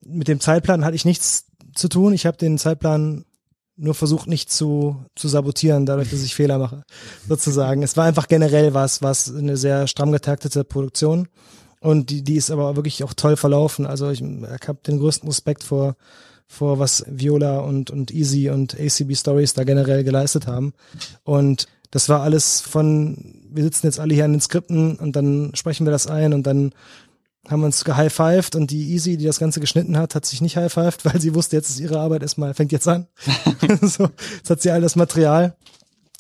mit 0.05 0.29
dem 0.29 0.41
Zeitplan 0.41 0.85
hatte 0.85 0.97
ich 0.97 1.05
nichts 1.05 1.47
zu 1.75 1.89
tun. 1.89 2.13
Ich 2.13 2.27
habe 2.27 2.37
den 2.37 2.59
Zeitplan 2.59 3.25
nur 3.77 3.95
versucht 3.95 4.29
nicht 4.29 4.53
zu, 4.53 5.05
zu 5.15 5.29
sabotieren, 5.29 5.87
dadurch, 5.87 6.11
dass 6.11 6.23
ich 6.23 6.35
Fehler 6.35 6.59
mache, 6.59 6.85
sozusagen. 7.29 7.83
Es 7.83 7.97
war 7.97 8.05
einfach 8.05 8.29
generell 8.29 8.75
was, 8.75 9.03
was 9.03 9.35
eine 9.35 9.57
sehr 9.57 9.87
stramm 9.87 10.13
getaktete 10.13 10.65
Produktion 10.65 11.29
und 11.81 12.11
die, 12.11 12.23
die 12.23 12.37
ist 12.37 12.51
aber 12.51 12.77
wirklich 12.77 13.05
auch 13.05 13.13
toll 13.15 13.37
verlaufen. 13.37 13.85
Also 13.85 14.11
ich, 14.11 14.23
ich 14.23 14.69
habe 14.69 14.79
den 14.87 14.99
größten 14.99 15.29
Respekt 15.29 15.63
vor, 15.63 15.97
vor 16.47 16.79
was 16.79 17.05
Viola 17.09 17.59
und, 17.59 17.91
und 17.91 18.11
Easy 18.11 18.49
und 18.49 18.75
ACB 18.81 19.15
Stories 19.15 19.55
da 19.55 19.65
generell 19.65 20.05
geleistet 20.05 20.47
haben. 20.47 20.73
Und 21.25 21.67
das 21.91 22.09
war 22.09 22.23
alles 22.23 22.61
von, 22.61 23.43
wir 23.51 23.63
sitzen 23.63 23.87
jetzt 23.87 24.01
alle 24.01 24.15
hier 24.15 24.25
an 24.25 24.33
den 24.33 24.41
Skripten 24.41 24.97
und 24.97 25.15
dann 25.15 25.53
sprechen 25.55 25.87
wir 25.87 25.93
das 25.93 26.07
ein 26.07 26.33
und 26.33 26.47
dann 26.47 26.73
haben 27.49 27.63
uns 27.63 27.85
gehighfived 27.85 28.57
und 28.57 28.71
die 28.71 28.93
Easy, 28.93 29.17
die 29.17 29.27
das 29.27 29.39
Ganze 29.39 29.61
geschnitten 29.61 29.99
hat, 29.99 30.15
hat 30.15 30.25
sich 30.25 30.41
nicht 30.41 30.57
highfived, 30.57 31.05
weil 31.05 31.21
sie 31.21 31.35
wusste, 31.35 31.57
jetzt 31.57 31.71
ist 31.71 31.81
ihre 31.81 32.01
Arbeit 32.01 32.23
erstmal, 32.23 32.55
fängt 32.55 32.73
jetzt 32.73 32.89
an. 32.89 33.07
so, 33.83 34.09
jetzt 34.37 34.51
hat 34.51 34.63
sie 34.63 34.71
all 34.71 34.81
das 34.81 34.97
Material, 34.97 35.57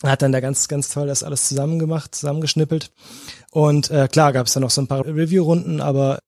hat 0.03 0.23
dann 0.23 0.33
da 0.33 0.41
ganz, 0.41 0.69
ganz 0.69 0.91
toll 0.91 1.07
das 1.07 1.23
alles 1.23 1.49
zusammen 1.49 1.79
gemacht, 1.79 2.15
zusammengeschnippelt. 2.15 2.93
Und 3.51 3.91
äh, 3.91 4.09
klar 4.09 4.33
gab 4.33 4.47
es 4.47 4.53
dann 4.53 4.63
noch 4.63 4.71
so 4.71 4.83
ein 4.83 4.87
paar 4.87 5.07
Review-Runden, 5.07 5.81
aber 5.81 6.19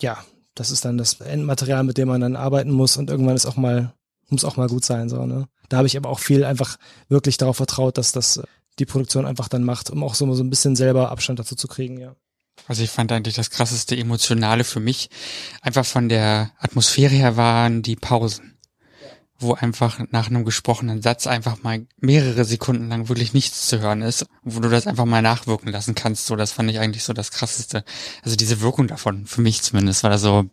ja, 0.00 0.18
das 0.54 0.70
ist 0.70 0.84
dann 0.84 0.96
das 0.96 1.20
Endmaterial, 1.20 1.84
mit 1.84 1.98
dem 1.98 2.08
man 2.08 2.20
dann 2.20 2.36
arbeiten 2.36 2.70
muss 2.70 2.96
und 2.96 3.10
irgendwann 3.10 3.36
ist 3.36 3.46
auch 3.46 3.56
mal, 3.56 3.92
muss 4.28 4.44
auch 4.44 4.56
mal 4.56 4.68
gut 4.68 4.84
sein. 4.84 5.08
So, 5.08 5.26
ne? 5.26 5.48
Da 5.68 5.76
habe 5.76 5.86
ich 5.86 5.96
aber 5.96 6.08
auch 6.08 6.18
viel 6.18 6.44
einfach 6.44 6.78
wirklich 7.08 7.36
darauf 7.36 7.58
vertraut, 7.58 7.98
dass 7.98 8.12
das 8.12 8.42
die 8.78 8.86
Produktion 8.86 9.26
einfach 9.26 9.48
dann 9.48 9.64
macht, 9.64 9.90
um 9.90 10.02
auch 10.02 10.14
so, 10.14 10.32
so 10.34 10.42
ein 10.42 10.50
bisschen 10.50 10.76
selber 10.76 11.10
Abstand 11.10 11.38
dazu 11.38 11.54
zu 11.56 11.68
kriegen, 11.68 11.98
ja. 11.98 12.14
Also 12.68 12.82
ich 12.82 12.90
fand 12.90 13.12
eigentlich 13.12 13.36
das 13.36 13.50
krasseste 13.50 13.96
Emotionale 13.96 14.64
für 14.64 14.80
mich 14.80 15.08
einfach 15.62 15.86
von 15.86 16.08
der 16.08 16.50
Atmosphäre 16.58 17.14
her 17.14 17.36
waren 17.36 17.82
die 17.82 17.96
Pausen, 17.96 18.58
wo 19.38 19.54
einfach 19.54 20.00
nach 20.10 20.28
einem 20.28 20.44
gesprochenen 20.44 21.02
Satz 21.02 21.26
einfach 21.26 21.62
mal 21.62 21.86
mehrere 22.00 22.44
Sekunden 22.44 22.88
lang 22.88 23.08
wirklich 23.08 23.34
nichts 23.34 23.68
zu 23.68 23.80
hören 23.80 24.02
ist, 24.02 24.26
wo 24.42 24.60
du 24.60 24.68
das 24.68 24.86
einfach 24.86 25.04
mal 25.04 25.22
nachwirken 25.22 25.70
lassen 25.70 25.94
kannst. 25.94 26.26
So, 26.26 26.34
das 26.34 26.52
fand 26.52 26.70
ich 26.70 26.80
eigentlich 26.80 27.04
so 27.04 27.12
das 27.12 27.30
krasseste. 27.30 27.84
Also 28.22 28.36
diese 28.36 28.60
Wirkung 28.60 28.88
davon, 28.88 29.26
für 29.26 29.42
mich 29.42 29.62
zumindest, 29.62 30.02
war 30.02 30.10
da 30.10 30.18
so. 30.18 30.46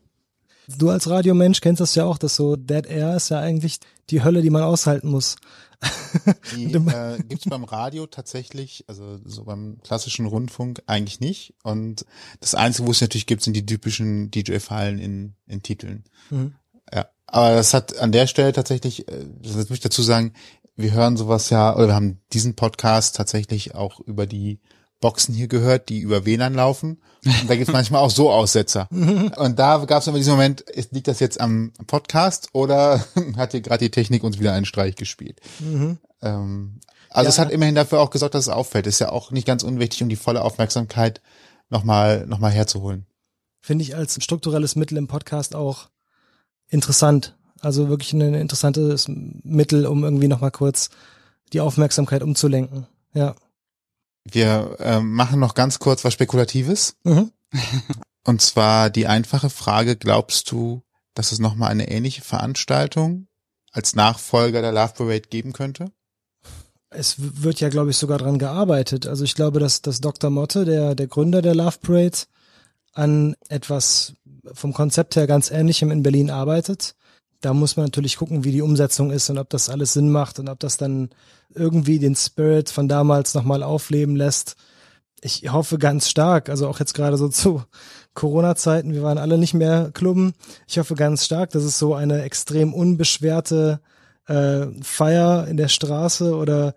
Du 0.77 0.89
als 0.89 1.09
Radiomensch 1.09 1.61
kennst 1.61 1.81
das 1.81 1.95
ja 1.95 2.05
auch, 2.05 2.17
dass 2.17 2.35
so 2.35 2.55
Dead 2.55 2.85
Air 2.85 3.15
ist 3.15 3.29
ja 3.29 3.39
eigentlich 3.39 3.79
die 4.09 4.23
Hölle, 4.23 4.41
die 4.41 4.49
man 4.49 4.63
aushalten 4.63 5.09
muss. 5.09 5.35
Die 6.55 6.73
äh, 6.73 7.17
gibt's 7.27 7.45
beim 7.45 7.63
Radio 7.63 8.07
tatsächlich, 8.07 8.85
also 8.87 9.19
so 9.25 9.43
beim 9.43 9.77
klassischen 9.83 10.25
Rundfunk 10.25 10.81
eigentlich 10.85 11.19
nicht. 11.19 11.53
Und 11.63 12.05
das 12.39 12.55
Einzige, 12.55 12.87
wo 12.87 12.91
es 12.91 13.01
natürlich 13.01 13.25
gibt, 13.25 13.43
sind 13.43 13.53
die 13.53 13.65
typischen 13.65 14.31
DJ-Fallen 14.31 14.99
in, 14.99 15.35
in 15.47 15.63
Titeln. 15.63 16.03
Mhm. 16.29 16.55
Ja, 16.93 17.07
aber 17.27 17.55
das 17.55 17.73
hat 17.73 17.97
an 17.97 18.11
der 18.11 18.27
Stelle 18.27 18.53
tatsächlich, 18.53 19.07
äh, 19.07 19.25
das 19.41 19.55
muss 19.55 19.71
ich 19.71 19.79
dazu 19.79 20.01
sagen, 20.01 20.33
wir 20.75 20.91
hören 20.91 21.17
sowas 21.17 21.49
ja, 21.49 21.75
oder 21.75 21.87
wir 21.87 21.95
haben 21.95 22.19
diesen 22.31 22.55
Podcast 22.55 23.15
tatsächlich 23.15 23.75
auch 23.75 23.99
über 23.99 24.25
die 24.25 24.59
Boxen 25.03 25.35
hier 25.35 25.49
gehört, 25.49 25.89
die 25.89 25.99
über 25.99 26.25
WLAN 26.25 26.53
laufen. 26.53 27.01
Und 27.25 27.49
da 27.49 27.55
gibt's 27.57 27.73
manchmal 27.73 28.01
auch 28.01 28.09
so 28.09 28.31
Aussetzer. 28.31 28.87
Und 28.89 29.59
da 29.59 29.83
gab 29.83 30.01
es 30.01 30.07
aber 30.07 30.17
diesen 30.17 30.31
Moment, 30.31 30.63
liegt 30.91 31.09
das 31.09 31.19
jetzt 31.19 31.41
am 31.41 31.73
Podcast 31.87 32.47
oder 32.53 33.03
hat 33.35 33.51
hier 33.51 33.59
gerade 33.59 33.83
die 33.83 33.91
Technik 33.91 34.23
uns 34.23 34.39
wieder 34.39 34.53
einen 34.53 34.65
Streich 34.65 34.95
gespielt? 34.95 35.41
Mhm. 35.59 35.97
Ähm, 36.21 36.79
also 37.09 37.25
ja. 37.25 37.29
es 37.29 37.37
hat 37.37 37.51
immerhin 37.51 37.75
dafür 37.75 37.99
auch 37.99 38.11
gesorgt, 38.11 38.33
dass 38.33 38.45
es 38.45 38.53
auffällt. 38.53 38.87
Ist 38.87 38.99
ja 38.99 39.11
auch 39.11 39.31
nicht 39.31 39.45
ganz 39.45 39.63
unwichtig, 39.63 40.01
um 40.01 40.07
die 40.07 40.15
volle 40.15 40.41
Aufmerksamkeit 40.41 41.21
nochmal 41.69 42.25
noch 42.25 42.39
mal 42.39 42.51
herzuholen. 42.51 43.05
Finde 43.59 43.83
ich 43.83 43.97
als 43.97 44.23
strukturelles 44.23 44.77
Mittel 44.77 44.97
im 44.97 45.07
Podcast 45.07 45.53
auch 45.53 45.89
interessant. 46.69 47.35
Also 47.59 47.89
wirklich 47.89 48.13
ein 48.13 48.21
interessantes 48.35 49.07
Mittel, 49.09 49.85
um 49.85 50.05
irgendwie 50.05 50.29
nochmal 50.29 50.51
kurz 50.51 50.89
die 51.51 51.59
Aufmerksamkeit 51.59 52.23
umzulenken. 52.23 52.87
Ja. 53.13 53.35
Wir 54.25 54.77
äh, 54.79 54.99
machen 54.99 55.39
noch 55.39 55.53
ganz 55.53 55.79
kurz 55.79 56.03
was 56.03 56.13
Spekulatives. 56.13 56.95
Mhm. 57.03 57.31
Und 58.25 58.41
zwar 58.41 58.89
die 58.89 59.07
einfache 59.07 59.49
Frage, 59.49 59.95
glaubst 59.95 60.49
du, 60.51 60.81
dass 61.13 61.31
es 61.31 61.39
nochmal 61.39 61.71
eine 61.71 61.89
ähnliche 61.89 62.21
Veranstaltung 62.21 63.27
als 63.71 63.95
Nachfolger 63.95 64.61
der 64.61 64.71
Love 64.71 64.93
Parade 64.95 65.27
geben 65.29 65.51
könnte? 65.51 65.91
Es 66.89 67.15
wird 67.17 67.59
ja, 67.59 67.69
glaube 67.69 67.89
ich, 67.89 67.97
sogar 67.97 68.19
dran 68.19 68.39
gearbeitet. 68.39 69.07
Also 69.07 69.23
ich 69.23 69.35
glaube, 69.35 69.59
dass, 69.59 69.81
dass 69.81 69.99
Dr. 69.99 70.29
Motte, 70.29 70.63
der, 70.63 70.95
der 70.95 71.07
Gründer 71.07 71.41
der 71.41 71.55
Love 71.55 71.79
Parade, 71.81 72.17
an 72.93 73.35
etwas 73.49 74.13
vom 74.53 74.73
Konzept 74.73 75.15
her 75.15 75.27
ganz 75.27 75.49
Ähnlichem 75.49 75.91
in 75.91 76.03
Berlin 76.03 76.29
arbeitet. 76.29 76.95
Da 77.43 77.53
muss 77.53 77.75
man 77.75 77.87
natürlich 77.87 78.15
gucken, 78.15 78.45
wie 78.45 78.53
die 78.53 78.61
Umsetzung 78.61 79.11
ist 79.11 79.29
und 79.29 79.37
ob 79.37 79.49
das 79.49 79.67
alles 79.67 79.91
Sinn 79.91 80.09
macht 80.09 80.39
und 80.39 80.47
ob 80.47 80.61
das 80.61 80.77
dann 80.77 81.09
irgendwie 81.53 81.99
den 81.99 82.15
Spirit 82.15 82.69
von 82.69 82.87
damals 82.87 83.33
nochmal 83.33 83.63
aufleben 83.63 84.15
lässt. 84.15 84.55
Ich 85.21 85.51
hoffe 85.51 85.77
ganz 85.77 86.09
stark, 86.09 86.47
also 86.47 86.69
auch 86.69 86.79
jetzt 86.79 86.93
gerade 86.93 87.17
so 87.17 87.27
zu 87.27 87.61
Corona-Zeiten, 88.13 88.93
wir 88.93 89.03
waren 89.03 89.17
alle 89.17 89.37
nicht 89.37 89.53
mehr 89.53 89.91
Klubben. 89.93 90.33
Ich 90.67 90.79
hoffe 90.79 90.95
ganz 90.95 91.25
stark, 91.25 91.49
dass 91.49 91.63
es 91.63 91.77
so 91.77 91.95
eine 91.95 92.21
extrem 92.21 92.73
unbeschwerte 92.73 93.81
äh, 94.27 94.67
Feier 94.81 95.45
in 95.47 95.57
der 95.57 95.67
Straße 95.67 96.37
oder 96.37 96.75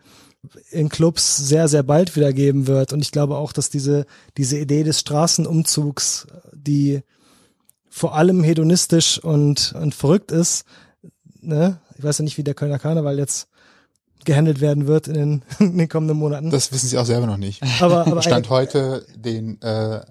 in 0.70 0.88
Clubs 0.88 1.36
sehr, 1.36 1.68
sehr 1.68 1.84
bald 1.84 2.16
wieder 2.16 2.32
geben 2.32 2.66
wird. 2.66 2.92
Und 2.92 3.02
ich 3.02 3.12
glaube 3.12 3.36
auch, 3.36 3.52
dass 3.52 3.70
diese, 3.70 4.04
diese 4.36 4.58
Idee 4.58 4.82
des 4.82 4.98
Straßenumzugs, 4.98 6.26
die 6.52 7.02
vor 7.96 8.14
allem 8.14 8.44
hedonistisch 8.44 9.18
und, 9.18 9.72
und 9.80 9.94
verrückt 9.94 10.30
ist, 10.30 10.66
ne? 11.40 11.80
ich 11.96 12.04
weiß 12.04 12.18
ja 12.18 12.24
nicht, 12.24 12.36
wie 12.36 12.44
der 12.44 12.52
Kölner 12.52 12.78
Karneval 12.78 13.18
jetzt 13.18 13.48
gehandelt 14.26 14.60
werden 14.60 14.86
wird 14.86 15.08
in 15.08 15.14
den, 15.14 15.42
in 15.58 15.78
den 15.78 15.88
kommenden 15.88 16.18
Monaten. 16.18 16.50
Das 16.50 16.70
wissen 16.72 16.88
sie 16.88 16.98
auch 16.98 17.06
selber 17.06 17.26
noch 17.26 17.38
nicht. 17.38 17.62
Aber, 17.80 18.06
aber 18.06 18.20
Stand 18.20 18.50
heute 18.50 19.06
den 19.16 19.62
äh, 19.62 20.02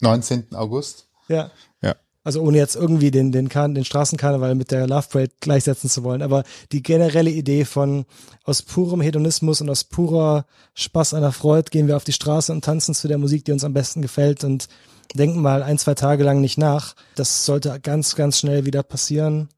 19. 0.00 0.54
August. 0.54 1.08
Ja. 1.28 1.50
Ja. 1.82 1.96
Also 2.24 2.40
ohne 2.40 2.56
jetzt 2.56 2.74
irgendwie 2.74 3.10
den, 3.10 3.32
den, 3.32 3.50
Karn, 3.50 3.74
den 3.74 3.84
Straßenkarneval 3.84 4.54
mit 4.54 4.70
der 4.70 4.86
Love 4.86 5.08
Parade 5.10 5.32
gleichsetzen 5.40 5.90
zu 5.90 6.04
wollen. 6.04 6.22
Aber 6.22 6.42
die 6.72 6.82
generelle 6.82 7.30
Idee 7.30 7.66
von 7.66 8.06
aus 8.44 8.62
purem 8.62 9.02
Hedonismus 9.02 9.60
und 9.60 9.68
aus 9.68 9.84
purer 9.84 10.46
Spaß 10.72 11.12
an 11.12 11.20
der 11.20 11.32
Freude 11.32 11.68
gehen 11.68 11.86
wir 11.86 11.98
auf 11.98 12.04
die 12.04 12.14
Straße 12.14 12.50
und 12.50 12.64
tanzen 12.64 12.94
zu 12.94 13.08
der 13.08 13.18
Musik, 13.18 13.44
die 13.44 13.52
uns 13.52 13.62
am 13.62 13.74
besten 13.74 14.00
gefällt 14.00 14.42
und 14.42 14.68
denken 15.14 15.40
mal 15.40 15.62
ein, 15.62 15.78
zwei 15.78 15.94
Tage 15.94 16.24
lang 16.24 16.40
nicht 16.40 16.58
nach. 16.58 16.94
Das 17.14 17.44
sollte 17.44 17.78
ganz, 17.80 18.14
ganz 18.16 18.38
schnell 18.38 18.64
wieder 18.66 18.82
passieren. 18.82 19.48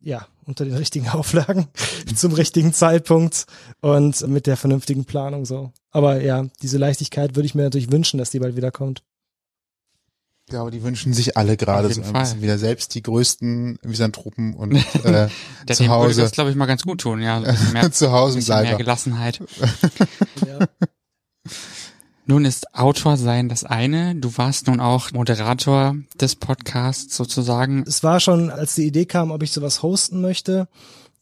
Ja, 0.00 0.26
unter 0.44 0.64
den 0.64 0.74
richtigen 0.76 1.08
Auflagen 1.08 1.68
zum 2.14 2.32
richtigen 2.32 2.72
Zeitpunkt 2.72 3.46
und 3.80 4.26
mit 4.28 4.46
der 4.46 4.56
vernünftigen 4.56 5.04
Planung 5.04 5.44
so. 5.44 5.72
Aber 5.90 6.20
ja, 6.20 6.46
diese 6.62 6.78
Leichtigkeit 6.78 7.36
würde 7.36 7.46
ich 7.46 7.54
mir 7.54 7.62
natürlich 7.62 7.92
wünschen, 7.92 8.18
dass 8.18 8.30
die 8.30 8.38
bald 8.38 8.56
wiederkommt. 8.56 9.02
Ja, 10.52 10.62
aber 10.62 10.72
die 10.72 10.82
wünschen 10.82 11.12
sich 11.12 11.36
alle 11.36 11.56
gerade 11.56 11.92
so 11.92 12.02
ein 12.02 12.12
bisschen 12.12 12.42
wieder 12.42 12.58
selbst 12.58 12.94
die 12.96 13.02
größten 13.02 13.78
Misanthropen 13.84 14.54
und 14.54 14.74
äh, 15.04 15.28
Der 15.68 15.76
zu 15.76 15.88
Hause. 15.88 16.08
würde 16.16 16.22
das, 16.22 16.32
glaube 16.32 16.50
ich, 16.50 16.56
mal 16.56 16.66
ganz 16.66 16.82
gut 16.82 17.00
tun, 17.00 17.22
ja. 17.22 17.40
So 17.40 17.72
mehr, 17.72 17.92
zu 17.92 18.10
Hause 18.10 18.38
bisschen 18.38 18.54
mehr 18.54 18.62
bleiben. 18.64 18.78
Gelassenheit. 18.78 19.40
Ja. 20.44 20.58
Nun 22.30 22.44
ist 22.44 22.76
Autor 22.76 23.16
sein 23.16 23.48
das 23.48 23.64
eine. 23.64 24.14
Du 24.14 24.30
warst 24.36 24.68
nun 24.68 24.78
auch 24.78 25.10
Moderator 25.10 25.96
des 26.20 26.36
Podcasts 26.36 27.16
sozusagen. 27.16 27.82
Es 27.88 28.04
war 28.04 28.20
schon, 28.20 28.50
als 28.50 28.76
die 28.76 28.86
Idee 28.86 29.04
kam, 29.04 29.32
ob 29.32 29.42
ich 29.42 29.50
sowas 29.50 29.82
hosten 29.82 30.20
möchte. 30.20 30.68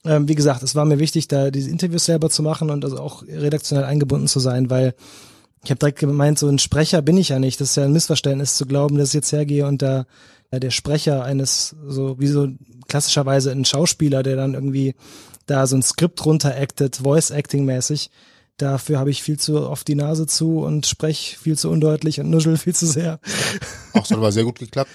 Ähm, 0.04 0.28
wie 0.28 0.34
gesagt, 0.34 0.62
es 0.62 0.74
war 0.74 0.84
mir 0.84 0.98
wichtig, 0.98 1.26
da 1.26 1.50
diese 1.50 1.70
Interviews 1.70 2.04
selber 2.04 2.28
zu 2.28 2.42
machen 2.42 2.68
und 2.68 2.84
also 2.84 2.98
auch 2.98 3.22
redaktionell 3.22 3.86
eingebunden 3.86 4.28
zu 4.28 4.38
sein, 4.38 4.68
weil 4.68 4.94
ich 5.64 5.70
habe 5.70 5.78
direkt 5.78 5.98
gemeint, 5.98 6.38
so 6.38 6.46
ein 6.46 6.58
Sprecher 6.58 7.00
bin 7.00 7.16
ich 7.16 7.30
ja 7.30 7.38
nicht. 7.38 7.58
Das 7.58 7.70
ist 7.70 7.76
ja 7.76 7.84
ein 7.84 7.92
Missverständnis 7.94 8.56
zu 8.56 8.66
glauben, 8.66 8.98
dass 8.98 9.08
ich 9.08 9.14
jetzt 9.14 9.32
hergehe 9.32 9.66
und 9.66 9.80
da 9.80 10.04
ja, 10.52 10.58
der 10.58 10.70
Sprecher 10.70 11.24
eines, 11.24 11.74
so 11.86 12.20
wie 12.20 12.26
so 12.26 12.48
klassischerweise 12.86 13.50
ein 13.50 13.64
Schauspieler, 13.64 14.22
der 14.22 14.36
dann 14.36 14.52
irgendwie 14.52 14.94
da 15.46 15.66
so 15.66 15.74
ein 15.74 15.82
Skript 15.82 16.22
runter 16.26 16.54
acted, 16.54 16.96
Voice-Acting-mäßig. 16.96 18.10
Dafür 18.58 18.98
habe 18.98 19.10
ich 19.10 19.22
viel 19.22 19.38
zu 19.38 19.68
oft 19.68 19.86
die 19.88 19.94
Nase 19.94 20.26
zu 20.26 20.58
und 20.58 20.86
sprech 20.86 21.38
viel 21.40 21.56
zu 21.56 21.70
undeutlich 21.70 22.20
und 22.20 22.28
nuschel 22.28 22.56
viel 22.56 22.74
zu 22.74 22.86
sehr. 22.86 23.20
Auch 23.94 24.04
so 24.04 24.16
aber 24.16 24.32
sehr 24.32 24.44
gut 24.44 24.58
geklappt. 24.58 24.90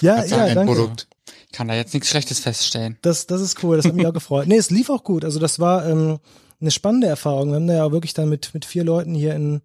Ja, 0.00 0.16
Als 0.16 0.30
ja, 0.30 0.44
ein 0.44 0.54
danke. 0.54 0.72
Endprodukt. 0.72 1.08
Kann 1.52 1.68
da 1.68 1.74
jetzt 1.74 1.94
nichts 1.94 2.10
Schlechtes 2.10 2.40
feststellen. 2.40 2.98
Das, 3.00 3.26
das 3.26 3.40
ist 3.40 3.62
cool, 3.64 3.76
das 3.76 3.86
hat 3.86 3.94
mich 3.94 4.06
auch 4.06 4.12
gefreut. 4.12 4.46
Nee, 4.46 4.58
es 4.58 4.70
lief 4.70 4.90
auch 4.90 5.02
gut. 5.02 5.24
Also 5.24 5.38
das 5.38 5.58
war 5.58 5.88
ähm, 5.88 6.18
eine 6.60 6.70
spannende 6.70 7.06
Erfahrung. 7.06 7.48
Wir 7.48 7.56
haben 7.56 7.66
da 7.66 7.74
ja 7.74 7.92
wirklich 7.92 8.12
dann 8.12 8.28
mit, 8.28 8.52
mit 8.52 8.66
vier 8.66 8.84
Leuten 8.84 9.14
hier 9.14 9.34
in, 9.34 9.62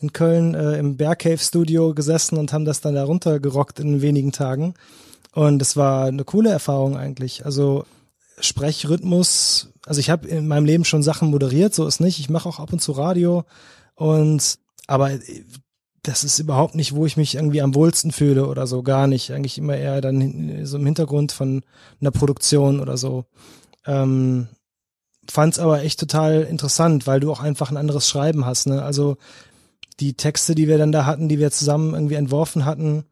in 0.00 0.12
Köln 0.12 0.54
äh, 0.54 0.78
im 0.78 0.96
Bear 0.96 1.14
Cave 1.14 1.38
Studio 1.38 1.94
gesessen 1.94 2.36
und 2.36 2.52
haben 2.52 2.64
das 2.64 2.80
dann 2.80 2.94
da 2.94 3.04
runtergerockt 3.04 3.78
in 3.78 4.02
wenigen 4.02 4.32
Tagen. 4.32 4.74
Und 5.32 5.62
es 5.62 5.76
war 5.76 6.06
eine 6.06 6.24
coole 6.24 6.50
Erfahrung 6.50 6.96
eigentlich. 6.96 7.44
Also 7.44 7.84
Sprechrhythmus, 8.40 9.70
also 9.86 10.00
ich 10.00 10.10
habe 10.10 10.28
in 10.28 10.46
meinem 10.46 10.64
Leben 10.64 10.84
schon 10.84 11.02
Sachen 11.02 11.30
moderiert, 11.30 11.74
so 11.74 11.86
ist 11.86 12.00
nicht. 12.00 12.18
Ich 12.18 12.30
mache 12.30 12.48
auch 12.48 12.60
ab 12.60 12.72
und 12.72 12.80
zu 12.80 12.92
Radio 12.92 13.44
und 13.94 14.58
aber 14.86 15.10
das 16.02 16.24
ist 16.24 16.38
überhaupt 16.38 16.74
nicht, 16.74 16.94
wo 16.94 17.04
ich 17.06 17.16
mich 17.16 17.34
irgendwie 17.34 17.60
am 17.60 17.74
wohlsten 17.74 18.12
fühle 18.12 18.46
oder 18.46 18.66
so, 18.66 18.82
gar 18.82 19.06
nicht. 19.06 19.32
Eigentlich 19.32 19.58
immer 19.58 19.76
eher 19.76 20.00
dann 20.00 20.64
so 20.64 20.78
im 20.78 20.86
Hintergrund 20.86 21.32
von 21.32 21.62
einer 22.00 22.10
Produktion 22.10 22.80
oder 22.80 22.96
so. 22.96 23.26
Ähm, 23.86 24.48
fand's 25.28 25.58
aber 25.58 25.82
echt 25.82 26.00
total 26.00 26.42
interessant, 26.42 27.06
weil 27.06 27.20
du 27.20 27.30
auch 27.30 27.40
einfach 27.40 27.70
ein 27.70 27.76
anderes 27.76 28.08
Schreiben 28.08 28.46
hast. 28.46 28.66
Ne? 28.66 28.82
Also 28.82 29.16
die 30.00 30.14
Texte, 30.14 30.54
die 30.54 30.68
wir 30.68 30.78
dann 30.78 30.92
da 30.92 31.04
hatten, 31.04 31.28
die 31.28 31.38
wir 31.38 31.50
zusammen 31.50 31.94
irgendwie 31.94 32.14
entworfen 32.14 32.64
hatten, 32.64 33.04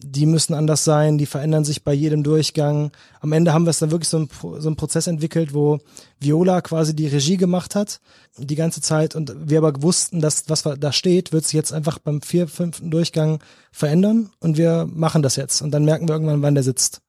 die 0.00 0.26
müssen 0.26 0.54
anders 0.54 0.84
sein, 0.84 1.18
die 1.18 1.26
verändern 1.26 1.64
sich 1.64 1.82
bei 1.82 1.92
jedem 1.92 2.22
Durchgang. 2.22 2.92
Am 3.20 3.32
Ende 3.32 3.52
haben 3.52 3.66
wir 3.66 3.70
es 3.70 3.80
dann 3.80 3.90
wirklich 3.90 4.08
so 4.08 4.18
ein, 4.18 4.28
so 4.58 4.74
Prozess 4.74 5.08
entwickelt, 5.08 5.54
wo 5.54 5.78
Viola 6.20 6.60
quasi 6.60 6.94
die 6.94 7.08
Regie 7.08 7.36
gemacht 7.36 7.74
hat, 7.74 8.00
die 8.36 8.54
ganze 8.54 8.80
Zeit, 8.80 9.16
und 9.16 9.34
wir 9.50 9.58
aber 9.58 9.82
wussten, 9.82 10.20
dass 10.20 10.48
was 10.48 10.62
da 10.62 10.92
steht, 10.92 11.32
wird 11.32 11.44
sich 11.44 11.54
jetzt 11.54 11.72
einfach 11.72 11.98
beim 11.98 12.22
vier, 12.22 12.46
fünften 12.46 12.90
Durchgang 12.90 13.40
verändern 13.72 14.30
und 14.38 14.56
wir 14.56 14.86
machen 14.88 15.22
das 15.22 15.34
jetzt. 15.34 15.62
Und 15.62 15.72
dann 15.72 15.84
merken 15.84 16.06
wir 16.06 16.14
irgendwann, 16.14 16.42
wann 16.42 16.54
der 16.54 16.64
sitzt. 16.64 17.00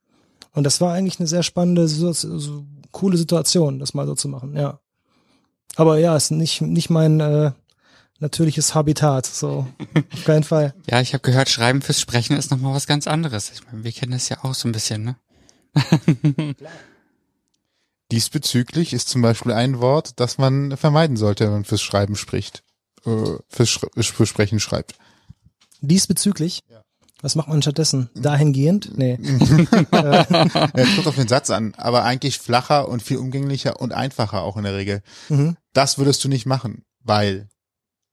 Und 0.54 0.64
das 0.64 0.82
war 0.82 0.94
eigentlich 0.94 1.20
eine 1.20 1.28
sehr 1.28 1.44
spannende, 1.44 1.88
so, 1.88 2.12
so 2.12 2.66
coole 2.92 3.18
Situation, 3.18 3.78
das 3.78 3.94
mal 3.94 4.08
so 4.08 4.16
zu 4.16 4.28
machen, 4.28 4.56
ja. 4.56 4.80
Aber 5.76 6.00
ja, 6.00 6.16
ist 6.16 6.32
nicht, 6.32 6.62
nicht 6.62 6.90
mein 6.90 7.20
äh, 7.20 7.52
natürliches 8.20 8.76
Habitat, 8.76 9.26
so 9.26 9.68
auf 10.14 10.26
keinen 10.26 10.44
Fall. 10.44 10.74
Ja, 10.90 11.02
ich 11.02 11.14
habe 11.14 11.22
gehört, 11.22 11.50
Schreiben 11.50 11.82
fürs 11.82 12.02
Sprechen 12.02 12.36
ist 12.36 12.52
nochmal 12.52 12.74
was 12.74 12.88
ganz 12.88 13.08
anderes. 13.08 13.52
Ich 13.52 13.66
meine, 13.66 13.84
wir 13.84 13.92
kennen 13.92 14.12
das 14.12 14.30
ja 14.30 14.44
auch 14.44 14.56
so 14.56 14.68
ein 14.68 14.72
bisschen, 14.72 15.04
ne? 15.04 15.16
Diesbezüglich 18.12 18.94
ist 18.94 19.10
zum 19.10 19.22
Beispiel 19.22 19.52
ein 19.52 19.80
Wort, 19.80 20.20
das 20.20 20.38
man 20.38 20.76
vermeiden 20.78 21.16
sollte, 21.16 21.46
wenn 21.46 21.52
man 21.52 21.66
fürs 21.66 21.82
Schreiben 21.82 22.16
spricht, 22.16 22.64
äh, 23.06 23.38
fürs, 23.48 23.70
Sch 23.70 23.86
fürs 24.12 24.30
Sprechen 24.30 24.60
schreibt. 24.60 24.96
Diesbezüglich? 25.82 26.62
Ja. 26.70 26.84
Was 27.22 27.36
macht 27.36 27.50
man 27.50 27.62
stattdessen? 27.62 28.10
Dahingehend? 28.16 28.98
Nee. 28.98 29.20
ja, 29.92 30.24
kommt 30.24 31.08
auf 31.08 31.16
den 31.16 31.28
Satz 31.28 31.50
an, 31.50 31.74
aber 31.76 32.04
eigentlich 32.04 32.40
flacher 32.40 32.88
und 32.88 33.04
viel 33.04 33.18
umgänglicher 33.18 33.82
und 33.82 33.94
einfacher 33.94 34.42
auch 34.42 34.56
in 34.56 34.64
der 34.64 34.76
Regel. 34.76 35.02
Mhm. 35.28 35.58
Das 35.74 35.98
würdest 35.98 36.24
du 36.24 36.30
nicht 36.30 36.46
machen, 36.46 36.84
weil 37.04 37.50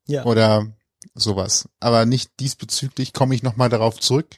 ja. 0.07 0.25
Oder 0.25 0.67
sowas. 1.15 1.69
Aber 1.81 2.07
nicht 2.07 2.41
diesbezüglich 2.41 3.13
komme 3.13 3.35
ich 3.35 3.43
nochmal 3.43 3.69
darauf 3.69 4.01
zurück. 4.01 4.37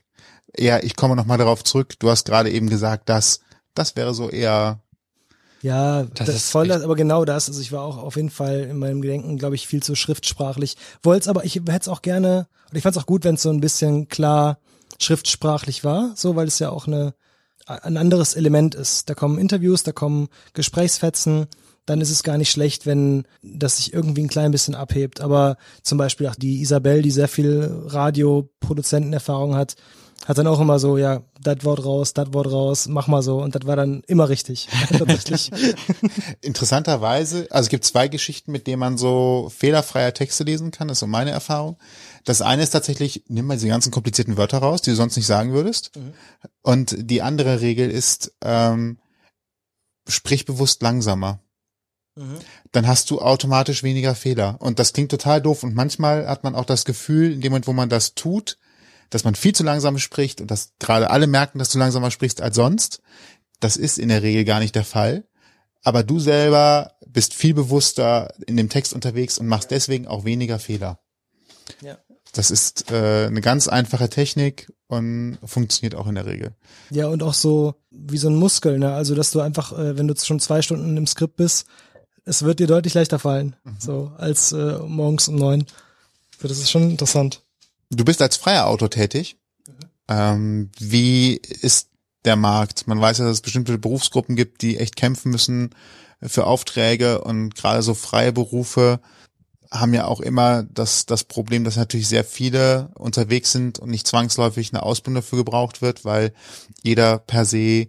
Eher, 0.53 0.85
ich 0.85 0.97
komme 0.97 1.17
nochmal 1.17 1.39
darauf 1.39 1.63
zurück. 1.65 1.95
Du 1.99 2.11
hast 2.11 2.27
gerade 2.27 2.51
eben 2.51 2.69
gesagt, 2.69 3.09
dass 3.09 3.41
das 3.75 3.97
wäre 3.97 4.15
so 4.15 4.29
eher. 4.29 4.81
Ja, 5.63 6.05
das, 6.05 6.27
das 6.27 6.37
ist 6.37 6.51
voll, 6.51 6.69
das, 6.69 6.83
aber 6.83 6.97
genau 6.97 7.25
das. 7.25 7.49
Also 7.49 7.61
ich 7.61 7.73
war 7.73 7.83
auch 7.83 7.99
auf 7.99 8.17
jeden 8.17 8.31
Fall 8.31 8.61
in 8.61 8.79
meinem 8.79 9.03
Gedenken, 9.03 9.39
glaube 9.39 9.57
ich, 9.57 9.67
viel 9.67 9.83
zu 9.83 9.95
schriftsprachlich. 9.95 10.77
Wollte 11.03 11.23
es 11.23 11.29
aber, 11.29 11.45
ich 11.45 11.57
hätte 11.57 11.81
es 11.81 11.89
auch 11.89 12.03
gerne, 12.03 12.47
und 12.71 12.77
ich 12.77 12.83
fand 12.83 12.97
es 12.97 13.03
auch 13.03 13.07
gut, 13.07 13.25
wenn 13.25 13.35
es 13.35 13.43
so 13.43 13.51
ein 13.51 13.61
bisschen 13.61 14.09
klar 14.09 14.59
schriftsprachlich 15.01 15.85
war, 15.85 16.13
so, 16.15 16.37
weil 16.37 16.49
es 16.49 16.59
ja 16.59 16.71
auch 16.71 16.87
eine, 16.87 17.15
ein 17.67 17.97
anderes 17.97 18.35
Element 18.35 18.75
ist. 18.75 19.11
Da 19.11 19.15
kommen 19.15 19.39
Interviews, 19.39 19.83
da 19.83 19.93
kommen 19.93 20.29
Gesprächsfetzen, 20.55 21.47
dann 21.89 22.01
ist 22.01 22.11
es 22.11 22.23
gar 22.23 22.39
nicht 22.39 22.51
schlecht, 22.51 22.87
wenn 22.87 23.25
das 23.43 23.79
sich 23.79 23.93
irgendwie 23.93 24.23
ein 24.23 24.29
klein 24.29 24.51
bisschen 24.51 24.75
abhebt. 24.75 25.21
Aber 25.21 25.57
zum 25.83 25.99
Beispiel 25.99 26.29
auch 26.29 26.35
die 26.35 26.61
Isabel, 26.61 27.03
die 27.03 27.11
sehr 27.11 27.29
viel 27.29 27.85
Radioproduzentenerfahrung 27.87 29.55
hat, 29.55 29.77
hat 30.27 30.37
dann 30.37 30.47
auch 30.47 30.61
immer 30.61 30.79
so, 30.79 30.99
ja, 30.99 31.23
das 31.41 31.65
Wort 31.65 31.85
raus, 31.85 32.13
das 32.13 32.33
Wort 32.35 32.51
raus, 32.51 32.89
mach 32.89 33.07
mal 33.07 33.23
so. 33.23 33.41
Und 33.41 33.55
das 33.55 33.67
war 33.67 33.77
dann 33.77 34.03
immer 34.07 34.29
richtig, 34.29 34.69
tatsächlich. 34.99 35.51
Interessanterweise, 36.43 37.47
also 37.51 37.67
es 37.67 37.69
gibt 37.71 37.85
zwei 37.85 38.09
Geschichten, 38.09 38.53
mit 38.53 38.67
denen 38.67 38.81
man 38.81 38.99
so 38.99 39.51
fehlerfreier 39.57 40.13
Texte 40.13 40.45
lesen 40.45 40.71
kann, 40.71 40.89
das 40.89 40.97
ist 40.97 41.01
so 41.01 41.07
meine 41.07 41.31
Erfahrung. 41.31 41.79
Das 42.25 42.43
eine 42.43 42.63
ist 42.63 42.71
tatsächlich, 42.71 43.25
nimm 43.29 43.47
mal 43.47 43.55
diese 43.55 43.69
ganzen 43.69 43.93
komplizierten 43.93 44.37
Wörter 44.37 44.59
raus, 44.59 44.83
die 44.83 44.91
du 44.91 44.97
sonst 44.97 45.17
nicht 45.17 45.27
sagen 45.27 45.53
würdest. 45.53 45.97
Mhm. 45.97 46.13
Und 46.63 46.97
die 46.99 47.23
andere 47.23 47.61
Regel 47.61 47.91
ist, 47.91 48.33
ähm, 48.43 48.99
sprich 50.09 50.45
bewusst 50.45 50.83
langsamer. 50.83 51.41
Mhm. 52.19 52.39
dann 52.73 52.89
hast 52.89 53.11
du 53.11 53.21
automatisch 53.21 53.85
weniger 53.85 54.15
Fehler. 54.17 54.57
Und 54.59 54.81
das 54.81 54.93
klingt 54.93 55.11
total 55.11 55.41
doof. 55.41 55.63
Und 55.63 55.75
manchmal 55.75 56.27
hat 56.27 56.43
man 56.43 56.57
auch 56.57 56.65
das 56.65 56.85
Gefühl, 56.85 57.33
in 57.33 57.41
dem 57.41 57.53
Moment, 57.53 57.69
wo 57.69 57.73
man 57.73 57.89
das 57.89 58.15
tut, 58.15 58.59
dass 59.11 59.25
man 59.25 59.37
viel 59.37 59.55
zu 59.55 59.63
langsam 59.63 59.99
spricht 59.99 60.41
und 60.41 60.51
dass 60.51 60.73
gerade 60.81 61.11
alle 61.11 61.29
merken, 61.29 61.59
dass 61.59 61.71
du 61.71 61.79
langsamer 61.79 62.11
sprichst 62.11 62.43
als 62.43 62.57
sonst. 62.57 63.01
Das 63.61 63.77
ist 63.77 63.99
in 63.99 64.09
der 64.09 64.23
Regel 64.23 64.45
gar 64.45 64.59
nicht 64.59 64.75
der 64.75 64.85
Fall. 64.85 65.29
Aber 65.85 66.03
du 66.03 66.19
selber 66.19 66.93
bist 67.07 67.35
viel 67.35 67.55
bewusster 67.55 68.35
in 68.47 68.57
dem 68.57 68.69
Text 68.69 68.93
unterwegs 68.93 69.39
und 69.39 69.47
machst 69.47 69.71
deswegen 69.71 70.09
auch 70.09 70.25
weniger 70.25 70.59
Fehler. 70.59 70.99
Ja. 71.81 71.99
Das 72.33 72.51
ist 72.51 72.91
äh, 72.91 73.27
eine 73.27 73.41
ganz 73.41 73.69
einfache 73.69 74.11
Technik 74.11 74.73
und 74.89 75.39
funktioniert 75.45 75.95
auch 75.95 76.07
in 76.07 76.17
der 76.17 76.27
Regel. 76.27 76.55
Ja, 76.91 77.07
und 77.07 77.23
auch 77.23 77.35
so 77.35 77.75
wie 77.91 78.19
so 78.19 78.29
ein 78.29 78.37
Muskel, 78.37 78.79
ne? 78.79 78.93
Also, 78.93 79.15
dass 79.15 79.31
du 79.31 79.41
einfach, 79.41 79.73
äh, 79.73 79.97
wenn 79.97 80.09
du 80.09 80.15
schon 80.17 80.41
zwei 80.41 80.61
Stunden 80.61 80.97
im 80.97 81.07
Skript 81.07 81.37
bist, 81.37 81.67
es 82.29 82.43
wird 82.43 82.61
dir 82.61 82.67
deutlich 82.67 82.95
leichter 82.95 83.19
fallen, 83.19 83.57
mhm. 83.65 83.77
so 83.79 84.13
als 84.19 84.53
äh, 84.53 84.79
morgens 84.87 85.29
um 85.29 85.37
neun. 85.37 85.67
So, 86.41 86.47
das 86.47 86.59
ist 86.59 86.71
schon 86.71 86.91
interessant. 86.91 87.43
Du 87.91 88.05
bist 88.05 88.21
als 88.23 88.37
freier 88.37 88.67
Autor 88.67 88.91
tätig. 88.91 89.37
Mhm. 89.67 89.73
Ähm, 90.09 90.71
wie 90.79 91.37
ist 91.37 91.89
der 92.25 92.37
Markt? 92.37 92.87
Man 92.87 93.01
weiß 93.01 93.19
ja, 93.19 93.25
dass 93.25 93.35
es 93.35 93.43
bestimmte 93.43 93.79
Berufsgruppen 93.79 94.37
gibt, 94.37 94.63
die 94.63 94.79
echt 94.79 94.97
kämpfen 94.97 95.31
müssen 95.31 95.71
für 96.23 96.47
Aufträge 96.47 97.23
und 97.23 97.55
gerade 97.55 97.83
so 97.83 97.95
freie 97.95 98.33
Berufe 98.33 99.01
haben 99.71 99.95
ja 99.95 100.07
auch 100.07 100.21
immer 100.21 100.63
das, 100.65 101.07
das 101.07 101.25
Problem, 101.25 101.63
dass 101.63 101.77
natürlich 101.77 102.09
sehr 102.09 102.25
viele 102.25 102.91
unterwegs 102.95 103.53
sind 103.53 103.79
und 103.79 103.91
nicht 103.91 104.07
zwangsläufig 104.07 104.73
eine 104.73 104.83
Ausbildung 104.83 105.23
dafür 105.23 105.39
gebraucht 105.39 105.83
wird, 105.83 106.05
weil 106.05 106.33
jeder 106.83 107.19
per 107.19 107.45
se 107.45 107.89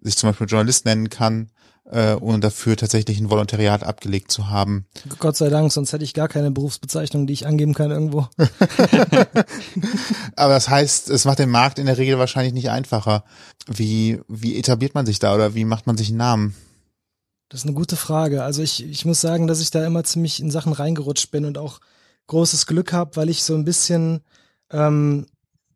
sich 0.00 0.16
zum 0.16 0.30
Beispiel 0.30 0.46
Journalist 0.46 0.84
nennen 0.84 1.10
kann 1.10 1.50
äh, 1.90 2.14
ohne 2.14 2.40
dafür 2.40 2.76
tatsächlich 2.76 3.20
ein 3.20 3.30
Volontariat 3.30 3.84
abgelegt 3.84 4.32
zu 4.32 4.50
haben. 4.50 4.86
Gott 5.18 5.36
sei 5.36 5.48
Dank, 5.48 5.72
sonst 5.72 5.92
hätte 5.92 6.04
ich 6.04 6.14
gar 6.14 6.28
keine 6.28 6.50
Berufsbezeichnung, 6.50 7.26
die 7.26 7.32
ich 7.32 7.46
angeben 7.46 7.74
kann 7.74 7.90
irgendwo. 7.90 8.28
Aber 10.36 10.54
das 10.54 10.68
heißt, 10.68 11.10
es 11.10 11.24
macht 11.24 11.38
den 11.38 11.50
Markt 11.50 11.78
in 11.78 11.86
der 11.86 11.98
Regel 11.98 12.18
wahrscheinlich 12.18 12.54
nicht 12.54 12.70
einfacher. 12.70 13.24
Wie, 13.66 14.20
wie 14.28 14.58
etabliert 14.58 14.94
man 14.94 15.06
sich 15.06 15.18
da 15.18 15.34
oder 15.34 15.54
wie 15.54 15.64
macht 15.64 15.86
man 15.86 15.96
sich 15.96 16.08
einen 16.08 16.18
Namen? 16.18 16.54
Das 17.48 17.60
ist 17.60 17.66
eine 17.66 17.76
gute 17.76 17.96
Frage. 17.96 18.42
Also 18.42 18.62
ich, 18.62 18.84
ich 18.84 19.04
muss 19.04 19.20
sagen, 19.20 19.46
dass 19.46 19.60
ich 19.60 19.70
da 19.70 19.86
immer 19.86 20.02
ziemlich 20.02 20.40
in 20.40 20.50
Sachen 20.50 20.72
reingerutscht 20.72 21.30
bin 21.30 21.44
und 21.44 21.58
auch 21.58 21.80
großes 22.26 22.66
Glück 22.66 22.92
habe, 22.92 23.14
weil 23.14 23.28
ich 23.28 23.44
so 23.44 23.54
ein 23.54 23.64
bisschen 23.64 24.22
ähm, 24.70 25.26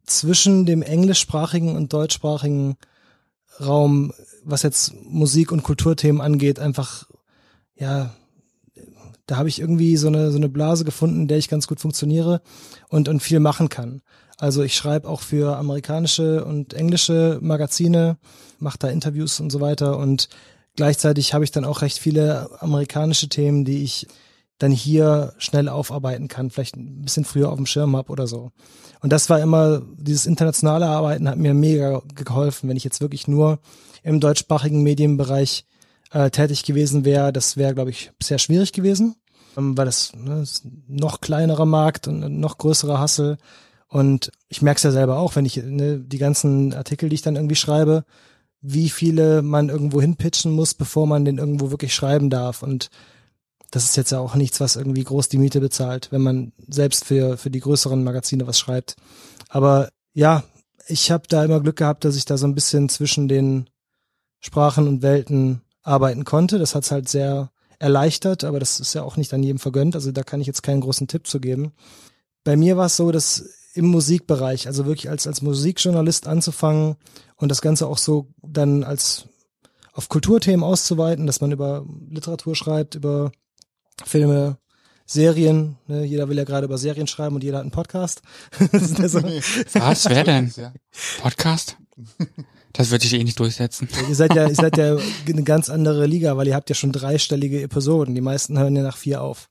zwischen 0.04 0.66
dem 0.66 0.82
englischsprachigen 0.82 1.76
und 1.76 1.92
deutschsprachigen 1.92 2.76
Raum, 3.60 4.12
was 4.44 4.62
jetzt 4.62 4.94
Musik 5.04 5.52
und 5.52 5.62
Kulturthemen 5.62 6.20
angeht, 6.20 6.58
einfach, 6.58 7.06
ja, 7.76 8.14
da 9.26 9.36
habe 9.36 9.48
ich 9.48 9.60
irgendwie 9.60 9.96
so 9.96 10.08
eine, 10.08 10.30
so 10.30 10.38
eine 10.38 10.48
Blase 10.48 10.84
gefunden, 10.84 11.22
in 11.22 11.28
der 11.28 11.38
ich 11.38 11.48
ganz 11.48 11.66
gut 11.66 11.80
funktioniere 11.80 12.42
und, 12.88 13.08
und 13.08 13.20
viel 13.20 13.38
machen 13.38 13.68
kann. 13.68 14.02
Also 14.38 14.62
ich 14.62 14.74
schreibe 14.74 15.08
auch 15.08 15.20
für 15.20 15.56
amerikanische 15.56 16.44
und 16.44 16.74
englische 16.74 17.38
Magazine, 17.40 18.16
mache 18.58 18.78
da 18.78 18.88
Interviews 18.88 19.38
und 19.38 19.50
so 19.50 19.60
weiter 19.60 19.98
und 19.98 20.28
gleichzeitig 20.76 21.34
habe 21.34 21.44
ich 21.44 21.50
dann 21.50 21.64
auch 21.64 21.82
recht 21.82 21.98
viele 21.98 22.50
amerikanische 22.60 23.28
Themen, 23.28 23.64
die 23.64 23.84
ich 23.84 24.08
dann 24.60 24.70
hier 24.70 25.32
schnell 25.38 25.68
aufarbeiten 25.68 26.28
kann, 26.28 26.50
vielleicht 26.50 26.76
ein 26.76 27.02
bisschen 27.02 27.24
früher 27.24 27.50
auf 27.50 27.56
dem 27.56 27.66
Schirm 27.66 27.96
habe 27.96 28.12
oder 28.12 28.26
so. 28.26 28.52
Und 29.00 29.10
das 29.10 29.30
war 29.30 29.40
immer, 29.40 29.82
dieses 29.96 30.26
internationale 30.26 30.86
Arbeiten 30.86 31.28
hat 31.28 31.38
mir 31.38 31.54
mega 31.54 32.02
geholfen, 32.14 32.68
wenn 32.68 32.76
ich 32.76 32.84
jetzt 32.84 33.00
wirklich 33.00 33.26
nur 33.26 33.58
im 34.02 34.20
deutschsprachigen 34.20 34.82
Medienbereich 34.82 35.64
äh, 36.12 36.30
tätig 36.30 36.64
gewesen 36.64 37.04
wäre, 37.06 37.32
das 37.32 37.56
wäre, 37.56 37.74
glaube 37.74 37.90
ich, 37.90 38.12
sehr 38.22 38.38
schwierig 38.38 38.72
gewesen, 38.72 39.16
ähm, 39.56 39.78
weil 39.78 39.86
das, 39.86 40.12
ne, 40.14 40.42
ist 40.42 40.66
noch 40.86 41.22
kleinerer 41.22 41.66
Markt 41.66 42.06
und 42.06 42.38
noch 42.38 42.58
größerer 42.58 42.98
Hassel. 42.98 43.38
Und 43.88 44.30
ich 44.48 44.60
merke 44.60 44.76
es 44.76 44.82
ja 44.82 44.90
selber 44.90 45.18
auch, 45.18 45.36
wenn 45.36 45.46
ich 45.46 45.56
ne, 45.56 45.98
die 46.00 46.18
ganzen 46.18 46.74
Artikel, 46.74 47.08
die 47.08 47.14
ich 47.14 47.22
dann 47.22 47.36
irgendwie 47.36 47.56
schreibe, 47.56 48.04
wie 48.60 48.90
viele 48.90 49.40
man 49.40 49.70
irgendwo 49.70 50.02
hinpitchen 50.02 50.52
muss, 50.52 50.74
bevor 50.74 51.06
man 51.06 51.24
den 51.24 51.38
irgendwo 51.38 51.70
wirklich 51.70 51.94
schreiben 51.94 52.28
darf. 52.28 52.62
Und 52.62 52.90
das 53.70 53.84
ist 53.84 53.96
jetzt 53.96 54.10
ja 54.10 54.18
auch 54.18 54.34
nichts, 54.34 54.60
was 54.60 54.76
irgendwie 54.76 55.04
groß 55.04 55.28
die 55.28 55.38
Miete 55.38 55.60
bezahlt, 55.60 56.08
wenn 56.10 56.22
man 56.22 56.52
selbst 56.68 57.04
für, 57.04 57.36
für 57.36 57.50
die 57.50 57.60
größeren 57.60 58.02
Magazine 58.02 58.46
was 58.46 58.58
schreibt. 58.58 58.96
Aber 59.48 59.90
ja, 60.12 60.42
ich 60.86 61.10
habe 61.10 61.24
da 61.28 61.44
immer 61.44 61.60
Glück 61.60 61.76
gehabt, 61.76 62.04
dass 62.04 62.16
ich 62.16 62.24
da 62.24 62.36
so 62.36 62.46
ein 62.46 62.54
bisschen 62.54 62.88
zwischen 62.88 63.28
den 63.28 63.70
Sprachen 64.40 64.88
und 64.88 65.02
Welten 65.02 65.62
arbeiten 65.82 66.24
konnte. 66.24 66.58
Das 66.58 66.74
hat's 66.74 66.90
halt 66.90 67.08
sehr 67.08 67.50
erleichtert, 67.78 68.44
aber 68.44 68.58
das 68.58 68.80
ist 68.80 68.94
ja 68.94 69.02
auch 69.02 69.16
nicht 69.16 69.32
an 69.32 69.42
jedem 69.42 69.58
vergönnt. 69.58 69.94
Also 69.94 70.10
da 70.12 70.22
kann 70.22 70.40
ich 70.40 70.46
jetzt 70.46 70.62
keinen 70.62 70.80
großen 70.80 71.08
Tipp 71.08 71.26
zu 71.26 71.40
geben. 71.40 71.72
bei 72.42 72.56
mir 72.56 72.76
war 72.76 72.86
es 72.86 72.96
so, 72.96 73.12
dass 73.12 73.44
im 73.74 73.86
Musikbereich, 73.86 74.66
also 74.66 74.86
wirklich 74.86 75.08
als, 75.08 75.26
als 75.26 75.42
Musikjournalist 75.42 76.26
anzufangen 76.26 76.96
und 77.36 77.50
das 77.50 77.62
Ganze 77.62 77.86
auch 77.86 77.98
so 77.98 78.26
dann 78.42 78.82
als 78.82 79.26
auf 79.92 80.08
Kulturthemen 80.08 80.64
auszuweiten, 80.64 81.26
dass 81.26 81.40
man 81.40 81.52
über 81.52 81.86
Literatur 82.08 82.56
schreibt, 82.56 82.94
über 82.94 83.32
Filme, 84.04 84.58
Serien. 85.06 85.76
Ne? 85.86 86.04
Jeder 86.04 86.28
will 86.28 86.36
ja 86.36 86.44
gerade 86.44 86.66
über 86.66 86.78
Serien 86.78 87.06
schreiben 87.06 87.34
und 87.34 87.44
jeder 87.44 87.58
hat 87.58 87.62
einen 87.62 87.72
Podcast. 87.72 88.22
so. 88.60 89.22
Was? 89.22 90.08
Wer 90.08 90.24
denn? 90.24 90.52
Podcast? 91.20 91.76
Das 92.72 92.90
würde 92.90 93.04
ich 93.04 93.12
eh 93.14 93.24
nicht 93.24 93.38
durchsetzen. 93.38 93.88
ihr 94.08 94.14
seid 94.14 94.34
ja, 94.34 94.48
ihr 94.48 94.54
seid 94.54 94.76
ja 94.76 94.96
eine 95.28 95.42
ganz 95.42 95.68
andere 95.68 96.06
Liga, 96.06 96.36
weil 96.36 96.46
ihr 96.46 96.54
habt 96.54 96.68
ja 96.68 96.74
schon 96.74 96.92
dreistellige 96.92 97.62
Episoden. 97.62 98.14
Die 98.14 98.20
meisten 98.20 98.58
hören 98.58 98.76
ja 98.76 98.82
nach 98.82 98.96
vier 98.96 99.22
auf. 99.22 99.48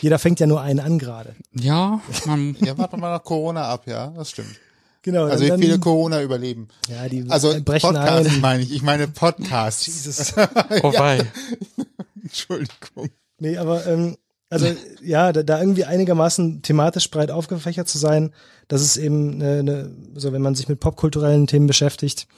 Jeder 0.00 0.18
fängt 0.18 0.40
ja 0.40 0.46
nur 0.46 0.60
einen 0.60 0.80
an 0.80 0.98
gerade. 0.98 1.34
Ja, 1.52 2.00
man. 2.24 2.56
ja, 2.60 2.76
warten 2.78 2.96
wir 2.96 3.00
mal 3.00 3.10
nach 3.12 3.24
Corona 3.24 3.68
ab, 3.68 3.86
ja, 3.86 4.08
das 4.08 4.30
stimmt. 4.30 4.56
Genau. 5.02 5.24
Also 5.24 5.44
wie 5.44 5.60
viele 5.60 5.80
Corona 5.80 6.22
überleben. 6.22 6.68
Ja, 6.88 7.08
die 7.08 7.24
also 7.28 7.60
brechen 7.62 7.92
Podcast 7.92 8.30
ein. 8.30 8.40
meine 8.40 8.62
ich. 8.62 8.72
Ich 8.72 8.82
meine 8.82 9.08
Podcast. 9.08 9.86
Jesus. 9.86 10.34
Oh 10.82 10.92
wei. 10.92 11.26
Entschuldigung. 12.22 13.10
Nee, 13.42 13.58
aber 13.58 13.84
ähm, 13.88 14.16
also 14.50 14.68
ja, 15.02 15.32
da, 15.32 15.42
da 15.42 15.58
irgendwie 15.58 15.84
einigermaßen 15.84 16.62
thematisch 16.62 17.10
breit 17.10 17.32
aufgefächert 17.32 17.88
zu 17.88 17.98
sein, 17.98 18.32
das 18.68 18.82
ist 18.82 18.98
eben 18.98 19.42
eine, 19.42 19.64
ne, 19.64 19.96
so 20.14 20.32
wenn 20.32 20.42
man 20.42 20.54
sich 20.54 20.68
mit 20.68 20.78
popkulturellen 20.78 21.48
Themen 21.48 21.66
beschäftigt, 21.66 22.28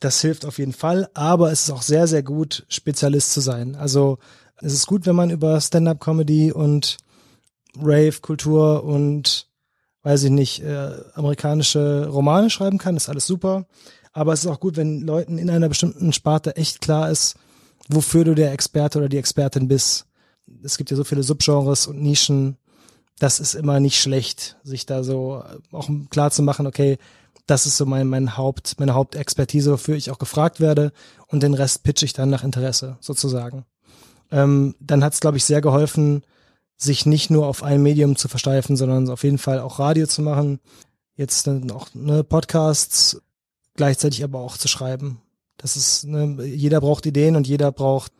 das 0.00 0.20
hilft 0.20 0.44
auf 0.44 0.58
jeden 0.58 0.74
Fall, 0.74 1.08
aber 1.14 1.50
es 1.50 1.62
ist 1.62 1.70
auch 1.70 1.80
sehr, 1.80 2.06
sehr 2.06 2.22
gut, 2.22 2.66
Spezialist 2.68 3.32
zu 3.32 3.40
sein. 3.40 3.74
Also 3.74 4.18
es 4.58 4.74
ist 4.74 4.86
gut, 4.86 5.06
wenn 5.06 5.16
man 5.16 5.30
über 5.30 5.58
Stand-up-Comedy 5.58 6.52
und 6.52 6.98
Rave-Kultur 7.80 8.84
und 8.84 9.48
weiß 10.02 10.24
ich 10.24 10.30
nicht, 10.30 10.62
äh, 10.62 10.90
amerikanische 11.14 12.06
Romane 12.10 12.50
schreiben 12.50 12.76
kann, 12.76 12.98
ist 12.98 13.08
alles 13.08 13.26
super. 13.26 13.66
Aber 14.12 14.34
es 14.34 14.44
ist 14.44 14.50
auch 14.50 14.60
gut, 14.60 14.76
wenn 14.76 15.00
Leuten 15.00 15.38
in 15.38 15.48
einer 15.48 15.70
bestimmten 15.70 16.12
Sparte 16.12 16.56
echt 16.56 16.82
klar 16.82 17.10
ist, 17.10 17.36
wofür 17.88 18.24
du 18.24 18.34
der 18.34 18.52
Experte 18.52 18.98
oder 18.98 19.08
die 19.08 19.16
Expertin 19.16 19.68
bist. 19.68 20.07
Es 20.62 20.76
gibt 20.76 20.90
ja 20.90 20.96
so 20.96 21.04
viele 21.04 21.22
Subgenres 21.22 21.86
und 21.86 22.02
Nischen. 22.02 22.56
Das 23.18 23.40
ist 23.40 23.54
immer 23.54 23.80
nicht 23.80 24.00
schlecht, 24.00 24.56
sich 24.62 24.86
da 24.86 25.02
so 25.02 25.42
auch 25.72 25.88
klar 26.10 26.30
zu 26.30 26.42
machen, 26.42 26.66
okay, 26.66 26.98
das 27.48 27.66
ist 27.66 27.78
so 27.78 27.86
mein, 27.86 28.06
mein 28.06 28.36
Haupt, 28.36 28.78
meine 28.78 28.94
Hauptexpertise, 28.94 29.72
wofür 29.72 29.96
ich 29.96 30.10
auch 30.10 30.18
gefragt 30.18 30.60
werde. 30.60 30.92
Und 31.28 31.42
den 31.42 31.54
Rest 31.54 31.82
pitche 31.82 32.04
ich 32.04 32.12
dann 32.12 32.28
nach 32.28 32.44
Interesse, 32.44 32.98
sozusagen. 33.00 33.64
Ähm, 34.30 34.74
dann 34.80 35.02
hat 35.02 35.14
es, 35.14 35.20
glaube 35.20 35.38
ich, 35.38 35.44
sehr 35.44 35.62
geholfen, 35.62 36.22
sich 36.76 37.06
nicht 37.06 37.30
nur 37.30 37.46
auf 37.46 37.62
ein 37.62 37.82
Medium 37.82 38.16
zu 38.16 38.28
versteifen, 38.28 38.76
sondern 38.76 39.08
auf 39.08 39.24
jeden 39.24 39.38
Fall 39.38 39.60
auch 39.60 39.78
Radio 39.78 40.06
zu 40.06 40.20
machen. 40.20 40.60
Jetzt 41.16 41.48
auch 41.48 41.88
ne, 41.94 42.22
Podcasts, 42.22 43.20
gleichzeitig 43.74 44.22
aber 44.22 44.40
auch 44.40 44.58
zu 44.58 44.68
schreiben. 44.68 45.22
Das 45.56 45.76
ist, 45.76 46.04
ne, 46.04 46.44
jeder 46.44 46.80
braucht 46.82 47.06
Ideen 47.06 47.34
und 47.34 47.48
jeder 47.48 47.72
braucht, 47.72 48.12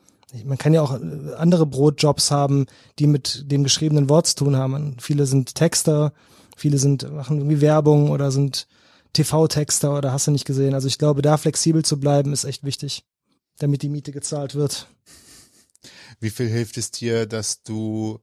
man 0.45 0.59
kann 0.59 0.75
ja 0.75 0.83
auch 0.83 0.99
äh, 1.01 1.35
andere 1.37 1.67
Brotjobs 1.67 2.31
haben, 2.31 2.67
die 2.99 3.07
mit 3.07 3.51
dem 3.51 3.65
geschriebenen 3.65 4.09
Wort 4.09 4.27
zu 4.27 4.37
tun 4.37 4.57
haben. 4.57 4.97
Viele 5.01 5.27
sind 5.27 5.55
Texter, 5.55 6.13
viele 6.57 6.79
sind, 6.79 7.11
machen 7.13 7.39
irgendwie 7.39 7.61
Werbung 7.61 8.11
oder 8.11 8.31
sind 8.31 8.67
TV-Texter 9.13 9.97
oder 9.97 10.13
hast 10.13 10.27
du 10.27 10.31
nicht 10.31 10.45
gesehen. 10.45 10.75
Also 10.75 10.87
ich 10.87 10.99
glaube, 10.99 11.23
da 11.23 11.37
flexibel 11.37 11.85
zu 11.85 11.99
bleiben 11.99 12.33
ist 12.33 12.45
echt 12.45 12.65
wichtig, 12.65 13.05
damit 13.59 13.83
die 13.83 13.89
Miete 13.89 14.13
gezahlt 14.13 14.55
wird. 14.55 14.87
Wie 16.21 16.31
viel 16.31 16.49
hilft 16.49 16.77
es 16.77 16.91
dir, 16.91 17.27
dass 17.27 17.63
du 17.63 18.21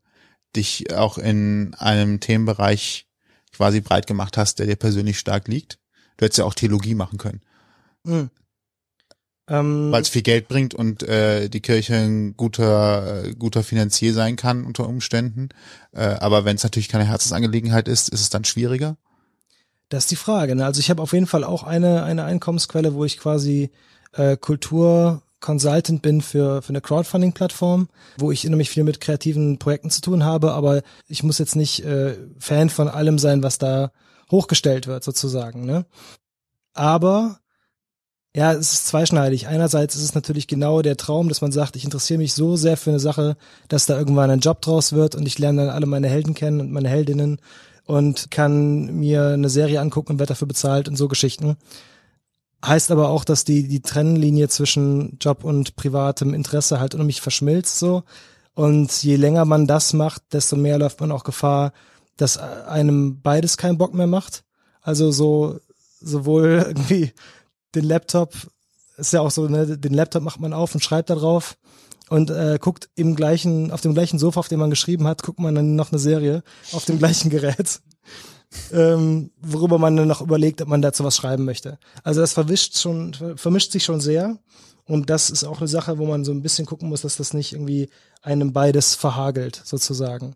dich 0.56 0.94
auch 0.94 1.18
in 1.18 1.74
einem 1.76 2.20
Themenbereich 2.20 3.08
quasi 3.52 3.82
breit 3.82 4.06
gemacht 4.06 4.38
hast, 4.38 4.60
der 4.60 4.68
dir 4.68 4.76
persönlich 4.76 5.18
stark 5.18 5.48
liegt? 5.48 5.80
Du 6.18 6.26
hättest 6.26 6.40
ja 6.40 6.46
auch 6.46 6.54
Theologie 6.54 6.96
machen 6.96 7.18
können. 7.18 7.42
Mhm. 8.04 8.30
Ähm, 9.48 9.92
Weil 9.92 10.02
es 10.02 10.10
viel 10.10 10.24
Geld 10.24 10.48
bringt 10.48 10.74
und 10.74 11.04
äh, 11.04 11.50
die 11.50 11.62
Kirche 11.62 11.96
ein 11.96 12.36
guter, 12.36 13.26
äh, 13.26 13.36
guter 13.36 13.64
Finanzier 13.64 14.14
sein 14.14 14.36
kann 14.36 14.66
unter 14.66 14.88
Umständen. 14.88 15.50
Äh, 15.92 16.06
aber 16.06 16.46
wenn 16.46 16.56
es 16.56 16.64
natürlich 16.64 16.90
keine 16.90 17.06
Herzensangelegenheit 17.06 17.88
ist, 17.88 18.10
ist 18.10 18.22
es 18.22 18.30
dann 18.30 18.44
schwieriger? 18.44 18.98
Das 19.90 20.06
ist 20.06 20.12
die 20.12 20.16
Frage. 20.16 20.56
Ne? 20.56 20.66
Also 20.66 20.80
ich 20.80 20.90
habe 20.90 21.02
auf 21.02 21.14
jeden 21.14 21.28
Fall 21.28 21.44
auch 21.44 21.64
eine, 21.64 22.04
eine 22.04 22.24
Einkommensquelle, 22.24 22.96
wo 22.96 23.06
ich 23.06 23.20
quasi 23.20 23.70
äh, 24.14 24.36
Kultur 24.36 25.22
Consultant 25.42 26.02
bin 26.02 26.22
für, 26.22 26.64
für 26.64 26.70
eine 26.70 26.82
Crowdfunding-Plattform, 26.82 27.88
wo 28.18 28.32
ich 28.32 28.44
nämlich 28.46 28.72
viel 28.72 28.84
mit 28.84 29.00
kreativen 29.00 29.60
Projekten 29.60 29.92
zu 29.92 30.02
tun 30.02 30.24
habe, 30.24 30.54
aber 30.54 30.82
ich 31.08 31.22
muss 31.22 31.38
jetzt 31.38 31.56
nicht 31.56 31.86
äh, 31.86 32.18
Fan 32.40 32.70
von 32.72 32.88
allem 32.88 33.20
sein, 33.20 33.44
was 33.44 33.60
da 33.60 33.92
hochgestellt 34.32 34.88
wird, 34.88 35.04
sozusagen. 35.04 35.66
Ne? 35.66 35.86
Aber 36.74 37.40
ja, 38.36 38.52
es 38.52 38.74
ist 38.74 38.88
zweischneidig. 38.88 39.48
Einerseits 39.48 39.96
ist 39.96 40.04
es 40.04 40.14
natürlich 40.14 40.48
genau 40.48 40.82
der 40.82 40.98
Traum, 40.98 41.30
dass 41.30 41.40
man 41.40 41.54
sagt, 41.54 41.78
ich 41.78 41.86
interessiere 41.86 42.20
mich 42.20 42.34
so 42.34 42.58
sehr 42.58 42.76
für 42.76 42.90
eine 42.90 43.00
Sache, 43.00 43.38
dass 43.70 43.86
da 43.86 43.98
irgendwann 43.98 44.30
ein 44.30 44.42
Job 44.42 44.62
draus 44.62 44.92
wird 44.92 45.16
und 45.16 45.26
ich 45.26 45.40
lerne 45.40 45.62
dann 45.62 45.74
alle 45.74 45.86
meine 45.86 46.10
Helden 46.10 46.34
kennen 46.34 46.60
und 46.60 46.70
meine 46.70 46.90
Heldinnen 46.90 47.40
und 47.86 48.32
kann 48.32 48.94
mir 48.98 49.28
eine 49.28 49.48
Serie 49.48 49.80
angucken 49.80 50.14
und 50.14 50.20
werde 50.20 50.34
dafür 50.34 50.50
bezahlt 50.50 50.90
und 50.90 50.98
so 50.98 51.08
Geschichten. 51.08 51.56
Heißt 52.66 52.92
aber 52.92 53.08
auch, 53.08 53.24
dass 53.24 53.46
die, 53.46 53.70
die 53.70 53.82
Trennlinie 53.82 54.50
zwischen 54.50 55.18
Job 55.22 55.46
und 55.46 55.78
privatem 55.78 56.34
Interesse 56.34 56.82
halt 56.82 56.94
unheimlich 56.94 57.22
verschmilzt 57.22 57.80
so. 57.80 58.04
Und 58.54 59.02
je 59.02 59.16
länger 59.16 59.46
man 59.46 59.66
das 59.66 59.94
macht, 59.94 60.34
desto 60.34 60.58
mehr 60.58 60.78
läuft 60.78 61.00
man 61.00 61.14
auch 61.14 61.24
Gefahr, 61.24 61.72
dass 62.18 62.38
einem 62.38 63.22
beides 63.22 63.56
keinen 63.56 63.78
Bock 63.78 63.94
mehr 63.94 64.08
macht. 64.08 64.44
Also 64.82 65.12
so 65.12 65.62
sowohl 66.02 66.64
irgendwie 66.68 67.14
den 67.76 67.86
Laptop, 67.86 68.34
ist 68.98 69.14
ja 69.14 69.22
auch 69.22 69.32
so, 69.32 69.48
ne, 69.48 69.78
den 69.78 69.94
Laptop 69.94 70.24
macht 70.24 70.40
man 70.40 70.54
auf 70.54 70.74
und 70.74 70.82
schreibt 70.84 71.10
da 71.10 71.16
drauf 71.16 71.58
und 72.10 72.30
äh, 72.30 72.58
guckt 72.60 72.90
im 72.96 73.16
gleichen, 73.16 73.72
auf 73.72 73.82
dem 73.82 73.94
gleichen 73.94 74.20
Sofa, 74.20 74.40
auf 74.40 74.48
dem 74.48 74.60
man 74.60 74.70
geschrieben 74.70 75.08
hat, 75.08 75.24
guckt 75.24 75.40
man 75.40 75.56
dann 75.56 75.76
noch 75.76 75.92
eine 75.92 76.00
Serie 76.00 76.44
auf 76.72 76.86
dem 76.86 77.00
gleichen 77.00 77.30
Gerät, 77.30 77.82
ähm, 78.72 79.32
worüber 79.42 79.78
man 79.78 79.96
dann 79.96 80.08
noch 80.08 80.22
überlegt, 80.22 80.62
ob 80.62 80.68
man 80.68 80.82
dazu 80.82 81.04
was 81.04 81.16
schreiben 81.16 81.46
möchte. 81.46 81.78
Also 82.04 82.22
das 82.22 82.34
verwischt 82.34 82.78
schon, 82.78 83.14
vermischt 83.36 83.72
sich 83.72 83.84
schon 83.84 84.02
sehr. 84.02 84.38
Und 84.88 85.10
das 85.10 85.32
ist 85.32 85.44
auch 85.44 85.58
eine 85.60 85.68
Sache, 85.68 85.98
wo 85.98 86.06
man 86.06 86.24
so 86.24 86.32
ein 86.32 86.44
bisschen 86.44 86.68
gucken 86.68 86.90
muss, 86.90 87.02
dass 87.02 87.18
das 87.18 87.34
nicht 87.34 87.54
irgendwie 87.54 87.90
einem 88.22 88.54
beides 88.54 88.94
verhagelt, 88.94 89.60
sozusagen. 89.66 90.36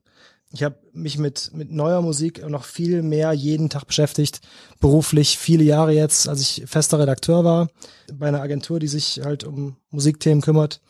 Ich 0.52 0.64
habe 0.64 0.80
mich 0.94 1.20
mit, 1.20 1.52
mit 1.54 1.72
neuer 1.72 2.02
Musik 2.02 2.48
noch 2.48 2.64
viel 2.64 3.04
mehr 3.04 3.34
jeden 3.34 3.70
Tag 3.70 3.86
beschäftigt, 3.86 4.42
beruflich 4.80 5.38
viele 5.38 5.64
Jahre 5.64 5.94
jetzt, 5.94 6.28
als 6.28 6.42
ich 6.42 6.64
fester 6.66 6.98
Redakteur 6.98 7.44
war 7.44 7.70
bei 8.14 8.28
einer 8.28 8.42
Agentur, 8.42 8.80
die 8.80 8.88
sich 8.88 9.22
halt 9.24 9.44
um 9.44 9.76
Musikthemen 9.92 10.42
kümmert 10.42 10.82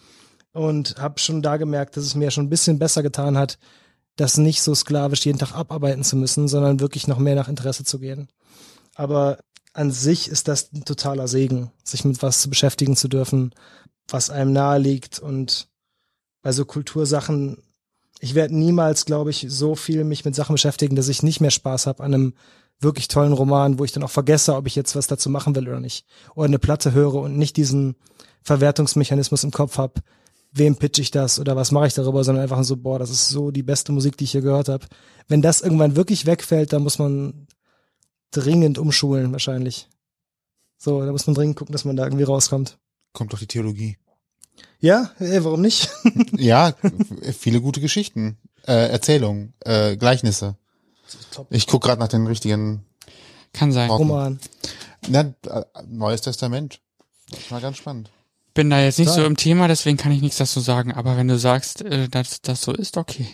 und 0.54 0.96
habe 0.98 1.20
schon 1.20 1.42
da 1.42 1.58
gemerkt, 1.58 1.98
dass 1.98 2.06
es 2.06 2.16
mir 2.16 2.32
schon 2.32 2.46
ein 2.46 2.50
bisschen 2.50 2.80
besser 2.80 3.04
getan 3.04 3.38
hat, 3.38 3.60
das 4.16 4.38
nicht 4.38 4.62
so 4.62 4.74
sklavisch 4.74 5.26
jeden 5.26 5.40
Tag 5.40 5.54
abarbeiten 5.54 6.04
zu 6.04 6.16
müssen, 6.16 6.48
sondern 6.48 6.80
wirklich 6.80 7.08
noch 7.08 7.20
mehr 7.20 7.36
nach 7.36 7.50
Interesse 7.50 7.84
zu 7.84 8.00
gehen. 8.00 8.30
Aber 8.96 9.40
an 9.74 9.92
sich 9.92 10.30
ist 10.30 10.48
das 10.48 10.72
ein 10.74 10.86
totaler 10.86 11.28
Segen, 11.28 11.72
sich 11.84 12.06
mit 12.06 12.22
was 12.22 12.42
zu 12.42 12.50
beschäftigen 12.50 12.96
zu 12.96 13.08
dürfen, 13.08 13.54
was 14.08 14.30
einem 14.30 14.54
nahe 14.54 14.80
liegt 14.80 15.20
und 15.20 15.68
bei 16.42 16.52
so 16.52 16.66
Kultursachen 16.66 17.62
ich 18.20 18.36
werde 18.36 18.56
niemals, 18.56 19.06
glaube 19.06 19.30
ich, 19.30 19.46
so 19.50 19.76
viel 19.76 20.04
mich 20.04 20.26
mit 20.26 20.36
Sachen 20.36 20.54
beschäftigen, 20.54 20.96
dass 20.96 21.08
ich 21.08 21.24
nicht 21.24 21.40
mehr 21.40 21.52
Spaß 21.52 21.88
habe 21.88 22.04
an 22.04 22.14
einem 22.14 22.34
wirklich 22.82 23.08
tollen 23.08 23.34
Roman, 23.34 23.80
wo 23.80 23.86
ich 23.86 23.92
dann 23.92 24.04
auch 24.04 24.10
vergesse, 24.10 24.56
ob 24.56 24.68
ich 24.68 24.76
jetzt 24.76 24.96
was 24.96 25.08
dazu 25.08 25.30
machen 25.30 25.56
will 25.56 25.68
oder 25.68 25.80
nicht. 25.80 26.06
Oder 26.36 26.48
eine 26.48 26.60
Platte 26.60 26.94
höre 26.94 27.16
und 27.16 27.38
nicht 27.38 27.58
diesen 27.58 27.96
Verwertungsmechanismus 28.44 29.44
im 29.44 29.52
Kopf 29.52 29.78
habe, 29.78 30.02
wem 30.52 30.76
pitch 30.76 31.00
ich 31.00 31.12
das 31.12 31.40
oder 31.40 31.56
was 31.56 31.72
mache 31.72 31.88
ich 31.88 31.94
darüber, 31.94 32.24
sondern 32.24 32.44
einfach 32.44 32.64
so, 32.64 32.78
boah, 32.78 33.00
das 33.00 33.10
ist 33.10 33.30
so 33.30 33.52
die 33.52 33.64
beste 33.64 33.92
Musik, 33.92 34.18
die 34.18 34.24
ich 34.26 34.32
hier 34.32 34.42
gehört 34.42 34.70
habe. 34.70 34.86
Wenn 35.28 35.42
das 35.42 35.62
irgendwann 35.62 35.96
wirklich 35.96 36.26
wegfällt, 36.26 36.74
dann 36.74 36.84
muss 36.84 37.00
man 37.00 37.48
dringend 38.32 38.78
umschulen 38.78 39.32
wahrscheinlich. 39.32 39.88
So, 40.78 41.06
da 41.06 41.12
muss 41.12 41.28
man 41.28 41.36
dringend 41.36 41.58
gucken, 41.58 41.74
dass 41.74 41.86
man 41.86 41.96
da 41.96 42.06
irgendwie 42.06 42.24
rauskommt. 42.24 42.78
Kommt 43.14 43.34
doch 43.34 43.40
die 43.40 43.48
Theologie. 43.48 43.98
Ja, 44.80 45.12
äh, 45.20 45.44
warum 45.44 45.62
nicht? 45.62 45.90
ja, 46.38 46.74
viele 47.38 47.62
gute 47.62 47.82
Geschichten, 47.82 48.38
äh, 48.66 48.90
Erzählungen, 48.90 49.54
äh, 49.62 49.98
Gleichnisse. 49.98 50.56
Ich 51.50 51.68
guck 51.68 51.84
gerade 51.84 52.00
nach 52.00 52.08
den 52.08 52.28
richtigen 52.28 52.86
Kann 53.54 53.72
sein. 53.72 53.90
Worten. 53.90 54.04
Roman. 54.04 54.40
Na, 55.08 55.22
äh, 55.22 55.64
Neues 55.88 56.22
Testament. 56.22 56.80
Das 57.30 57.40
ist 57.40 57.52
mal 57.52 57.62
ganz 57.62 57.78
spannend. 57.78 58.10
Bin 58.54 58.70
da 58.70 58.82
jetzt 58.82 59.00
nicht 59.00 59.08
Total. 59.08 59.24
so 59.24 59.28
im 59.28 59.38
Thema, 59.38 59.68
deswegen 59.68 59.98
kann 59.98 60.12
ich 60.12 60.22
nichts 60.22 60.38
dazu 60.38 60.60
sagen. 60.60 60.94
Aber 60.94 61.18
wenn 61.18 61.28
du 61.28 61.38
sagst, 61.38 61.82
äh, 61.82 62.10
dass 62.10 62.42
das 62.42 62.62
so 62.62 62.74
ist, 62.74 62.98
okay. 62.98 63.28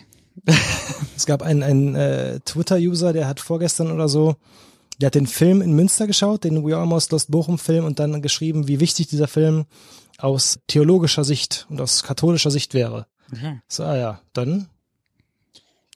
Es 1.16 1.24
gab 1.24 1.42
einen, 1.42 1.62
einen 1.62 1.94
äh, 1.94 2.40
Twitter-User, 2.40 3.14
der 3.14 3.26
hat 3.26 3.40
vorgestern 3.40 3.90
oder 3.90 4.08
so, 4.08 4.36
der 5.00 5.06
hat 5.06 5.14
den 5.14 5.26
Film 5.26 5.62
in 5.62 5.72
Münster 5.72 6.06
geschaut, 6.06 6.44
den 6.44 6.64
We 6.64 6.76
Almost 6.76 7.10
Lost 7.12 7.30
Bochum-Film 7.30 7.84
und 7.84 7.98
dann 7.98 8.20
geschrieben, 8.20 8.68
wie 8.68 8.80
wichtig 8.80 9.08
dieser 9.08 9.28
Film 9.28 9.64
aus 10.18 10.58
theologischer 10.66 11.24
Sicht 11.24 11.66
und 11.68 11.80
aus 11.80 12.02
katholischer 12.02 12.50
Sicht 12.50 12.74
wäre. 12.74 13.06
Okay. 13.32 13.60
So, 13.68 13.84
ah 13.84 13.96
ja, 13.96 14.20
dann 14.32 14.68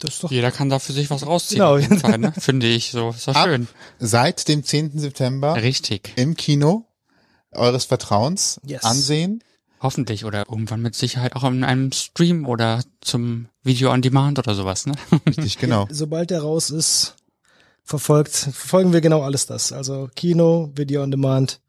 Das 0.01 0.15
ist 0.15 0.25
doch 0.25 0.31
Jeder 0.31 0.51
kann 0.51 0.69
da 0.69 0.79
für 0.79 0.93
sich 0.93 1.11
was 1.11 1.25
rausziehen. 1.27 1.61
Genau. 1.61 1.99
Fall, 2.01 2.19
ne? 2.19 2.33
Finde 2.39 2.67
ich 2.67 2.91
so. 2.91 3.11
Ist 3.11 3.29
doch 3.29 3.35
Ab 3.37 3.47
schön. 3.49 3.69
seit 3.99 4.49
dem 4.49 4.65
10. 4.65 4.99
September 4.99 5.55
Richtig. 5.57 6.13
im 6.17 6.37
Kino 6.37 6.87
eures 7.53 7.85
Vertrauens 7.85 8.61
Yes. 8.65 8.85
ansehen. 8.85 9.43
Hoffentlich 9.83 10.25
oder 10.27 10.47
irgendwann 10.51 10.83
mit 10.83 10.95
Sicherheit 10.95 11.35
auch 11.37 11.45
in 11.45 11.65
einem 11.65 11.91
Stream 11.93 12.47
oder 12.47 12.83
zum 13.01 13.49
Video 13.63 13.91
on 13.91 14.03
Demand 14.03 14.39
oder 14.39 14.55
sowas, 14.55 14.87
ne? 14.87 14.95
Richtig, 15.27 15.57
genau. 15.59 15.87
sobald 15.91 16.29
der 16.31 16.43
raus 16.43 16.69
ist, 16.71 17.15
verfolgt, 17.83 18.31
verfolgen 18.35 18.93
wir 18.93 19.01
genau 19.01 19.23
alles 19.23 19.47
das. 19.47 19.73
Also 19.73 20.11
Kino, 20.15 20.71
Video 20.75 21.03
on 21.03 21.11
Demand, 21.11 21.61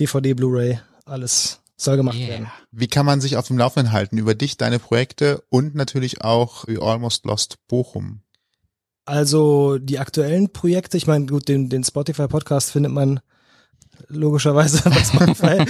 DVD, 0.00 0.34
Blu-ray, 0.34 0.80
alles 1.04 1.60
soll 1.84 1.96
gemacht 1.96 2.18
werden. 2.18 2.44
Yeah. 2.44 2.52
Wie 2.70 2.88
kann 2.88 3.06
man 3.06 3.20
sich 3.20 3.36
auf 3.36 3.46
dem 3.46 3.58
Laufenden 3.58 3.92
halten 3.92 4.18
über 4.18 4.34
dich, 4.34 4.56
deine 4.56 4.78
Projekte 4.78 5.42
und 5.48 5.74
natürlich 5.74 6.22
auch 6.22 6.66
We 6.66 6.80
Almost 6.80 7.24
Lost 7.24 7.58
Bochum? 7.68 8.22
Also 9.04 9.78
die 9.78 9.98
aktuellen 9.98 10.52
Projekte, 10.52 10.96
ich 10.96 11.06
meine, 11.06 11.26
gut, 11.26 11.48
den, 11.48 11.68
den 11.68 11.82
Spotify-Podcast 11.82 12.70
findet 12.70 12.92
man 12.92 13.20
logischerweise 14.08 14.82
bei 14.84 15.02
Spotify. 15.04 15.64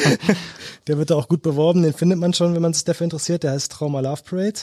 der 0.87 0.99
wird 0.99 1.11
da 1.11 1.17
auch 1.17 1.29
gut 1.29 1.43
beworben, 1.43 1.83
den 1.83 1.95
findet 1.95 2.19
man 2.19 2.35
schon, 2.35 2.55
wenn 2.55 2.63
man 2.63 2.75
sich 2.75 2.85
dafür 2.85 3.05
interessiert. 3.05 3.43
Der 3.43 3.53
heißt 3.53 3.73
Trauma 3.73 4.01
Love 4.01 4.23
Parade. 4.25 4.61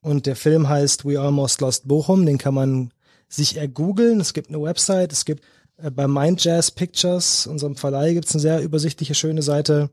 Und 0.00 0.26
der 0.26 0.36
Film 0.36 0.68
heißt 0.68 1.04
We 1.04 1.20
Almost 1.20 1.60
Lost 1.60 1.88
Bochum. 1.88 2.26
Den 2.26 2.38
kann 2.38 2.54
man 2.54 2.92
sich 3.28 3.56
ergoogeln. 3.56 4.20
Es 4.20 4.34
gibt 4.34 4.48
eine 4.48 4.62
Website, 4.62 5.12
es 5.12 5.24
gibt 5.24 5.42
äh, 5.78 5.90
bei 5.90 6.06
Mind 6.06 6.42
Jazz 6.42 6.70
Pictures, 6.70 7.46
unserem 7.46 7.76
Verleih, 7.76 8.14
gibt 8.14 8.26
es 8.26 8.34
eine 8.34 8.40
sehr 8.40 8.62
übersichtliche, 8.62 9.14
schöne 9.14 9.42
Seite. 9.42 9.90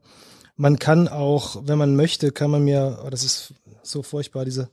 Man 0.56 0.78
kann 0.78 1.08
auch, 1.08 1.62
wenn 1.64 1.78
man 1.78 1.96
möchte, 1.96 2.30
kann 2.30 2.50
man 2.50 2.62
mir, 2.64 3.00
oh, 3.04 3.10
das 3.10 3.24
ist 3.24 3.54
so 3.82 4.02
furchtbar, 4.02 4.44
diese 4.44 4.68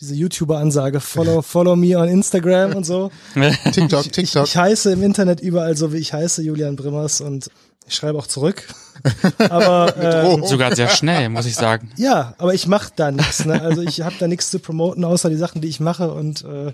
diese 0.00 0.14
YouTuber-Ansage, 0.16 0.98
follow, 1.00 1.42
follow 1.42 1.76
me 1.76 1.96
on 1.96 2.08
Instagram 2.08 2.74
und 2.74 2.84
so. 2.84 3.10
TikTok, 3.72 4.06
Ich, 4.06 4.12
TikTok. 4.12 4.46
ich 4.46 4.56
heiße 4.56 4.92
im 4.92 5.02
Internet 5.02 5.40
überall 5.40 5.76
so, 5.76 5.92
wie 5.92 5.98
ich 5.98 6.12
heiße, 6.12 6.42
Julian 6.42 6.74
Brimmers 6.76 7.20
und 7.20 7.48
ich 7.86 7.94
schreibe 7.94 8.18
auch 8.18 8.26
zurück. 8.26 8.66
Aber 9.38 9.96
äh, 9.96 10.46
Sogar 10.46 10.74
sehr 10.74 10.88
schnell, 10.88 11.28
muss 11.28 11.46
ich 11.46 11.54
sagen. 11.54 11.90
ja, 11.96 12.34
aber 12.38 12.54
ich 12.54 12.66
mache 12.68 12.92
da 12.94 13.10
nichts. 13.10 13.44
Ne? 13.44 13.60
Also 13.60 13.82
ich 13.82 14.00
habe 14.02 14.14
da 14.18 14.28
nichts 14.28 14.50
zu 14.50 14.60
promoten, 14.60 15.04
außer 15.04 15.28
die 15.30 15.36
Sachen, 15.36 15.60
die 15.60 15.68
ich 15.68 15.80
mache 15.80 16.12
und 16.12 16.44
äh, 16.44 16.72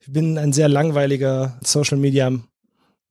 ich 0.00 0.12
bin 0.12 0.36
ein 0.38 0.52
sehr 0.52 0.68
langweiliger 0.68 1.58
Social 1.62 1.98
Media 1.98 2.32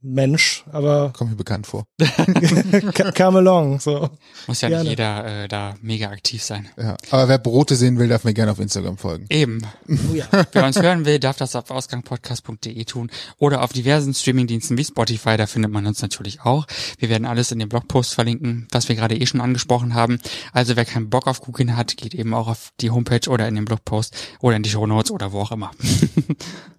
Mensch, 0.02 0.64
aber 0.72 1.12
Kommt 1.12 1.32
mir 1.32 1.36
bekannt 1.36 1.68
vor. 1.68 1.84
come 3.18 3.40
along. 3.40 3.80
So. 3.82 4.10
Muss 4.48 4.62
ja 4.62 4.70
Gerne. 4.70 4.84
nicht 4.84 4.92
jeder 4.92 5.44
äh, 5.44 5.48
da 5.50 5.76
mega 5.82 6.10
aktiv 6.10 6.42
sein. 6.42 6.70
Ja. 6.78 6.96
Aber 7.12 7.28
wer 7.28 7.38
Brote 7.38 7.76
sehen 7.76 8.00
will, 8.00 8.08
darf 8.08 8.24
mir 8.24 8.34
gerne 8.34 8.52
auf 8.54 8.60
Instagram 8.60 8.98
folgen. 8.98 9.26
Eben. 9.30 9.62
Oh 9.90 10.14
ja. 10.14 10.26
Wer 10.54 10.66
uns 10.66 10.82
hören 10.82 11.06
will, 11.06 11.20
darf 11.20 11.36
das 11.36 11.56
auf 11.56 11.70
ausgangpodcast.de 11.70 12.86
tun 12.86 13.12
oder 13.38 13.62
auf 13.62 13.74
diversen 13.74 14.14
Streamingdiensten 14.14 14.78
wie 14.78 14.86
Spotify, 14.86 15.36
da 15.36 15.48
findet 15.48 15.72
man 15.72 15.86
uns 15.86 16.02
natürlich 16.02 16.42
auch. 16.42 16.66
Wir 16.98 17.10
werden 17.10 17.26
alles 17.26 17.52
in 17.52 17.60
dem 17.60 17.68
Blogpost 17.68 18.14
verlinken, 18.14 18.68
was 18.72 18.88
wir 18.88 18.96
gerade 18.96 19.18
eh 19.18 19.26
schon 19.26 19.42
angesprochen 19.42 19.94
haben. 19.96 20.20
Also 20.54 20.78
wer 20.78 20.86
keinen 20.86 21.10
Bock 21.10 21.28
auf 21.28 21.42
Googeln 21.42 21.76
hat, 21.76 21.98
geht 21.98 22.16
eben 22.16 22.34
auch 22.34 22.48
auf 22.48 22.72
die 22.80 22.92
Homepage 22.92 23.30
oder 23.30 23.48
in 23.48 23.56
den 23.56 23.66
Blogpost 23.66 24.16
oder 24.40 24.56
in 24.56 24.64
die 24.64 24.70
Shownotes 24.70 25.12
oder 25.12 25.34
wo 25.34 25.42
auch 25.42 25.52
immer. 25.52 25.72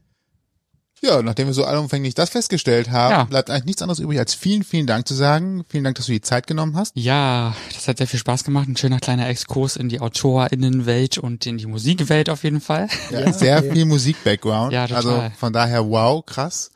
Ja, 1.02 1.22
nachdem 1.22 1.46
wir 1.46 1.54
so 1.54 1.64
allumfänglich 1.64 2.14
das 2.14 2.28
festgestellt 2.30 2.90
haben, 2.90 3.12
Ja. 3.12 3.24
bleibt 3.24 3.48
eigentlich 3.48 3.64
nichts 3.64 3.82
anderes 3.82 4.00
übrig, 4.00 4.18
als 4.18 4.34
vielen, 4.34 4.62
vielen 4.64 4.86
Dank 4.86 5.08
zu 5.08 5.14
sagen. 5.14 5.64
Vielen 5.68 5.84
Dank, 5.84 5.96
dass 5.96 6.06
du 6.06 6.12
die 6.12 6.20
Zeit 6.20 6.46
genommen 6.46 6.76
hast. 6.76 6.92
Ja, 6.94 7.54
das 7.72 7.88
hat 7.88 7.98
sehr 7.98 8.06
viel 8.06 8.20
Spaß 8.20 8.44
gemacht. 8.44 8.68
Ein 8.68 8.76
schöner 8.76 8.98
kleiner 9.00 9.26
Exkurs 9.28 9.76
in 9.76 9.88
die 9.88 10.00
AutorInnenwelt 10.00 11.16
und 11.18 11.46
in 11.46 11.56
die 11.58 11.66
Musikwelt 11.66 12.28
auf 12.28 12.44
jeden 12.44 12.60
Fall. 12.60 12.88
Ja, 13.10 13.32
sehr 13.32 13.62
viel 13.62 13.86
Musik-Background. 13.86 14.72
Ja, 14.72 14.86
total. 14.86 14.96
Also 15.20 15.32
von 15.38 15.52
daher, 15.52 15.88
wow, 15.88 16.24
krass. 16.24 16.70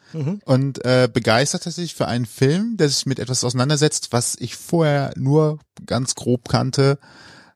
Und 0.45 0.85
äh, 0.85 1.09
begeistert 1.13 1.65
tatsächlich 1.65 1.95
für 1.97 2.07
einen 2.07 2.25
Film, 2.25 2.77
der 2.77 2.89
sich 2.89 3.05
mit 3.05 3.19
etwas 3.19 3.43
auseinandersetzt, 3.43 4.09
was 4.13 4.37
ich 4.39 4.55
vorher 4.55 5.13
nur 5.17 5.59
ganz 5.87 6.15
grob 6.15 6.49
kannte. 6.49 6.99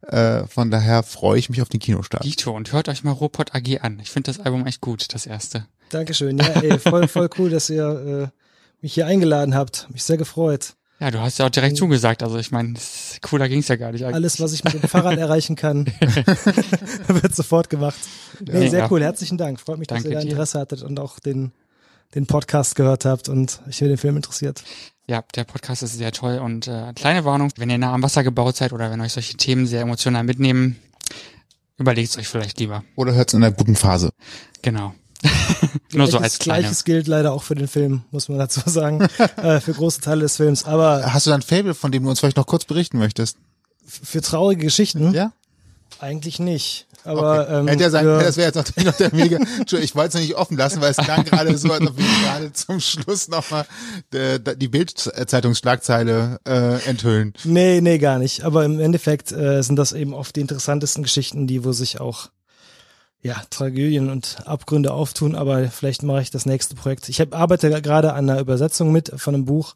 Äh, 0.03 0.45
von 0.49 0.71
daher 0.71 1.03
freue 1.05 1.39
ich 1.39 1.51
mich 1.51 1.63
auf 1.63 1.69
den 1.69 1.79
Kinostart. 1.81 2.25
Dito 2.25 2.51
und 2.55 2.73
hört 2.73 2.89
euch 2.89 3.05
mal 3.05 3.13
Robot 3.13 3.55
AG 3.55 3.79
an. 3.83 4.01
Ich 4.01 4.11
finde 4.11 4.33
das 4.33 4.41
Album 4.45 4.67
echt 4.67 4.81
gut, 4.81 5.15
das 5.15 5.25
erste. 5.27 5.67
Dankeschön. 5.91 6.39
Ja, 6.39 6.47
ey, 6.63 6.79
voll, 6.79 7.09
voll 7.09 7.29
cool, 7.39 7.51
dass 7.51 7.71
ihr 7.71 8.31
äh, 8.33 8.39
mich 8.83 8.95
hier 8.95 9.07
eingeladen 9.07 9.55
habt. 9.55 9.89
Mich 9.91 10.05
sehr 10.05 10.17
gefreut. 10.17 10.75
Ja, 11.01 11.13
du 11.13 11.21
hast 11.21 11.39
ja 11.39 11.47
auch 11.47 11.51
direkt 11.51 11.77
zugesagt. 11.77 12.23
Also 12.25 12.39
ich 12.39 12.51
meine, 12.51 12.75
cooler 13.23 13.49
ging's 13.49 13.69
ja 13.69 13.77
gar 13.77 13.93
nicht. 13.93 14.05
eigentlich. 14.05 14.17
Alles, 14.17 14.41
was 14.41 14.53
ich 14.53 14.65
mit 14.65 14.75
dem 14.75 14.83
Fahrrad 14.89 15.17
erreichen 15.19 15.55
kann, 15.57 15.87
wird 17.07 17.35
sofort 17.37 17.71
gemacht. 17.71 17.99
Nee, 18.41 18.65
Ja. 18.65 18.71
sehr 18.71 18.91
cool. 18.93 19.03
Herzlichen 19.03 19.39
Dank. 19.39 19.61
Freut 19.61 19.79
mich, 19.79 19.87
dass 19.89 19.99
Danke 20.03 20.09
ihr 20.11 20.15
da 20.17 20.21
dir. 20.23 20.31
Interesse 20.31 20.59
hattet 20.59 20.83
und 20.83 20.99
auch 20.99 21.21
den, 21.21 21.53
den 22.15 22.27
Podcast 22.27 22.75
gehört 22.75 23.05
habt 23.05 23.29
und 23.29 23.61
euch 23.69 23.79
für 23.79 23.89
den 23.89 23.97
Film 23.99 24.17
interessiert. 24.17 24.65
Ja, 25.07 25.23
der 25.37 25.45
Podcast 25.45 25.83
ist 25.85 25.95
sehr 25.97 26.13
toll 26.13 26.39
und 26.39 26.67
äh, 26.67 26.93
kleine 26.95 27.25
Warnung, 27.25 27.51
wenn 27.57 27.71
ihr 27.71 27.79
nah 27.79 27.95
am 27.95 28.03
Wasser 28.03 28.25
gebaut 28.25 28.57
seid 28.57 28.73
oder 28.73 28.91
wenn 28.91 29.01
euch 29.01 29.13
solche 29.13 29.37
Themen 29.37 29.67
sehr 29.67 29.83
emotional 29.83 30.25
mitnehmen, 30.25 30.77
überlegt 31.79 32.11
es 32.11 32.19
euch 32.19 32.29
vielleicht 32.29 32.59
lieber. 32.59 32.85
Oder 32.97 33.15
hört 33.15 33.29
es 33.29 33.35
in 33.35 33.43
einer 33.43 33.55
guten 33.55 33.77
Phase. 33.77 34.11
Genau. 34.63 34.95
Nur 35.93 36.07
so 36.07 36.19
Gleiches- 36.19 36.23
als 36.23 36.39
kleine. 36.39 36.61
Gleiches 36.63 36.85
gilt 36.85 37.07
leider 37.07 37.33
auch 37.33 37.43
für 37.43 37.55
den 37.55 37.69
Film, 37.69 38.03
muss 38.11 38.29
man 38.29 38.39
dazu 38.39 38.61
sagen, 38.67 39.01
äh, 39.37 39.61
für 39.61 39.73
große 39.73 40.01
Teile 40.01 40.21
des 40.23 40.37
Films. 40.37 40.65
Aber 40.65 41.13
Hast 41.13 41.27
du 41.27 41.31
da 41.31 41.37
ein 41.37 41.43
Fable, 41.43 41.75
von 41.75 41.91
dem 41.93 42.05
du 42.05 42.11
uns 42.11 42.21
vielleicht 42.21 42.37
noch 42.37 42.47
kurz 42.47 42.65
berichten 42.65 42.99
möchtest? 42.99 43.37
für 43.87 44.21
traurige 44.21 44.65
Geschichten 44.67 45.15
Ja? 45.15 45.33
eigentlich 45.99 46.39
nicht. 46.39 46.87
Aber 47.05 47.41
Okay. 47.49 47.61
ähm, 47.61 47.69
Hätte 47.69 47.83
ja 47.85 47.91
sein, 47.91 48.05
das 48.05 48.37
wäre 48.37 48.49
jetzt 48.49 48.57
natürlich 48.57 48.85
noch 48.85 48.97
der 48.97 49.15
mega. 49.15 49.37
Entschuldigung, 49.39 49.83
ich 49.83 49.95
wollte 49.95 50.19
es 50.19 50.23
nicht 50.25 50.35
offen 50.37 50.59
lassen, 50.59 50.83
weil 50.83 50.91
es 50.91 50.99
klang 50.99 51.25
gerade 51.25 51.57
so, 51.57 51.73
als 51.73 51.87
ob 51.87 51.97
wir 51.97 52.05
gerade 52.23 52.53
zum 52.53 52.81
Schluss 52.81 53.29
nochmal 53.29 53.65
äh, 54.13 54.39
die 54.57 54.69
Bildzeitungsschlagzeile 54.69 56.41
äh, 56.47 56.83
enthüllen. 56.89 57.33
Nee, 57.45 57.81
nee, 57.81 57.99
gar 57.99 58.19
nicht. 58.19 58.45
Aber 58.45 58.65
im 58.65 58.79
Endeffekt 58.81 59.33
äh, 59.33 59.63
sind 59.63 59.77
das 59.77 59.93
eben 59.93 60.13
oft 60.15 60.37
die 60.37 60.41
interessantesten 60.41 61.03
Geschichten, 61.03 61.47
die 61.47 61.65
wo 61.65 61.73
sich 61.73 62.01
auch 62.01 62.29
ja, 63.23 63.43
Tragödien 63.51 64.11
und 64.11 64.39
Abgründe 64.47 64.93
auftun, 64.93 65.35
aber 65.35 65.69
vielleicht 65.69 66.03
mache 66.03 66.23
ich 66.23 66.31
das 66.31 66.47
nächste 66.47 66.75
Projekt. 66.75 67.09
Ich 67.09 67.21
hab, 67.21 67.35
arbeite 67.35 67.69
gerade 67.83 68.13
an 68.13 68.31
einer 68.31 68.41
Übersetzung 68.41 68.93
mit 68.93 69.13
von 69.17 69.35
einem 69.35 69.45
Buch 69.45 69.75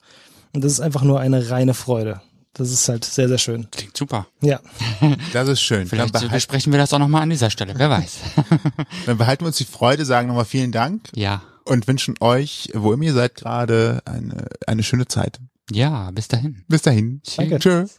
und 0.52 0.62
das 0.64 0.72
ist 0.72 0.80
einfach 0.80 1.02
nur 1.02 1.20
eine 1.20 1.50
reine 1.50 1.74
Freude. 1.74 2.20
Das 2.54 2.70
ist 2.70 2.88
halt 2.88 3.04
sehr, 3.04 3.28
sehr 3.28 3.38
schön. 3.38 3.68
Klingt 3.70 3.96
super. 3.96 4.26
Ja, 4.42 4.60
Das 5.32 5.48
ist 5.48 5.62
schön. 5.62 5.80
Dann, 5.80 5.88
Vielleicht 5.88 6.12
behal 6.12 6.28
besprechen 6.28 6.70
wir 6.72 6.78
das 6.78 6.92
auch 6.92 6.98
nochmal 6.98 7.22
an 7.22 7.30
dieser 7.30 7.48
Stelle. 7.50 7.74
Wer 7.76 7.88
weiß. 7.88 8.18
dann 9.06 9.16
behalten 9.16 9.44
wir 9.44 9.48
uns 9.48 9.56
die 9.56 9.64
Freude, 9.64 10.04
sagen 10.04 10.28
nochmal 10.28 10.44
vielen 10.44 10.70
Dank 10.70 11.08
ja. 11.14 11.42
und 11.64 11.88
wünschen 11.88 12.14
euch, 12.20 12.68
wo 12.74 12.92
immer 12.92 13.04
ihr 13.04 13.14
seid, 13.14 13.36
gerade 13.36 14.02
eine, 14.04 14.48
eine 14.66 14.82
schöne 14.82 15.08
Zeit. 15.08 15.40
Ja, 15.70 16.10
bis 16.10 16.28
dahin. 16.28 16.64
Bis 16.68 16.82
dahin. 16.82 17.22
Danke. 17.36 17.58
Tschüss. 17.58 17.98